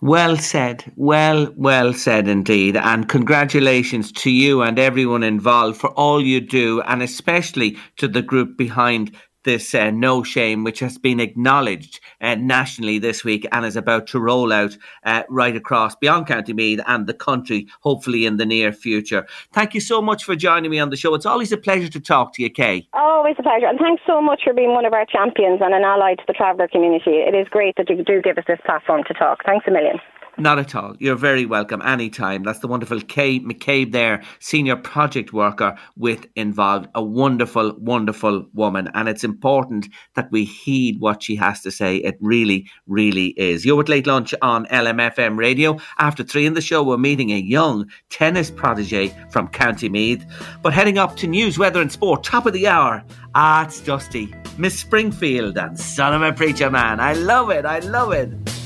Well 0.00 0.36
said. 0.36 0.84
Well, 0.96 1.52
well 1.56 1.92
said 1.92 2.28
indeed. 2.28 2.76
And 2.76 3.08
congratulations 3.08 4.12
to 4.12 4.30
you 4.30 4.62
and 4.62 4.78
everyone 4.78 5.22
involved 5.22 5.78
for 5.78 5.90
all 5.90 6.22
you 6.22 6.40
do, 6.40 6.82
and 6.82 7.02
especially 7.02 7.76
to 7.96 8.08
the 8.08 8.22
group 8.22 8.56
behind 8.56 9.16
this 9.44 9.74
uh, 9.74 9.90
no 9.90 10.22
shame, 10.22 10.64
which 10.64 10.80
has 10.80 10.98
been 10.98 11.20
acknowledged 11.20 12.00
uh, 12.20 12.34
nationally 12.36 12.98
this 12.98 13.24
week 13.24 13.46
and 13.52 13.64
is 13.64 13.76
about 13.76 14.06
to 14.08 14.20
roll 14.20 14.52
out 14.52 14.76
uh, 15.04 15.22
right 15.28 15.56
across 15.56 15.94
beyond 15.96 16.26
County 16.26 16.52
Meath 16.52 16.80
and 16.86 17.06
the 17.06 17.14
country, 17.14 17.66
hopefully 17.80 18.26
in 18.26 18.36
the 18.36 18.46
near 18.46 18.72
future. 18.72 19.26
Thank 19.52 19.74
you 19.74 19.80
so 19.80 20.00
much 20.00 20.24
for 20.24 20.36
joining 20.36 20.70
me 20.70 20.78
on 20.78 20.90
the 20.90 20.96
show. 20.96 21.14
It's 21.14 21.26
always 21.26 21.52
a 21.52 21.56
pleasure 21.56 21.88
to 21.88 22.00
talk 22.00 22.34
to 22.34 22.42
you, 22.42 22.50
Kay. 22.50 22.88
Always 22.92 23.36
a 23.38 23.42
pleasure. 23.42 23.66
And 23.66 23.78
thanks 23.78 24.02
so 24.06 24.20
much 24.20 24.42
for 24.44 24.52
being 24.52 24.70
one 24.70 24.84
of 24.84 24.92
our 24.92 25.06
champions 25.06 25.60
and 25.62 25.74
an 25.74 25.82
ally 25.82 26.14
to 26.14 26.24
the 26.26 26.32
traveller 26.32 26.68
community. 26.68 27.22
It 27.22 27.34
is 27.34 27.48
great 27.48 27.76
that 27.76 27.88
you 27.88 28.02
do 28.02 28.22
give 28.22 28.38
us 28.38 28.44
this 28.46 28.60
platform 28.64 29.02
to 29.08 29.14
talk. 29.14 29.44
Thanks 29.44 29.66
a 29.66 29.70
million. 29.70 29.98
Not 30.38 30.58
at 30.58 30.74
all. 30.74 30.96
You're 30.98 31.14
very 31.14 31.44
welcome 31.44 31.82
anytime. 31.82 32.42
That's 32.42 32.60
the 32.60 32.66
wonderful 32.66 33.02
Kay 33.02 33.40
McCabe 33.40 33.92
there, 33.92 34.22
senior 34.40 34.76
project 34.76 35.32
worker 35.32 35.76
with 35.96 36.26
Involved. 36.36 36.88
A 36.94 37.02
wonderful, 37.02 37.76
wonderful 37.78 38.46
woman. 38.54 38.88
And 38.94 39.10
it's 39.10 39.24
important 39.24 39.88
that 40.14 40.32
we 40.32 40.44
heed 40.44 41.00
what 41.00 41.22
she 41.22 41.36
has 41.36 41.60
to 41.62 41.70
say. 41.70 41.96
It 41.96 42.16
really, 42.20 42.70
really 42.86 43.28
is. 43.36 43.66
You're 43.66 43.76
with 43.76 43.90
Late 43.90 44.06
Lunch 44.06 44.34
on 44.40 44.64
LMFM 44.66 45.36
radio. 45.36 45.78
After 45.98 46.24
three 46.24 46.46
in 46.46 46.54
the 46.54 46.62
show, 46.62 46.82
we're 46.82 46.96
meeting 46.96 47.30
a 47.30 47.38
young 47.38 47.90
tennis 48.08 48.50
protege 48.50 49.14
from 49.30 49.48
County 49.48 49.90
Meath. 49.90 50.24
But 50.62 50.72
heading 50.72 50.96
up 50.96 51.14
to 51.16 51.26
news, 51.26 51.58
weather 51.58 51.82
and 51.82 51.92
sport, 51.92 52.24
top 52.24 52.46
of 52.46 52.54
the 52.54 52.68
hour. 52.68 53.04
Ah, 53.34 53.66
it's 53.66 53.80
Dusty, 53.80 54.34
Miss 54.56 54.78
Springfield, 54.78 55.58
and 55.58 55.78
son 55.78 56.14
of 56.14 56.22
a 56.22 56.32
preacher 56.32 56.70
man. 56.70 57.00
I 57.00 57.12
love 57.12 57.50
it. 57.50 57.66
I 57.66 57.80
love 57.80 58.12
it 58.12 58.61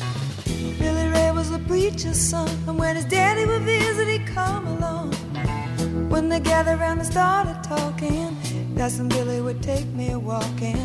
preacher's 1.66 2.20
son. 2.20 2.48
And 2.66 2.78
when 2.78 2.96
his 2.96 3.04
daddy 3.04 3.44
would 3.46 3.62
visit, 3.62 4.08
he'd 4.08 4.26
come 4.26 4.66
along. 4.66 5.12
When 6.08 6.28
they 6.28 6.40
gathered 6.40 6.78
around 6.78 6.98
and 6.98 7.06
started 7.06 7.62
talking, 7.62 8.36
Cousin 8.76 9.08
Billy 9.08 9.40
would 9.40 9.62
take 9.62 9.86
me 9.86 10.14
walking. 10.14 10.76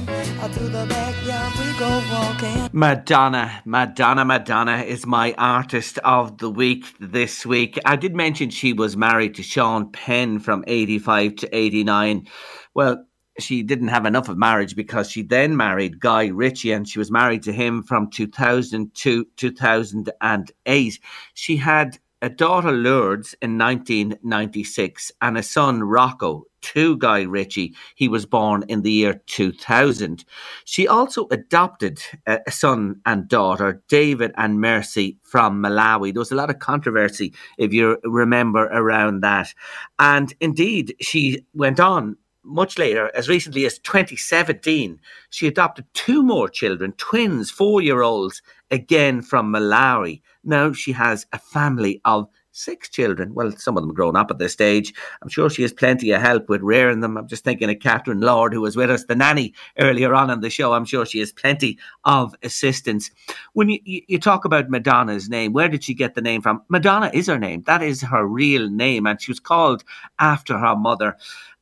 Out 0.41 0.51
through 0.51 0.69
the 0.69 0.85
backyard 0.87 1.53
we 1.59 1.79
go 1.79 2.03
walking. 2.11 2.69
Madonna, 2.73 3.61
Madonna, 3.65 4.25
Madonna 4.25 4.77
is 4.77 5.05
my 5.05 5.33
artist 5.37 5.99
of 5.99 6.39
the 6.39 6.49
week 6.49 6.85
this 6.99 7.45
week. 7.45 7.77
I 7.85 7.95
did 7.95 8.15
mention 8.15 8.49
she 8.49 8.73
was 8.73 8.97
married 8.97 9.35
to 9.35 9.43
Sean 9.43 9.91
Penn 9.91 10.39
from 10.39 10.63
85 10.67 11.35
to 11.35 11.55
89. 11.55 12.27
Well, 12.73 13.05
she 13.41 13.63
didn't 13.63 13.89
have 13.89 14.05
enough 14.05 14.29
of 14.29 14.37
marriage 14.37 14.75
because 14.75 15.09
she 15.09 15.21
then 15.23 15.55
married 15.57 15.99
Guy 15.99 16.27
Ritchie 16.27 16.71
and 16.71 16.87
she 16.87 16.99
was 16.99 17.11
married 17.11 17.43
to 17.43 17.53
him 17.53 17.83
from 17.83 18.09
2000 18.09 18.93
to 18.95 19.25
2008. 19.37 20.99
She 21.33 21.57
had 21.57 21.99
a 22.21 22.29
daughter 22.29 22.71
Lourdes 22.71 23.35
in 23.41 23.57
1996 23.57 25.11
and 25.21 25.37
a 25.37 25.43
son 25.43 25.83
Rocco 25.83 26.45
to 26.61 26.97
Guy 26.97 27.23
Ritchie. 27.23 27.73
He 27.95 28.07
was 28.07 28.25
born 28.25 28.63
in 28.67 28.83
the 28.83 28.91
year 28.91 29.21
2000. 29.25 30.23
She 30.65 30.87
also 30.87 31.27
adopted 31.31 32.01
a 32.27 32.39
son 32.51 33.01
and 33.05 33.27
daughter, 33.27 33.81
David 33.87 34.31
and 34.37 34.61
Mercy, 34.61 35.17
from 35.23 35.61
Malawi. 35.63 36.13
There 36.13 36.19
was 36.19 36.31
a 36.31 36.35
lot 36.35 36.51
of 36.51 36.59
controversy, 36.59 37.33
if 37.57 37.73
you 37.73 37.97
remember, 38.03 38.65
around 38.65 39.21
that. 39.21 39.53
And 39.97 40.33
indeed, 40.39 40.95
she 41.01 41.43
went 41.53 41.79
on 41.79 42.17
much 42.43 42.77
later, 42.77 43.11
as 43.15 43.29
recently 43.29 43.65
as 43.65 43.79
2017, 43.79 44.99
she 45.29 45.47
adopted 45.47 45.85
two 45.93 46.23
more 46.23 46.49
children, 46.49 46.93
twins, 46.93 47.51
four 47.51 47.81
year 47.81 48.01
olds, 48.01 48.41
again 48.71 49.21
from 49.21 49.51
Malawi. 49.51 50.21
Now 50.43 50.73
she 50.73 50.91
has 50.93 51.25
a 51.33 51.39
family 51.39 52.01
of 52.05 52.27
six 52.51 52.89
children. 52.89 53.33
Well, 53.33 53.51
some 53.51 53.77
of 53.77 53.83
them 53.83 53.93
grown 53.93 54.15
up 54.15 54.31
at 54.31 54.37
this 54.37 54.53
stage. 54.53 54.93
I'm 55.21 55.29
sure 55.29 55.49
she 55.49 55.61
has 55.61 55.73
plenty 55.73 56.11
of 56.11 56.21
help 56.21 56.49
with 56.49 56.61
rearing 56.61 56.99
them. 56.99 57.17
I'm 57.17 57.27
just 57.27 57.43
thinking 57.43 57.69
of 57.69 57.79
Catherine 57.79 58.21
Lord, 58.21 58.53
who 58.53 58.61
was 58.61 58.75
with 58.75 58.89
us, 58.89 59.05
the 59.05 59.15
nanny, 59.15 59.53
earlier 59.79 60.13
on 60.13 60.29
in 60.29 60.41
the 60.41 60.49
show. 60.49 60.73
I'm 60.73 60.85
sure 60.85 61.05
she 61.05 61.19
has 61.19 61.31
plenty 61.31 61.77
of 62.03 62.35
assistance. 62.43 63.09
When 63.53 63.69
you, 63.69 63.79
you 63.85 64.19
talk 64.19 64.45
about 64.45 64.69
Madonna's 64.69 65.29
name, 65.29 65.53
where 65.53 65.69
did 65.69 65.83
she 65.83 65.93
get 65.93 66.15
the 66.15 66.21
name 66.21 66.41
from? 66.41 66.61
Madonna 66.69 67.09
is 67.13 67.27
her 67.27 67.39
name. 67.39 67.63
That 67.67 67.81
is 67.81 68.01
her 68.01 68.25
real 68.25 68.69
name. 68.69 69.05
And 69.05 69.21
she 69.21 69.31
was 69.31 69.39
called 69.39 69.83
after 70.19 70.57
her 70.57 70.75
mother. 70.75 71.17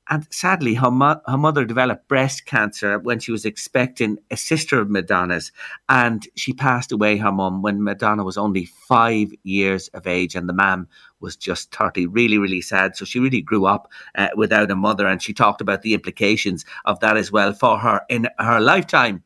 And 0.10 0.28
sadly, 0.32 0.74
her, 0.74 0.90
mo- 0.90 1.22
her 1.28 1.38
mother 1.38 1.66
developed 1.66 2.08
breast 2.08 2.48
cancer 2.48 2.98
when 2.98 3.20
she 3.20 3.32
was 3.32 3.46
expecting 3.46 4.18
a 4.32 4.38
sister 4.38 4.80
of 4.80 4.90
Madonna's. 4.90 5.52
And 5.88 6.28
she 6.36 6.52
passed 6.52 6.92
away, 6.92 7.18
her 7.18 7.32
mum, 7.32 7.62
when 7.62 7.84
Madonna 7.84 8.24
was 8.24 8.38
only 8.38 8.66
five 8.66 9.32
years 9.44 9.88
of 9.90 10.08
age 10.08 10.36
and 10.36 10.50
the 10.50 10.54
man 10.54 10.88
was 11.20 11.36
just 11.36 11.76
30. 11.76 12.08
Really, 12.08 12.40
really 12.40 12.62
sad. 12.62 12.96
So 12.96 13.06
she 13.06 13.20
really 13.20 13.42
grew 13.42 13.68
up 13.68 13.92
uh, 14.16 14.30
without 14.36 14.72
a 14.72 14.76
mother. 14.76 15.06
And 15.06 15.22
she 15.22 15.32
talked 15.32 15.62
about 15.62 15.84
the 15.84 15.94
implications 15.94 16.66
of 16.86 17.00
that 17.02 17.16
as 17.16 17.32
well 17.32 17.54
for 17.54 17.78
her 17.78 18.02
in 18.10 18.28
her 18.40 18.60
lifetime. 18.60 19.22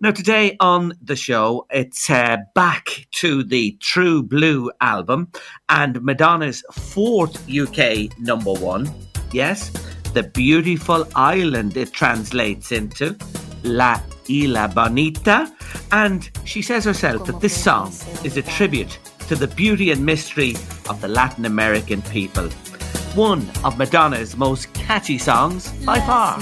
Now, 0.00 0.12
today 0.12 0.56
on 0.60 0.92
the 1.02 1.16
show, 1.16 1.66
it's 1.70 2.08
uh, 2.08 2.36
back 2.54 3.08
to 3.12 3.42
the 3.42 3.72
True 3.80 4.22
Blue 4.22 4.70
album 4.80 5.32
and 5.68 6.00
Madonna's 6.02 6.62
fourth 6.70 7.48
UK 7.50 8.16
number 8.20 8.52
one. 8.52 8.88
Yes 9.32 9.70
the 10.12 10.22
beautiful 10.22 11.06
island 11.14 11.76
it 11.76 11.92
translates 11.92 12.72
into, 12.72 13.16
La 13.62 14.00
Isla 14.28 14.68
Bonita. 14.68 15.52
And 15.92 16.28
she 16.44 16.62
says 16.62 16.84
herself 16.84 17.26
that 17.26 17.40
this 17.40 17.56
song 17.62 17.88
is 18.24 18.36
a 18.36 18.42
tribute 18.42 18.98
to 19.28 19.36
the 19.36 19.48
beauty 19.48 19.90
and 19.90 20.04
mystery 20.04 20.54
of 20.88 21.00
the 21.00 21.08
Latin 21.08 21.44
American 21.44 22.02
people. 22.02 22.48
One 23.14 23.48
of 23.64 23.78
Madonna's 23.78 24.36
most 24.36 24.72
catchy 24.74 25.18
songs 25.18 25.70
by 25.84 26.00
far. 26.00 26.38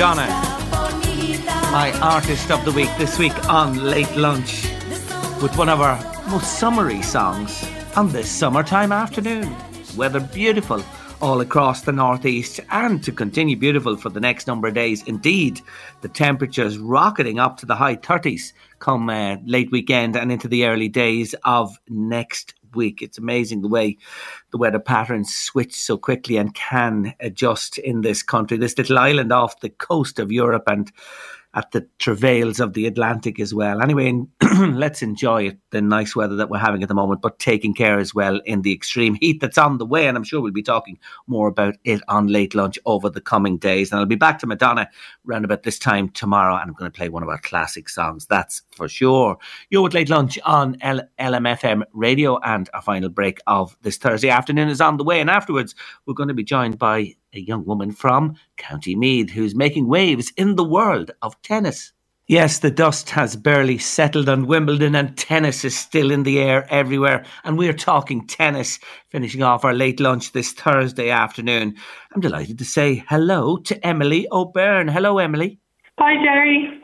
Madonna, 0.00 0.28
my 1.72 1.92
artist 2.00 2.50
of 2.50 2.64
the 2.64 2.72
week 2.72 2.88
this 2.96 3.18
week 3.18 3.36
on 3.50 3.84
Late 3.84 4.16
Lunch 4.16 4.64
with 5.42 5.54
one 5.58 5.68
of 5.68 5.82
our 5.82 6.02
most 6.30 6.58
summery 6.58 7.02
songs 7.02 7.62
on 7.96 8.10
this 8.10 8.30
summertime 8.30 8.92
afternoon. 8.92 9.54
Weather 9.98 10.20
beautiful 10.20 10.82
all 11.20 11.42
across 11.42 11.82
the 11.82 11.92
northeast 11.92 12.60
and 12.70 13.04
to 13.04 13.12
continue 13.12 13.58
beautiful 13.58 13.94
for 13.94 14.08
the 14.08 14.20
next 14.20 14.46
number 14.46 14.68
of 14.68 14.72
days. 14.72 15.02
Indeed, 15.06 15.60
the 16.00 16.08
temperatures 16.08 16.78
rocketing 16.78 17.38
up 17.38 17.58
to 17.58 17.66
the 17.66 17.74
high 17.74 17.96
30s 17.96 18.54
come 18.78 19.10
uh, 19.10 19.36
late 19.44 19.70
weekend 19.70 20.16
and 20.16 20.32
into 20.32 20.48
the 20.48 20.64
early 20.64 20.88
days 20.88 21.34
of 21.44 21.78
next 21.90 22.54
week. 22.74 23.02
It's 23.02 23.18
amazing 23.18 23.60
the 23.60 23.68
way 23.68 23.98
the 24.50 24.58
weather 24.58 24.78
patterns 24.78 25.34
switch 25.34 25.74
so 25.74 25.96
quickly 25.96 26.36
and 26.36 26.54
can 26.54 27.14
adjust 27.20 27.78
in 27.78 28.00
this 28.00 28.22
country. 28.22 28.56
This 28.56 28.76
little 28.76 28.98
island 28.98 29.32
off 29.32 29.60
the 29.60 29.70
coast 29.70 30.18
of 30.18 30.32
Europe 30.32 30.64
and 30.66 30.90
at 31.54 31.72
the 31.72 31.86
travails 31.98 32.60
of 32.60 32.74
the 32.74 32.86
Atlantic 32.86 33.40
as 33.40 33.52
well. 33.52 33.82
Anyway, 33.82 34.22
let's 34.58 35.02
enjoy 35.02 35.48
it, 35.48 35.58
the 35.70 35.82
nice 35.82 36.14
weather 36.14 36.36
that 36.36 36.48
we're 36.48 36.58
having 36.58 36.82
at 36.82 36.88
the 36.88 36.94
moment, 36.94 37.20
but 37.20 37.40
taking 37.40 37.74
care 37.74 37.98
as 37.98 38.14
well 38.14 38.40
in 38.44 38.62
the 38.62 38.72
extreme 38.72 39.14
heat 39.20 39.40
that's 39.40 39.58
on 39.58 39.78
the 39.78 39.86
way. 39.86 40.06
And 40.06 40.16
I'm 40.16 40.22
sure 40.22 40.40
we'll 40.40 40.52
be 40.52 40.62
talking 40.62 40.98
more 41.26 41.48
about 41.48 41.76
it 41.84 42.02
on 42.06 42.28
late 42.28 42.54
lunch 42.54 42.78
over 42.86 43.10
the 43.10 43.20
coming 43.20 43.58
days. 43.58 43.90
And 43.90 43.98
I'll 43.98 44.06
be 44.06 44.14
back 44.14 44.38
to 44.40 44.46
Madonna 44.46 44.88
around 45.28 45.44
about 45.44 45.64
this 45.64 45.78
time 45.78 46.08
tomorrow, 46.10 46.54
and 46.54 46.68
I'm 46.68 46.74
going 46.74 46.90
to 46.90 46.96
play 46.96 47.08
one 47.08 47.22
of 47.22 47.28
our 47.28 47.40
classic 47.40 47.88
songs, 47.88 48.26
that's 48.26 48.62
for 48.70 48.88
sure. 48.88 49.36
You're 49.70 49.82
with 49.82 49.94
late 49.94 50.08
lunch 50.08 50.38
on 50.44 50.76
L- 50.82 51.08
LMFM 51.18 51.82
radio, 51.92 52.38
and 52.40 52.70
our 52.74 52.82
final 52.82 53.08
break 53.08 53.40
of 53.48 53.76
this 53.82 53.96
Thursday 53.96 54.30
afternoon 54.30 54.68
is 54.68 54.80
on 54.80 54.98
the 54.98 55.04
way. 55.04 55.20
And 55.20 55.28
afterwards, 55.28 55.74
we're 56.06 56.14
going 56.14 56.28
to 56.28 56.34
be 56.34 56.44
joined 56.44 56.78
by 56.78 57.14
a 57.32 57.40
young 57.40 57.64
woman 57.64 57.92
from 57.92 58.36
County 58.56 58.96
Meath 58.96 59.30
who's 59.30 59.54
making 59.54 59.88
waves 59.88 60.32
in 60.36 60.56
the 60.56 60.64
world 60.64 61.10
of 61.22 61.40
tennis. 61.42 61.92
Yes, 62.26 62.60
the 62.60 62.70
dust 62.70 63.10
has 63.10 63.34
barely 63.34 63.76
settled 63.76 64.28
on 64.28 64.46
Wimbledon 64.46 64.94
and 64.94 65.16
tennis 65.16 65.64
is 65.64 65.76
still 65.76 66.12
in 66.12 66.22
the 66.22 66.38
air 66.38 66.64
everywhere. 66.70 67.24
And 67.42 67.58
we're 67.58 67.72
talking 67.72 68.24
tennis, 68.24 68.78
finishing 69.08 69.42
off 69.42 69.64
our 69.64 69.74
late 69.74 69.98
lunch 69.98 70.30
this 70.30 70.52
Thursday 70.52 71.10
afternoon. 71.10 71.74
I'm 72.14 72.20
delighted 72.20 72.58
to 72.58 72.64
say 72.64 73.04
hello 73.08 73.56
to 73.56 73.84
Emily 73.84 74.28
O'Byrne. 74.30 74.86
Hello, 74.86 75.18
Emily. 75.18 75.58
Hi, 75.98 76.22
Jerry. 76.22 76.80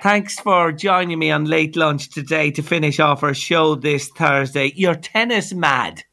Thanks 0.00 0.38
for 0.38 0.70
joining 0.70 1.18
me 1.18 1.32
on 1.32 1.46
late 1.46 1.74
lunch 1.74 2.10
today 2.10 2.52
to 2.52 2.62
finish 2.62 3.00
off 3.00 3.24
our 3.24 3.34
show 3.34 3.74
this 3.74 4.08
Thursday. 4.10 4.72
You're 4.76 4.94
tennis 4.94 5.52
mad. 5.52 6.04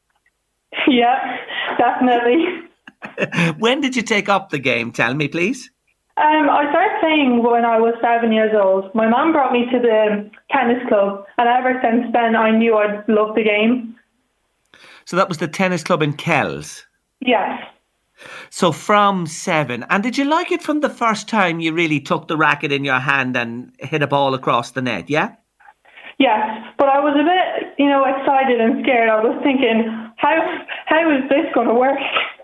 Yeah, 0.88 1.38
definitely. 1.78 2.69
when 3.58 3.82
did 3.82 3.96
you 3.96 4.02
take 4.02 4.30
up 4.30 4.50
the 4.50 4.60
game? 4.60 4.92
Tell 4.92 5.14
me, 5.14 5.28
please. 5.28 5.70
Um, 6.18 6.50
I 6.50 6.70
started 6.70 7.00
playing 7.00 7.44
when 7.44 7.64
I 7.64 7.80
was 7.80 7.94
seven 8.02 8.34
years 8.34 8.52
old. 8.54 8.94
My 8.94 9.08
mum 9.08 9.32
brought 9.32 9.54
me 9.54 9.66
to 9.72 9.80
the 9.80 10.30
tennis 10.52 10.86
club, 10.90 11.24
and 11.38 11.48
ever 11.48 11.80
since 11.82 12.12
then, 12.12 12.36
I 12.36 12.52
knew 12.52 12.76
I'd 12.76 13.08
love 13.08 13.36
the 13.36 13.44
game. 13.44 13.96
So 15.06 15.16
that 15.16 15.30
was 15.30 15.38
the 15.38 15.48
tennis 15.48 15.82
club 15.82 16.02
in 16.02 16.14
Kells? 16.14 16.86
Yes. 17.22 17.62
So 18.50 18.74
from 18.74 19.28
seven, 19.28 19.86
and 19.90 20.04
did 20.04 20.18
you 20.18 20.26
like 20.26 20.52
it 20.52 20.62
from 20.62 20.82
the 20.82 20.90
first 20.90 21.30
time 21.30 21.62
you 21.62 21.72
really 21.72 22.02
took 22.02 22.28
the 22.28 22.36
racket 22.36 22.74
in 22.74 22.84
your 22.84 23.00
hand 23.00 23.38
and 23.38 23.72
hit 23.80 24.02
a 24.02 24.08
ball 24.08 24.34
across 24.34 24.72
the 24.72 24.82
net? 24.82 25.10
Yeah. 25.10 25.36
Yes, 26.18 26.68
but 26.78 26.90
I 26.90 27.00
was 27.00 27.16
a 27.16 27.24
bit, 27.24 27.76
you 27.78 27.88
know, 27.88 28.04
excited 28.04 28.60
and 28.60 28.84
scared. 28.84 29.10
I 29.10 29.24
was 29.24 29.40
thinking, 29.42 29.88
how 30.18 30.36
how 30.86 31.10
is 31.16 31.30
this 31.30 31.48
going 31.54 31.70
to 31.70 31.74
work? 31.74 31.98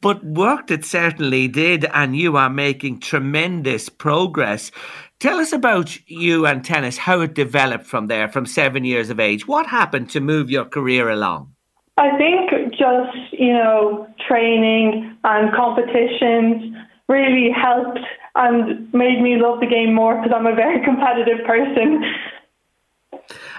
But 0.00 0.24
worked 0.24 0.70
it 0.70 0.84
certainly 0.84 1.48
did, 1.48 1.84
and 1.86 2.16
you 2.16 2.36
are 2.36 2.50
making 2.50 3.00
tremendous 3.00 3.88
progress. 3.88 4.70
Tell 5.18 5.38
us 5.38 5.52
about 5.52 5.98
you 6.08 6.46
and 6.46 6.64
tennis, 6.64 6.96
how 6.96 7.20
it 7.20 7.34
developed 7.34 7.84
from 7.84 8.06
there, 8.06 8.28
from 8.28 8.46
seven 8.46 8.84
years 8.84 9.10
of 9.10 9.20
age. 9.20 9.46
What 9.46 9.66
happened 9.66 10.08
to 10.10 10.20
move 10.20 10.50
your 10.50 10.64
career 10.64 11.10
along? 11.10 11.54
I 11.98 12.16
think 12.16 12.70
just, 12.70 13.32
you 13.32 13.52
know, 13.52 14.08
training 14.26 15.18
and 15.22 15.54
competitions 15.54 16.74
really 17.08 17.50
helped 17.50 17.98
and 18.34 18.92
made 18.94 19.20
me 19.20 19.36
love 19.36 19.60
the 19.60 19.66
game 19.66 19.92
more 19.92 20.16
because 20.16 20.32
I'm 20.34 20.46
a 20.46 20.54
very 20.54 20.82
competitive 20.84 21.44
person. 21.46 22.02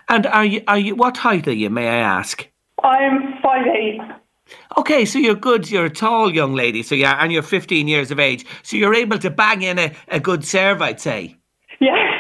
And 0.10 0.26
are 0.26 0.46
you, 0.46 0.64
are 0.68 0.80
you, 0.80 0.96
what 0.96 1.18
height 1.18 1.48
are 1.48 1.54
you, 1.54 1.70
may 1.70 1.88
I 1.88 1.98
ask? 1.98 2.48
I'm 2.84 3.40
five 3.44 3.68
eight. 3.68 4.02
Okay, 4.78 5.06
so 5.06 5.20
you're 5.20 5.36
good. 5.36 5.70
You're 5.70 5.86
a 5.86 5.90
tall 5.90 6.34
young 6.34 6.54
lady. 6.54 6.84
So 6.84 6.96
yeah, 6.96 7.18
and 7.20 7.32
you're 7.32 7.44
15 7.44 7.88
years 7.88 8.12
of 8.12 8.20
age. 8.20 8.46
So 8.64 8.78
you're 8.78 8.96
able 8.96 9.20
to 9.20 9.30
bang 9.30 9.62
in 9.62 9.80
a, 9.80 9.94
a 10.08 10.20
good 10.20 10.46
serve, 10.46 10.82
I'd 10.82 11.00
say. 11.00 11.36
Yes. 11.80 12.12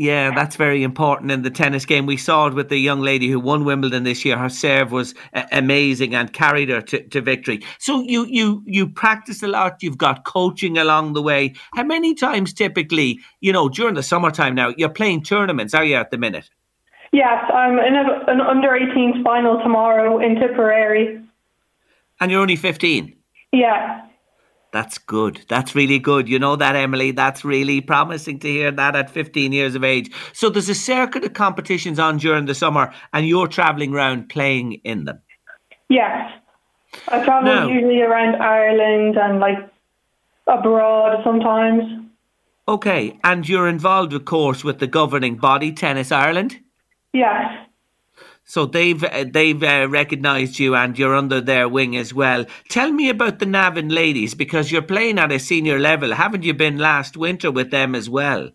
Yeah, 0.00 0.34
that's 0.34 0.56
very 0.56 0.82
important 0.82 1.30
in 1.30 1.42
the 1.42 1.50
tennis 1.50 1.84
game. 1.84 2.06
We 2.06 2.16
saw 2.16 2.46
it 2.46 2.54
with 2.54 2.70
the 2.70 2.78
young 2.78 3.02
lady 3.02 3.28
who 3.28 3.38
won 3.38 3.66
Wimbledon 3.66 4.04
this 4.04 4.24
year. 4.24 4.38
Her 4.38 4.48
serve 4.48 4.92
was 4.92 5.14
uh, 5.34 5.42
amazing 5.52 6.14
and 6.14 6.32
carried 6.32 6.70
her 6.70 6.80
to, 6.80 7.06
to 7.08 7.20
victory. 7.20 7.62
So 7.78 8.00
you 8.00 8.24
you 8.24 8.62
you 8.64 8.88
practice 8.88 9.42
a 9.42 9.48
lot. 9.48 9.82
You've 9.82 9.98
got 9.98 10.24
coaching 10.24 10.78
along 10.78 11.12
the 11.12 11.20
way. 11.20 11.52
How 11.74 11.82
many 11.82 12.14
times 12.14 12.54
typically, 12.54 13.20
you 13.40 13.52
know, 13.52 13.68
during 13.68 13.94
the 13.94 14.02
summertime 14.02 14.54
now, 14.54 14.72
you're 14.78 14.88
playing 14.88 15.22
tournaments, 15.22 15.74
are 15.74 15.84
you 15.84 15.96
at 15.96 16.10
the 16.10 16.16
minute? 16.16 16.48
Yes, 17.12 17.44
I'm 17.52 17.78
in 17.78 17.96
a, 17.96 18.24
an 18.28 18.40
under 18.40 18.68
18s 18.68 19.22
final 19.24 19.60
tomorrow 19.60 20.18
in 20.18 20.36
Tipperary. 20.36 21.20
And 22.20 22.30
you're 22.30 22.40
only 22.40 22.56
15? 22.56 23.16
Yeah. 23.52 24.06
That's 24.72 24.98
good. 24.98 25.44
That's 25.48 25.74
really 25.74 25.98
good. 25.98 26.28
You 26.28 26.38
know 26.38 26.54
that, 26.54 26.76
Emily? 26.76 27.10
That's 27.10 27.44
really 27.44 27.80
promising 27.80 28.38
to 28.40 28.48
hear 28.48 28.70
that 28.70 28.94
at 28.94 29.10
15 29.10 29.52
years 29.52 29.74
of 29.74 29.82
age. 29.82 30.12
So 30.32 30.48
there's 30.48 30.68
a 30.68 30.74
circuit 30.74 31.24
of 31.24 31.32
competitions 31.32 31.98
on 31.98 32.18
during 32.18 32.46
the 32.46 32.54
summer, 32.54 32.92
and 33.12 33.26
you're 33.26 33.48
travelling 33.48 33.92
around 33.92 34.28
playing 34.28 34.74
in 34.84 35.06
them? 35.06 35.20
Yes. 35.88 36.32
I 37.08 37.24
travel 37.24 37.52
Now- 37.52 37.66
usually 37.68 38.02
around 38.02 38.36
Ireland 38.36 39.16
and 39.16 39.40
like 39.40 39.58
abroad 40.46 41.20
sometimes. 41.24 41.82
Okay, 42.68 43.18
and 43.24 43.48
you're 43.48 43.66
involved, 43.66 44.12
of 44.12 44.24
course, 44.24 44.62
with 44.62 44.78
the 44.78 44.86
governing 44.86 45.36
body, 45.36 45.72
Tennis 45.72 46.12
Ireland? 46.12 46.60
Yes. 47.12 47.66
So 48.44 48.66
they've 48.66 49.02
uh, 49.02 49.26
they've 49.30 49.62
uh, 49.62 49.86
recognised 49.88 50.58
you 50.58 50.74
and 50.74 50.98
you're 50.98 51.14
under 51.14 51.40
their 51.40 51.68
wing 51.68 51.96
as 51.96 52.12
well. 52.12 52.46
Tell 52.68 52.90
me 52.90 53.08
about 53.08 53.38
the 53.38 53.46
Navan 53.46 53.90
ladies 53.90 54.34
because 54.34 54.72
you're 54.72 54.82
playing 54.82 55.18
at 55.20 55.30
a 55.30 55.38
senior 55.38 55.78
level. 55.78 56.14
Haven't 56.14 56.42
you 56.42 56.52
been 56.54 56.78
last 56.78 57.16
winter 57.16 57.50
with 57.52 57.70
them 57.70 57.94
as 57.94 58.10
well? 58.10 58.50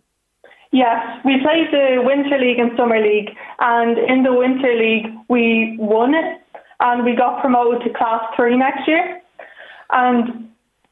Yes, 0.72 1.00
we 1.24 1.40
played 1.40 1.68
the 1.72 2.02
Winter 2.04 2.38
League 2.38 2.58
and 2.58 2.72
Summer 2.76 3.00
League, 3.00 3.30
and 3.60 3.96
in 3.96 4.22
the 4.22 4.34
Winter 4.34 4.74
League 4.74 5.06
we 5.28 5.76
won 5.78 6.14
it, 6.14 6.42
and 6.80 7.02
we 7.02 7.16
got 7.16 7.40
promoted 7.40 7.80
to 7.86 7.98
Class 7.98 8.22
Three 8.36 8.56
next 8.56 8.86
year. 8.86 9.22
And 9.90 10.50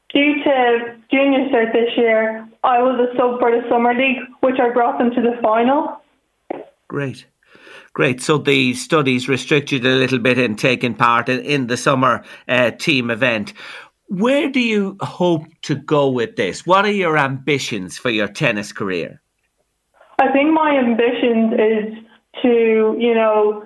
due 0.09 0.43
to 0.43 0.95
junior 1.11 1.49
cert 1.49 1.73
this 1.73 1.91
year, 1.97 2.47
I 2.63 2.81
was 2.81 2.99
a 2.99 3.15
sub 3.15 3.39
for 3.39 3.51
the 3.51 3.61
Summer 3.69 3.93
League, 3.93 4.17
which 4.39 4.59
I 4.59 4.73
brought 4.73 4.97
them 4.97 5.11
to 5.11 5.21
the 5.21 5.39
final. 5.43 6.01
Great. 6.87 7.27
Great. 7.95 8.21
So 8.21 8.37
the 8.37 8.73
studies 8.73 9.29
restricted 9.29 9.85
a 9.85 9.95
little 9.95 10.19
bit 10.19 10.37
in 10.37 10.57
taking 10.57 10.93
part 10.93 11.29
in, 11.29 11.39
in 11.39 11.67
the 11.67 11.77
summer 11.77 12.25
uh, 12.49 12.71
team 12.71 13.09
event. 13.09 13.53
Where 14.09 14.49
do 14.51 14.59
you 14.59 14.97
hope 14.99 15.45
to 15.61 15.75
go 15.75 16.09
with 16.09 16.35
this? 16.35 16.65
What 16.65 16.83
are 16.83 16.91
your 16.91 17.17
ambitions 17.17 17.97
for 17.97 18.09
your 18.09 18.27
tennis 18.27 18.73
career? 18.73 19.21
I 20.19 20.29
think 20.33 20.51
my 20.51 20.77
ambition 20.77 21.53
is 21.53 21.93
to, 22.41 22.97
you 22.99 23.15
know, 23.15 23.65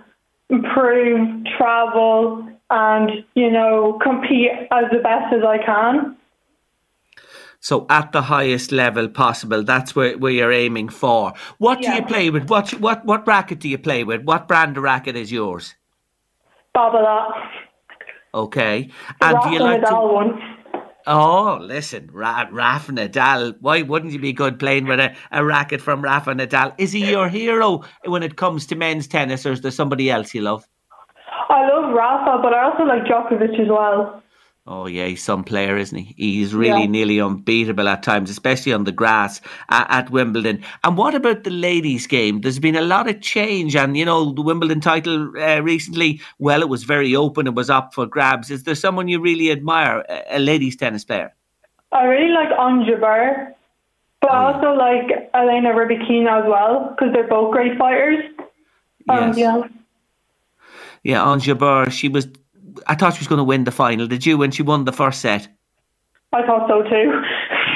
improve, 0.51 1.43
travel, 1.57 2.47
and, 2.69 3.09
you 3.33 3.49
know, 3.49 3.99
compete 4.03 4.51
as 4.71 4.85
the 4.91 4.99
best 4.99 5.33
as 5.33 5.41
I 5.43 5.57
can. 5.57 6.15
So 7.61 7.85
at 7.89 8.11
the 8.13 8.21
highest 8.21 8.71
level 8.71 9.09
possible, 9.09 9.63
that's 9.63 9.95
where, 9.95 10.17
where 10.17 10.31
you're 10.31 10.51
aiming 10.51 10.89
for. 10.89 11.33
What 11.57 11.81
yeah. 11.81 11.91
do 11.91 11.95
you 11.97 12.07
play 12.07 12.29
with? 12.29 12.49
What 12.49 12.71
what 12.79 13.05
what 13.05 13.27
racket 13.27 13.59
do 13.59 13.67
you 13.67 13.77
play 13.77 14.03
with? 14.03 14.23
What 14.23 14.47
brand 14.47 14.77
of 14.77 14.83
racket 14.83 15.15
is 15.15 15.31
yours? 15.31 15.75
Babolat. 16.75 17.31
Okay. 18.33 18.89
The 19.19 19.25
and 19.25 19.37
do 19.43 19.49
you 19.51 19.59
like 19.59 19.81
Nadal 19.81 20.07
to... 20.07 20.13
one. 20.13 20.55
Oh, 21.07 21.57
listen, 21.61 22.09
Ra- 22.13 22.47
Rafa 22.51 22.91
Nadal. 22.91 23.55
Why 23.61 23.81
wouldn't 23.81 24.13
you 24.13 24.19
be 24.19 24.31
good 24.31 24.59
playing 24.59 24.85
with 24.85 24.99
a, 24.99 25.15
a 25.31 25.43
racket 25.43 25.81
from 25.81 26.01
Rafa 26.01 26.31
Nadal? 26.35 26.73
Is 26.77 26.91
he 26.91 27.09
your 27.09 27.27
hero 27.27 27.83
when 28.05 28.21
it 28.21 28.35
comes 28.35 28.67
to 28.67 28.75
men's 28.75 29.07
tennis, 29.07 29.45
or 29.45 29.51
is 29.51 29.61
there 29.61 29.71
somebody 29.71 30.11
else 30.11 30.33
you 30.33 30.41
love? 30.41 30.67
I 31.49 31.67
love 31.67 31.93
Rafa, 31.93 32.39
but 32.43 32.53
I 32.53 32.63
also 32.63 32.83
like 32.83 33.05
Djokovic 33.05 33.59
as 33.59 33.67
well. 33.67 34.21
Oh 34.67 34.85
yeah, 34.85 35.07
he's 35.07 35.23
some 35.23 35.43
player, 35.43 35.77
isn't 35.77 35.97
he? 35.97 36.13
He's 36.15 36.53
really 36.53 36.81
yeah. 36.81 36.87
nearly 36.87 37.19
unbeatable 37.19 37.87
at 37.87 38.03
times, 38.03 38.29
especially 38.29 38.71
on 38.71 38.83
the 38.83 38.91
grass 38.91 39.41
at, 39.69 39.87
at, 39.89 40.09
Wimbledon. 40.11 40.63
And 40.83 40.95
what 40.95 41.15
about 41.15 41.43
the 41.43 41.49
ladies' 41.49 42.05
game? 42.05 42.41
There's 42.41 42.59
been 42.59 42.75
a 42.75 42.81
lot 42.81 43.09
of 43.09 43.19
change, 43.21 43.75
and 43.75 43.97
you 43.97 44.05
know 44.05 44.31
the 44.31 44.43
Wimbledon 44.43 44.79
title 44.79 45.31
uh, 45.37 45.61
recently. 45.61 46.21
Well, 46.37 46.61
it 46.61 46.69
was 46.69 46.83
very 46.83 47.15
open; 47.15 47.47
it 47.47 47.55
was 47.55 47.69
up 47.71 47.95
for 47.95 48.05
grabs. 48.05 48.51
Is 48.51 48.63
there 48.63 48.75
someone 48.75 49.07
you 49.07 49.19
really 49.19 49.51
admire, 49.51 50.05
a, 50.07 50.37
a 50.37 50.39
ladies' 50.39 50.75
tennis 50.75 51.03
player? 51.03 51.33
I 51.91 52.03
really 52.03 52.31
like 52.31 52.51
Ons 52.57 52.87
Jabeur, 52.87 53.53
but 54.21 54.31
I 54.31 54.53
also 54.53 54.73
like 54.73 55.31
Elena 55.33 55.69
Rybakina 55.69 56.43
as 56.43 56.47
well 56.47 56.89
because 56.91 57.11
they're 57.13 57.27
both 57.27 57.51
great 57.51 57.75
fighters. 57.77 58.23
Um, 59.07 59.29
yes. 59.29 59.37
yeah. 59.37 59.61
Yeah, 61.01 61.23
Ons 61.23 61.45
Jabeur, 61.45 61.91
she 61.91 62.09
was 62.09 62.27
I 62.87 62.95
thought 62.95 63.13
she 63.13 63.19
was 63.19 63.27
going 63.27 63.37
to 63.37 63.43
win 63.43 63.63
the 63.63 63.71
final. 63.71 64.07
Did 64.07 64.25
you 64.25 64.37
when 64.37 64.51
she 64.51 64.63
won 64.63 64.85
the 64.85 64.91
first 64.91 65.21
set? 65.21 65.47
I 66.31 66.45
thought 66.45 66.69
so 66.69 66.83
too. 66.83 67.21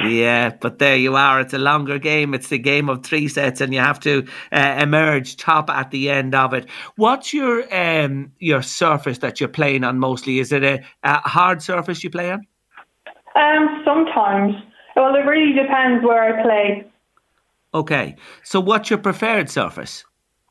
Yeah, 0.08 0.52
but 0.60 0.80
there 0.80 0.96
you 0.96 1.16
are. 1.16 1.40
It's 1.40 1.54
a 1.54 1.58
longer 1.58 1.98
game. 1.98 2.34
It's 2.34 2.52
a 2.52 2.58
game 2.58 2.90
of 2.90 3.04
three 3.04 3.28
sets, 3.28 3.62
and 3.62 3.74
you 3.74 3.80
have 3.80 4.00
to 4.02 4.28
uh, 4.52 4.80
emerge 4.80 5.38
top 5.38 5.70
at 5.70 5.92
the 5.92 6.10
end 6.10 6.36
of 6.36 6.54
it. 6.54 6.68
What's 6.96 7.34
your 7.34 7.64
um, 7.74 8.32
your 8.40 8.62
surface 8.62 9.20
that 9.20 9.40
you're 9.40 9.50
playing 9.50 9.84
on 9.84 10.00
mostly? 10.00 10.40
Is 10.40 10.52
it 10.52 10.64
a, 10.64 10.84
a 11.04 11.18
hard 11.28 11.62
surface 11.62 12.04
you 12.04 12.10
play 12.10 12.32
on? 12.32 12.46
Um, 13.36 13.82
sometimes. 13.86 14.56
Well, 14.96 15.16
it 15.16 15.26
really 15.26 15.54
depends 15.54 16.06
where 16.06 16.38
I 16.38 16.44
play. 16.44 16.92
Okay, 17.74 18.16
so 18.44 18.60
what's 18.60 18.90
your 18.92 19.00
preferred 19.00 19.50
surface? 19.50 20.04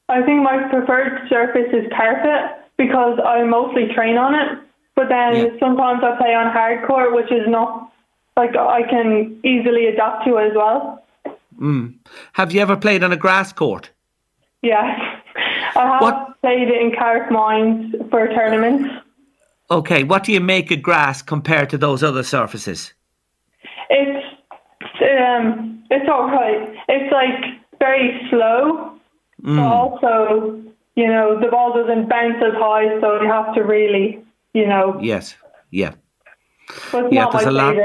I 0.09 0.22
think 0.22 0.43
my 0.43 0.66
preferred 0.68 1.28
surface 1.28 1.72
is 1.72 1.84
carpet 1.97 2.61
because 2.85 3.18
I 3.24 3.45
mostly 3.45 3.89
train 3.95 4.16
on 4.16 4.35
it. 4.35 4.59
But 4.95 5.09
then 5.09 5.37
yeah. 5.37 5.59
sometimes 5.59 6.03
I 6.03 6.16
play 6.16 6.35
on 6.35 6.53
hard 6.53 6.87
court, 6.87 7.14
which 7.14 7.30
is 7.33 7.49
not 7.49 7.93
like 8.37 8.57
I 8.57 8.83
can 8.83 9.41
easily 9.45 9.87
adapt 9.87 10.26
to 10.26 10.39
as 10.39 10.53
well. 10.55 11.05
Mm. 11.59 11.95
Have 12.33 12.53
you 12.53 12.61
ever 12.61 12.76
played 12.76 13.03
on 13.03 13.12
a 13.12 13.16
grass 13.16 13.53
court? 13.53 13.91
Yes, 14.62 15.01
I 15.76 15.87
have 15.87 16.03
what? 16.03 16.41
played 16.41 16.68
it 16.68 16.80
in 16.80 16.93
Carrickmines 16.93 18.11
for 18.11 18.28
tournaments. 18.28 18.89
Okay, 19.70 20.05
what 20.05 20.24
do 20.24 20.33
you 20.33 20.41
make 20.41 20.70
of 20.70 20.83
grass 20.83 21.22
compared 21.22 21.70
to 21.70 21.78
those 21.78 22.03
other 22.03 22.22
surfaces? 22.22 22.93
It's 23.89 24.26
um, 25.01 25.85
it's 25.91 26.09
all 26.09 26.26
right. 26.26 26.74
It's 26.89 27.12
like 27.12 27.61
very 27.78 28.20
slow, 28.28 28.99
mm. 29.43 29.57
but 29.57 29.62
also 29.62 30.62
you 30.95 31.07
know, 31.07 31.38
the 31.40 31.49
ball 31.49 31.72
doesn't 31.72 32.09
bounce 32.09 32.43
as 32.45 32.55
high, 32.55 33.01
so 33.01 33.22
you 33.22 33.28
have 33.28 33.55
to 33.55 33.62
really, 33.62 34.24
you 34.53 34.66
know. 34.66 34.99
Yes. 35.01 35.34
Yeah. 35.70 35.95
But 36.90 37.12
yeah, 37.12 37.28
there's 37.30 37.47
a 37.47 37.51
lot. 37.51 37.76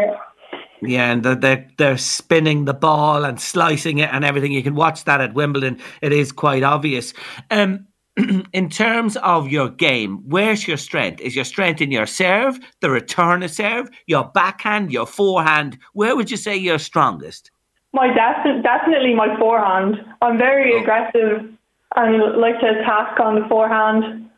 Yeah, 0.82 1.12
and 1.12 1.24
they're 1.24 1.68
they're 1.78 1.98
spinning 1.98 2.66
the 2.66 2.74
ball 2.74 3.26
and 3.26 3.42
slicing 3.42 3.98
it 3.98 4.10
and 4.12 4.24
everything. 4.24 4.52
You 4.52 4.62
can 4.62 4.76
watch 4.76 5.06
that 5.06 5.22
at 5.22 5.34
Wimbledon. 5.34 5.80
It 6.02 6.14
is 6.14 6.32
quite 6.32 6.64
obvious. 6.64 7.14
Um, 7.50 7.88
in 8.54 8.70
terms 8.70 9.18
of 9.18 9.48
your 9.48 9.70
game, 9.70 10.24
where's 10.28 10.68
your 10.68 10.78
strength? 10.78 11.22
Is 11.22 11.36
your 11.36 11.46
strength 11.46 11.82
in 11.82 11.92
your 11.92 12.06
serve, 12.06 12.60
the 12.82 12.90
return 12.90 13.42
of 13.42 13.52
serve, 13.52 13.90
your 14.06 14.26
backhand, 14.26 14.92
your 14.92 15.08
forehand? 15.08 15.78
Where 15.94 16.16
would 16.16 16.30
you 16.30 16.38
say 16.38 16.56
you're 16.56 16.80
strongest? 16.80 17.52
My 17.94 18.08
def- 18.08 18.64
definitely 18.64 19.16
my 19.16 19.36
forehand. 19.40 19.96
I'm 20.22 20.38
very 20.38 20.74
oh. 20.74 20.82
aggressive 20.82 21.57
and 21.98 22.40
like 22.40 22.60
to 22.62 22.80
attack 22.80 23.20
on 23.20 23.36
the 23.36 23.48
forehand. 23.50 24.30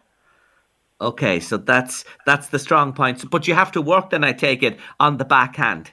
Okay, 1.02 1.40
so 1.40 1.58
that's 1.58 2.04
that's 2.26 2.48
the 2.48 2.60
strong 2.60 2.94
point. 2.94 3.30
But 3.30 3.48
you 3.48 3.54
have 3.54 3.72
to 3.74 3.82
work 3.82 4.10
then, 4.10 4.24
I 4.24 4.34
take 4.34 4.64
it, 4.64 4.80
on 5.00 5.18
the 5.18 5.26
backhand. 5.26 5.92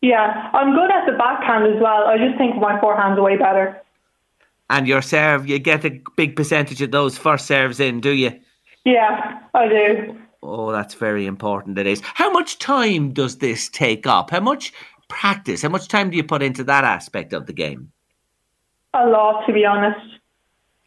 Yeah, 0.00 0.50
I'm 0.52 0.74
good 0.74 0.90
at 0.90 1.06
the 1.06 1.16
backhand 1.16 1.72
as 1.72 1.80
well. 1.80 2.06
I 2.08 2.18
just 2.18 2.36
think 2.36 2.56
my 2.56 2.78
forehand's 2.80 3.20
way 3.20 3.36
better. 3.36 3.80
And 4.68 4.88
your 4.88 5.02
serve, 5.02 5.48
you 5.48 5.58
get 5.58 5.84
a 5.84 6.00
big 6.16 6.34
percentage 6.34 6.82
of 6.82 6.90
those 6.90 7.16
first 7.16 7.46
serves 7.46 7.78
in, 7.78 8.00
do 8.00 8.10
you? 8.10 8.32
Yeah, 8.84 9.40
I 9.54 9.68
do. 9.68 10.16
Oh, 10.42 10.72
that's 10.72 10.94
very 10.94 11.26
important. 11.26 11.78
It 11.78 11.86
is. 11.86 12.00
How 12.02 12.30
much 12.30 12.58
time 12.58 13.12
does 13.12 13.38
this 13.38 13.68
take 13.68 14.06
up? 14.06 14.30
How 14.30 14.40
much 14.40 14.72
practice? 15.08 15.62
How 15.62 15.68
much 15.68 15.88
time 15.88 16.10
do 16.10 16.16
you 16.16 16.24
put 16.24 16.42
into 16.42 16.64
that 16.64 16.84
aspect 16.84 17.32
of 17.32 17.46
the 17.46 17.52
game? 17.52 17.92
A 18.94 19.06
lot, 19.06 19.46
to 19.46 19.52
be 19.52 19.64
honest. 19.64 20.11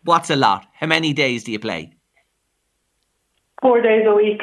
What's 0.05 0.29
a 0.29 0.35
lot? 0.35 0.67
How 0.73 0.85
many 0.85 1.13
days 1.13 1.43
do 1.43 1.51
you 1.51 1.57
play? 1.57 1.91
Four 3.61 3.81
days 3.81 4.05
a 4.07 4.13
week. 4.13 4.39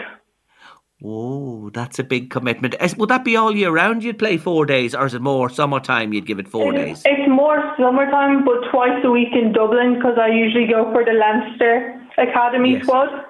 Oh, 1.04 1.70
that's 1.70 2.00
a 2.00 2.04
big 2.04 2.30
commitment. 2.30 2.74
Would 2.96 3.08
that 3.08 3.24
be 3.24 3.36
all 3.36 3.54
year 3.54 3.70
round 3.70 4.02
you'd 4.02 4.18
play 4.18 4.38
four 4.38 4.66
days, 4.66 4.92
or 4.92 5.06
is 5.06 5.14
it 5.14 5.22
more 5.22 5.48
summertime 5.48 6.12
you'd 6.12 6.26
give 6.26 6.40
it 6.40 6.48
four 6.48 6.72
days? 6.72 7.02
It's 7.04 7.28
more 7.28 7.74
summertime, 7.78 8.44
but 8.44 8.70
twice 8.72 9.04
a 9.04 9.10
week 9.10 9.32
in 9.32 9.52
Dublin 9.52 9.94
because 9.94 10.18
I 10.20 10.28
usually 10.28 10.66
go 10.66 10.90
for 10.92 11.04
the 11.04 11.12
Leinster 11.12 12.00
Academy 12.18 12.72
yes. 12.72 12.82
squad. 12.82 13.24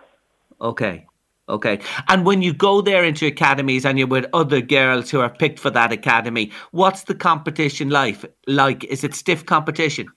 Okay. 0.60 1.06
Okay. 1.50 1.80
And 2.08 2.24
when 2.24 2.40
you 2.40 2.54
go 2.54 2.80
there 2.80 3.04
into 3.04 3.26
academies 3.26 3.84
and 3.84 3.98
you're 3.98 4.08
with 4.08 4.26
other 4.32 4.62
girls 4.62 5.10
who 5.10 5.20
are 5.20 5.28
picked 5.28 5.58
for 5.58 5.70
that 5.70 5.92
academy, 5.92 6.50
what's 6.70 7.04
the 7.04 7.14
competition 7.14 7.90
life 7.90 8.24
Like, 8.46 8.84
is 8.84 9.04
it 9.04 9.14
stiff 9.14 9.44
competition? 9.44 10.08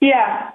Yeah, 0.00 0.50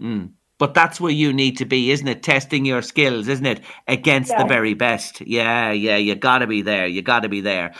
Mm. 0.00 0.30
But 0.58 0.74
that's 0.74 1.00
where 1.00 1.12
you 1.12 1.32
need 1.32 1.56
to 1.58 1.64
be, 1.64 1.92
isn't 1.92 2.08
it? 2.08 2.22
Testing 2.22 2.64
your 2.64 2.82
skills, 2.82 3.28
isn't 3.28 3.46
it? 3.46 3.60
Against 3.86 4.30
yeah. 4.30 4.42
the 4.42 4.48
very 4.48 4.74
best. 4.74 5.20
Yeah, 5.20 5.70
yeah, 5.70 5.96
you 5.96 6.16
got 6.16 6.38
to 6.38 6.46
be 6.46 6.62
there. 6.62 6.86
You 6.86 7.00
got 7.00 7.20
to 7.20 7.28
be 7.28 7.40
there. 7.40 7.72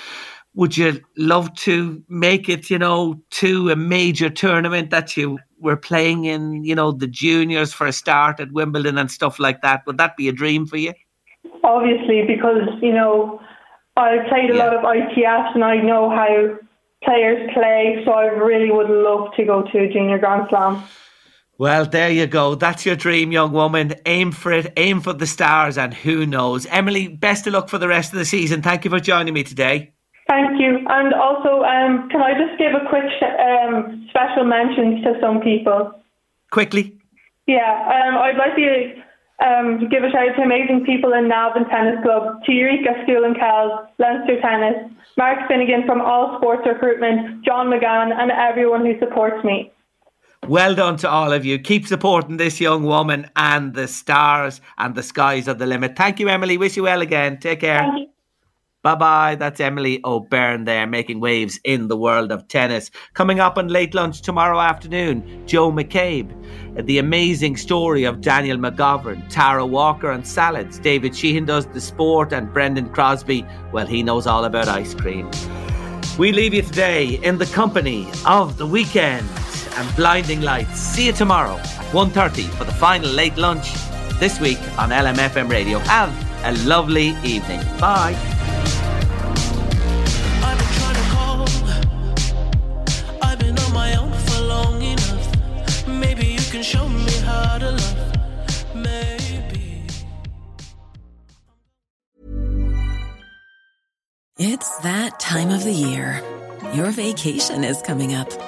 Would 0.55 0.77
you 0.77 1.01
love 1.17 1.53
to 1.57 2.03
make 2.09 2.49
it, 2.49 2.71
you 2.71 2.79
know, 2.79 3.21
to 3.31 3.71
a 3.71 3.77
major 3.77 4.31
tournament 4.31 4.91
that 4.91 5.17
you 5.17 5.39
were 5.61 5.77
playing 5.77 6.25
in, 6.25 6.65
you 6.65 6.75
know, 6.75 6.93
the 6.93 7.07
juniors 7.07 7.73
for 7.73 7.87
a 7.87 7.93
start 7.93 8.41
at 8.41 8.53
Wimbledon 8.53 8.97
and 8.97 9.11
stuff 9.11 9.39
like 9.39 9.61
that? 9.63 9.85
Would 9.87 9.99
that 9.99 10.17
be 10.17 10.29
a 10.29 10.33
dream 10.33 10.67
for 10.67 10.77
you? 10.77 10.95
Obviously, 11.65 12.25
because, 12.27 12.69
you 12.81 12.93
know, 12.93 13.41
I 13.97 14.19
played 14.29 14.51
a 14.51 14.55
yeah. 14.55 14.65
lot 14.65 14.77
of 14.77 14.83
ITFs 14.83 15.55
and 15.55 15.65
I 15.65 15.77
know 15.77 16.11
how 16.11 16.57
players 17.05 17.51
play, 17.53 18.03
so 18.05 18.13
I 18.13 18.27
really 18.27 18.71
would 18.71 18.91
love 18.91 19.35
to 19.37 19.45
go 19.45 19.63
to 19.63 19.79
a 19.79 19.93
junior 19.93 20.19
Grand 20.19 20.47
Slam. 20.49 20.83
Well, 21.59 21.87
there 21.87 22.09
you 22.09 22.29
go. 22.29 22.55
That's 22.55 22.87
your 22.87 22.95
dream, 22.95 23.33
young 23.33 23.51
woman. 23.53 23.95
Aim 24.07 24.31
for 24.31 24.53
it, 24.53 24.73
aim 24.77 25.01
for 25.01 25.13
the 25.13 25.27
stars, 25.27 25.77
and 25.77 25.93
who 25.93 26.25
knows. 26.25 26.67
Emily, 26.67 27.09
best 27.09 27.49
of 27.49 27.53
luck 27.53 27.69
for 27.69 27.79
the 27.79 27.89
rest 27.89 28.13
of 28.13 28.19
the 28.21 28.25
season. 28.25 28.63
Thank 28.63 28.85
you 28.85 28.91
for 28.91 29.01
joining 29.01 29.35
me 29.35 29.43
today. 29.43 29.93
Thank 30.29 30.61
you. 30.61 30.87
And 30.89 31.13
also, 31.15 31.65
um, 31.65 32.09
can 32.11 32.23
I 32.23 32.33
just 32.39 32.59
give 32.59 32.75
a 32.75 32.89
quick 32.89 33.11
um, 33.23 34.07
special 34.11 34.45
mention 34.45 35.03
to 35.03 35.19
some 35.21 35.41
people? 35.41 35.93
Quickly. 36.53 36.97
Yeah, 37.47 38.07
um, 38.07 38.19
I'd 38.19 38.37
like 38.39 38.55
to 38.55 39.03
Um, 39.41 39.89
give 39.89 40.03
a 40.03 40.11
shout 40.11 40.29
out 40.29 40.37
to 40.37 40.43
amazing 40.43 40.85
people 40.85 41.13
in 41.13 41.29
Navan 41.29 41.69
Tennis 41.71 42.03
Club, 42.03 42.43
to 42.45 42.51
Eureka 42.53 42.91
School 43.05 43.23
and 43.23 43.39
Kells, 43.39 43.87
Leinster 43.99 44.41
Tennis, 44.41 44.91
Mark 45.17 45.47
Finnegan 45.47 45.87
from 45.87 46.01
All 46.01 46.37
Sports 46.39 46.67
Recruitment, 46.67 47.45
John 47.45 47.71
McGann, 47.71 48.11
and 48.13 48.33
everyone 48.33 48.85
who 48.85 48.99
supports 48.99 49.45
me. 49.45 49.71
Well 50.47 50.75
done 50.75 50.97
to 50.99 51.11
all 51.11 51.33
of 51.33 51.45
you. 51.45 51.59
Keep 51.59 51.87
supporting 51.87 52.37
this 52.37 52.61
young 52.61 52.85
woman 52.85 53.31
and 53.37 53.75
the 53.75 53.89
stars 53.89 54.61
and 54.79 54.95
the 54.95 55.03
skies 55.03 55.49
are 55.49 55.55
the 55.55 55.67
limit. 55.67 55.97
Thank 55.97 56.21
you, 56.21 56.29
Emily. 56.29 56.57
Wish 56.57 56.77
you 56.77 56.85
well 56.85 57.03
again. 57.03 57.39
Take 57.39 57.61
care. 57.61 57.87
Bye 58.83 58.95
bye. 58.95 59.35
That's 59.35 59.61
Emily 59.61 60.01
O'Byrne 60.05 60.65
there 60.65 60.87
making 60.87 61.21
waves 61.21 61.59
in 61.65 61.89
the 61.89 61.97
world 61.97 62.31
of 62.31 62.47
tennis. 62.47 62.91
Coming 63.13 63.41
up 63.41 63.59
on 63.59 63.69
late 63.69 63.93
lunch 63.93 64.23
tomorrow 64.23 64.61
afternoon, 64.61 65.47
Joe 65.47 65.73
McCabe. 65.73 66.33
The 66.87 66.99
amazing 66.99 67.57
story 67.57 68.05
of 68.05 68.21
Daniel 68.21 68.57
McGovern, 68.57 69.29
Tara 69.29 69.67
Walker 69.67 70.13
and 70.13 70.27
salads. 70.27 70.79
David 70.79 71.15
Sheehan 71.15 71.45
does 71.45 71.67
the 71.67 71.81
sport 71.81 72.33
and 72.33 72.53
Brendan 72.53 72.89
Crosby, 72.91 73.45
well, 73.73 73.87
he 73.87 74.03
knows 74.03 74.27
all 74.29 74.45
about 74.45 74.69
ice 74.69 74.95
cream. 74.95 75.29
We 76.17 76.33
leave 76.33 76.55
you 76.55 76.63
today 76.63 77.19
in 77.25 77.39
the 77.39 77.47
company 77.47 78.09
of 78.25 78.59
the 78.59 78.67
Weeknd 78.67 79.27
and 79.77 79.97
blinding 79.97 80.41
lights. 80.41 80.79
See 80.81 81.07
you 81.07 81.13
tomorrow 81.13 81.57
at 81.57 81.87
1.30 81.93 82.49
for 82.51 82.65
the 82.65 82.73
final 82.73 83.11
late 83.11 83.37
lunch 83.37 83.73
this 84.19 84.41
week 84.41 84.59
on 84.79 84.91
LMFM 84.91 85.49
Radio. 85.51 85.79
Have 85.81 86.13
a 86.45 86.53
lovely 86.67 87.17
evening. 87.23 87.61
Bye. 87.79 88.17
I've 93.23 93.39
been 93.39 93.59
on 93.59 93.73
my 93.73 93.95
own 93.97 94.13
for 94.13 94.41
long 94.43 94.83
enough. 94.83 95.87
Maybe 95.87 96.27
you 96.27 96.51
can 96.51 96.63
show 96.63 96.89
me 96.89 97.13
how 97.21 97.59
to 97.59 97.71
love. 97.73 98.75
Maybe. 98.75 99.87
It's 104.39 104.79
that 104.79 105.21
time 105.21 105.51
of 105.51 105.65
the 105.65 105.73
year. 105.73 106.23
Your 106.75 106.91
vacation 106.91 107.65
is 107.65 107.81
coming 107.83 108.15
up. 108.15 108.48